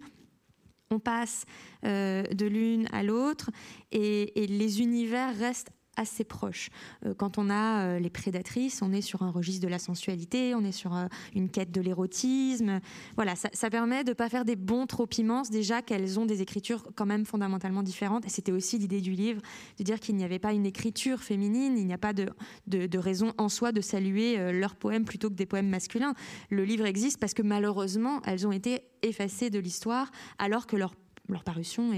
on 0.92 1.00
passe 1.00 1.46
de 1.84 2.46
l'une 2.46 2.88
à 2.92 3.04
l'autre 3.04 3.50
et, 3.92 4.44
et, 4.44 4.48
les 4.48 4.82
univers 4.82 5.36
restent 5.36 5.72
assez 5.98 6.24
proche. 6.24 6.70
Euh, 7.06 7.14
quand 7.14 7.38
on 7.38 7.50
a 7.50 7.86
euh, 7.86 8.00
les 8.00 8.10
prédatrices, 8.10 8.82
on 8.82 8.92
est 8.94 9.02
sur 9.02 9.24
un 9.24 9.32
registre 9.32 9.62
de 9.62 9.68
la 9.68 9.80
sensualité, 9.80 10.56
on 10.56 10.64
est 10.64 10.72
sur 10.72 10.96
euh, 10.96 11.08
une 11.36 11.50
quête 11.50 11.72
de 11.72 11.82
l'érotisme. 11.82 12.80
Voilà, 13.16 13.36
ça, 13.36 13.70
permet 13.70 14.04
de 14.04 14.10
ne 14.10 14.14
pas 14.14 14.30
faire 14.30 14.46
des 14.46 14.56
bons 14.56 14.86
trop 14.86 15.08
immenses, 15.18 15.50
déjà 15.50 15.82
qu'elles 15.82 16.20
ont 16.20 16.26
des 16.26 16.42
écritures 16.42 16.84
quand 16.96 17.06
même 17.06 17.26
fondamentalement 17.26 17.84
différentes. 17.84 18.24
C'était 18.30 18.52
aussi 18.52 18.78
l'idée 18.78 19.02
du 19.02 19.12
livre, 19.12 19.42
de 19.78 19.84
dire 19.84 20.00
qu'il 20.00 20.16
n'y 20.16 20.24
avait 20.24 20.40
pas 20.40 20.54
une 20.54 20.66
écriture 20.66 21.22
féminine, 21.22 21.78
il 21.78 21.86
n'y 21.86 21.94
a 21.94 21.98
pas 21.98 22.14
de, 22.14 22.30
de, 22.68 22.98
raison 22.98 23.34
en 23.38 23.50
soi 23.50 23.72
de 23.72 23.82
saluer 23.82 24.52
leurs 24.52 24.76
poèmes 24.76 25.06
plutôt 25.06 25.30
que 25.30 25.36
des 25.36 25.46
poèmes 25.46 25.70
masculins. 25.70 26.14
Le 26.50 26.64
livre 26.64 26.86
existe 26.86 27.20
parce 27.20 27.34
que 27.34 27.42
malheureusement, 27.42 28.22
elles 28.26 28.46
ont 28.46 28.52
été 28.52 28.82
effacées 29.02 29.50
de 29.50 29.60
l'histoire 29.60 30.12
alors 30.38 30.68
que 30.68 30.76
leur, 30.76 30.94
leur 31.30 31.44
parution 31.44 31.92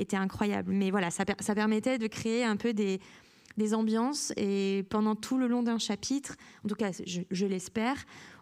était 0.00 0.16
incroyable. 0.16 0.72
Mais 0.72 0.90
voilà, 0.90 1.10
ça, 1.10 1.24
permettait 1.24 1.98
de 1.98 2.06
créer 2.06 2.44
un 2.44 2.56
peu 2.56 2.72
des, 2.72 3.00
des 3.56 3.74
ambiances 3.74 4.32
et 4.36 4.84
pendant 4.90 5.14
tout 5.14 5.38
le 5.38 5.46
long 5.46 5.62
d'un 5.62 5.78
chapitre, 5.78 6.36
en 6.64 6.68
tout 6.68 6.74
cas 6.74 6.90
je, 6.92 7.46
l'espère, 7.46 7.96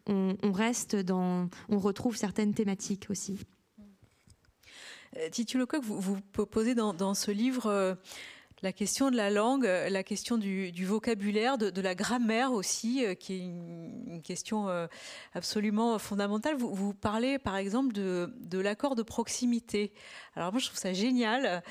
on, 0.06 0.36
reste 0.52 0.97
dans, 0.97 1.48
on 1.68 1.78
retrouve 1.78 2.16
certaines 2.16 2.55
thématiques 2.55 3.09
aussi. 3.10 3.39
Euh, 5.16 5.28
Titu 5.30 5.59
Lecoq, 5.59 5.82
vous, 5.82 6.01
vous 6.01 6.47
posez 6.47 6.74
dans, 6.74 7.14
ce 7.14 7.30
livre 7.30 7.66
euh, 7.66 7.94
la 8.62 8.72
question 8.72 9.10
de 9.10 9.16
la 9.16 9.30
langue, 9.30 9.66
euh, 9.66 9.89
la 9.89 10.02
question 10.02 10.36
du, 10.36 10.85
vocabulaire, 10.85 11.59
de, 11.59 11.80
la 11.80 11.94
grammaire 11.94 12.52
aussi, 12.52 13.05
euh, 13.05 13.14
qui 13.14 13.35
est 13.35 13.39
une, 13.39 14.20
question 14.22 14.68
euh, 14.68 14.86
absolument 15.35 15.98
fondamentale. 15.98 16.56
Vous, 16.56 16.93
parlez 16.93 17.39
par 17.39 17.56
exemple 17.56 17.93
de, 17.93 18.59
l'accord 18.59 18.97
de 18.97 19.02
proximité. 19.02 19.93
Alors 20.35 20.52
moi 20.52 20.60
je 20.60 20.66
trouve 20.66 20.78
ça 20.78 20.93
génial. 20.93 21.62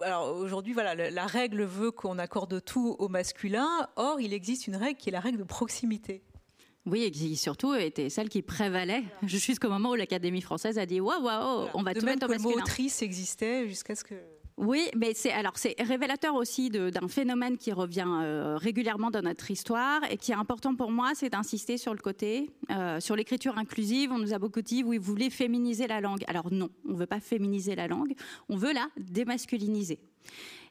alors 0.00 0.36
aujourd'hui 0.36 0.72
voilà, 0.72 0.94
la, 1.10 1.26
règle 1.26 1.64
veut 1.64 1.90
qu'on 1.90 2.18
accorde 2.18 2.64
tout 2.64 2.96
au 2.98 3.08
masculin. 3.08 3.88
Or 3.96 4.20
il 4.20 4.32
existe 4.32 4.66
une 4.66 4.76
règle 4.76 4.98
qui 4.98 5.10
est 5.10 5.12
la 5.12 5.20
règle 5.20 5.38
de 5.38 5.44
proximité. 5.44 6.22
Oui, 6.86 7.02
et 7.02 7.10
qui 7.10 7.36
surtout 7.36 7.74
était 7.74 8.08
celle 8.08 8.30
qui 8.30 8.40
prévalait 8.40 9.04
jusqu'au 9.24 9.68
moment 9.68 9.90
où 9.90 9.94
l'Académie 9.96 10.40
française 10.40 10.78
a 10.78 10.86
dit 10.86 10.98
waouh, 10.98 11.22
waouh, 11.22 11.68
on 11.74 11.82
va 11.82 11.92
tout 11.92 12.06
mettre 12.06 12.26
au 12.26 12.30
masculin. 12.30 12.50
Le 12.50 12.56
mot 12.56 12.62
autrice 12.62 13.02
existait 13.02 13.68
jusqu'à 13.68 13.94
ce 13.94 14.02
que 14.02 14.14
oui, 14.60 14.90
mais 14.94 15.12
c'est 15.14 15.32
alors 15.32 15.56
c'est 15.56 15.74
révélateur 15.80 16.34
aussi 16.34 16.68
d'un 16.68 17.08
phénomène 17.08 17.56
qui 17.56 17.72
revient 17.72 18.04
euh, 18.06 18.58
régulièrement 18.58 19.10
dans 19.10 19.22
notre 19.22 19.50
histoire 19.50 20.02
et 20.10 20.18
qui 20.18 20.32
est 20.32 20.34
important 20.34 20.74
pour 20.74 20.90
moi, 20.90 21.12
c'est 21.14 21.30
d'insister 21.30 21.78
sur 21.78 21.94
le 21.94 21.98
côté 21.98 22.50
euh, 22.70 23.00
sur 23.00 23.16
l'écriture 23.16 23.56
inclusive. 23.56 24.12
On 24.12 24.18
nous 24.18 24.34
a 24.34 24.38
beaucoup 24.38 24.60
dit 24.60 24.84
oui, 24.84 24.98
vous 24.98 25.12
voulez 25.12 25.30
féminiser 25.30 25.86
la 25.86 26.02
langue. 26.02 26.24
Alors 26.26 26.52
non, 26.52 26.68
on 26.86 26.92
veut 26.92 27.06
pas 27.06 27.20
féminiser 27.20 27.74
la 27.74 27.88
langue, 27.88 28.12
on 28.50 28.56
veut 28.56 28.74
la 28.74 28.88
démasculiniser. 28.98 29.98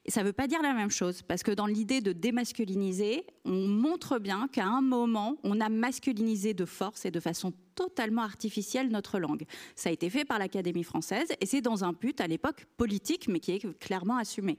Et 0.05 0.11
ça 0.11 0.21
ne 0.21 0.27
veut 0.27 0.33
pas 0.33 0.47
dire 0.47 0.61
la 0.61 0.73
même 0.73 0.89
chose, 0.89 1.21
parce 1.21 1.43
que 1.43 1.51
dans 1.51 1.65
l'idée 1.65 2.01
de 2.01 2.13
démasculiniser, 2.13 3.25
on 3.45 3.67
montre 3.67 4.17
bien 4.17 4.47
qu'à 4.47 4.65
un 4.65 4.81
moment, 4.81 5.37
on 5.43 5.59
a 5.59 5.69
masculinisé 5.69 6.53
de 6.53 6.65
force 6.65 7.05
et 7.05 7.11
de 7.11 7.19
façon 7.19 7.53
totalement 7.75 8.23
artificielle 8.23 8.89
notre 8.89 9.19
langue. 9.19 9.43
Ça 9.75 9.89
a 9.89 9.91
été 9.91 10.09
fait 10.09 10.25
par 10.25 10.39
l'Académie 10.39 10.83
française, 10.83 11.27
et 11.39 11.45
c'est 11.45 11.61
dans 11.61 11.83
un 11.83 11.93
but 11.93 12.21
à 12.21 12.27
l'époque 12.27 12.65
politique, 12.77 13.27
mais 13.27 13.39
qui 13.39 13.51
est 13.51 13.79
clairement 13.79 14.17
assumé 14.17 14.57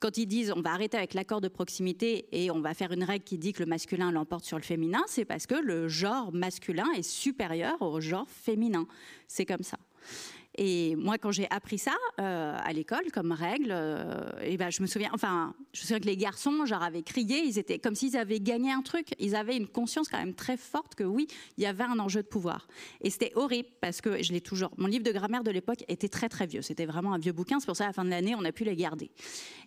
quand 0.00 0.18
ils 0.18 0.26
disent 0.26 0.52
on 0.54 0.60
va 0.60 0.72
arrêter 0.72 0.98
avec 0.98 1.14
l'accord 1.14 1.40
de 1.40 1.48
proximité 1.48 2.26
et 2.30 2.50
on 2.50 2.60
va 2.60 2.74
faire 2.74 2.92
une 2.92 3.04
règle 3.04 3.24
qui 3.24 3.38
dit 3.38 3.54
que 3.54 3.62
le 3.62 3.66
masculin 3.66 4.12
l'emporte 4.12 4.44
sur 4.44 4.58
le 4.58 4.62
féminin, 4.62 5.02
c'est 5.06 5.24
parce 5.24 5.46
que 5.46 5.54
le 5.54 5.88
genre 5.88 6.30
masculin 6.30 6.84
est 6.94 7.02
supérieur 7.02 7.80
au 7.80 8.02
genre 8.02 8.28
féminin. 8.28 8.86
C'est 9.28 9.46
comme 9.46 9.62
ça. 9.62 9.78
Et 10.56 10.94
moi, 10.96 11.18
quand 11.18 11.32
j'ai 11.32 11.50
appris 11.50 11.78
ça 11.78 11.94
euh, 12.20 12.56
à 12.62 12.72
l'école 12.72 13.10
comme 13.12 13.32
règle, 13.32 13.70
euh, 13.70 14.30
et 14.42 14.56
ben, 14.56 14.70
je 14.70 14.82
me 14.82 14.86
souviens, 14.86 15.10
enfin, 15.12 15.54
je 15.72 15.80
me 15.80 15.82
souviens 15.82 16.00
que 16.00 16.06
les 16.06 16.16
garçons, 16.16 16.64
genre, 16.64 16.82
avaient 16.82 17.02
crié, 17.02 17.42
ils 17.44 17.58
étaient 17.58 17.78
comme 17.78 17.94
s'ils 17.94 18.16
avaient 18.16 18.40
gagné 18.40 18.70
un 18.70 18.82
truc. 18.82 19.08
Ils 19.18 19.34
avaient 19.34 19.56
une 19.56 19.66
conscience 19.66 20.08
quand 20.08 20.18
même 20.18 20.34
très 20.34 20.56
forte 20.56 20.94
que 20.94 21.04
oui, 21.04 21.26
il 21.56 21.64
y 21.64 21.66
avait 21.66 21.84
un 21.84 21.98
enjeu 21.98 22.22
de 22.22 22.28
pouvoir. 22.28 22.68
Et 23.00 23.10
c'était 23.10 23.32
horrible 23.34 23.68
parce 23.80 24.00
que 24.00 24.22
je 24.22 24.32
l'ai 24.32 24.40
toujours. 24.40 24.70
Mon 24.76 24.86
livre 24.86 25.04
de 25.04 25.12
grammaire 25.12 25.42
de 25.42 25.50
l'époque 25.50 25.84
était 25.88 26.08
très 26.08 26.28
très 26.28 26.46
vieux. 26.46 26.62
C'était 26.62 26.86
vraiment 26.86 27.14
un 27.14 27.18
vieux 27.18 27.32
bouquin. 27.32 27.58
C'est 27.58 27.66
pour 27.66 27.76
ça 27.76 27.84
à 27.84 27.88
la 27.88 27.92
fin 27.92 28.04
de 28.04 28.10
l'année, 28.10 28.34
on 28.36 28.44
a 28.44 28.52
pu 28.52 28.64
les 28.64 28.76
garder. 28.76 29.10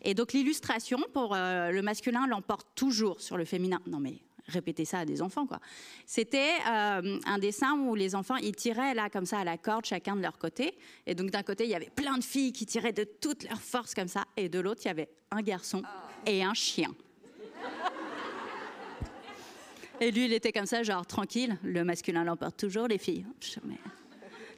Et 0.03 0.13
donc 0.13 0.33
l'illustration 0.33 0.99
pour 1.13 1.35
euh, 1.35 1.71
le 1.71 1.81
masculin 1.81 2.27
l'emporte 2.27 2.67
toujours 2.75 3.19
sur 3.19 3.37
le 3.37 3.45
féminin. 3.45 3.81
Non 3.87 3.99
mais 3.99 4.19
répéter 4.47 4.85
ça 4.85 4.99
à 4.99 5.05
des 5.05 5.21
enfants, 5.21 5.45
quoi. 5.45 5.59
C'était 6.05 6.53
euh, 6.69 7.19
un 7.25 7.37
dessin 7.37 7.73
où 7.77 7.95
les 7.95 8.15
enfants, 8.15 8.37
ils 8.37 8.55
tiraient 8.55 8.93
là, 8.93 9.09
comme 9.09 9.25
ça, 9.25 9.39
à 9.39 9.43
la 9.43 9.57
corde, 9.57 9.85
chacun 9.85 10.15
de 10.15 10.21
leur 10.21 10.37
côté. 10.37 10.77
Et 11.05 11.15
donc, 11.15 11.31
d'un 11.31 11.43
côté, 11.43 11.65
il 11.65 11.69
y 11.69 11.75
avait 11.75 11.89
plein 11.89 12.17
de 12.17 12.23
filles 12.23 12.53
qui 12.53 12.65
tiraient 12.65 12.93
de 12.93 13.03
toute 13.03 13.47
leur 13.49 13.61
force, 13.61 13.93
comme 13.93 14.07
ça. 14.07 14.25
Et 14.35 14.49
de 14.49 14.59
l'autre, 14.59 14.81
il 14.85 14.87
y 14.87 14.91
avait 14.91 15.09
un 15.31 15.41
garçon 15.41 15.81
et 16.25 16.43
un 16.43 16.53
chien. 16.53 16.93
Et 19.99 20.11
lui, 20.11 20.25
il 20.25 20.33
était 20.33 20.51
comme 20.51 20.67
ça, 20.67 20.83
genre 20.83 21.05
tranquille. 21.05 21.57
Le 21.63 21.83
masculin 21.83 22.23
l'emporte 22.23 22.57
toujours, 22.57 22.87
les 22.87 22.99
filles. 22.99 23.25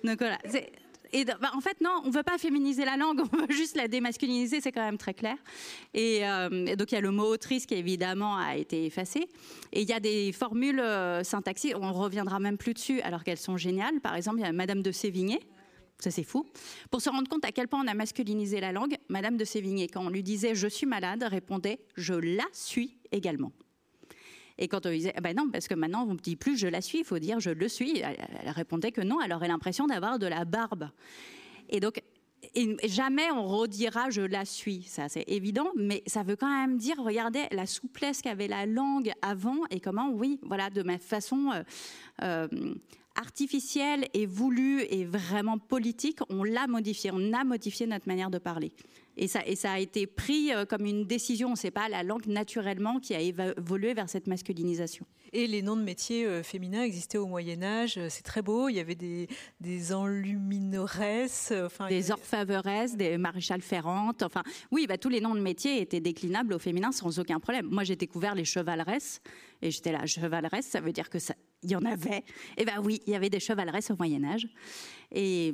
Donc 0.04 0.20
voilà 0.20 0.38
et 1.12 1.26
bah, 1.26 1.52
en 1.56 1.62
fait, 1.62 1.82
non, 1.82 2.02
on 2.04 2.08
ne 2.08 2.14
veut 2.14 2.24
pas 2.24 2.38
féminiser 2.38 2.86
la 2.86 2.98
langue, 2.98 3.22
on 3.34 3.38
veut 3.38 3.54
juste 3.54 3.76
la 3.76 3.88
démasculiniser, 3.88 4.62
c'est 4.62 4.72
quand 4.72 4.84
même 4.84 4.98
très 4.98 5.14
clair. 5.14 5.38
Et, 5.94 6.28
euh, 6.28 6.76
donc, 6.76 6.92
il 6.92 6.96
y 6.96 6.98
a 6.98 7.02
le 7.02 7.12
mot 7.12 7.26
autrice 7.26 7.66
qui, 7.66 7.76
évidemment, 7.76 8.38
a 8.38 8.56
été 8.56 8.86
effacé. 8.86 9.28
Et 9.74 9.82
il 9.82 9.90
y 9.90 9.94
a 9.94 10.00
des 10.00 10.32
formules 10.32 10.80
euh, 10.80 11.24
syntaxiques, 11.24 11.76
on 11.80 11.88
ne 11.88 11.94
reviendra 11.94 12.40
même 12.40 12.58
plus 12.58 12.74
dessus, 12.74 13.02
alors 13.02 13.24
qu'elles 13.24 13.38
sont 13.38 13.58
géniales. 13.58 14.00
Par 14.02 14.16
exemple, 14.16 14.38
il 14.40 14.44
y 14.44 14.46
a 14.46 14.52
Madame 14.52 14.82
de 14.82 14.92
Sévigné. 14.92 15.40
Ça, 16.00 16.12
c'est 16.12 16.24
fou. 16.24 16.46
Pour 16.90 17.02
se 17.02 17.10
rendre 17.10 17.28
compte 17.28 17.44
à 17.44 17.52
quel 17.52 17.68
point 17.68 17.84
on 17.84 17.88
a 17.88 17.94
masculinisé 17.94 18.62
la 18.62 18.72
langue, 18.72 18.96
Madame 19.10 19.36
de 19.36 19.44
Sévigné, 19.44 19.88
quand 19.88 20.06
on 20.06 20.10
lui 20.10 20.24
disait 20.24 20.56
je 20.56 20.68
suis 20.68 20.86
malade, 20.86 21.24
répondait 21.24 21.80
je 21.98 22.14
la 22.14 22.46
suis 22.54 22.98
également. 23.12 23.52
Et 24.60 24.68
quand 24.68 24.86
on 24.86 24.92
disait, 24.92 25.14
ben 25.24 25.36
non, 25.36 25.50
parce 25.50 25.68
que 25.68 25.74
maintenant, 25.74 26.06
on 26.08 26.14
ne 26.14 26.20
dit 26.20 26.36
plus 26.36 26.58
je 26.58 26.68
la 26.68 26.82
suis, 26.82 27.00
il 27.00 27.06
faut 27.06 27.18
dire 27.18 27.40
je 27.40 27.50
le 27.50 27.68
suis. 27.68 28.00
Elle, 28.00 28.18
répondait 28.50 28.92
que 28.92 29.02
non, 29.02 29.22
elle 29.22 29.34
aurait 29.34 29.48
l'impression 29.48 29.88
d'avoir 29.88 30.20
de 30.20 30.28
la 30.28 30.44
barbe. 30.44 30.90
Et 31.70 31.80
donc, 31.80 32.04
jamais 32.84 33.32
on 33.32 33.48
redira 33.48 34.10
je 34.10 34.22
la 34.22 34.44
suis, 34.44 34.84
ça 34.84 35.08
c'est 35.08 35.24
évident, 35.28 35.72
mais 35.76 36.04
ça 36.08 36.24
veut 36.24 36.36
quand 36.36 36.50
même 36.50 36.78
dire, 36.78 36.96
regardez 36.98 37.46
la 37.52 37.66
souplesse 37.66 38.22
qu'avait 38.22 38.48
la 38.48 38.66
langue 38.66 39.12
avant 39.22 39.66
et 39.70 39.80
comment, 39.80 40.10
oui, 40.10 40.40
voilà, 40.44 40.70
de 40.70 40.84
ma 40.84 40.98
façon 40.98 41.52
euh, 41.54 41.64
euh, 42.22 42.76
artificielle 43.16 44.08
et 44.14 44.26
voulue 44.26 44.82
et 44.90 45.06
vraiment 45.06 45.58
politique, 45.58 46.20
on 46.30 46.44
l'a 46.44 46.68
modifié, 46.68 47.12
on 47.14 47.34
a 47.34 47.44
modifié 47.46 47.88
notre 47.88 48.08
manière 48.08 48.30
de 48.30 48.40
parler. 48.40 48.74
Et 49.22 49.28
ça, 49.28 49.42
et 49.46 49.58
ça 49.58 49.74
a 49.74 49.80
été 49.80 50.08
pris 50.08 50.54
euh, 50.54 50.64
comme 50.64 50.86
une 50.86 51.04
décision, 51.04 51.54
c'est 51.58 51.72
pas 51.72 51.90
la 51.90 52.04
langue 52.04 52.26
naturellement 52.28 53.02
qui 53.02 53.14
a 53.14 53.20
évolué 53.20 53.94
vers 53.94 54.10
cette 54.10 54.28
masculinisation. 54.28 55.06
Et 55.34 55.46
les 55.46 55.62
noms 55.62 55.76
de 55.76 55.84
métiers 55.84 56.26
euh, 56.26 56.42
féminins 56.42 56.84
existaient 56.84 57.18
au 57.18 57.28
Moyen 57.28 57.62
Âge, 57.62 57.98
euh, 57.98 58.08
c'est 58.10 58.24
très 58.24 58.42
beau, 58.42 58.70
il 58.70 58.76
y 58.76 58.80
avait 58.80 58.96
des, 58.96 59.28
des 59.60 59.92
enluminoresses, 59.92 61.52
enfin, 61.66 61.90
des 61.90 62.12
orfèvresses, 62.12 62.96
des 62.96 63.18
maréchales 63.18 63.62
ferrantes, 63.62 64.24
enfin 64.24 64.42
oui, 64.72 64.88
bah, 64.88 64.98
tous 64.98 65.10
les 65.10 65.20
noms 65.20 65.36
de 65.36 65.42
métiers 65.42 65.82
étaient 65.82 66.00
déclinables 66.00 66.54
au 66.54 66.60
féminin 66.60 66.94
sans 66.94 67.20
aucun 67.20 67.42
problème. 67.42 67.68
Moi 67.70 67.84
j'ai 67.84 67.98
découvert 67.98 68.36
les 68.36 68.46
chevaleresses 68.46 69.20
et 69.62 69.70
j'étais 69.70 69.92
là, 69.92 70.06
chevaleresses, 70.06 70.68
ça 70.68 70.80
veut 70.80 70.94
dire 70.94 71.10
que 71.10 71.20
ça, 71.20 71.36
il 71.64 71.72
y 71.72 71.76
en 71.76 71.84
avait. 71.86 72.24
Eh 72.58 72.66
ben 72.66 72.82
oui, 72.84 73.02
il 73.06 73.14
y 73.14 73.16
avait 73.16 73.30
des 73.30 73.40
chevaleresses 73.40 73.92
au 73.92 73.96
Moyen 73.98 74.24
Âge. 74.24 74.48
Et, 75.12 75.52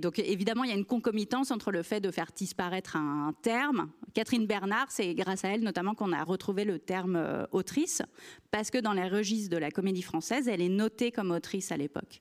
donc 0.00 0.18
évidemment, 0.18 0.64
il 0.64 0.70
y 0.70 0.72
a 0.72 0.76
une 0.76 0.86
concomitance 0.86 1.50
entre 1.50 1.70
le 1.70 1.82
fait 1.82 2.00
de 2.00 2.10
faire 2.10 2.30
disparaître 2.34 2.96
un 2.96 3.34
terme. 3.42 3.90
Catherine 4.14 4.46
Bernard, 4.46 4.90
c'est 4.90 5.14
grâce 5.14 5.44
à 5.44 5.48
elle 5.48 5.62
notamment 5.62 5.94
qu'on 5.94 6.12
a 6.12 6.24
retrouvé 6.24 6.64
le 6.64 6.78
terme 6.78 7.16
euh, 7.16 7.44
autrice, 7.52 8.02
parce 8.50 8.70
que 8.70 8.78
dans 8.78 8.92
les 8.92 9.08
registres 9.08 9.50
de 9.50 9.58
la 9.58 9.70
comédie 9.70 10.02
française, 10.02 10.48
elle 10.48 10.62
est 10.62 10.70
notée 10.70 11.12
comme 11.12 11.30
autrice 11.30 11.70
à 11.72 11.76
l'époque. 11.76 12.20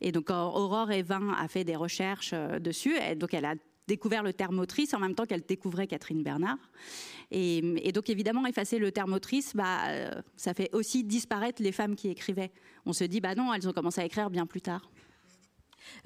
Et 0.00 0.10
donc 0.10 0.30
Aurore 0.30 0.90
Evin 0.90 1.32
a 1.38 1.46
fait 1.48 1.64
des 1.64 1.76
recherches 1.76 2.32
euh, 2.34 2.58
dessus, 2.58 2.96
donc 3.16 3.32
elle 3.32 3.44
a 3.44 3.54
découvert 3.86 4.22
le 4.22 4.32
terme 4.32 4.58
autrice 4.58 4.94
en 4.94 4.98
même 4.98 5.14
temps 5.14 5.26
qu'elle 5.26 5.42
découvrait 5.42 5.86
Catherine 5.86 6.22
Bernard. 6.22 6.58
Et, 7.30 7.92
donc 7.92 8.08
évidemment, 8.10 8.46
effacer 8.46 8.78
le 8.78 8.92
terme 8.92 9.12
autrice, 9.12 9.54
bah, 9.54 9.88
euh, 9.88 10.10
ça 10.36 10.54
fait 10.54 10.70
aussi 10.72 11.04
disparaître 11.04 11.62
les 11.62 11.72
femmes 11.72 11.96
qui 11.96 12.08
écrivaient. 12.08 12.52
On 12.84 12.92
se 12.92 13.04
dit, 13.04 13.20
bah 13.20 13.34
non, 13.34 13.52
elles 13.52 13.68
ont 13.68 13.72
commencé 13.72 14.00
à 14.00 14.04
écrire 14.04 14.30
bien 14.30 14.46
plus 14.46 14.60
tard. 14.60 14.90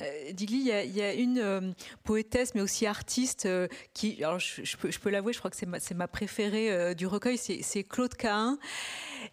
Euh, 0.00 0.32
Digli, 0.32 0.58
il 0.58 0.96
y, 0.96 1.02
a, 1.02 1.14
une 1.14 1.38
euh, 1.38 1.72
poétesse, 2.04 2.54
mais 2.54 2.60
aussi 2.60 2.86
artiste, 2.86 3.46
euh, 3.46 3.68
qui, 3.94 4.22
alors 4.22 4.38
je, 4.38 4.76
peux, 4.76 5.10
l'avouer, 5.10 5.32
je 5.32 5.38
crois 5.38 5.50
que 5.50 5.56
c'est 5.56 5.94
ma, 5.94 6.08
préférée 6.08 6.94
du 6.94 7.06
recueil, 7.06 7.38
c'est 7.38 7.84
Claude 7.84 8.14
Cahin. 8.14 8.58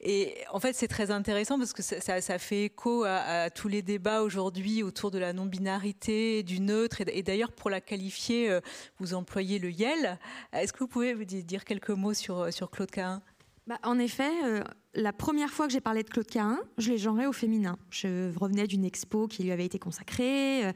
Et 0.01 0.35
en 0.51 0.59
fait, 0.59 0.73
c'est 0.73 0.87
très 0.87 1.11
intéressant 1.11 1.57
parce 1.57 1.73
que 1.73 1.81
ça, 1.81 2.39
fait 2.39 2.65
écho 2.65 3.03
à, 3.05 3.49
tous 3.49 3.67
les 3.67 3.81
débats 3.81 4.21
aujourd'hui 4.21 4.83
autour 4.83 5.11
de 5.11 5.19
la 5.19 5.33
non-binarité, 5.33 6.43
du 6.43 6.59
neutre. 6.59 7.01
Et, 7.01 7.23
d'ailleurs, 7.23 7.51
pour 7.51 7.69
la 7.69 7.81
qualifier, 7.81 8.59
vous 8.99 9.13
employez 9.13 9.59
le 9.59 9.71
YEL. 9.71 10.19
Est-ce 10.53 10.73
que 10.73 10.79
vous 10.79 10.87
pouvez 10.87 11.13
dire 11.25 11.65
quelques 11.65 11.89
mots 11.89 12.13
sur, 12.13 12.53
sur 12.53 12.69
Claude 12.69 12.91
Cahin? 12.91 13.21
Bah, 13.68 13.77
en 13.84 13.99
effet, 13.99 14.31
euh, 14.45 14.64
la 14.94 15.11
première 15.11 15.49
fois 15.49 15.68
que 15.68 15.73
j'ai 15.73 15.81
parlé 15.81 16.02
de 16.02 16.10
Claude 16.10 16.27
Cahin, 16.27 16.57
je 16.77 16.89
l'ai 16.89 16.98
genré 16.98 17.27
au 17.27 17.34
féminin. 17.34 17.77
Je 17.89 18.34
revenais 18.38 18.65
d'une 18.65 18.85
expo 18.85 19.27
qui 19.27 19.44
lui 19.44 19.52
avait 19.52 19.65
été 19.65 19.77
consacrée. 19.77 20.65
Euh, 20.65 20.72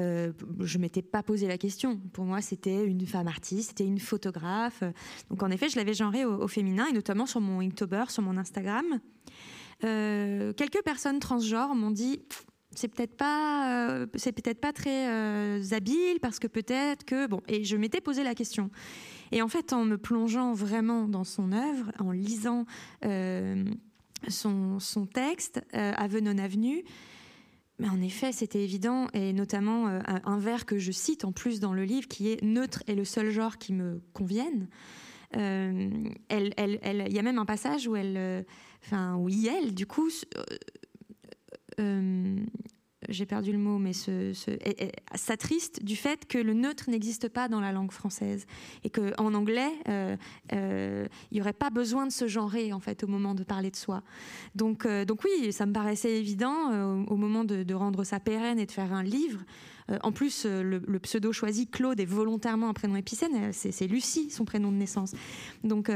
euh, 0.00 0.32
je 0.58 0.78
m'étais 0.78 1.02
pas 1.02 1.22
posé 1.22 1.46
la 1.46 1.56
question. 1.56 2.00
Pour 2.12 2.24
moi, 2.24 2.40
c'était 2.40 2.84
une 2.84 3.06
femme 3.06 3.28
artiste, 3.28 3.68
c'était 3.68 3.86
une 3.86 4.00
photographe. 4.00 4.82
Donc 5.30 5.44
en 5.44 5.50
effet, 5.52 5.68
je 5.68 5.76
l'avais 5.76 5.94
genré 5.94 6.24
au, 6.24 6.48
féminin 6.48 6.86
et 6.88 6.92
notamment 6.92 7.26
sur 7.26 7.40
mon 7.40 7.60
Inktober, 7.60 8.04
sur 8.08 8.24
mon 8.24 8.36
Instagram. 8.36 8.98
quelques 9.80 10.82
personnes 10.84 11.20
transgenres 11.20 11.76
m'ont 11.76 11.92
dit 11.92 12.22
c'est 12.74 12.88
peut-être 12.88 13.16
pas 13.16 14.06
c'est 14.14 14.32
peut-être 14.32 14.60
pas 14.60 14.72
très 14.72 15.72
habile 15.72 16.18
parce 16.20 16.38
que 16.38 16.46
peut-être 16.46 17.04
que 17.04 17.26
bon 17.26 17.40
et 17.46 17.64
je 17.64 17.76
m'étais 17.76 18.00
posé 18.00 18.22
la 18.24 18.34
question 18.34 18.70
et 19.32 19.40
en 19.40 19.48
fait, 19.48 19.72
en 19.72 19.84
me 19.84 19.96
plongeant 19.96 20.52
vraiment 20.52 21.08
dans 21.08 21.24
son 21.24 21.52
œuvre, 21.52 21.90
en 21.98 22.12
lisant 22.12 22.66
euh, 23.04 23.64
son, 24.28 24.78
texte, 25.12 25.64
euh, 25.74 25.92
Aveu 25.96 26.20
non 26.20 26.34
mais 27.78 27.88
en 27.88 28.00
effet, 28.02 28.30
c'était 28.30 28.62
évident, 28.62 29.08
et 29.14 29.32
notamment 29.32 29.88
euh, 29.88 30.00
un 30.06 30.38
vers 30.38 30.66
que 30.66 30.78
je 30.78 30.92
cite 30.92 31.24
en 31.24 31.32
plus 31.32 31.58
dans 31.58 31.72
le 31.72 31.84
livre, 31.84 32.06
qui 32.06 32.30
est 32.30 32.42
Neutre 32.42 32.82
est 32.86 32.94
le 32.94 33.04
seul 33.04 33.30
genre 33.30 33.58
qui 33.58 33.72
me 33.72 34.00
convienne. 34.12 34.68
Il 35.34 36.14
elle, 36.28 37.06
y 37.10 37.18
a 37.18 37.22
même 37.22 37.38
un 37.38 37.46
passage 37.46 37.88
où 37.88 37.96
elle, 37.96 38.44
enfin, 38.84 39.16
où 39.16 39.30
elle, 39.30 39.74
du 39.74 39.86
coup, 39.86 40.10
j'ai 43.08 43.26
perdu 43.26 43.52
le 43.52 43.58
mot, 43.58 43.78
mais 43.78 43.92
s'attriste 45.14 45.82
du 45.82 45.96
fait 45.96 46.26
que 46.26 46.38
le 46.38 46.54
neutre 46.54 46.90
n'existe 46.90 47.28
pas 47.28 47.48
dans 47.48 47.60
la 47.60 47.72
langue 47.72 47.92
française 47.92 48.46
et 48.84 48.90
qu'en 48.90 49.34
anglais, 49.34 49.72
euh, 49.88 50.16
euh, 50.52 51.06
il 51.30 51.34
n'y 51.34 51.40
aurait 51.40 51.52
pas 51.52 51.70
besoin 51.70 52.06
de 52.06 52.12
se 52.12 52.26
genrer 52.26 52.72
en 52.72 52.80
fait 52.80 53.04
au 53.04 53.06
moment 53.06 53.34
de 53.34 53.44
parler 53.44 53.70
de 53.70 53.76
soi. 53.76 54.02
Donc, 54.54 54.86
euh, 54.86 55.04
donc 55.04 55.24
oui, 55.24 55.52
ça 55.52 55.66
me 55.66 55.72
paraissait 55.72 56.18
évident 56.18 57.04
au 57.06 57.16
moment 57.16 57.44
de, 57.44 57.72
rendre 57.74 58.04
ça 58.04 58.20
pérenne 58.20 58.58
et 58.58 58.66
de 58.66 58.72
faire 58.72 58.92
un 58.92 59.02
livre. 59.02 59.40
en 60.02 60.12
plus, 60.12 60.44
le, 60.44 60.78
le, 60.78 60.98
pseudo 60.98 61.32
choisi 61.32 61.66
Claude 61.66 61.98
est 62.00 62.04
volontairement 62.04 62.68
un 62.68 62.74
prénom 62.74 62.96
épicène. 62.96 63.52
C'est 63.52 63.86
Lucie, 63.86 64.30
son 64.30 64.44
prénom 64.44 64.70
de 64.70 64.76
naissance. 64.76 65.12
Donc 65.64 65.90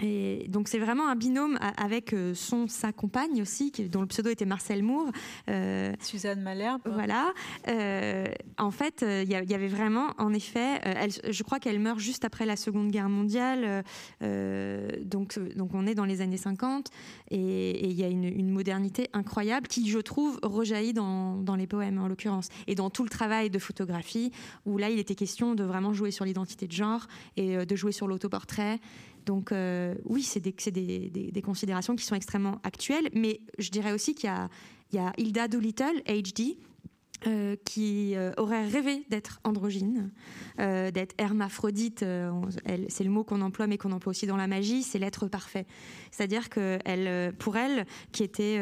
et 0.00 0.46
donc 0.48 0.68
c'est 0.68 0.78
vraiment 0.78 1.08
un 1.08 1.16
binôme 1.16 1.58
avec 1.76 2.12
euh, 2.12 2.34
son 2.34 2.68
sa 2.68 2.92
compagne 2.92 3.42
aussi, 3.42 3.72
dont 3.90 4.00
le 4.00 4.06
pseudo 4.06 4.30
était 4.30 4.44
Marcel 4.44 4.82
Moore. 4.82 5.10
Euh, 5.48 5.92
Suzanne 6.00 6.40
Malherbe. 6.40 6.82
Voilà. 6.84 7.32
Euh, 7.68 8.26
en 8.58 8.70
fait, 8.70 9.04
il 9.04 9.28
y, 9.28 9.34
avait 9.34 9.68
vraiment, 9.68 10.08
en 10.18 10.32
effet, 10.32 10.80
je 11.28 11.42
crois 11.42 11.58
qu'elle 11.58 11.78
meurt 11.80 11.98
juste 11.98 12.24
après 12.24 12.46
la 12.46 12.56
Seconde 12.56 12.90
Guerre 12.90 13.08
mondiale. 13.08 13.84
donc, 14.20 15.38
donc 15.56 15.74
on 15.74 15.86
est 15.86 15.94
dans 15.94 16.04
les 16.04 16.20
années 16.20 16.36
50 16.36 16.90
et 17.30 17.88
il 17.88 17.92
y 17.92 18.04
a 18.04 18.08
une, 18.08 18.50
modernité 18.50 19.08
incroyable 19.12 19.68
qui, 19.68 19.88
je 19.88 19.98
trouve, 19.98 20.38
rejaillit 20.42 20.92
dans, 20.92 21.36
dans 21.36 21.54
les 21.54 21.66
poèmes 21.66 21.98
en 21.98 22.08
l'occurrence 22.08 22.48
et 22.66 22.74
dans 22.74 22.90
tout 22.90 23.04
le 23.04 23.10
travail 23.10 23.50
de 23.50 23.58
photographie 23.58 24.32
où 24.64 24.78
là 24.78 24.90
il 24.90 24.98
était 24.98 25.14
question 25.14 25.54
de 25.54 25.64
vraiment 25.64 25.92
jouer 25.92 26.10
sur 26.10 26.24
l'identité 26.24 26.66
de 26.66 26.72
genre 26.72 27.06
et 27.36 27.64
de 27.64 27.76
jouer 27.76 27.92
sur 27.92 28.08
l'autoportrait 28.08 28.80
donc 29.28 29.52
euh, 29.52 29.94
oui, 30.06 30.22
c'est 30.22 30.40
des, 30.40 31.42
considérations 31.44 31.94
qui 31.94 32.04
sont 32.04 32.14
extrêmement 32.14 32.60
actuelles, 32.64 33.10
mais 33.12 33.42
je 33.58 33.68
dirais 33.68 33.92
aussi 33.92 34.14
qu'il 34.14 34.30
y, 34.92 34.98
a, 34.98 35.12
Hilda 35.18 35.48
Doolittle, 35.48 36.02
HD, 36.06 36.56
euh, 37.26 37.54
qui 37.66 38.14
euh, 38.16 38.32
aurait 38.38 38.66
rêvé 38.66 39.04
d'être 39.10 39.40
androgyne, 39.44 40.10
d'être 40.56 41.14
hermaphrodite. 41.18 42.06
c'est 42.88 43.04
le 43.04 43.10
mot 43.10 43.22
qu'on 43.22 43.42
emploie, 43.42 43.66
mais 43.66 43.76
qu'on 43.76 43.92
emploie 43.92 44.12
aussi 44.12 44.26
dans 44.26 44.38
la 44.38 44.46
magie. 44.46 44.82
C'est 44.82 44.98
l'être 44.98 45.28
parfait. 45.28 45.66
C'est-à-dire 46.10 46.48
que 46.48 46.78
pour 47.32 47.58
elle, 47.58 47.84
qui 48.12 48.22
était 48.22 48.58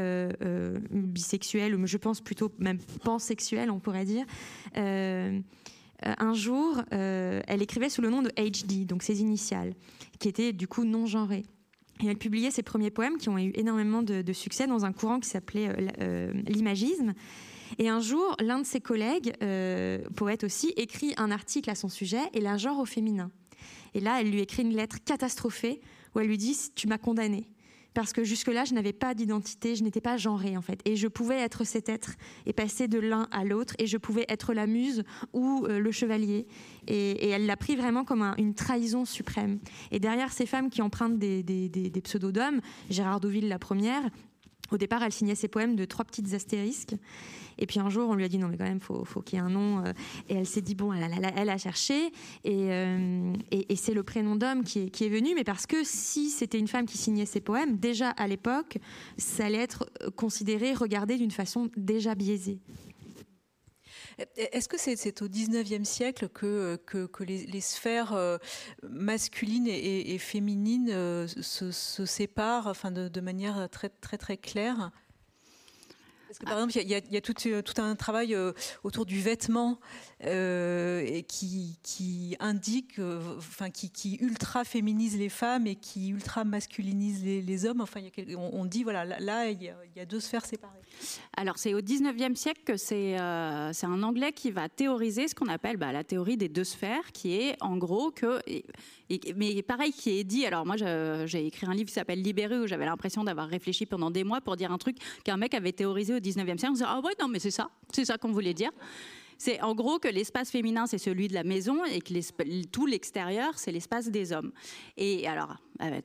bisexuelle, 0.91 1.77
ou 1.77 1.87
je 1.87 1.97
pense 1.97 2.21
plutôt 2.21 2.51
même 2.59 2.79
pansexuelle, 3.05 3.71
on 3.71 3.79
pourrait 3.79 4.05
dire. 4.05 4.27
un 4.75 6.35
jour, 6.35 6.83
elle 6.91 7.63
écrivait 7.63 7.89
sous 7.89 8.03
le 8.03 8.11
nom 8.11 8.23
de 8.23 8.31
HD, 8.31 8.85
donc 8.85 9.05
ses 9.05 9.21
initiales 9.21 9.73
qui 10.19 10.29
était 10.29 10.53
du 10.53 10.67
coup 10.69 10.85
non 10.85 11.07
genrée. 11.07 11.45
Et 12.03 12.07
elle 12.07 12.19
publiait 12.19 12.51
ses 12.51 12.63
premiers 12.63 12.91
poèmes 12.91 13.17
qui 13.17 13.29
ont 13.29 13.39
eu 13.39 13.53
énormément 13.55 14.03
de, 14.03 14.33
succès 14.33 14.67
dans 14.67 14.85
un 14.85 14.93
courant 14.93 15.19
qui 15.19 15.29
s'appelait 15.29 15.69
euh, 15.69 15.89
euh, 16.01 16.33
l'imagisme. 16.47 17.15
Et 17.79 17.89
un 17.89 18.01
jour, 18.01 18.37
l'un 18.41 18.61
de 18.61 18.67
ses 18.67 18.81
collègues, 18.81 19.33
euh, 19.43 19.99
poète 20.15 20.45
aussi, 20.45 20.73
écrit 20.77 21.15
un 21.17 21.31
article 21.31 21.71
à 21.71 21.75
son 21.75 21.89
sujet 21.89 22.21
et 22.35 22.41
la 22.41 22.59
genre 22.59 22.79
au 22.79 22.85
féminin. 22.85 23.31
Et 23.95 24.01
là, 24.01 24.21
elle 24.21 24.31
lui 24.31 24.41
écrit 24.41 24.63
une 24.63 24.75
lettre 24.75 24.99
catastrophée 25.05 25.81
où 26.15 26.21
elle 26.21 26.29
lui 26.29 26.39
dit 26.39 26.57
Tu 26.75 26.87
m'as 26.87 26.99
condamné 26.99 27.49
parce 27.97 28.13
que 28.13 28.25
jusque-là, 28.25 28.67
je 28.67 28.75
n'avais 28.75 28.93
pas 28.93 29.15
d'identité, 29.15 29.75
je 29.75 29.83
n'étais 29.83 30.03
pas 30.03 30.19
genrée 30.19 30.59
en 30.59 30.61
fait. 30.61 30.81
Et 30.85 30.97
je 30.97 31.09
pouvais 31.09 31.39
être 31.39 31.65
cet 31.65 31.89
être 31.89 32.13
et 32.45 32.53
passer 32.53 32.89
de 32.89 32.99
l'un 32.99 33.27
à 33.31 33.43
l'autre, 33.43 33.75
et 33.79 33.87
je 33.87 33.97
pouvais 33.97 34.27
être 34.29 34.53
la 34.53 34.67
muse 34.67 35.03
ou 35.33 35.65
euh, 35.65 35.79
le 35.79 35.91
chevalier. 35.93 36.47
Et, 36.89 37.31
elle 37.31 37.47
l'a 37.47 37.57
pris 37.57 37.75
vraiment 37.75 38.05
comme 38.05 38.35
une 38.37 38.53
trahison 38.53 39.07
suprême. 39.07 39.61
Et 39.93 39.99
derrière 39.99 40.31
ces 40.31 40.45
femmes 40.45 40.69
qui 40.69 40.83
empruntent 40.83 41.19
des, 41.19 41.43
des, 41.43 42.01
pseudos 42.03 42.33
d'hommes, 42.33 42.61
Gérard 42.91 43.19
Douville 43.19 43.49
la 43.49 43.59
première, 43.59 44.03
au 44.71 44.79
départ, 44.79 45.03
elle 45.03 45.13
signait 45.13 45.35
ses 45.35 45.49
poèmes 45.49 45.77
de 45.77 45.85
trois 45.85 46.05
petites 46.05 46.33
astérisques. 46.35 46.95
Et 47.59 47.67
puis 47.67 47.81
un 47.81 47.89
jour, 47.89 48.11
on 48.11 48.15
lui 48.15 48.25
a 48.25 48.29
dit 48.29 48.39
non, 48.39 48.49
mais 48.49 48.57
quand 48.57 48.65
même, 48.65 48.81
faut, 48.81 49.05
faut 49.05 49.23
qu'il 49.23 49.39
y 49.39 49.43
ait 49.43 49.45
un 49.45 49.51
nom. 49.51 49.85
Euh. 49.85 49.93
Et 50.29 50.35
elle 50.35 50.47
s'est 50.47 50.61
dit 50.61 50.75
bon, 50.75 50.93
elle, 50.93 51.49
a 51.49 51.59
cherché. 51.59 52.13
Euh, 52.47 53.33
et, 53.51 53.77
c'est 53.77 53.95
le 53.95 54.03
prénom 54.03 54.37
d'homme 54.37 54.65
qui 54.65 54.81
est, 54.81 54.91
qui 54.91 55.05
est, 55.05 55.09
venu. 55.09 55.35
Mais 55.35 55.45
parce 55.45 55.67
que 55.67 55.83
si 55.85 56.31
c'était 56.31 56.59
une 56.59 56.69
femme 56.69 56.87
qui 56.87 56.99
signait 56.99 57.27
ses 57.27 57.41
poèmes, 57.41 57.77
déjà 57.77 58.11
à 58.11 58.27
l'époque, 58.27 58.79
ça 59.17 59.47
allait 59.47 59.59
être 59.59 59.89
considéré, 60.17 60.75
regardé 60.75 61.17
d'une 61.17 61.31
façon 61.31 61.71
déjà 61.77 62.15
biaisée. 62.15 62.59
Est-ce 64.37 64.69
que 64.69 64.79
c'est 64.79 65.23
au 65.23 65.29
19e 65.29 65.85
siècle 65.85 66.29
que, 66.29 66.79
les, 67.25 67.61
sphères 67.61 68.15
euh, 68.15 68.39
masculines 68.83 69.67
et, 69.69 70.19
féminines 70.19 70.89
se, 71.27 71.71
séparent 72.07 72.73
de, 72.91 73.21
manière 73.21 73.69
très, 73.71 73.91
très 74.17 74.37
claire? 74.37 74.91
Parce 76.27 76.39
que, 76.39 76.45
par 76.45 76.55
exemple, 76.55 76.77
il 76.77 76.89
y, 76.89 77.17
a, 77.17 77.21
tout, 77.21 77.35
tout, 77.35 77.81
un 77.81 77.95
travail 77.95 78.37
autour 78.83 79.07
du 79.07 79.21
vêtement 79.21 79.79
et 80.21 81.25
qui, 81.29 82.37
indique, 82.41 82.99
enfin, 83.39 83.71
qui, 83.71 84.17
ultra 84.21 84.65
féminise 84.65 85.17
les 85.17 85.29
femmes 85.29 85.67
et 85.67 85.77
qui 85.77 86.09
ultra 86.09 86.45
masculinise 86.45 87.25
les, 87.25 87.67
hommes. 87.67 87.81
Enfin, 87.81 88.01
on, 88.37 88.65
dit, 88.65 88.83
voilà, 88.83 89.05
là, 89.05 89.51
il 89.51 89.63
y, 89.63 90.01
a, 90.01 90.05
deux 90.05 90.21
sphères 90.21 90.45
séparées. 90.45 90.81
Alors, 91.37 91.59
c'est 91.59 91.75
au 91.75 91.81
19e 91.81 92.35
siècle 92.35 92.63
que 92.65 92.77
c'est 92.77 93.17
c'est 93.73 93.87
un 93.87 94.03
Anglais 94.03 94.33
qui 94.33 94.51
va 94.51 94.69
théoriser 94.69 95.29
ce 95.29 95.35
qu'on 95.35 95.49
appelle 95.49 95.77
bah, 95.77 95.93
la 95.93 96.05
théorie 96.05 96.37
des 96.37 96.49
deux 96.49 96.65
sphères, 96.65 97.13
qui 97.13 97.35
est 97.35 97.57
en 97.61 97.77
gros 97.77 98.11
que 98.11 98.41
mais 99.37 99.63
pareil, 99.63 99.93
qui 99.93 100.19
est 100.19 100.25
dit. 100.25 100.47
Alors 100.47 100.67
moi, 100.67 100.77
j'ai 100.77 101.47
écrit 101.47 101.67
un 101.67 101.75
livre 101.75 101.89
qui 101.89 101.95
s'appelle 101.95 102.23
Libéré 102.23 102.59
où 102.59 102.67
j'avais 102.67 102.87
l'impression 102.87 103.25
d'avoir 103.25 103.49
réfléchi 103.49 103.87
pendant 103.87 104.11
des 104.11 104.25
mois 104.25 104.41
pour 104.41 104.57
dire 104.57 104.73
un 104.73 104.79
truc 104.79 104.97
qu'un 105.25 105.37
mec 105.37 105.55
avait 105.55 105.73
théorisé 105.73 106.15
au 106.17 106.21
19e 106.21 106.59
siècle. 106.59 106.67
On 106.69 106.73
disait, 106.73 106.85
ah 106.87 107.01
ouais, 107.01 107.13
non, 107.21 107.29
mais 107.29 107.39
c'est 107.39 107.51
ça, 107.51 107.71
c'est 107.93 108.05
ça 108.05 108.19
qu'on 108.19 108.33
voulait 108.33 108.55
dire. 108.55 108.71
C'est 109.39 109.61
en 109.61 109.75
gros 109.75 109.99
que 109.99 110.09
l'espace 110.09 110.51
féminin, 110.51 110.87
c'est 110.87 110.99
celui 110.99 111.29
de 111.29 111.35
la 111.35 111.45
maison 111.45 111.85
et 111.85 112.01
que 112.01 112.67
tout 112.67 112.87
l'extérieur, 112.87 113.59
c'est 113.59 113.73
l'espace 113.73 114.09
des 114.09 114.33
hommes. 114.33 114.53
Et 114.97 115.29
alors, 115.29 115.57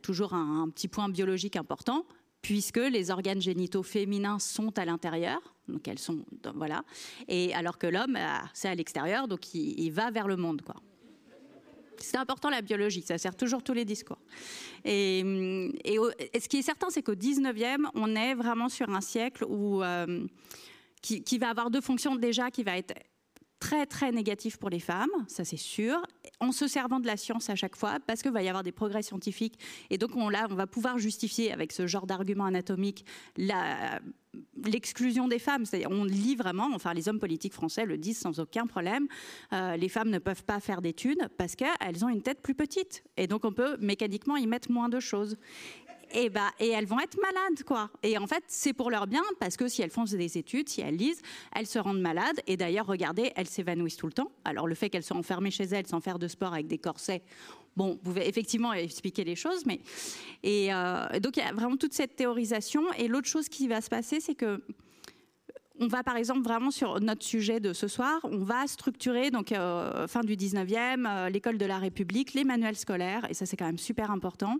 toujours 0.01 0.33
un, 0.33 0.69
petit 0.69 0.87
point 0.87 1.07
biologique 1.07 1.55
important, 1.55 2.05
puisque 2.41 2.77
les 2.77 3.11
organes 3.11 3.41
génitaux 3.41 3.83
féminins 3.83 4.39
sont 4.39 4.77
à 4.77 4.85
l'intérieur, 4.85 5.39
donc 5.67 5.87
elles 5.87 5.99
sont, 5.99 6.25
voilà, 6.55 6.83
et 7.27 7.53
alors 7.53 7.77
que 7.77 7.87
l'homme, 7.87 8.17
ah, 8.19 8.43
c'est 8.53 8.67
à 8.67 8.75
l'extérieur, 8.75 9.27
donc 9.27 9.53
il, 9.53 9.79
il, 9.79 9.91
va 9.91 10.11
vers 10.11 10.27
le 10.27 10.35
monde, 10.35 10.61
quoi. 10.63 10.75
C'est 12.01 12.17
important 12.17 12.49
la 12.49 12.61
biologie, 12.61 13.01
ça 13.01 13.17
sert 13.17 13.35
toujours 13.35 13.63
tous 13.63 13.73
les 13.73 13.85
discours. 13.85 14.19
Et, 14.85 15.21
ce 15.23 16.47
qui 16.47 16.57
est 16.57 16.61
certain, 16.61 16.89
c'est 16.89 17.03
qu'au 17.03 17.15
19e, 17.15 17.87
on 17.93 18.15
est 18.15 18.33
vraiment 18.33 18.69
sur 18.69 18.89
un 18.89 19.01
siècle 19.01 19.45
où, 19.47 19.83
euh, 19.83 20.25
qui, 21.01 21.23
qui, 21.23 21.37
va 21.37 21.49
avoir 21.49 21.69
deux 21.69 21.81
fonctions 21.81 22.15
déjà, 22.15 22.51
qui 22.51 22.63
va 22.63 22.77
être 22.77 22.93
très 23.61 23.85
très 23.85 24.11
négatif 24.11 24.57
pour 24.57 24.69
les 24.69 24.79
femmes, 24.79 25.11
ça 25.27 25.45
c'est 25.45 25.55
sûr, 25.55 26.01
en 26.39 26.51
se 26.51 26.67
servant 26.67 26.99
de 26.99 27.05
la 27.05 27.15
science 27.15 27.49
à 27.49 27.55
chaque 27.55 27.75
fois, 27.75 27.99
parce 28.05 28.23
qu'il 28.23 28.31
va 28.31 28.41
y 28.41 28.49
avoir 28.49 28.63
des 28.63 28.71
progrès 28.71 29.03
scientifiques, 29.03 29.59
et 29.91 29.97
donc 29.97 30.15
on, 30.15 30.29
là, 30.29 30.47
on 30.49 30.55
va 30.55 30.67
pouvoir 30.67 30.97
justifier 30.97 31.53
avec 31.53 31.71
ce 31.71 31.85
genre 31.85 32.07
d'argument 32.07 32.45
anatomique 32.45 33.05
l'exclusion 34.55 35.27
des 35.27 35.39
femmes. 35.39 35.65
C'est-à-dire, 35.65 35.91
on 35.91 36.03
lit 36.05 36.35
vraiment, 36.35 36.69
enfin 36.73 36.93
les 36.93 37.07
hommes 37.07 37.19
politiques 37.19 37.53
français 37.53 37.85
le 37.85 37.97
disent 37.97 38.19
sans 38.19 38.39
aucun 38.39 38.65
problème, 38.65 39.07
euh, 39.53 39.77
les 39.77 39.89
femmes 39.89 40.09
ne 40.09 40.19
peuvent 40.19 40.43
pas 40.43 40.59
faire 40.59 40.81
d'études 40.81 41.29
parce 41.37 41.55
qu'elles 41.55 42.03
ont 42.03 42.09
une 42.09 42.23
tête 42.23 42.41
plus 42.41 42.55
petite, 42.55 43.03
et 43.15 43.27
donc 43.27 43.45
on 43.45 43.53
peut 43.53 43.77
mécaniquement 43.79 44.37
y 44.37 44.47
mettre 44.47 44.71
moins 44.71 44.89
de 44.89 44.99
choses 44.99 45.37
et, 46.13 46.29
bah, 46.29 46.51
et 46.59 46.69
elles 46.69 46.85
vont 46.85 46.99
être 46.99 47.17
malades, 47.19 47.63
quoi. 47.65 47.89
Et 48.03 48.17
en 48.17 48.27
fait, 48.27 48.43
c'est 48.47 48.73
pour 48.73 48.89
leur 48.89 49.07
bien, 49.07 49.23
parce 49.39 49.57
que 49.57 49.67
si 49.67 49.81
elles 49.81 49.89
font 49.89 50.03
des 50.03 50.37
études, 50.37 50.69
si 50.69 50.81
elles 50.81 50.95
lisent, 50.95 51.21
elles 51.55 51.67
se 51.67 51.79
rendent 51.79 52.01
malades. 52.01 52.41
Et 52.47 52.57
d'ailleurs, 52.57 52.85
regardez, 52.87 53.31
elles 53.35 53.47
s'évanouissent 53.47 53.97
tout 53.97 54.07
le 54.07 54.13
temps. 54.13 54.31
Alors, 54.45 54.67
le 54.67 54.75
fait 54.75 54.89
qu'elles 54.89 55.03
soient 55.03 55.17
enfermées 55.17 55.51
chez 55.51 55.65
elles 55.65 55.87
sans 55.87 56.01
faire 56.01 56.19
de 56.19 56.27
sport 56.27 56.53
avec 56.53 56.67
des 56.67 56.77
corsets, 56.77 57.21
bon, 57.75 57.91
vous 57.91 57.97
pouvez 57.97 58.27
effectivement 58.27 58.73
expliquer 58.73 59.23
les 59.23 59.35
choses, 59.35 59.65
mais. 59.65 59.81
Et 60.43 60.73
euh, 60.73 61.19
donc, 61.19 61.37
il 61.37 61.43
y 61.43 61.47
a 61.47 61.53
vraiment 61.53 61.77
toute 61.77 61.93
cette 61.93 62.15
théorisation. 62.15 62.91
Et 62.93 63.07
l'autre 63.07 63.27
chose 63.27 63.49
qui 63.49 63.67
va 63.67 63.81
se 63.81 63.89
passer, 63.89 64.19
c'est 64.19 64.35
que 64.35 64.61
on 65.81 65.87
va 65.87 66.03
par 66.03 66.15
exemple 66.15 66.41
vraiment 66.41 66.69
sur 66.69 67.01
notre 67.01 67.23
sujet 67.23 67.59
de 67.59 67.73
ce 67.73 67.87
soir, 67.87 68.19
on 68.23 68.37
va 68.37 68.67
structurer 68.67 69.31
donc 69.31 69.51
euh, 69.51 70.07
fin 70.07 70.21
du 70.21 70.35
19e, 70.35 71.07
euh, 71.07 71.29
l'école 71.29 71.57
de 71.57 71.65
la 71.65 71.79
République, 71.79 72.35
les 72.35 72.43
manuels 72.43 72.77
scolaires 72.77 73.25
et 73.29 73.33
ça 73.33 73.47
c'est 73.47 73.57
quand 73.57 73.65
même 73.65 73.79
super 73.79 74.11
important. 74.11 74.57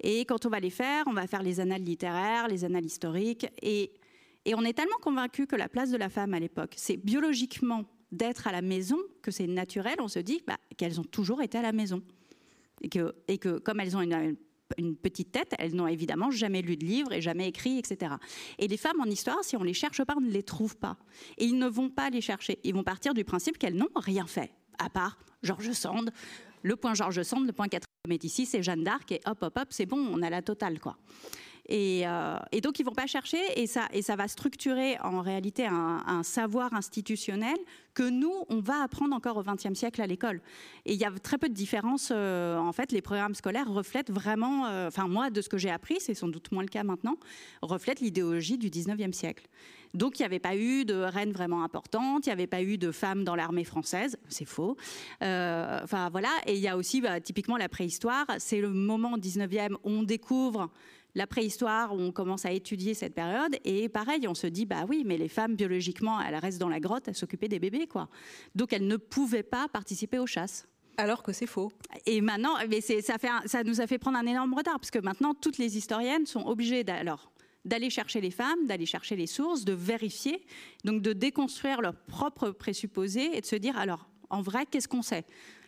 Et 0.00 0.24
quand 0.24 0.46
on 0.46 0.48
va 0.48 0.60
les 0.60 0.70
faire, 0.70 1.04
on 1.08 1.12
va 1.12 1.26
faire 1.26 1.42
les 1.42 1.58
annales 1.58 1.82
littéraires, 1.82 2.46
les 2.46 2.64
annales 2.64 2.86
historiques 2.86 3.46
et 3.60 3.92
et 4.44 4.56
on 4.56 4.62
est 4.62 4.72
tellement 4.72 4.96
convaincu 5.00 5.46
que 5.46 5.54
la 5.54 5.68
place 5.68 5.90
de 5.90 5.96
la 5.96 6.08
femme 6.08 6.34
à 6.34 6.40
l'époque, 6.40 6.74
c'est 6.76 6.96
biologiquement 6.96 7.84
d'être 8.10 8.48
à 8.48 8.52
la 8.52 8.60
maison, 8.60 8.98
que 9.22 9.30
c'est 9.30 9.46
naturel, 9.46 9.94
on 10.00 10.08
se 10.08 10.18
dit 10.18 10.42
bah, 10.46 10.56
qu'elles 10.76 10.98
ont 11.00 11.04
toujours 11.04 11.42
été 11.42 11.58
à 11.58 11.62
la 11.62 11.70
maison. 11.70 12.02
Et 12.82 12.88
que, 12.88 13.14
et 13.28 13.38
que 13.38 13.58
comme 13.58 13.78
elles 13.78 13.96
ont 13.96 14.00
une 14.00 14.12
une 14.12 14.36
petite 14.96 15.32
tête, 15.32 15.54
elles 15.58 15.74
n'ont 15.74 15.86
évidemment 15.86 16.30
jamais 16.30 16.62
lu 16.62 16.76
de 16.76 16.84
livre 16.84 17.12
et 17.12 17.20
jamais 17.20 17.48
écrit, 17.48 17.78
etc. 17.78 18.14
Et 18.58 18.68
les 18.68 18.76
femmes 18.76 19.00
en 19.00 19.06
histoire, 19.06 19.42
si 19.42 19.56
on 19.56 19.62
les 19.62 19.74
cherche 19.74 20.02
pas, 20.04 20.14
on 20.16 20.20
ne 20.20 20.30
les 20.30 20.42
trouve 20.42 20.76
pas. 20.76 20.96
Et 21.38 21.44
ils 21.44 21.58
ne 21.58 21.68
vont 21.68 21.90
pas 21.90 22.10
les 22.10 22.20
chercher. 22.20 22.58
Ils 22.64 22.74
vont 22.74 22.84
partir 22.84 23.14
du 23.14 23.24
principe 23.24 23.58
qu'elles 23.58 23.76
n'ont 23.76 23.88
rien 23.96 24.26
fait, 24.26 24.50
à 24.78 24.88
part 24.88 25.18
George 25.42 25.72
Sand. 25.72 26.10
Le 26.62 26.76
point 26.76 26.94
George 26.94 27.22
Sand, 27.22 27.46
le 27.46 27.52
point 27.52 27.68
4 27.68 27.86
ici, 28.22 28.46
c'est 28.46 28.62
Jeanne 28.62 28.82
d'Arc, 28.82 29.12
et 29.12 29.20
hop, 29.26 29.42
hop, 29.42 29.56
hop, 29.56 29.68
c'est 29.70 29.86
bon, 29.86 29.98
on 30.12 30.22
a 30.22 30.30
la 30.30 30.42
totale, 30.42 30.80
quoi. 30.80 30.96
Euh, 31.70 32.38
et, 32.50 32.60
donc, 32.60 32.78
ils 32.78 32.84
vont 32.84 32.92
pas 32.92 33.06
chercher, 33.06 33.38
et 33.56 33.66
ça, 33.66 33.88
et 33.92 34.02
ça 34.02 34.16
va 34.16 34.28
structurer 34.28 34.98
en 35.02 35.20
réalité 35.20 35.66
un, 35.66 36.22
savoir 36.22 36.72
institutionnel 36.74 37.56
que 37.94 38.08
nous, 38.08 38.32
on 38.48 38.60
va 38.60 38.82
apprendre 38.82 39.14
encore 39.14 39.36
au 39.36 39.42
XXe 39.42 39.74
siècle 39.74 40.00
à 40.00 40.06
l'école. 40.06 40.40
Et 40.86 40.94
il 40.94 40.98
y 40.98 41.04
a 41.04 41.10
très 41.10 41.38
peu 41.38 41.48
de 41.48 41.54
différence. 41.54 42.10
Euh, 42.14 42.56
en 42.58 42.72
fait, 42.72 42.92
les 42.92 43.02
programmes 43.02 43.34
scolaires 43.34 43.70
reflètent 43.70 44.10
vraiment, 44.10 44.66
euh, 44.66 44.88
enfin 44.88 45.08
moi, 45.08 45.30
de 45.30 45.40
ce 45.40 45.48
que 45.48 45.58
j'ai 45.58 45.70
appris, 45.70 45.96
c'est 46.00 46.14
sans 46.14 46.28
doute 46.28 46.52
moins 46.52 46.62
le 46.62 46.68
cas 46.68 46.84
maintenant, 46.84 47.16
reflètent 47.60 48.00
l'idéologie 48.00 48.56
du 48.56 48.70
XIXe 48.70 49.16
siècle. 49.16 49.46
Donc 49.94 50.18
il 50.18 50.22
n'y 50.22 50.26
avait 50.26 50.38
pas 50.38 50.56
eu 50.56 50.86
de 50.86 50.94
reine 50.94 51.32
vraiment 51.32 51.62
importante, 51.64 52.24
il 52.24 52.30
n'y 52.30 52.32
avait 52.32 52.46
pas 52.46 52.62
eu 52.62 52.78
de 52.78 52.92
femmes 52.92 53.24
dans 53.24 53.34
l'armée 53.34 53.64
française, 53.64 54.16
c'est 54.28 54.46
faux. 54.46 54.74
enfin 55.20 56.08
voilà, 56.10 56.30
et 56.46 56.54
il 56.54 56.60
y 56.60 56.68
a 56.68 56.78
aussi 56.78 57.02
bah, 57.02 57.20
typiquement 57.20 57.58
la 57.58 57.68
préhistoire, 57.68 58.24
c'est 58.38 58.62
le 58.62 58.70
moment 58.70 59.18
19e 59.18 59.74
où 59.74 59.90
on 59.90 60.02
découvre 60.02 60.70
la 61.14 61.26
préhistoire, 61.26 61.94
on 61.94 62.10
commence 62.10 62.46
à 62.46 62.52
étudier 62.52 62.94
cette 62.94 63.14
période, 63.14 63.56
et 63.64 63.88
pareil, 63.88 64.26
on 64.26 64.34
se 64.34 64.46
dit, 64.46 64.64
bah 64.64 64.84
oui, 64.88 65.02
mais 65.04 65.18
les 65.18 65.28
femmes, 65.28 65.56
biologiquement, 65.56 66.20
elles 66.20 66.36
restent 66.36 66.60
dans 66.60 66.68
la 66.68 66.80
grotte 66.80 67.08
à 67.08 67.14
s'occuper 67.14 67.48
des 67.48 67.58
bébés, 67.58 67.86
quoi. 67.86 68.08
Donc 68.54 68.72
elles 68.72 68.86
ne 68.86 68.96
pouvaient 68.96 69.42
pas 69.42 69.68
participer 69.68 70.18
aux 70.18 70.26
chasses. 70.26 70.66
Alors 70.96 71.22
que 71.22 71.32
c'est 71.32 71.46
faux. 71.46 71.72
Et 72.06 72.20
maintenant, 72.20 72.54
mais 72.68 72.80
ça, 72.80 73.18
fait 73.18 73.28
ça 73.46 73.62
nous 73.62 73.80
a 73.80 73.86
fait 73.86 73.98
prendre 73.98 74.18
un 74.18 74.26
énorme 74.26 74.54
retard, 74.54 74.78
parce 74.78 74.90
que 74.90 74.98
maintenant, 74.98 75.34
toutes 75.34 75.58
les 75.58 75.76
historiennes 75.76 76.26
sont 76.26 76.46
obligées 76.46 76.84
d'aller 76.84 77.90
chercher 77.90 78.20
les 78.20 78.30
femmes, 78.30 78.66
d'aller 78.66 78.86
chercher 78.86 79.16
les 79.16 79.26
sources, 79.26 79.64
de 79.64 79.72
vérifier, 79.72 80.44
donc 80.84 81.02
de 81.02 81.12
déconstruire 81.12 81.80
leurs 81.80 81.96
propres 81.96 82.50
présupposés 82.50 83.36
et 83.36 83.40
de 83.40 83.46
se 83.46 83.56
dire, 83.56 83.76
alors, 83.76 84.08
en 84.30 84.40
vrai, 84.42 84.64
qu'est-ce 84.64 84.88
qu'on 84.88 85.02
sait? 85.02 85.24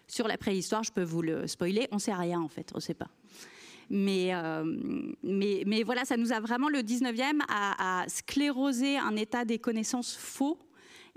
Sur 0.06 0.28
la 0.28 0.36
préhistoire, 0.36 0.82
je 0.82 0.92
peux 0.92 1.02
vous 1.02 1.22
le 1.22 1.46
spoiler, 1.46 1.88
on 1.90 1.98
sait 1.98 2.14
rien 2.14 2.40
en 2.40 2.48
fait, 2.48 2.70
on 2.74 2.78
ne 2.78 2.82
sait 2.82 2.94
pas. 2.94 3.08
Euh, 3.92 4.64
mais, 5.22 5.62
mais, 5.66 5.82
voilà, 5.82 6.04
ça 6.04 6.16
nous 6.16 6.32
a 6.32 6.40
vraiment 6.40 6.68
le 6.68 6.80
19e 6.80 7.40
à, 7.48 8.04
scléroser 8.08 8.98
un 8.98 9.16
état 9.16 9.44
des 9.44 9.58
connaissances 9.58 10.16
faux 10.16 10.58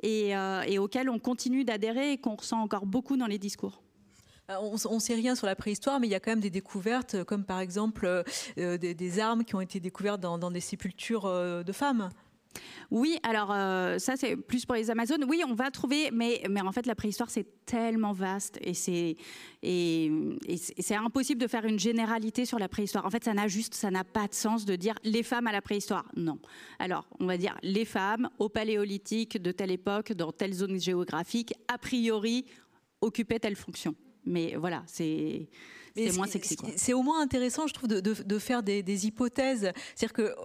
et, 0.04 0.36
euh, 0.36 0.62
et 0.64 0.80
auquel 0.80 1.10
on 1.10 1.20
continue 1.20 1.64
d'adhérer 1.64 2.14
et 2.14 2.18
qu'on 2.18 2.36
ressent 2.36 2.62
encore 2.62 2.86
beaucoup 2.86 3.18
dans 3.18 3.28
les 3.28 3.40
discours. 3.40 3.82
Euh, 4.50 4.56
on 4.62 4.96
ne 4.96 5.00
sait 5.00 5.16
rien 5.16 5.36
sur 5.36 5.48
la 5.48 5.56
préhistoire, 5.56 6.00
mais 6.00 6.08
il 6.08 6.12
y 6.12 6.16
a 6.16 6.20
quand 6.20 6.32
même 6.32 6.40
des 6.40 6.50
découvertes, 6.50 7.24
comme 7.26 7.44
par 7.44 7.60
exemple 7.60 8.24
des, 8.56 9.20
armes 9.20 9.44
qui 9.44 9.56
ont 9.56 9.62
été 9.62 9.80
découvertes 9.80 10.22
dans 10.22 10.52
des 10.52 10.62
sépultures 10.62 11.24
de 11.26 11.72
femmes. 11.72 12.10
Oui, 12.90 13.18
alors 13.24 13.52
euh, 13.52 14.00
ça 14.00 14.16
c'est 14.16 14.36
plus 14.36 14.66
pour 14.66 14.76
les 14.76 14.90
Amazones. 14.90 15.26
Oui, 15.28 15.42
on 15.48 15.54
va 15.54 15.72
trouver, 15.72 16.10
mais, 16.12 16.42
mais 16.50 16.62
en 16.62 16.72
fait 16.72 16.86
la 16.86 16.96
préhistoire 16.96 17.30
c'est 17.30 17.66
tellement 17.66 18.14
vaste 18.14 18.58
et 18.62 18.74
c'est 18.74 19.18
et, 19.64 20.12
c'est 20.58 20.96
impossible 20.96 21.42
de 21.42 21.48
faire 21.48 21.66
une 21.66 21.80
généralité 21.80 22.46
sur 22.46 22.60
la 22.60 22.70
préhistoire. 22.70 23.06
En 23.06 23.10
fait, 23.10 23.24
ça 23.24 23.34
n'a 23.34 23.48
juste, 23.48 23.74
ça 23.74 23.92
n'a 23.92 24.04
pas 24.04 24.28
de 24.28 24.34
sens 24.34 24.66
de 24.66 24.76
dire 24.76 24.96
les 25.04 25.24
femmes 25.24 25.48
à 25.48 25.52
la 25.52 25.62
préhistoire. 25.62 26.06
Non. 26.16 26.40
Alors, 26.80 27.08
on 27.20 27.26
va 27.26 27.38
dire 27.38 27.58
les 27.64 27.86
femmes 27.86 28.30
au 28.40 28.50
paléolithique 28.50 29.42
de 29.42 29.52
telle 29.52 29.72
époque, 29.72 30.14
dans 30.14 30.32
telle 30.32 30.54
zone 30.54 30.80
géographique, 30.80 31.54
a 31.68 31.78
priori 31.78 32.46
occupaient 33.02 33.40
telle 33.40 33.56
fonction. 33.56 33.96
Mais 34.26 34.56
voilà, 34.56 34.84
c'est 34.86 35.50
c'est 35.98 36.16
moins 36.16 36.28
sexy. 36.28 36.58
C'est 36.76 36.94
au 36.94 37.02
moins 37.02 37.22
intéressant, 37.22 37.68
je 37.68 37.74
trouve, 37.74 37.90
de, 37.90 38.40
faire 38.40 38.64
des, 38.64 39.08
hypothèses. 39.08 39.72
C'est-à-dire 39.96 40.14
que, 40.14 40.36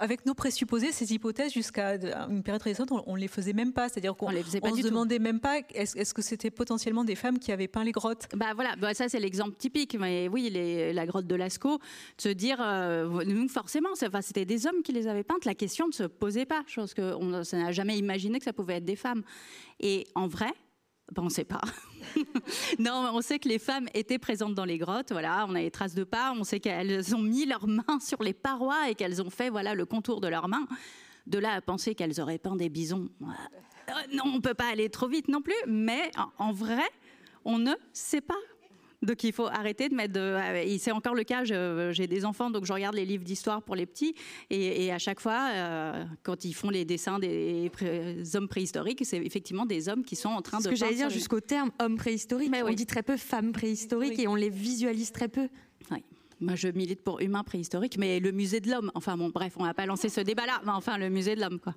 avec 0.00 0.26
nos 0.26 0.34
présupposés, 0.34 0.92
ces 0.92 1.12
hypothèses, 1.12 1.52
jusqu'à 1.52 1.94
une 2.28 2.42
période 2.42 2.62
récente, 2.62 2.90
on, 2.92 3.14
ne 3.14 3.20
les 3.20 3.28
faisait 3.28 3.52
même 3.52 3.72
pas. 3.72 3.88
C'est-à-dire 3.88 4.16
qu'on 4.16 4.30
ne 4.30 4.42
se 4.42 4.82
demandait 4.82 5.18
même 5.18 5.40
pas 5.40 5.60
est-ce 5.74 6.14
que 6.14 6.22
c'était 6.22 6.50
potentiellement 6.50 7.04
des 7.04 7.14
femmes 7.14 7.38
qui 7.38 7.52
avaient 7.52 7.68
peint 7.68 7.84
les 7.84 7.92
grottes? 7.92 8.28
Bah 8.34 8.52
voilà, 8.54 8.76
bah 8.76 8.94
ça 8.94 9.08
c'est 9.08 9.20
l'exemple 9.20 9.56
typique. 9.56 9.96
Mais 9.98 10.28
oui, 10.28 10.50
la 10.50 11.06
grotte 11.06 11.26
de 11.26 11.34
Lascaux, 11.34 11.78
de 11.78 12.22
se 12.22 12.28
dire, 12.28 12.58
euh, 12.60 13.24
nous 13.24 13.48
forcément, 13.48 13.90
c'était 14.20 14.44
des 14.44 14.66
hommes 14.66 14.82
qui 14.82 14.92
les 14.92 15.06
avaient 15.06 15.24
peintes. 15.24 15.44
La 15.44 15.54
question 15.54 15.86
ne 15.86 15.92
se 15.92 16.04
posait 16.04 16.46
pas. 16.46 16.62
Chose 16.66 16.94
que 16.94 17.14
on 17.14 17.42
n'a 17.42 17.72
jamais 17.72 17.98
imaginé 17.98 18.38
que 18.38 18.44
ça 18.44 18.52
pouvait 18.52 18.76
être 18.76 18.84
des 18.84 18.96
femmes. 18.96 19.22
Et 19.80 20.06
en 20.14 20.26
vrai, 20.28 20.52
ben, 21.10 21.22
on 21.22 21.26
ne 21.26 21.30
sait 21.30 21.44
pas. 21.44 21.60
non, 22.78 23.10
on 23.12 23.20
sait 23.20 23.38
que 23.38 23.48
les 23.48 23.58
femmes 23.58 23.88
étaient 23.94 24.18
présentes 24.18 24.54
dans 24.54 24.64
les 24.64 24.78
grottes. 24.78 25.10
Voilà, 25.10 25.46
on 25.48 25.54
a 25.54 25.60
les 25.60 25.70
traces 25.70 25.94
de 25.94 26.04
pas. 26.04 26.32
On 26.36 26.44
sait 26.44 26.60
qu'elles 26.60 27.14
ont 27.14 27.22
mis 27.22 27.44
leurs 27.44 27.66
mains 27.66 28.00
sur 28.00 28.22
les 28.22 28.32
parois 28.32 28.88
et 28.88 28.94
qu'elles 28.94 29.20
ont 29.20 29.30
fait 29.30 29.50
voilà 29.50 29.74
le 29.74 29.84
contour 29.84 30.20
de 30.20 30.28
leurs 30.28 30.48
mains. 30.48 30.66
De 31.26 31.38
là 31.38 31.54
à 31.54 31.60
penser 31.60 31.94
qu'elles 31.94 32.20
auraient 32.20 32.38
peint 32.38 32.56
des 32.56 32.68
bisons, 32.68 33.08
euh, 33.88 33.92
non, 34.12 34.24
on 34.26 34.40
peut 34.40 34.54
pas 34.54 34.68
aller 34.68 34.88
trop 34.88 35.08
vite 35.08 35.28
non 35.28 35.42
plus. 35.42 35.54
Mais 35.66 36.10
en, 36.38 36.52
vrai, 36.52 36.82
on 37.44 37.58
ne 37.58 37.72
sait 37.92 38.20
pas. 38.20 38.38
Donc 39.02 39.24
il 39.24 39.32
faut 39.32 39.46
arrêter 39.46 39.88
de 39.88 39.94
mettre. 39.94 40.12
De, 40.12 40.38
c'est 40.78 40.92
encore 40.92 41.14
le 41.14 41.24
cas. 41.24 41.44
J'ai 41.44 42.06
des 42.06 42.24
enfants, 42.24 42.50
donc 42.50 42.64
je 42.64 42.72
regarde 42.72 42.94
les 42.94 43.04
livres 43.04 43.24
d'histoire 43.24 43.62
pour 43.62 43.74
les 43.74 43.86
petits, 43.86 44.14
et, 44.50 44.92
à 44.92 44.98
chaque 44.98 45.20
fois, 45.20 45.48
euh, 45.52 46.04
quand 46.22 46.44
ils 46.44 46.52
font 46.52 46.70
les 46.70 46.84
dessins 46.84 47.18
des 47.18 47.70
hommes 48.34 48.48
préhistoriques, 48.48 49.02
c'est 49.04 49.18
effectivement 49.18 49.66
des 49.66 49.88
hommes 49.88 50.04
qui 50.04 50.16
sont 50.16 50.28
en 50.28 50.42
train 50.42 50.58
de. 50.58 50.64
Ce 50.64 50.68
que 50.68 50.76
j'allais 50.76 50.94
dire 50.94 51.10
jusqu'au 51.10 51.40
terme 51.40 51.70
homme 51.80 51.96
préhistorique. 51.96 52.50
Mais 52.50 52.62
on 52.62 52.72
dit 52.72 52.86
très 52.86 53.02
peu 53.02 53.16
femmes 53.16 53.52
préhistoriques 53.52 54.18
et 54.18 54.28
on 54.28 54.34
les 54.34 54.50
visualise 54.50 55.12
très 55.12 55.28
peu. 55.28 55.48
Oui. 55.90 55.98
Moi, 56.40 56.56
je 56.56 56.68
milite 56.68 57.02
pour 57.02 57.20
humain 57.20 57.44
préhistorique, 57.44 57.96
mais 57.98 58.18
le 58.18 58.32
musée 58.32 58.60
de 58.60 58.68
l'homme. 58.68 58.90
Enfin 58.94 59.16
bon, 59.16 59.28
bref, 59.28 59.54
on 59.56 59.64
va 59.64 59.74
pas 59.74 59.86
lancer 59.86 60.08
ce 60.08 60.20
débat-là. 60.20 60.60
Mais 60.64 60.72
enfin, 60.72 60.98
le 60.98 61.08
musée 61.08 61.36
de 61.36 61.40
l'homme, 61.40 61.60
quoi. 61.60 61.74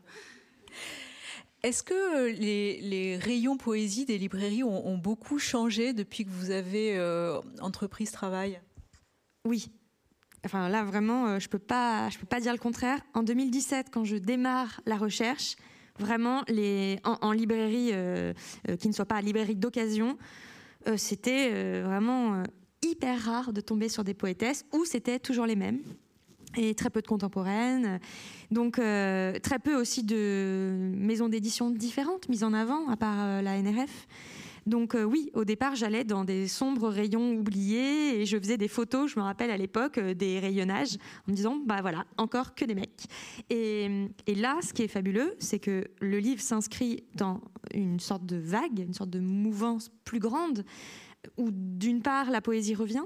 Est-ce 1.66 1.82
que 1.82 2.30
les, 2.30 3.18
rayons 3.18 3.58
poésie 3.58 4.06
des 4.06 4.20
librairies 4.20 4.62
ont, 4.64 5.00
beaucoup 5.00 5.40
changé 5.40 5.94
depuis 5.94 6.24
que 6.24 6.30
vous 6.30 6.52
avez 6.52 6.96
euh, 6.96 7.42
entrepris 7.60 8.06
ce 8.06 8.12
travail? 8.12 8.62
Oui. 9.46 9.72
Enfin 10.46 10.70
là, 10.70 10.84
vraiment, 10.84 11.26
euh, 11.26 11.40
je 11.40 11.48
ne 11.48 11.50
peux, 11.50 11.58
pas, 11.58 12.10
peux 12.20 12.28
pas 12.28 12.40
dire 12.40 12.54
le 12.54 12.60
contraire. 12.60 13.02
En 13.16 13.24
2017, 13.24 13.88
quand 13.92 14.04
je 14.04 14.18
démarre 14.18 14.80
la 14.86 14.96
recherche, 14.96 15.56
vraiment, 15.98 16.44
les, 16.50 17.00
en, 17.04 17.32
librairie 17.32 17.90
euh, 17.94 18.34
qui 18.80 18.88
ne 18.88 18.94
soit 18.94 19.08
pas 19.08 19.20
librairie 19.22 19.56
d'occasion, 19.56 20.20
c'était 20.98 21.82
vraiment 21.82 22.44
hyper 22.84 23.20
rare 23.24 23.54
de 23.54 23.62
tomber 23.62 23.90
sur 23.90 24.04
des 24.04 24.14
poétesses 24.14 24.68
où 24.72 24.86
c'était 24.86 25.18
toujours 25.18 25.48
les 25.48 25.56
mêmes 25.56 25.82
et 26.58 26.74
très 26.76 26.90
peu 26.90 27.02
de 27.02 27.08
contemporaines. 27.08 28.00
Donc 28.52 28.80
euh, 28.80 29.38
très 29.40 29.60
peu 29.60 29.76
aussi 29.76 30.04
de 30.04 30.92
maisons 30.96 31.30
d'édition 31.30 31.70
différentes 31.70 32.30
mises 32.30 32.44
en 32.44 32.54
avant, 32.54 32.88
à 32.90 32.98
part 32.98 33.18
euh, 33.20 33.42
la 33.42 33.62
NRF. 33.62 34.08
Donc 34.66 34.96
euh, 34.96 35.04
oui, 35.04 35.30
au 35.34 35.46
départ, 35.46 35.76
j'allais 35.76 36.04
dans 36.04 36.24
des 36.24 36.48
sombres 36.48 36.90
rayons 36.90 37.34
oubliés 37.34 38.20
et 38.20 38.26
je 38.26 38.38
faisais 38.38 38.58
des 38.58 38.68
photos, 38.68 39.12
je 39.12 39.20
me 39.20 39.24
rappelle 39.24 39.52
à 39.52 39.58
l'époque, 39.58 40.00
des 40.00 40.40
rayonnages, 40.40 40.96
en 41.28 41.32
me 41.32 41.36
disant, 41.36 41.60
bah 41.64 41.82
voilà, 41.82 42.06
encore 42.18 42.56
que 42.56 42.66
des 42.66 42.74
mecs. 42.74 43.04
Et, 43.52 44.08
et 44.26 44.34
là, 44.34 44.58
ce 44.64 44.74
qui 44.74 44.82
est 44.82 44.88
fabuleux, 44.88 45.36
c'est 45.38 45.60
que 45.60 45.86
le 46.02 46.18
livre 46.18 46.42
s'inscrit 46.42 47.04
dans 47.14 47.42
une 47.76 48.00
sorte 48.00 48.26
de 48.26 48.38
vague, 48.38 48.80
une 48.80 48.94
sorte 48.96 49.12
de 49.12 49.20
mouvance 49.20 49.92
plus 50.04 50.20
grande, 50.20 50.66
où 51.38 51.50
d'une 51.52 52.02
part, 52.02 52.32
la 52.32 52.42
poésie 52.42 52.74
revient, 52.74 53.04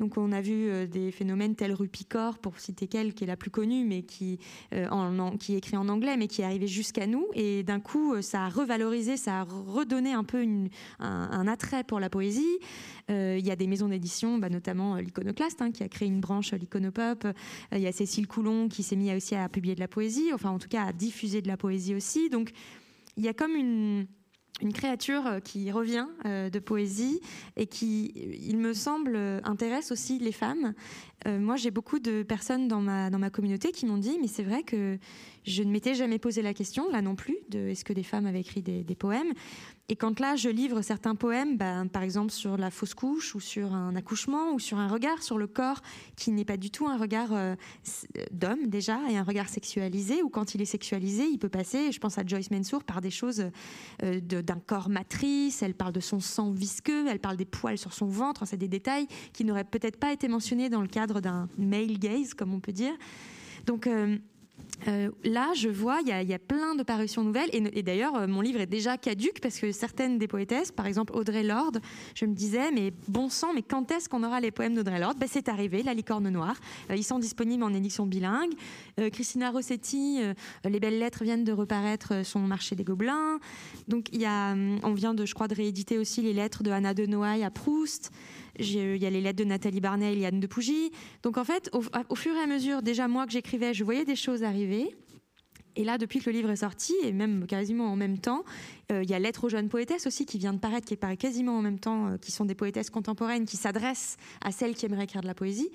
donc 0.00 0.16
on 0.16 0.30
a 0.30 0.40
vu 0.40 0.68
euh, 0.68 0.86
des 0.86 1.10
phénomènes 1.10 1.56
tels 1.56 1.72
Rupicor, 1.72 2.38
pour 2.38 2.58
citer 2.60 2.86
quelle, 2.86 3.14
qui 3.14 3.24
est 3.24 3.26
la 3.26 3.36
plus 3.36 3.50
connue, 3.50 3.84
mais 3.84 4.02
qui, 4.02 4.38
euh, 4.72 5.36
qui 5.38 5.54
est 5.54 5.58
écrit 5.58 5.76
en 5.76 5.88
anglais, 5.88 6.16
mais 6.16 6.28
qui 6.28 6.42
est 6.42 6.44
arrivé 6.44 6.68
jusqu'à 6.68 7.06
nous. 7.06 7.26
Et 7.34 7.64
d'un 7.64 7.80
coup, 7.80 8.14
euh, 8.14 8.22
ça 8.22 8.44
a 8.44 8.48
revalorisé, 8.48 9.16
ça 9.16 9.40
a 9.40 9.42
redonné 9.44 10.12
un 10.12 10.24
peu 10.24 10.46
un, 11.00 11.48
attrait 11.48 11.82
pour 11.82 11.98
la 11.98 12.10
poésie. 12.10 12.58
Il 13.08 13.46
y 13.46 13.50
a 13.50 13.56
des 13.56 13.66
maisons 13.66 13.88
d'édition, 13.88 14.36
bah, 14.36 14.50
notamment 14.50 14.96
l'Iconoclaste, 14.96 15.62
hein, 15.62 15.70
qui 15.70 15.82
a 15.82 15.88
créé 15.88 16.06
une 16.06 16.20
branche 16.20 16.52
l'Iconopop. 16.52 17.26
Il 17.72 17.80
y 17.80 17.86
a 17.86 17.92
Cécile 17.92 18.26
Coulon 18.26 18.68
qui 18.68 18.82
s'est 18.82 18.96
mis 18.96 19.14
aussi 19.14 19.34
à 19.34 19.48
publier 19.48 19.74
de 19.74 19.80
la 19.80 19.88
poésie, 19.88 20.30
enfin 20.34 20.50
en 20.50 20.58
tout 20.58 20.68
cas 20.68 20.84
à 20.84 20.92
diffuser 20.92 21.40
de 21.40 21.48
la 21.48 21.56
poésie 21.56 21.94
aussi. 21.94 22.28
Donc 22.28 22.50
il 23.16 23.24
y 23.24 23.28
a 23.28 23.32
comme 23.32 23.54
une 23.54 24.06
une 24.60 24.72
créature 24.72 25.26
euh, 25.26 25.40
qui 25.40 25.70
revient 25.70 26.06
euh, 26.24 26.50
de 26.50 26.58
poésie 26.58 27.20
et 27.56 27.66
qui, 27.66 28.12
il 28.42 28.58
me 28.58 28.72
semble, 28.72 29.16
intéresse 29.44 29.92
aussi 29.92 30.18
les 30.18 30.32
femmes. 30.32 30.74
Euh, 31.26 31.38
moi, 31.38 31.56
j'ai 31.56 31.70
beaucoup 31.70 31.98
de 31.98 32.22
personnes 32.22 32.68
dans 32.68 32.80
ma, 32.80 33.10
dans 33.10 33.18
ma 33.18 33.30
communauté 33.30 33.72
qui 33.72 33.86
m'ont 33.86 33.98
dit, 33.98 34.18
mais 34.20 34.28
c'est 34.28 34.42
vrai 34.42 34.62
que 34.62 34.98
je 35.44 35.62
ne 35.62 35.70
m'étais 35.70 35.94
jamais 35.94 36.18
posé 36.18 36.42
la 36.42 36.54
question, 36.54 36.90
là 36.90 37.02
non 37.02 37.14
plus, 37.14 37.36
de 37.48 37.68
est-ce 37.68 37.84
que 37.84 37.92
des 37.92 38.02
femmes 38.02 38.26
avaient 38.26 38.40
écrit 38.40 38.62
des, 38.62 38.84
poèmes. 38.94 39.32
Et 39.90 39.96
quand 39.96 40.20
là, 40.20 40.36
je 40.36 40.50
livre 40.50 40.82
certains 40.82 41.14
poèmes, 41.14 41.56
ben, 41.56 41.88
par 41.88 42.02
exemple 42.02 42.30
sur 42.30 42.58
la 42.58 42.70
fausse 42.70 42.92
couche 42.92 43.34
ou 43.34 43.40
sur 43.40 43.72
un 43.72 43.96
accouchement 43.96 44.52
ou 44.52 44.58
sur 44.58 44.78
un 44.78 44.86
regard 44.86 45.22
sur 45.22 45.38
le 45.38 45.46
corps 45.46 45.80
qui 46.14 46.30
n'est 46.30 46.44
pas 46.44 46.58
du 46.58 46.70
tout 46.70 46.86
un 46.88 46.98
regard 46.98 47.32
euh, 47.32 47.56
d'homme 48.30 48.66
déjà 48.66 48.98
et 49.08 49.16
un 49.16 49.22
regard 49.22 49.48
sexualisé, 49.48 50.22
ou 50.22 50.28
quand 50.28 50.54
il 50.54 50.60
est 50.60 50.66
sexualisé, 50.66 51.24
il 51.24 51.38
peut 51.38 51.48
passer, 51.48 51.90
je 51.90 51.98
pense 52.00 52.18
à 52.18 52.26
Joyce 52.26 52.50
Mansour, 52.50 52.84
par 52.84 53.00
des 53.00 53.10
choses 53.10 53.44
euh, 54.02 54.20
d'un 54.20 54.60
corps 54.60 54.90
matrice, 54.90 55.62
elle 55.62 55.74
parle 55.74 55.92
de 55.92 56.00
son 56.00 56.20
sang 56.20 56.50
visqueux, 56.50 57.06
elle 57.08 57.20
parle 57.20 57.38
des 57.38 57.46
poils 57.46 57.78
sur 57.78 57.94
son 57.94 58.06
ventre, 58.06 58.46
c'est 58.46 58.58
des 58.58 58.68
détails 58.68 59.06
qui 59.32 59.44
n'auraient 59.44 59.64
peut-être 59.64 59.98
pas 59.98 60.12
été 60.12 60.28
mentionnés 60.28 60.68
dans 60.68 60.82
le 60.82 60.88
cadre 60.88 61.20
d'un 61.20 61.48
male 61.56 61.98
gaze, 61.98 62.34
comme 62.34 62.52
on 62.52 62.60
peut 62.60 62.72
dire. 62.72 62.92
Donc, 63.64 63.86
euh, 63.86 64.18
euh, 64.86 65.10
là, 65.24 65.52
je 65.54 65.68
vois, 65.68 66.00
il 66.02 66.08
y, 66.08 66.34
a 66.34 66.38
plein 66.38 66.74
de 66.74 66.82
parutions 66.82 67.24
nouvelles. 67.24 67.50
Et, 67.52 67.82
d'ailleurs, 67.82 68.14
euh, 68.14 68.26
mon 68.26 68.40
livre 68.40 68.60
est 68.60 68.66
déjà 68.66 68.96
caduque 68.96 69.40
parce 69.40 69.58
que 69.58 69.72
certaines 69.72 70.18
des 70.18 70.28
poétesses, 70.28 70.70
par 70.70 70.86
exemple 70.86 71.14
Audrey 71.16 71.42
Lorde, 71.42 71.80
je 72.14 72.24
me 72.26 72.34
disais, 72.34 72.70
mais 72.70 72.92
bon 73.08 73.28
sang, 73.28 73.52
mais 73.54 73.62
quand 73.62 73.90
est-ce 73.90 74.08
qu'on 74.08 74.22
aura 74.22 74.40
les 74.40 74.50
poèmes 74.50 74.74
d'Audrey 74.74 75.00
Lorde? 75.00 75.18
Ben, 75.18 75.28
C'est 75.30 75.48
arrivé, 75.48 75.82
La 75.82 75.94
licorne 75.94 76.28
noire. 76.28 76.56
Euh, 76.90 76.96
ils 76.96 77.04
sont 77.04 77.18
disponibles 77.18 77.62
en 77.62 77.74
édition 77.74 78.06
bilingue. 78.06 78.52
Christina 79.12 79.50
Rossetti, 79.50 80.20
Les 80.64 80.80
belles 80.80 80.98
lettres 80.98 81.22
viennent 81.22 81.44
de 81.44 81.52
reparaître 81.52 82.14
le 82.14 82.46
marché 82.46 82.74
des 82.74 82.84
Gobelins. 82.84 83.38
Donc, 83.86 84.08
y 84.12 84.24
a, 84.24 84.54
on 84.82 84.92
vient 84.92 85.14
de, 85.14 85.24
je 85.24 85.34
crois, 85.34 85.48
de 85.48 85.54
rééditer 85.54 85.98
aussi 85.98 86.22
les 86.22 86.32
lettres 86.32 86.62
de 86.62 86.70
Anna 86.70 86.94
de 86.94 87.06
Noailles 87.06 87.44
à 87.44 87.50
Proust. 87.50 88.10
Il 88.58 88.96
y 88.96 89.06
a 89.06 89.10
les 89.10 89.20
lettres 89.20 89.38
de 89.38 89.44
Nathalie 89.44 89.80
Barnet 89.80 90.14
et 90.14 90.18
Yann 90.18 90.40
de 90.40 90.46
Pougy. 90.46 90.90
Donc 91.22 91.36
en 91.38 91.44
fait, 91.44 91.70
au, 91.72 92.14
fur 92.14 92.34
et 92.34 92.40
à 92.40 92.46
mesure, 92.46 92.82
déjà 92.82 93.08
moi 93.08 93.26
que 93.26 93.32
j'écrivais, 93.32 93.74
je 93.74 93.84
voyais 93.84 94.04
des 94.04 94.16
choses 94.16 94.42
arriver. 94.42 94.96
Et 95.76 95.84
là, 95.84 95.96
depuis 95.96 96.18
que 96.18 96.28
le 96.28 96.36
livre 96.36 96.50
est 96.50 96.56
sorti, 96.56 96.92
et 97.04 97.12
même 97.12 97.46
quasiment 97.46 97.92
en 97.92 97.94
même 97.94 98.18
temps, 98.18 98.44
euh, 98.90 99.04
il 99.04 99.10
y 99.10 99.14
a 99.14 99.18
Lettres 99.20 99.44
aux 99.44 99.48
jeunes 99.48 99.68
poétesses 99.68 100.08
aussi 100.08 100.26
qui 100.26 100.36
vient 100.36 100.52
de 100.52 100.58
paraître, 100.58 100.86
qui 100.86 100.96
paraît 100.96 101.16
quasiment 101.16 101.56
en 101.56 101.62
même 101.62 101.78
temps, 101.78 102.08
euh, 102.08 102.16
qui 102.16 102.32
sont 102.32 102.44
des 102.44 102.56
poétesses 102.56 102.90
contemporaines 102.90 103.44
qui 103.44 103.56
s'adressent 103.56 104.16
à 104.40 104.50
celles 104.50 104.74
qui 104.74 104.86
aimeraient 104.86 105.04
écrire 105.04 105.22
de 105.22 105.28
la 105.28 105.34
poésie 105.34 105.70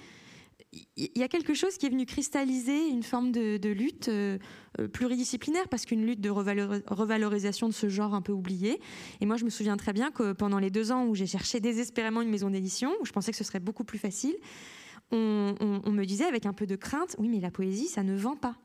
il 0.96 1.12
y 1.16 1.24
a 1.24 1.28
quelque 1.28 1.54
chose 1.54 1.78
qui 1.78 1.86
est 1.86 1.90
venu 1.90 2.06
cristalliser 2.06 2.88
une 2.88 3.04
forme 3.04 3.32
de, 3.32 3.70
lutte 3.70 4.10
euh, 4.10 4.38
euh, 4.80 4.88
pluridisciplinaire, 4.88 5.68
parce 5.70 5.86
qu'une 5.86 6.06
lutte 6.06 6.22
de 6.22 6.30
revalorisation 6.30 7.68
de 7.68 7.74
ce 7.74 7.90
genre 7.90 8.14
un 8.14 8.22
peu 8.22 8.32
oublié. 8.32 8.80
Et 9.22 9.26
moi, 9.26 9.38
je 9.38 9.46
me 9.46 9.50
souviens 9.50 9.78
très 9.78 9.94
bien 9.94 10.12
que 10.12 10.34
pendant 10.34 10.60
les 10.60 10.72
deux 10.72 10.92
ans 10.92 11.06
où 11.06 11.16
j'ai 11.16 11.28
cherché 11.28 11.60
désespérément 11.60 12.22
une 12.22 12.30
maison 12.30 12.50
d'édition, 12.50 12.92
où 13.02 13.06
je 13.06 13.12
pensais 13.12 13.32
que 13.32 13.38
ce 13.38 13.44
serait 13.44 13.60
beaucoup 13.60 13.84
plus 13.84 14.00
facile, 14.00 14.36
on 15.12 15.92
me 15.92 16.06
disait 16.06 16.26
avec 16.26 16.48
un 16.48 16.54
peu 16.54 16.66
de 16.66 16.76
crainte, 16.76 17.16
oui, 17.20 17.28
mais 17.28 17.40
la 17.40 17.52
poésie, 17.52 17.88
ça 17.88 18.02
ne 18.02 18.16
vend 18.16 18.36
pas 18.36 18.56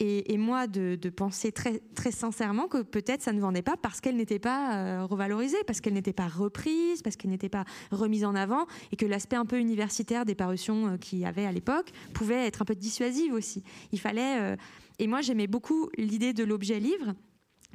et, 0.00 0.38
moi 0.38 0.66
de, 0.66 0.96
penser 1.10 1.52
très, 1.52 1.80
très 1.94 2.10
sincèrement 2.10 2.68
que 2.68 2.82
peut-être 2.82 3.22
ça 3.22 3.32
ne 3.32 3.40
vendait 3.40 3.62
pas 3.62 3.76
parce 3.76 4.00
qu'elle 4.00 4.16
n'était 4.16 4.38
pas 4.38 4.74
euh, 4.74 5.04
revalorisée, 5.04 5.62
parce 5.66 5.80
qu'elle 5.80 5.92
n'était 5.92 6.14
pas 6.14 6.26
reprise, 6.26 7.02
parce 7.02 7.16
qu'elle 7.16 7.30
n'était 7.30 7.50
pas 7.50 7.64
remise 7.90 8.24
en 8.24 8.34
avant, 8.34 8.66
et 8.92 8.96
que 8.96 9.04
l'aspect 9.04 9.36
un 9.36 9.44
peu 9.44 9.58
universitaire 9.58 10.24
des 10.24 10.34
parutions 10.34 10.88
euh, 10.88 10.96
qu'il 10.96 11.18
y 11.18 11.26
avait 11.26 11.44
à 11.44 11.52
l'époque 11.52 11.90
pouvait 12.14 12.46
être 12.46 12.62
un 12.62 12.64
peu 12.64 12.74
dissuasive 12.74 13.34
aussi. 13.34 13.62
Il 13.92 14.00
fallait. 14.00 14.40
Euh, 14.40 14.56
et 14.98 15.06
moi, 15.06 15.20
j'aimais 15.20 15.46
beaucoup 15.46 15.90
l'idée 15.96 16.32
de 16.32 16.44
l'objet 16.44 16.78
livre. 16.78 17.14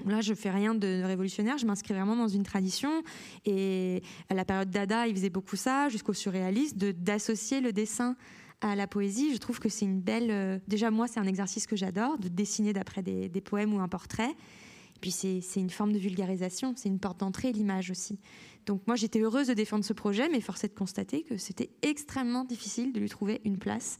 Là, 0.05 0.21
je 0.21 0.33
fais 0.33 0.51
rien 0.51 0.75
de 0.75 1.03
révolutionnaire, 1.03 1.57
je 1.57 1.65
m'inscris 1.65 1.93
vraiment 1.93 2.15
dans 2.15 2.27
une 2.27 2.43
tradition. 2.43 3.03
Et 3.45 4.03
à 4.29 4.33
la 4.33 4.45
période 4.45 4.69
Dada, 4.69 5.07
il 5.07 5.15
faisait 5.15 5.29
beaucoup 5.29 5.55
ça, 5.55 5.89
jusqu'au 5.89 6.13
surréaliste, 6.13 6.77
d'associer 6.77 7.61
le 7.61 7.71
dessin 7.71 8.15
à 8.61 8.75
la 8.75 8.87
poésie. 8.87 9.33
Je 9.33 9.37
trouve 9.37 9.59
que 9.59 9.69
c'est 9.69 9.85
une 9.85 10.01
belle. 10.01 10.31
Euh, 10.31 10.59
déjà, 10.67 10.91
moi, 10.91 11.07
c'est 11.07 11.19
un 11.19 11.27
exercice 11.27 11.67
que 11.67 11.75
j'adore, 11.75 12.17
de 12.17 12.27
dessiner 12.27 12.73
d'après 12.73 13.01
des, 13.01 13.29
poèmes 13.41 13.73
ou 13.73 13.79
un 13.79 13.87
portrait. 13.87 14.29
Et 14.29 14.99
puis, 15.01 15.11
c'est 15.11 15.41
une 15.55 15.69
forme 15.69 15.91
de 15.91 15.99
vulgarisation, 15.99 16.73
c'est 16.75 16.89
une 16.89 16.99
porte 16.99 17.19
d'entrée, 17.19 17.51
l'image 17.51 17.91
aussi. 17.91 18.19
Donc, 18.65 18.81
moi, 18.87 18.95
j'étais 18.95 19.19
heureuse 19.19 19.47
de 19.47 19.53
défendre 19.53 19.83
ce 19.83 19.93
projet, 19.93 20.29
mais 20.29 20.41
force 20.41 20.63
est 20.63 20.69
de 20.69 20.73
constater 20.73 21.23
que 21.23 21.37
c'était 21.37 21.69
extrêmement 21.81 22.45
difficile 22.45 22.93
de 22.93 22.99
lui 22.99 23.09
trouver 23.09 23.41
une 23.43 23.57
place. 23.57 23.99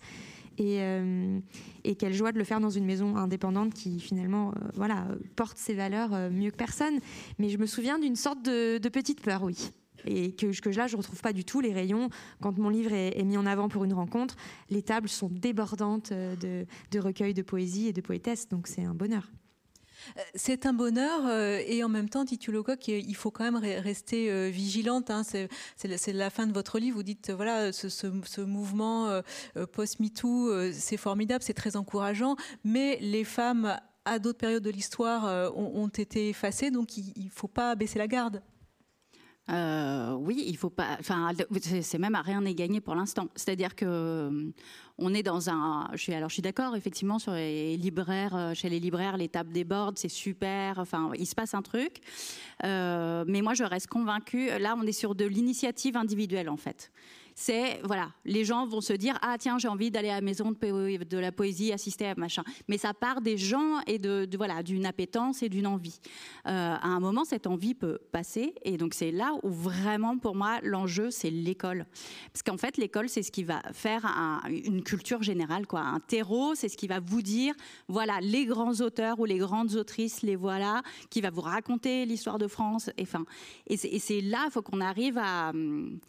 Et, 0.57 0.81
euh, 0.81 1.39
quelle 1.99 2.13
joie 2.13 2.31
de 2.31 2.37
le 2.37 2.45
faire 2.45 2.61
dans 2.61 2.69
une 2.69 2.85
maison 2.85 3.17
indépendante 3.17 3.73
qui 3.73 3.99
finalement 3.99 4.51
euh, 4.51 4.69
voilà, 4.73 5.05
porte 5.35 5.57
ses 5.57 5.73
valeurs 5.73 6.31
mieux 6.31 6.49
que 6.49 6.55
personne. 6.55 6.99
Mais 7.39 7.49
je 7.49 7.57
me 7.57 7.65
souviens 7.65 7.99
d'une 7.99 8.15
sorte 8.15 8.41
de, 8.41 8.77
de 8.77 8.89
petite 8.89 9.21
peur, 9.21 9.43
oui 9.43 9.69
et 10.05 10.33
que, 10.33 10.59
que 10.59 10.69
là 10.69 10.87
je 10.87 10.97
retrouve 10.97 11.21
pas 11.21 11.33
du 11.33 11.45
tout 11.45 11.61
les 11.61 11.73
rayons 11.73 12.09
quand 12.41 12.57
mon 12.57 12.69
livre 12.69 12.93
est, 12.93 13.23
mis 13.23 13.37
en 13.37 13.45
avant 13.45 13.69
pour 13.69 13.83
une 13.83 13.93
rencontre 13.93 14.35
les 14.69 14.81
tables 14.81 15.09
sont 15.09 15.29
débordantes 15.29 16.11
euh, 16.11 16.35
de, 16.91 16.99
recueils 16.99 17.33
de 17.33 17.41
poésie 17.41 17.87
et 17.87 17.93
de 17.93 18.01
poétesses 18.01 18.47
donc 18.47 18.67
c'est 18.67 18.83
un 18.83 18.93
bonheur 18.93 19.29
euh, 20.17 20.21
c'est 20.35 20.65
un 20.65 20.73
bonheur 20.73 21.21
euh, 21.25 21.59
et 21.65 21.83
en 21.83 21.89
même 21.89 22.09
temps, 22.09 22.25
Titule 22.25 22.53
Lecoq, 22.53 22.89
il 22.89 23.15
faut 23.15 23.31
quand 23.31 23.43
même 23.43 23.55
rester 23.55 24.51
vigilante. 24.51 25.09
Hein. 25.09 25.23
C'est 25.23 26.13
la 26.13 26.29
fin 26.29 26.45
de 26.45 26.53
votre 26.53 26.77
livre. 26.77 26.97
Vous 26.97 27.03
dites 27.03 27.31
voilà, 27.31 27.71
ce, 27.71 27.89
ce, 27.89 28.41
mouvement 28.41 29.21
post-MeToo, 29.71 30.71
c'est 30.73 30.97
formidable, 30.97 31.43
c'est 31.43 31.55
très 31.55 31.75
encourageant, 31.75 32.35
mais 32.63 32.99
les 33.01 33.23
femmes 33.23 33.75
à 34.03 34.19
d'autres 34.19 34.37
périodes 34.37 34.63
de 34.63 34.69
l'histoire 34.69 35.51
ont, 35.57 35.83
ont, 35.83 35.87
été 35.87 36.29
effacées, 36.29 36.69
donc 36.69 36.97
il 36.97 37.25
ne 37.25 37.29
faut 37.31 37.47
pas 37.47 37.73
baisser 37.73 37.97
la 37.97 38.07
garde. 38.07 38.43
Euh, 39.51 40.13
oui, 40.13 40.43
il 40.47 40.57
faut 40.57 40.69
pas. 40.69 40.97
Enfin, 40.99 41.31
c'est 41.59 41.99
même 41.99 42.15
à 42.15 42.21
rien 42.21 42.41
n'est 42.41 42.55
gagné 42.55 42.81
pour 42.81 42.95
l'instant. 42.95 43.27
C'est-à-dire 43.35 43.75
que 43.75 43.85
euh, 43.85 44.51
on 44.97 45.13
est 45.13 45.21
dans 45.21 45.49
un. 45.49 45.89
Alors, 46.07 46.29
je 46.29 46.33
suis 46.33 46.41
d'accord, 46.41 46.75
effectivement, 46.75 47.19
sur 47.19 47.33
les 47.33 47.77
libraires, 47.77 48.35
euh, 48.35 48.53
chez 48.55 48.69
les 48.69 48.79
libraires, 48.79 49.17
les 49.17 49.29
tables 49.29 49.51
débordent, 49.51 49.99
c'est 49.99 50.09
super. 50.09 50.79
Enfin, 50.79 51.11
il 51.17 51.27
se 51.27 51.35
passe 51.35 51.53
un 51.53 51.61
truc. 51.61 52.01
mais 52.63 53.41
moi, 53.41 53.53
je 53.53 53.63
reste 53.63 53.87
convaincue. 53.87 54.49
Là, 54.59 54.75
on 54.77 54.83
est 54.83 54.91
sur 54.91 55.13
de 55.13 55.25
l'initiative 55.25 55.95
individuelle, 55.95 56.49
en 56.49 56.57
fait 56.57 56.91
c'est 57.37 57.81
voilà, 57.83 58.11
les 58.23 58.45
gens 58.45 58.65
vont 58.65 58.79
se 58.79 58.93
dire 58.93 59.19
ah 59.21 59.35
tiens 59.37 59.57
j'ai 59.57 59.67
envie 59.67 59.91
d'aller 59.91 60.09
à 60.09 60.15
la 60.15 60.21
maison 60.21 60.51
de, 60.51 61.17
la 61.17 61.31
poésie, 61.33 61.73
assister 61.73 62.07
à 62.07 62.15
machin. 62.15 62.43
Mais 62.69 62.77
ça 62.77 62.93
part 62.93 63.21
des 63.21 63.37
gens 63.37 63.81
et 63.87 63.99
de, 63.99 64.27
voilà 64.37 64.63
d'une 64.63 64.85
appétence 64.85 65.43
et 65.43 65.49
d'une 65.49 65.67
envie. 65.67 65.99
Euh, 66.47 66.49
à 66.49 66.87
un 66.87 66.99
moment 67.01 67.25
cette 67.25 67.45
envie 67.45 67.73
peut 67.73 67.99
passer 68.13 68.55
et 68.63 68.77
donc 68.77 68.93
c'est 68.93 69.11
là 69.11 69.33
où 69.43 69.49
vraiment 69.49 70.17
pour 70.17 70.35
moi 70.35 70.59
l'enjeu 70.63 71.11
c'est 71.11 71.29
l'école 71.29 71.85
parce 72.31 72.41
qu'en 72.41 72.57
fait 72.57 72.77
l'école 72.77 73.09
c'est 73.09 73.23
ce 73.23 73.31
qui 73.31 73.43
va 73.43 73.61
faire 73.73 74.05
une 74.47 74.81
culture 74.81 75.21
générale 75.21 75.67
quoi, 75.67 75.81
un 75.81 75.99
terreau 75.99 76.55
c'est 76.55 76.69
ce 76.69 76.77
qui 76.77 76.87
va 76.87 77.01
vous 77.01 77.21
dire 77.21 77.53
voilà 77.89 78.19
les 78.21 78.45
grands 78.45 78.79
auteurs 78.79 79.19
ou 79.19 79.25
les 79.25 79.37
grandes 79.37 79.75
autrices 79.75 80.21
les 80.21 80.37
voilà 80.37 80.83
qui 81.09 81.19
va 81.19 81.31
vous 81.31 81.41
raconter 81.41 82.05
l'histoire 82.05 82.37
de 82.37 82.47
France. 82.47 82.89
Et, 82.97 83.03
enfin, 83.03 83.25
et 83.67 83.77
c'est 83.77 84.21
là 84.21 84.47
faut 84.51 84.61
qu'on 84.61 84.81
arrive 84.81 85.17
à 85.17 85.49
hum, 85.49 85.99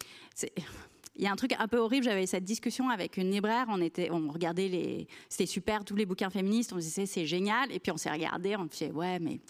il 1.17 1.25
y 1.25 1.27
a 1.27 1.33
un 1.33 1.37
truc 1.37 1.55
un 1.59 1.69
peu 1.69 1.79
horrible. 1.79 2.05
J'avais 2.05 2.27
cette 2.27 2.45
discussion 2.45 2.91
avec 2.91 3.17
une 3.17 3.31
libraire. 3.31 3.67
On 3.69 3.81
était, 3.81 4.11
on 4.11 4.29
regardait 4.29 4.69
les, 4.69 5.09
c'était 5.29 5.47
super 5.47 5.85
tous 5.85 5.97
les 5.97 6.07
bouquins 6.07 6.31
féministes. 6.31 6.73
On 6.73 6.77
disait 6.77 7.07
c'est 7.07 7.27
génial. 7.27 7.73
Et 7.73 7.79
puis 7.79 7.93
on 7.93 7.97
s'est 7.97 8.11
regardé. 8.11 8.57
On 8.57 8.65
disait 8.65 8.91
ouais, 8.91 9.19
mais 9.19 9.41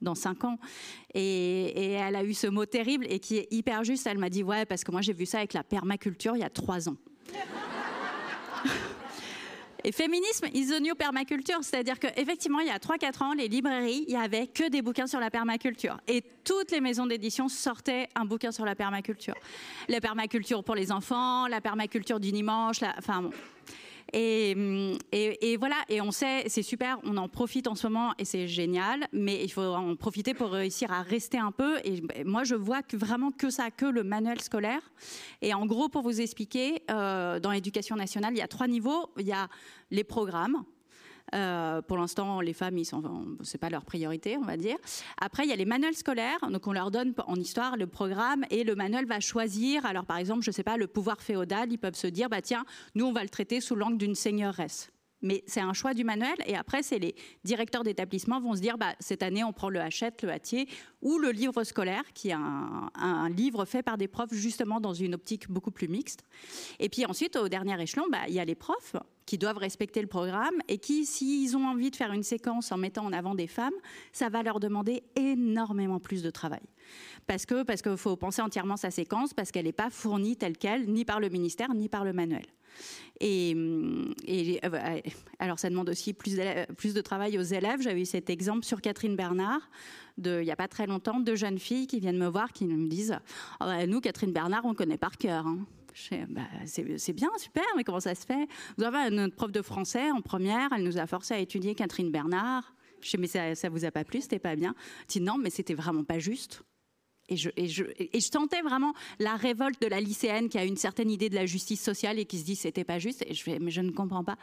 dans 0.00 0.14
cinq 0.14 0.44
ans. 0.44 0.58
Et, 1.14 1.20
et, 1.20 1.90
elle 1.92 2.16
a 2.16 2.24
eu 2.24 2.34
ce 2.34 2.46
mot 2.46 2.66
terrible 2.66 3.06
et 3.08 3.18
qui 3.18 3.38
est 3.38 3.48
hyper 3.50 3.84
juste. 3.84 4.06
Elle 4.06 4.18
m'a 4.18 4.30
dit 4.30 4.42
ouais 4.42 4.64
parce 4.66 4.84
que 4.84 4.90
moi 4.90 5.02
j'ai 5.02 5.12
vu 5.12 5.26
ça 5.26 5.38
avec 5.38 5.52
la 5.52 5.64
permaculture 5.64 6.36
il 6.36 6.40
y 6.40 6.44
a 6.44 6.50
trois 6.50 6.88
ans. 6.88 6.96
Et 9.84 9.92
féminisme 9.92 10.46
is 10.52 10.68
the 10.68 10.80
new 10.80 10.94
permaculture, 10.94 11.58
c'est-à-dire 11.62 11.98
qu'effectivement, 11.98 12.60
il 12.60 12.66
y 12.66 12.70
a 12.70 12.78
3-4 12.78 13.22
ans, 13.22 13.32
les 13.34 13.48
librairies, 13.48 14.04
il 14.08 14.16
n'y 14.16 14.20
avait 14.20 14.46
que 14.46 14.68
des 14.68 14.82
bouquins 14.82 15.06
sur 15.06 15.20
la 15.20 15.30
permaculture. 15.30 15.98
Et 16.08 16.22
toutes 16.44 16.70
les 16.70 16.80
maisons 16.80 17.06
d'édition 17.06 17.48
sortaient 17.48 18.08
un 18.14 18.24
bouquin 18.24 18.52
sur 18.52 18.64
la 18.64 18.74
permaculture. 18.74 19.34
La 19.88 20.00
permaculture 20.00 20.64
pour 20.64 20.74
les 20.74 20.90
enfants, 20.92 21.46
la 21.46 21.60
permaculture 21.60 22.20
du 22.20 22.32
dimanche, 22.32 22.80
la... 22.80 22.94
enfin 22.98 23.30
et, 24.12 24.96
et, 25.12 25.56
voilà, 25.56 25.76
et 25.88 26.00
on 26.00 26.10
sait, 26.10 26.44
c'est 26.48 26.62
super, 26.62 26.98
on 27.04 27.16
en 27.16 27.28
profite 27.28 27.66
en 27.66 27.74
ce 27.74 27.86
moment 27.86 28.12
et 28.18 28.24
c'est 28.24 28.46
génial, 28.46 29.06
mais 29.12 29.42
il 29.42 29.50
faut 29.50 29.62
en 29.62 29.96
profiter 29.96 30.32
pour 30.32 30.50
réussir 30.50 30.92
à 30.92 31.02
rester 31.02 31.38
un 31.38 31.52
peu. 31.52 31.78
Et 31.84 32.02
moi, 32.24 32.44
je 32.44 32.54
vois 32.54 32.80
vraiment 32.92 33.30
que 33.30 33.50
ça, 33.50 33.70
que 33.70 33.86
le 33.86 34.04
manuel 34.04 34.40
scolaire. 34.40 34.80
Et 35.42 35.54
en 35.54 35.66
gros, 35.66 35.88
pour 35.88 36.02
vous 36.02 36.20
expliquer, 36.20 36.82
euh, 36.90 37.40
dans 37.40 37.50
l'éducation 37.50 37.96
nationale, 37.96 38.32
il 38.34 38.38
y 38.38 38.42
a 38.42 38.48
trois 38.48 38.68
niveaux. 38.68 39.10
Il 39.18 39.26
y 39.26 39.32
a 39.32 39.48
les 39.90 40.04
programmes, 40.04 40.64
euh, 41.34 41.82
pour 41.82 41.96
l'instant, 41.96 42.40
les 42.40 42.52
femmes, 42.52 42.78
ce 42.84 42.96
n'est 42.96 43.58
pas 43.58 43.70
leur 43.70 43.84
priorité, 43.84 44.36
on 44.36 44.44
va 44.44 44.56
dire. 44.56 44.76
Après, 45.20 45.44
il 45.44 45.50
y 45.50 45.52
a 45.52 45.56
les 45.56 45.64
manuels 45.64 45.96
scolaires. 45.96 46.38
Donc, 46.50 46.66
on 46.66 46.72
leur 46.72 46.90
donne 46.90 47.14
en 47.26 47.36
histoire 47.36 47.76
le 47.76 47.86
programme 47.86 48.44
et 48.50 48.64
le 48.64 48.74
manuel 48.74 49.06
va 49.06 49.20
choisir. 49.20 49.84
Alors, 49.86 50.04
par 50.04 50.18
exemple, 50.18 50.42
je 50.42 50.50
ne 50.50 50.54
sais 50.54 50.62
pas, 50.62 50.76
le 50.76 50.86
pouvoir 50.86 51.20
féodal, 51.20 51.72
ils 51.72 51.78
peuvent 51.78 51.94
se 51.94 52.06
dire, 52.06 52.28
bah 52.28 52.42
tiens, 52.42 52.64
nous, 52.94 53.06
on 53.06 53.12
va 53.12 53.22
le 53.22 53.28
traiter 53.28 53.60
sous 53.60 53.74
l'angle 53.74 53.98
d'une 53.98 54.14
seigneuresse. 54.14 54.90
Mais 55.26 55.42
c'est 55.46 55.60
un 55.60 55.72
choix 55.72 55.92
du 55.92 56.04
manuel. 56.04 56.36
Et 56.46 56.56
après, 56.56 56.82
c'est 56.82 56.98
les 56.98 57.14
directeurs 57.44 57.82
d'établissement 57.82 58.40
vont 58.40 58.54
se 58.54 58.60
dire, 58.60 58.78
bah, 58.78 58.94
cette 59.00 59.22
année, 59.22 59.42
on 59.42 59.52
prend 59.52 59.68
le 59.68 59.80
Hachette, 59.80 60.22
le 60.22 60.30
Hatier, 60.30 60.68
ou 61.02 61.18
le 61.18 61.30
livre 61.30 61.64
scolaire, 61.64 62.04
qui 62.14 62.28
est 62.28 62.32
un, 62.32 63.28
livre 63.28 63.64
fait 63.64 63.82
par 63.82 63.98
des 63.98 64.08
profs, 64.08 64.32
justement, 64.32 64.80
dans 64.80 64.94
une 64.94 65.14
optique 65.14 65.50
beaucoup 65.50 65.72
plus 65.72 65.88
mixte. 65.88 66.22
Et 66.78 66.88
puis 66.88 67.04
ensuite, 67.04 67.36
au 67.36 67.48
dernier 67.48 67.80
échelon, 67.82 68.04
bah, 68.10 68.20
il 68.28 68.34
y 68.34 68.40
a 68.40 68.44
les 68.44 68.54
profs 68.54 68.96
qui 69.26 69.38
doivent 69.38 69.58
respecter 69.58 70.00
le 70.00 70.06
programme 70.06 70.54
et 70.68 70.78
qui, 70.78 71.04
s'ils 71.04 71.56
ont 71.56 71.66
envie 71.66 71.90
de 71.90 71.96
faire 71.96 72.12
une 72.12 72.22
séquence 72.22 72.70
en 72.70 72.76
mettant 72.76 73.04
en 73.04 73.12
avant 73.12 73.34
des 73.34 73.48
femmes, 73.48 73.74
ça 74.12 74.28
va 74.28 74.42
leur 74.44 74.60
demander 74.60 75.02
énormément 75.16 75.98
plus 75.98 76.22
de 76.22 76.30
travail. 76.30 76.62
Parce 77.26 77.46
que 77.46 77.64
parce 77.64 77.82
qu'il 77.82 77.96
faut 77.96 78.16
penser 78.16 78.42
entièrement 78.42 78.76
sa 78.76 78.90
séquence, 78.90 79.34
parce 79.34 79.50
qu'elle 79.50 79.64
n'est 79.64 79.72
pas 79.72 79.90
fournie 79.90 80.36
telle 80.36 80.56
qu'elle, 80.56 80.86
ni 80.86 81.04
par 81.04 81.20
le 81.20 81.28
ministère, 81.28 81.74
ni 81.74 81.88
par 81.88 82.04
le 82.04 82.12
manuel. 82.12 82.44
Et, 83.20 83.54
euh, 83.56 85.00
alors, 85.38 85.58
ça 85.58 85.70
demande 85.70 85.88
aussi 85.88 86.12
plus 86.12 86.36
de, 86.36 87.00
travail 87.00 87.38
aux 87.38 87.42
élèves. 87.42 87.80
J'avais 87.80 88.02
eu 88.02 88.06
cet 88.06 88.30
exemple 88.30 88.64
sur 88.64 88.80
Catherine 88.80 89.16
Bernard, 89.16 89.70
il 90.18 90.40
n'y 90.40 90.50
a 90.50 90.56
pas 90.56 90.68
très 90.68 90.86
longtemps, 90.86 91.20
deux 91.20 91.36
jeunes 91.36 91.58
filles 91.58 91.86
qui 91.86 92.00
viennent 92.00 92.18
me 92.18 92.28
voir, 92.28 92.52
qui 92.52 92.66
me 92.66 92.88
disent 92.88 93.18
oh, 93.60 93.66
Nous, 93.86 94.00
Catherine 94.00 94.32
Bernard, 94.32 94.64
on 94.64 94.74
connaît 94.74 94.98
par 94.98 95.16
cœur. 95.16 95.46
Hein. 95.46 95.66
Bah, 96.28 96.42
c'est 96.66 97.12
bien, 97.14 97.30
super, 97.38 97.64
mais 97.74 97.82
comment 97.82 98.00
ça 98.00 98.14
se 98.14 98.26
fait? 98.26 98.46
Vous 98.76 98.84
avez 98.84 99.08
notre 99.10 99.34
prof 99.34 99.50
de 99.50 99.62
français 99.62 100.10
en 100.10 100.20
première, 100.20 100.68
elle 100.76 100.84
nous 100.84 100.98
a 100.98 101.06
forcé 101.06 101.32
à 101.32 101.38
étudier 101.38 101.74
Catherine 101.74 102.10
Bernard. 102.10 102.74
Je 103.00 103.10
sais, 103.10 103.18
mais 103.18 103.26
ça, 103.26 103.54
ça 103.54 103.70
vous 103.70 103.84
a 103.84 103.90
pas 103.90 104.04
plu, 104.04 104.20
c'était 104.20 104.38
pas 104.38 104.56
bien? 104.56 104.74
Je 105.08 105.18
dis 105.18 105.20
non, 105.20 105.38
mais 105.38 105.48
c'était 105.48 105.74
vraiment 105.74 106.04
pas 106.04 106.18
juste. 106.18 106.62
Et 107.28 107.36
je, 107.36 107.50
et, 107.98 108.20
sentais 108.20 108.62
vraiment 108.62 108.94
la 109.18 109.34
révolte 109.34 109.82
de 109.82 109.88
la 109.88 110.00
lycéenne 110.00 110.48
qui 110.48 110.58
a 110.58 110.64
une 110.64 110.76
certaine 110.76 111.10
idée 111.10 111.28
de 111.28 111.34
la 111.34 111.46
justice 111.46 111.82
sociale 111.82 112.18
et 112.18 112.24
qui 112.24 112.38
se 112.38 112.44
dit 112.44 112.54
c'était 112.56 112.84
pas 112.84 112.98
juste. 112.98 113.24
Et 113.26 113.34
je 113.34 113.42
fais, 113.42 113.58
mais 113.58 113.70
je 113.70 113.80
ne 113.80 113.90
comprends 113.90 114.22
pas. 114.22 114.36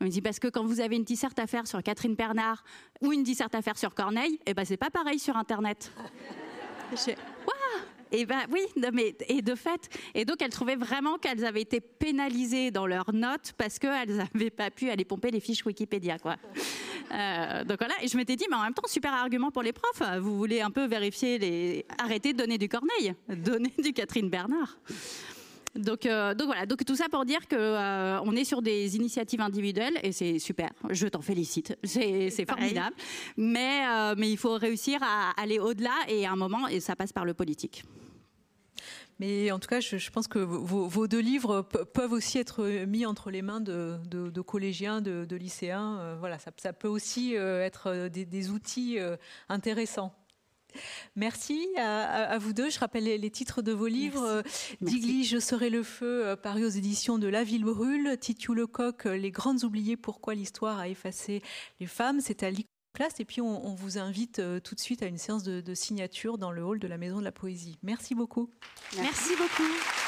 On 0.00 0.04
me 0.04 0.10
dit 0.10 0.20
parce 0.20 0.38
que 0.38 0.48
quand 0.48 0.64
vous 0.64 0.80
avez 0.80 0.96
une 0.96 1.04
disserte 1.04 1.38
à 1.38 1.46
faire 1.46 1.66
sur 1.66 1.82
Catherine 1.82 2.14
Bernard 2.14 2.62
ou 3.00 3.12
une 3.12 3.22
disserte 3.22 3.54
à 3.54 3.62
faire 3.62 3.78
sur 3.78 3.94
Corneille, 3.94 4.34
et 4.34 4.50
eh 4.50 4.54
ben 4.54 4.64
c'est 4.64 4.76
pas 4.76 4.90
pareil 4.90 5.18
sur 5.18 5.36
Internet. 5.36 5.90
je 6.92 7.12
et 8.12 8.26
ben 8.26 8.40
oui, 8.50 8.60
mais 8.92 9.14
et 9.28 9.42
de 9.42 9.54
fait, 9.54 9.88
et 10.14 10.24
donc 10.24 10.42
elles 10.42 10.50
trouvaient 10.50 10.76
vraiment 10.76 11.18
qu'elles 11.18 11.44
avaient 11.44 11.62
été 11.62 11.80
pénalisées 11.80 12.70
dans 12.70 12.86
leurs 12.86 13.12
notes 13.12 13.52
parce 13.56 13.78
qu'elles 13.78 14.16
n'avaient 14.34 14.50
pas 14.50 14.70
pu 14.70 14.90
aller 14.90 15.04
pomper 15.04 15.30
les 15.30 15.40
fiches 15.40 15.64
Wikipédia, 15.64 16.18
quoi. 16.18 16.36
Euh, 17.12 17.64
donc 17.64 17.78
voilà, 17.78 17.94
et 18.02 18.08
je 18.08 18.16
m'étais 18.16 18.36
dit, 18.36 18.46
mais 18.50 18.56
en 18.56 18.62
même 18.62 18.74
temps, 18.74 18.86
super 18.86 19.12
argument 19.12 19.50
pour 19.50 19.62
les 19.62 19.72
profs. 19.72 20.02
Vous 20.20 20.36
voulez 20.36 20.60
un 20.60 20.70
peu 20.70 20.86
vérifier 20.86 21.38
les, 21.38 21.86
arrêter 21.98 22.32
de 22.32 22.38
donner 22.38 22.58
du 22.58 22.68
Corneille, 22.68 23.14
donner 23.28 23.72
du 23.78 23.92
Catherine 23.92 24.28
Bernard. 24.28 24.78
Donc, 25.78 26.06
euh, 26.06 26.34
donc, 26.34 26.48
voilà, 26.48 26.66
donc 26.66 26.84
tout 26.84 26.96
ça 26.96 27.08
pour 27.08 27.24
dire 27.24 27.46
que 27.48 27.56
euh, 27.56 28.20
on 28.22 28.34
est 28.36 28.44
sur 28.44 28.60
des 28.62 28.96
initiatives 28.96 29.40
individuelles 29.40 29.98
et 30.02 30.12
c'est 30.12 30.38
super. 30.38 30.70
Je 30.90 31.06
t'en 31.06 31.22
félicite, 31.22 31.76
c'est 31.84 32.46
formidable. 32.46 32.94
Mais, 33.36 34.14
mais 34.16 34.30
il 34.30 34.36
faut 34.36 34.54
réussir 34.54 35.00
à 35.02 35.32
aller 35.40 35.58
au-delà 35.58 35.94
et 36.08 36.26
à 36.26 36.32
un 36.32 36.36
moment, 36.36 36.68
et 36.68 36.80
ça 36.80 36.96
passe 36.96 37.12
par 37.12 37.24
le 37.24 37.34
politique. 37.34 37.84
Mais 39.18 39.50
en 39.50 39.58
tout 39.58 39.68
cas, 39.68 39.80
je, 39.80 40.10
pense 40.10 40.28
que 40.28 40.38
vos, 40.38 41.08
deux 41.08 41.18
livres 41.18 41.62
peuvent 41.62 42.12
aussi 42.12 42.38
être 42.38 42.64
mis 42.86 43.04
entre 43.04 43.30
les 43.30 43.42
mains 43.42 43.60
de, 43.60 44.40
collégiens, 44.40 45.00
de, 45.00 45.36
lycéens. 45.36 45.98
Euh, 45.98 46.16
voilà, 46.18 46.38
ça, 46.38 46.72
peut 46.72 46.88
aussi 46.88 47.36
euh, 47.36 47.64
être 47.64 47.88
euh, 47.88 48.08
des, 48.08 48.50
outils 48.50 48.98
intéressants. 49.48 50.14
Merci 51.16 51.66
à, 51.76 52.38
vous 52.38 52.52
deux. 52.52 52.70
Je 52.70 52.78
rappelle 52.78 53.04
les, 53.04 53.30
titres 53.30 53.62
de 53.62 53.72
vos 53.72 53.86
livres. 53.86 54.42
Digli, 54.80 55.24
Je 55.24 55.38
serai 55.38 55.70
le 55.70 55.82
feu, 55.82 56.36
paru 56.42 56.64
aux 56.64 56.70
éditions 56.70 57.18
de 57.18 57.28
La 57.28 57.44
Ville 57.44 57.64
brûle. 57.64 58.16
Titu 58.18 58.54
Lecoq, 58.54 59.04
Les 59.04 59.30
grandes 59.30 59.64
oubliées, 59.64 59.96
pourquoi 59.96 60.34
l'histoire 60.34 60.78
a 60.78 60.88
effacé 60.88 61.42
les 61.80 61.86
femmes. 61.86 62.20
C'est 62.20 62.42
à 62.42 62.50
et 63.18 63.24
puis, 63.24 63.40
on, 63.40 63.74
vous 63.74 63.98
invite 63.98 64.38
euh, 64.38 64.60
tout 64.60 64.74
de 64.74 64.80
suite 64.80 65.02
à 65.02 65.06
une 65.06 65.18
séance 65.18 65.42
de, 65.42 65.60
de 65.60 65.74
signature 65.74 66.36
dans 66.36 66.50
le 66.50 66.64
hall 66.64 66.78
de 66.78 66.88
la 66.88 66.98
Maison 66.98 67.18
de 67.18 67.24
la 67.24 67.32
Poésie. 67.32 67.78
Merci 67.82 68.14
beaucoup. 68.14 68.50
Merci 68.96 69.34
beaucoup. 69.36 70.07